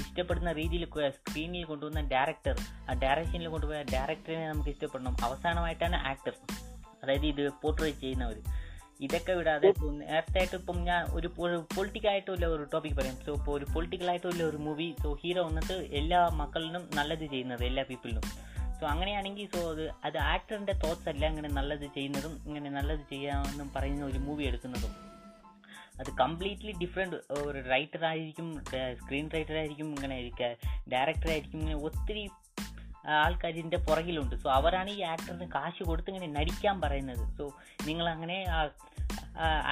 ഇഷ്ടപ്പെടുന്ന 0.02 0.52
രീതിയിൽ 0.52 0.84
സ്ക്രീനിൽ 1.10 1.64
കൊണ്ടുവന്ന 1.64 2.02
ഡയറക്ടർ 2.14 2.56
ആ 2.90 2.94
ഡയറക്ഷനിൽ 3.02 3.48
കൊണ്ടുപോയ 3.48 3.82
ഡയറക്ടറിനെ 3.92 4.46
നമുക്ക് 4.48 4.70
ഇഷ്ടപ്പെടണം. 4.70 5.16
അവസാനമായിട്ടാണ് 5.24 5.96
ആക്ടർ 5.96 6.36
അതായത് 7.02 7.26
ഇത് 7.26 7.50
പോർട്രേറ്റ് 7.62 7.98
ചെയ്യുന്നവർ 7.98 8.38
ഇതൊക്കെ 9.00 9.32
വിടാതെ 9.32 9.68
നേരത്തെ 10.00 10.38
ആയിട്ട് 10.38 10.56
ഇപ്പം 10.56 10.84
ഞാൻ 10.84 11.04
ഒരു 11.12 11.28
പൊളിറ്റിക്കൽ 11.76 12.08
ആയിട്ടുള്ള 12.08 12.46
ഒരു 12.46 12.66
ടോപ്പിക് 12.72 12.96
പറയാം. 12.96 13.16
സോ 13.26 13.32
ഇപ്പോൾ 13.34 13.52
ഒരു 13.58 13.66
പൊളിറ്റിക്കൽ 13.74 14.10
ആയിട്ടുള്ള 14.10 14.42
ഒരു 14.44 14.56
മൂവി 14.56 14.94
സോ 15.02 15.12
ഹീറോ 15.22 15.42
വന്നിട്ട് 15.42 15.72
എല്ലാ 15.72 16.28
മക്കളിനും 16.28 16.88
നല്ലത് 16.94 17.26
ചെയ്യുന്നത് 17.26 17.64
എല്ലാ 17.64 17.82
പീപ്പിളിനും 17.82 18.22
സോ 18.80 18.86
അങ്ങനെയാണെങ്കിൽ 18.86 19.48
സോ 19.54 19.70
അത് 19.70 19.90
അത് 20.04 20.18
ആക്ടറിന്റെ 20.18 20.72
തോട്ട്സ് 20.72 21.08
അല്ല 21.08 21.28
ഇങ്ങനെ 21.28 21.48
നല്ലത് 21.48 21.86
ചെയ്യുന്നതും 21.94 22.40
ഇങ്ങനെ 22.46 22.70
നല്ലത് 22.70 23.04
ചെയ്യാമെന്നും 23.10 23.72
പറയുന്ന 23.76 24.04
ഒരു 24.04 24.18
മൂവി 24.18 24.44
എടുക്കുന്നതും. 24.44 24.94
അത് 26.00 26.10
കംപ്ലീറ്റ്ലി 26.20 26.72
ഡിഫറെന്റ് 26.72 27.16
ഒരു 27.16 27.68
റൈറ്റർ 27.68 28.04
ആയിരിക്കും 28.04 28.64
സ്ക്രീൻ 29.02 29.30
റൈറ്റർ 29.34 29.56
ആയിരിക്കും 29.56 29.86
ഇങ്ങനെ 29.86 30.30
ഡയറക്ടർ 30.88 31.30
ആയിരിക്കും 31.30 31.60
ഇങ്ങനെ 31.60 31.76
ഒത്തിരി 31.82 32.28
ആൾക്കാർ 33.22 33.50
ഇതിന്റെ 33.52 33.78
പുറകിലുണ്ട്. 33.88 34.34
സോ 34.42 34.48
അവരാണ് 34.50 34.90
ഈ 34.90 35.00
ആക്ടറിന് 35.12 35.46
കാശ് 35.54 35.82
കൊടുത്ത് 35.88 36.10
ഇങ്ങനെ 36.12 36.28
നടിക്കാൻ 36.38 36.76
പറയുന്നത്. 36.80 37.24
സോ 37.38 37.46
നിങ്ങൾ 37.88 38.06
അങ്ങനെ 38.14 38.36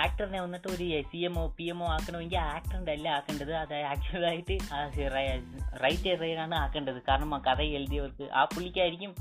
ആക്ടറിനെ 0.03 0.41
വന്നിട്ട് 0.41 0.69
ഒരു 0.69 0.87
C 1.11 1.19
M 1.29 1.35
O 1.43 1.45
P 1.59 1.65
M 1.73 1.79
O 1.85 1.87
ആക്കണമെങ്കിൽ 1.95 2.39
ആക്ടറിന്റെ 2.39 2.93
അല്ല 2.93 3.09
ആക്കേണ്ടത്? 3.09 3.53
അത് 3.63 3.75
ആക്ച്വലായിട്ട് 3.93 4.57
റൈറ്റ് 5.85 6.13
റൈറ്ററാണ് 6.23 6.55
ആക്കേണ്ടത്. 6.55 6.99
കാരണം 7.09 7.31
ആ 7.35 7.39
കഥ 7.49 7.61
എഴുതിയവർക്ക് 7.79 8.27
ആ 8.41 8.45
പുള്ളിക്കായിരിക്കും 8.55 9.15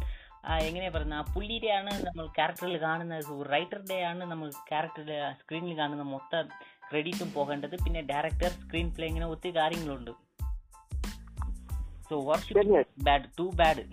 എങ്ങനെയാ 0.67 0.91
പറയുന്നത്? 0.93 1.19
ആ 1.19 1.33
പുള്ളിയുടെയാണ് 1.33 1.91
നമ്മൾ 2.07 2.25
ക്യാരക്ടറിൽ 2.37 2.77
കാണുന്നത്. 2.81 3.31
റൈറ്ററുടെ 3.53 3.99
ആണ് 4.11 4.23
നമ്മൾ 4.31 4.49
ക്യാരക്ടറിൽ 4.69 5.11
സ്ക്രീനിൽ 5.41 5.75
കാണുന്ന 5.77 6.03
മൊത്തം 6.15 6.47
ക്രെഡിറ്റും 6.89 7.29
പോകേണ്ടത്. 7.33 7.75
പിന്നെ 7.83 8.01
ഡയറക്ടർ 8.11 8.51
സ്ക്രീൻ 8.63 8.87
പ്ലേ 8.95 9.07
ഇങ്ങനെ 9.07 9.27
ഒത്തിരി 9.33 9.53
കാര്യങ്ങളുണ്ട്. 9.57 10.11
So 12.11 12.19
worship 12.29 12.87
bad 13.03 13.25
to 13.39 13.45
bad 13.53 13.83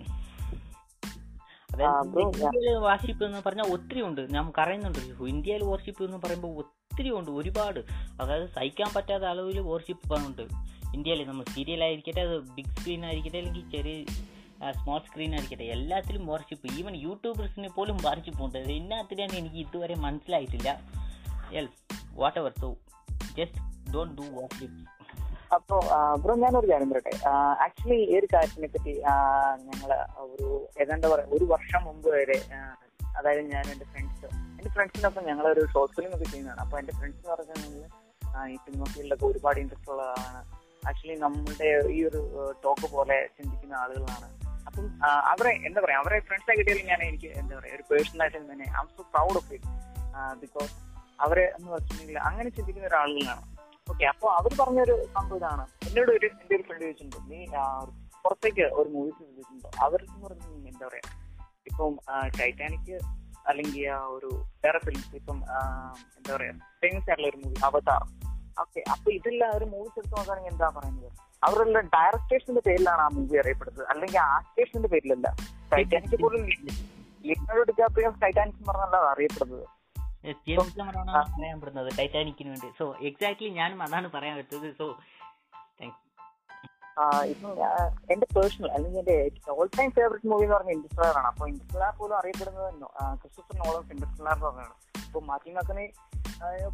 ഇന്ത്യയിൽ 2.19 2.77
വാർഷിപ്പ് 2.85 3.23
എന്ന് 3.25 3.41
പറഞ്ഞാൽ 3.45 3.67
ഒത്തിരി 3.73 4.01
ഉണ്ട് 4.01 4.21
നമുക്ക് 4.35 4.61
അറിയുന്നുണ്ട് 4.61 5.23
ഇന്ത്യയിൽ 5.23 5.63
വാർഷിപ്പ് 5.63 6.03
എന്ന് 6.03 6.17
പറയുമ്പോൾ 6.17 6.51
ഒത്തിരി 6.57 7.11
ഉണ്ട് 7.11 7.31
ഒരുപാട്. 7.31 7.79
അതായത് 8.21 8.47
സഹിക്കാൻ 8.49 8.89
പറ്റാത്ത 8.95 9.23
അളവിൽ 9.23 9.59
വർഷിപ്പ് 9.59 10.15
ഉണ്ട് 10.27 10.41
ഇന്ത്യയിൽ 10.93 11.27
നമ്മൾ 11.27 11.45
സീരിയൽ 11.53 11.83
ആയിരിക്കട്ടെ 11.83 12.21
അത് 12.21 12.39
ബിഗ് 12.39 12.73
സ്ക്രീൻ 12.79 13.05
ആയിരിക്കട്ടെ 13.05 13.37
അല്ലെങ്കിൽ 13.37 13.71
ചെറിയ 13.71 13.95
സ്മോൾ 14.71 14.99
സ്ക്രീൻ 14.99 15.33
ആയിരിക്കട്ടെ 15.35 15.63
എല്ലാത്തിലും 15.63 16.25
വാർഷിപ്പ് 16.25 16.79
ഈവൻ 16.79 16.95
യൂട്യൂബേഴ്സിന് 16.95 17.69
പോലും 17.69 17.97
വാർഷിപ്പുണ്ട് 18.05 18.57
ഉണ്ട്. 18.57 18.71
എന്നാത്തിനാണ് 18.71 19.31
എനിക്ക് 19.31 19.55
ഇതുവരെ 19.55 19.95
മനസ്സിലായിട്ടില്ല. 19.95 20.69
L 21.53 21.69
whatever 22.39 22.53
so 22.61 22.77
just 23.37 23.93
don't 23.93 24.21
do 24.21 24.25
worship 24.41 24.98
അപ്പോ 25.55 25.75
ബ്രോ 26.23 26.33
ഞാനൊരു 26.43 26.67
കാര്യം 26.71 26.89
പറയട്ടെ. 26.91 27.13
ആക്ച്വലി 27.65 27.97
ഈ 28.09 28.13
ഒരു 28.19 28.27
കാര്യത്തിനെ 28.33 28.67
പറ്റി 28.73 28.93
ഞങ്ങൾ 29.69 29.91
ഒരു 30.33 30.47
ഏതാണ്ട് 30.81 31.07
ഒരു 31.37 31.45
വർഷം 31.53 31.81
മുമ്പ് 31.87 32.09
വരെ 32.17 32.37
അതായത് 33.17 33.43
ഞാൻ 33.53 33.65
എന്റെ 33.73 33.85
ഫ്രണ്ട്സ് 33.91 34.27
എന്റെ 34.57 34.71
ഫ്രണ്ട്സിനൊപ്പം 34.75 35.23
ഞങ്ങൾ 35.29 35.45
ഒരു 35.53 35.61
ഷോർട്ട് 35.73 35.93
ഫിലിം 35.95 36.11
ഒക്കെ 36.15 36.27
ചെയ്യുന്നതാണ്. 36.31 36.61
അപ്പൊ 36.65 36.75
എന്റെ 36.81 36.93
ഫ്രണ്ട്സ് 36.99 37.19
എന്ന് 37.21 37.31
പറഞ്ഞാൽ 37.35 37.61
ഈ 38.53 38.57
സിനിമ 38.65 38.83
ഫീൽഡിലൊക്കെ 38.93 39.25
ഒരുപാട് 39.31 39.59
ഇൻട്രസ്റ്റ് 39.63 39.91
ഉള്ളതാണ്. 39.93 40.41
ആക്ച്വലി 40.89 41.15
നമ്മുടെ 41.25 41.69
ഈ 41.95 41.99
ഒരു 42.09 42.21
ടോക്ക് 42.65 42.87
പോലെ 42.95 43.17
ചിന്തിക്കുന്ന 43.37 43.75
ആളുകളാണ്. 43.83 44.27
അപ്പം 44.67 44.85
അവരെ 45.31 45.51
എന്താ 45.67 45.79
പറയാ 45.85 45.99
അവരെ 46.03 46.19
ഫ്രണ്ട്സ് 46.27 46.57
കിട്ടിയാലും 46.59 46.85
ഞാൻ 46.91 47.01
എനിക്ക് 47.09 47.29
എന്താ 47.41 47.53
പറയാ 47.59 47.73
ഒരു 47.77 47.85
പേഴ്സണൽ 47.91 48.21
ആയിട്ട് 48.25 48.37
തന്നെ 48.51 48.67
I'm 48.83 48.89
so 48.97 49.03
proud 49.13 49.37
of 49.41 49.53
it 49.57 49.67
because 50.43 50.73
അവരെ 51.25 51.45
എന്ന് 51.57 51.69
വെച്ചിട്ടുണ്ടെങ്കിൽ 51.75 52.19
അങ്ങനെ 52.29 52.49
ചിന്തിക്കുന്ന 52.57 52.89
ഒരാളുകളാണ്. 52.91 53.43
ഓക്കെ 53.89 54.05
അപ്പൊ 54.05 54.27
അവർ 54.31 54.51
പറഞ്ഞൊരു 54.59 54.95
സംഭവം 55.15 55.37
ഇതാണ്. 55.37 55.63
എന്നോട് 55.87 56.11
ഒരു 56.11 56.27
എന്റെ 56.31 56.55
ഒരു 56.55 56.63
ഫ്രണ്ട് 56.63 56.83
ചോദിച്ചിട്ടുണ്ട് 56.85 57.17
നീ 57.31 57.39
പുറത്തേക്ക് 58.25 58.65
ഒരു 58.79 58.89
മൂവി 58.89 59.11
ചോദിച്ചിട്ടുണ്ടോ 59.11 59.69
അവർക്ക് 59.85 60.17
പറഞ്ഞു 60.25 60.49
എന്താ 60.71 60.85
പറയാ 60.87 61.05
ഇപ്പം 61.69 61.93
ടൈറ്റാനിക് 62.39 62.93
അല്ലെങ്കിൽ 63.45 63.83
ആ 63.89 63.99
ഒരു 64.15 64.29
വേറെ 64.63 64.79
ഫിലിംസ് 64.79 65.15
ഇപ്പം 65.15 65.37
എന്താ 66.17 66.31
പറയാ 66.35 66.53
ഫേമസ് 66.81 67.07
ആയിട്ടുള്ള 67.09 67.29
ഒരു 67.31 67.39
മൂവി 67.43 67.57
അവതാർ 67.69 68.03
ഓക്കെ 68.57 68.79
അപ്പൊ 68.93 69.09
ഇതെല്ലാം 69.17 69.51
ഒരു 69.57 69.65
മൂവീസ് 69.65 69.97
എടുത്ത് 69.99 70.15
നോക്കുകയാണെങ്കിൽ 70.15 70.51
എന്താ 70.51 70.67
പറയുന്നത്? 70.69 71.09
അവരുടെ 71.43 71.81
ഡയറക്ടേഴ്സിന്റെ 71.93 72.61
പേരിലാണ് 72.67 73.01
ആ 73.01 73.09
മൂവി 73.17 73.37
അറിയപ്പെടുന്നത്. 73.37 73.85
അല്ലെങ്കിൽ 73.91 74.19
ആക്ടേഴ്സിന്റെ 74.29 74.89
പേരിലല്ല. 74.93 75.27
ടൈറ്റാനിക് 75.71 76.17
പോലും 76.23 76.41
ലിയോണാർഡോ 77.27 77.63
ഡിക്കാപ്രിയോ 77.69 78.09
ടൈറ്റാനിക് 78.21 78.57
എന്ന് 78.57 78.67
പറഞ്ഞല്ല 78.69 78.97
അറിയപ്പെടുന്നത്. 79.13 79.63
പറയാൻപ്പെടുന്നത് 81.35 81.89
ടൈറ്റാനിക്കിന് 81.99 82.49
വേണ്ടി. 82.53 82.69
സോ 82.79 82.85
എക്സാക്ട്ലി 83.09 83.49
ഞാനും 83.59 83.79
അതാണ് 83.85 84.07
പറയാൻ 84.17 84.35
പറ്റുന്നത്. 84.39 84.69
സോ 84.81 84.87
എന്റെ 88.13 88.27
പേഴ്സണൽ 88.35 88.69
അല്ലെങ്കിൽ 88.75 88.99
എന്റെ 89.01 89.17
ഓൾ 89.57 89.67
ടൈം 89.77 89.89
ഫേവറേറ്റ് 89.97 90.29
മൂവി 90.31 90.45
എന്ന് 90.45 90.55
പറഞ്ഞാൽ 90.55 90.75
ഇൻഡസ്ട്രിയർ 90.77 91.17
ആണ്. 91.19 91.27
അപ്പൊ 91.31 91.43
ഇൻഡസ്ട്രിയർ 91.51 91.91
പോലും 91.99 92.15
അറിയപ്പെടുന്നത് 92.19 92.69
ക്രിസ്റ്റഫർ 93.21 93.55
നോളൻസ് 93.61 93.91
ഇൻഡസ്ട്രിയർ 93.95 94.39
പറഞ്ഞാണ് 94.45 94.73
ഇപ്പൊ 95.05 95.19
മാറ്റി 95.29 95.51
മക്കനെ 95.57 95.85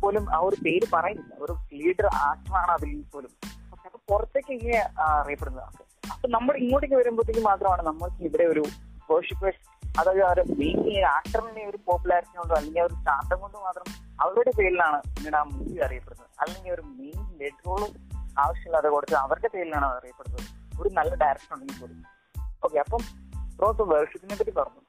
പോലും 0.04 0.24
ആ 0.36 0.40
ഒരു 0.48 0.58
പേര് 0.66 0.88
പറയുന്നില്ല. 0.96 1.36
ഒരു 1.46 1.54
ലീഡർ 1.82 2.08
ആക്ടറാണ് 2.30 2.72
അതിൽ 2.78 2.90
പോലും. 3.14 3.32
പക്ഷെ 3.70 3.86
അപ്പൊ 3.90 4.00
പുറത്തേക്ക് 4.10 4.52
ഇങ്ങനെ 4.58 4.82
അറിയപ്പെടുന്നത് 5.20 5.84
അപ്പൊ 6.14 6.28
നമ്മൾ 6.38 6.54
ഇങ്ങോട്ടേക്ക് 6.64 6.98
വരുമ്പോഴത്തേക്ക് 7.02 7.44
മാത്രമാണ് 7.52 7.84
നമ്മൾക്ക് 7.90 8.20
ഇവിടെ 8.30 8.46
ഒരു 8.54 8.64
വേർഷിപ്പേഴ്സ് 9.12 9.62
അതായത് 9.98 10.22
അവരെ 10.22 10.44
മെയിൻ 10.44 11.06
ആക്ടറിന്റെ 11.06 11.66
ഒരു 11.66 11.80
പോപ്പുലാരിറ്റി 11.86 12.38
കൊണ്ടോ 12.38 12.56
അല്ലെങ്കിൽ 12.56 12.82
ഒരു 12.82 12.94
സ്റ്റാർട്ടം 12.94 13.40
കൊണ്ട് 13.40 13.58
മാത്രം 13.58 14.18
അവരുടെ 14.22 14.52
പേരിലാണ് 14.60 15.02
പിന്നീട് 15.02 15.36
ആ 15.36 15.44
മൂവി 15.44 15.80
അറിയപ്പെടുന്നത്. 15.80 16.28
അല്ലെങ്കിൽ 16.40 16.72
ഒരു 16.72 16.82
മെയിൻ 16.82 17.38
ലെഡ് 17.42 17.68
റോളും 17.68 18.10
ആവശ്യമില്ലാതെ 18.40 18.90
കൊടുത്ത് 18.90 19.14
അവരുടെ 19.14 19.48
പേരിലാണ് 19.48 19.86
അറിയപ്പെടുന്നത്. 19.86 20.42
ഒരു 20.82 20.90
നല്ല 20.90 21.16
ഡയറക്ടർ 21.16 21.54
ഉണ്ടെങ്കിൽ 21.54 21.82
പോലും. 21.82 22.04
ഓക്കെ 22.64 22.78
അപ്പം 22.80 23.00
ബ്രോ 23.58 23.86
വേർഷിപ്പിനെ 23.86 24.36
പറ്റി 24.36 24.52
പറഞ്ഞു. 24.52 24.82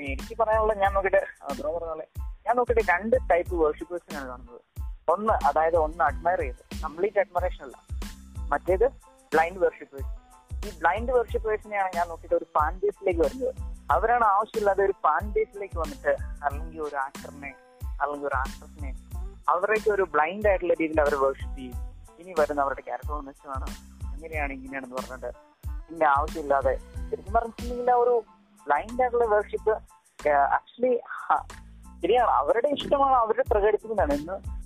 എനിക്ക് 0.00 0.38
പറയാനുള്ള 0.38 0.74
ഞാൻ 0.74 0.94
നോക്കിയിട്ട് 0.94 1.54
ബ്രോ 1.58 1.78
പറഞ്ഞ 1.78 2.02
ഞാൻ 2.46 2.56
നോക്കിയിട്ട് 2.56 2.90
രണ്ട് 2.90 3.16
ടൈപ്പ് 3.30 3.54
വേർഷിപ്പേഴ്സിനാണ് 3.54 4.28
കാണുന്നത്. 4.28 4.60
ഒന്ന് 5.08 5.32
അതായത് 5.32 5.76
ഒന്ന് 5.76 6.04
അഡ്മയർ 6.04 6.40
ചെയ്ത്. 6.40 6.82
കംപ്ലീറ്റ് 6.82 7.18
അഡ്മറേഷൻ 7.18 7.64
അല്ല. 7.64 7.76
മറ്റേത് 8.48 8.88
ബ്ലൈൻഡ് 9.32 9.58
വേർഷിപ്പേഴ്സ് 9.58 10.24
ഈ 10.66 10.78
ബ്ലൈൻഡ് 10.78 11.12
വേർഷിപ്പേഴ്സിനെയാണ് 11.12 11.90
ഞാൻ 11.96 12.08
നോക്കിയിട്ട് 12.08 12.34
ഒരു 12.34 12.44
ഫാൻ 12.44 12.78
ബേസിലേക്ക് 12.78 13.20
വരുന്നത്. 13.20 13.73
അവരാണ് 13.90 14.24
ആവശ്യമില്ലാതെ 14.24 14.84
ഒരു 14.84 14.92
ഫാൻ 14.92 15.32
ബേസിലേക്ക് 15.32 15.78
വന്നിട്ട് 15.78 16.16
അല്ലെങ്കിൽ 16.44 16.80
ഒരു 16.80 16.96
ആക്ടറിനെ 16.96 17.54
അല്ലെങ്കിൽ 18.02 18.28
ഒരു 18.28 18.34
ആക്ട്രസിനെ 18.34 18.94
അവരേക്ക് 19.48 19.90
ഒരു 19.90 20.02
ബ്ലൈൻഡ് 20.02 20.48
ആയിട്ടുള്ള 20.48 20.74
രീതിയിൽ 20.80 21.00
അവർ 21.00 21.14
വേർഷിപ്പ് 21.14 21.58
ചെയ്യും. 21.58 21.74
ഇനി 22.20 22.34
വരുന്ന 22.38 22.60
അവരുടെ 22.60 22.80
ക്യാരക്ടർ 22.80 23.20
മെച്ചമാണ് 23.20 23.66
എങ്ങനെയാണ് 24.14 24.52
ഇങ്ങനെയാണെന്ന് 24.52 24.96
പറഞ്ഞിട്ട് 24.96 25.36
പിന്നെ 25.68 26.06
ആവശ്യമില്ലാതെ 26.06 26.78
ശരിക്കും 27.10 27.32
പറഞ്ഞിട്ടുണ്ടെങ്കിൽ 27.32 27.92
ഒരു 27.92 28.24
ബ്ലൈൻഡ് 28.66 29.02
ആയിട്ടുള്ള 29.02 29.24
വേർഷിപ്പ് 29.24 29.70
ആക്ച്വലി 30.30 31.00
ശരിയാണ്. 32.02 32.30
അവരുടെ 32.30 32.68
ഇഷ്ടമാണ് 32.68 33.12
അവരുടെ 33.12 33.44
പ്രകടിപ്പിക്കുന്നതാണ്. 33.50 34.12
ഇന്ന് 34.12 34.63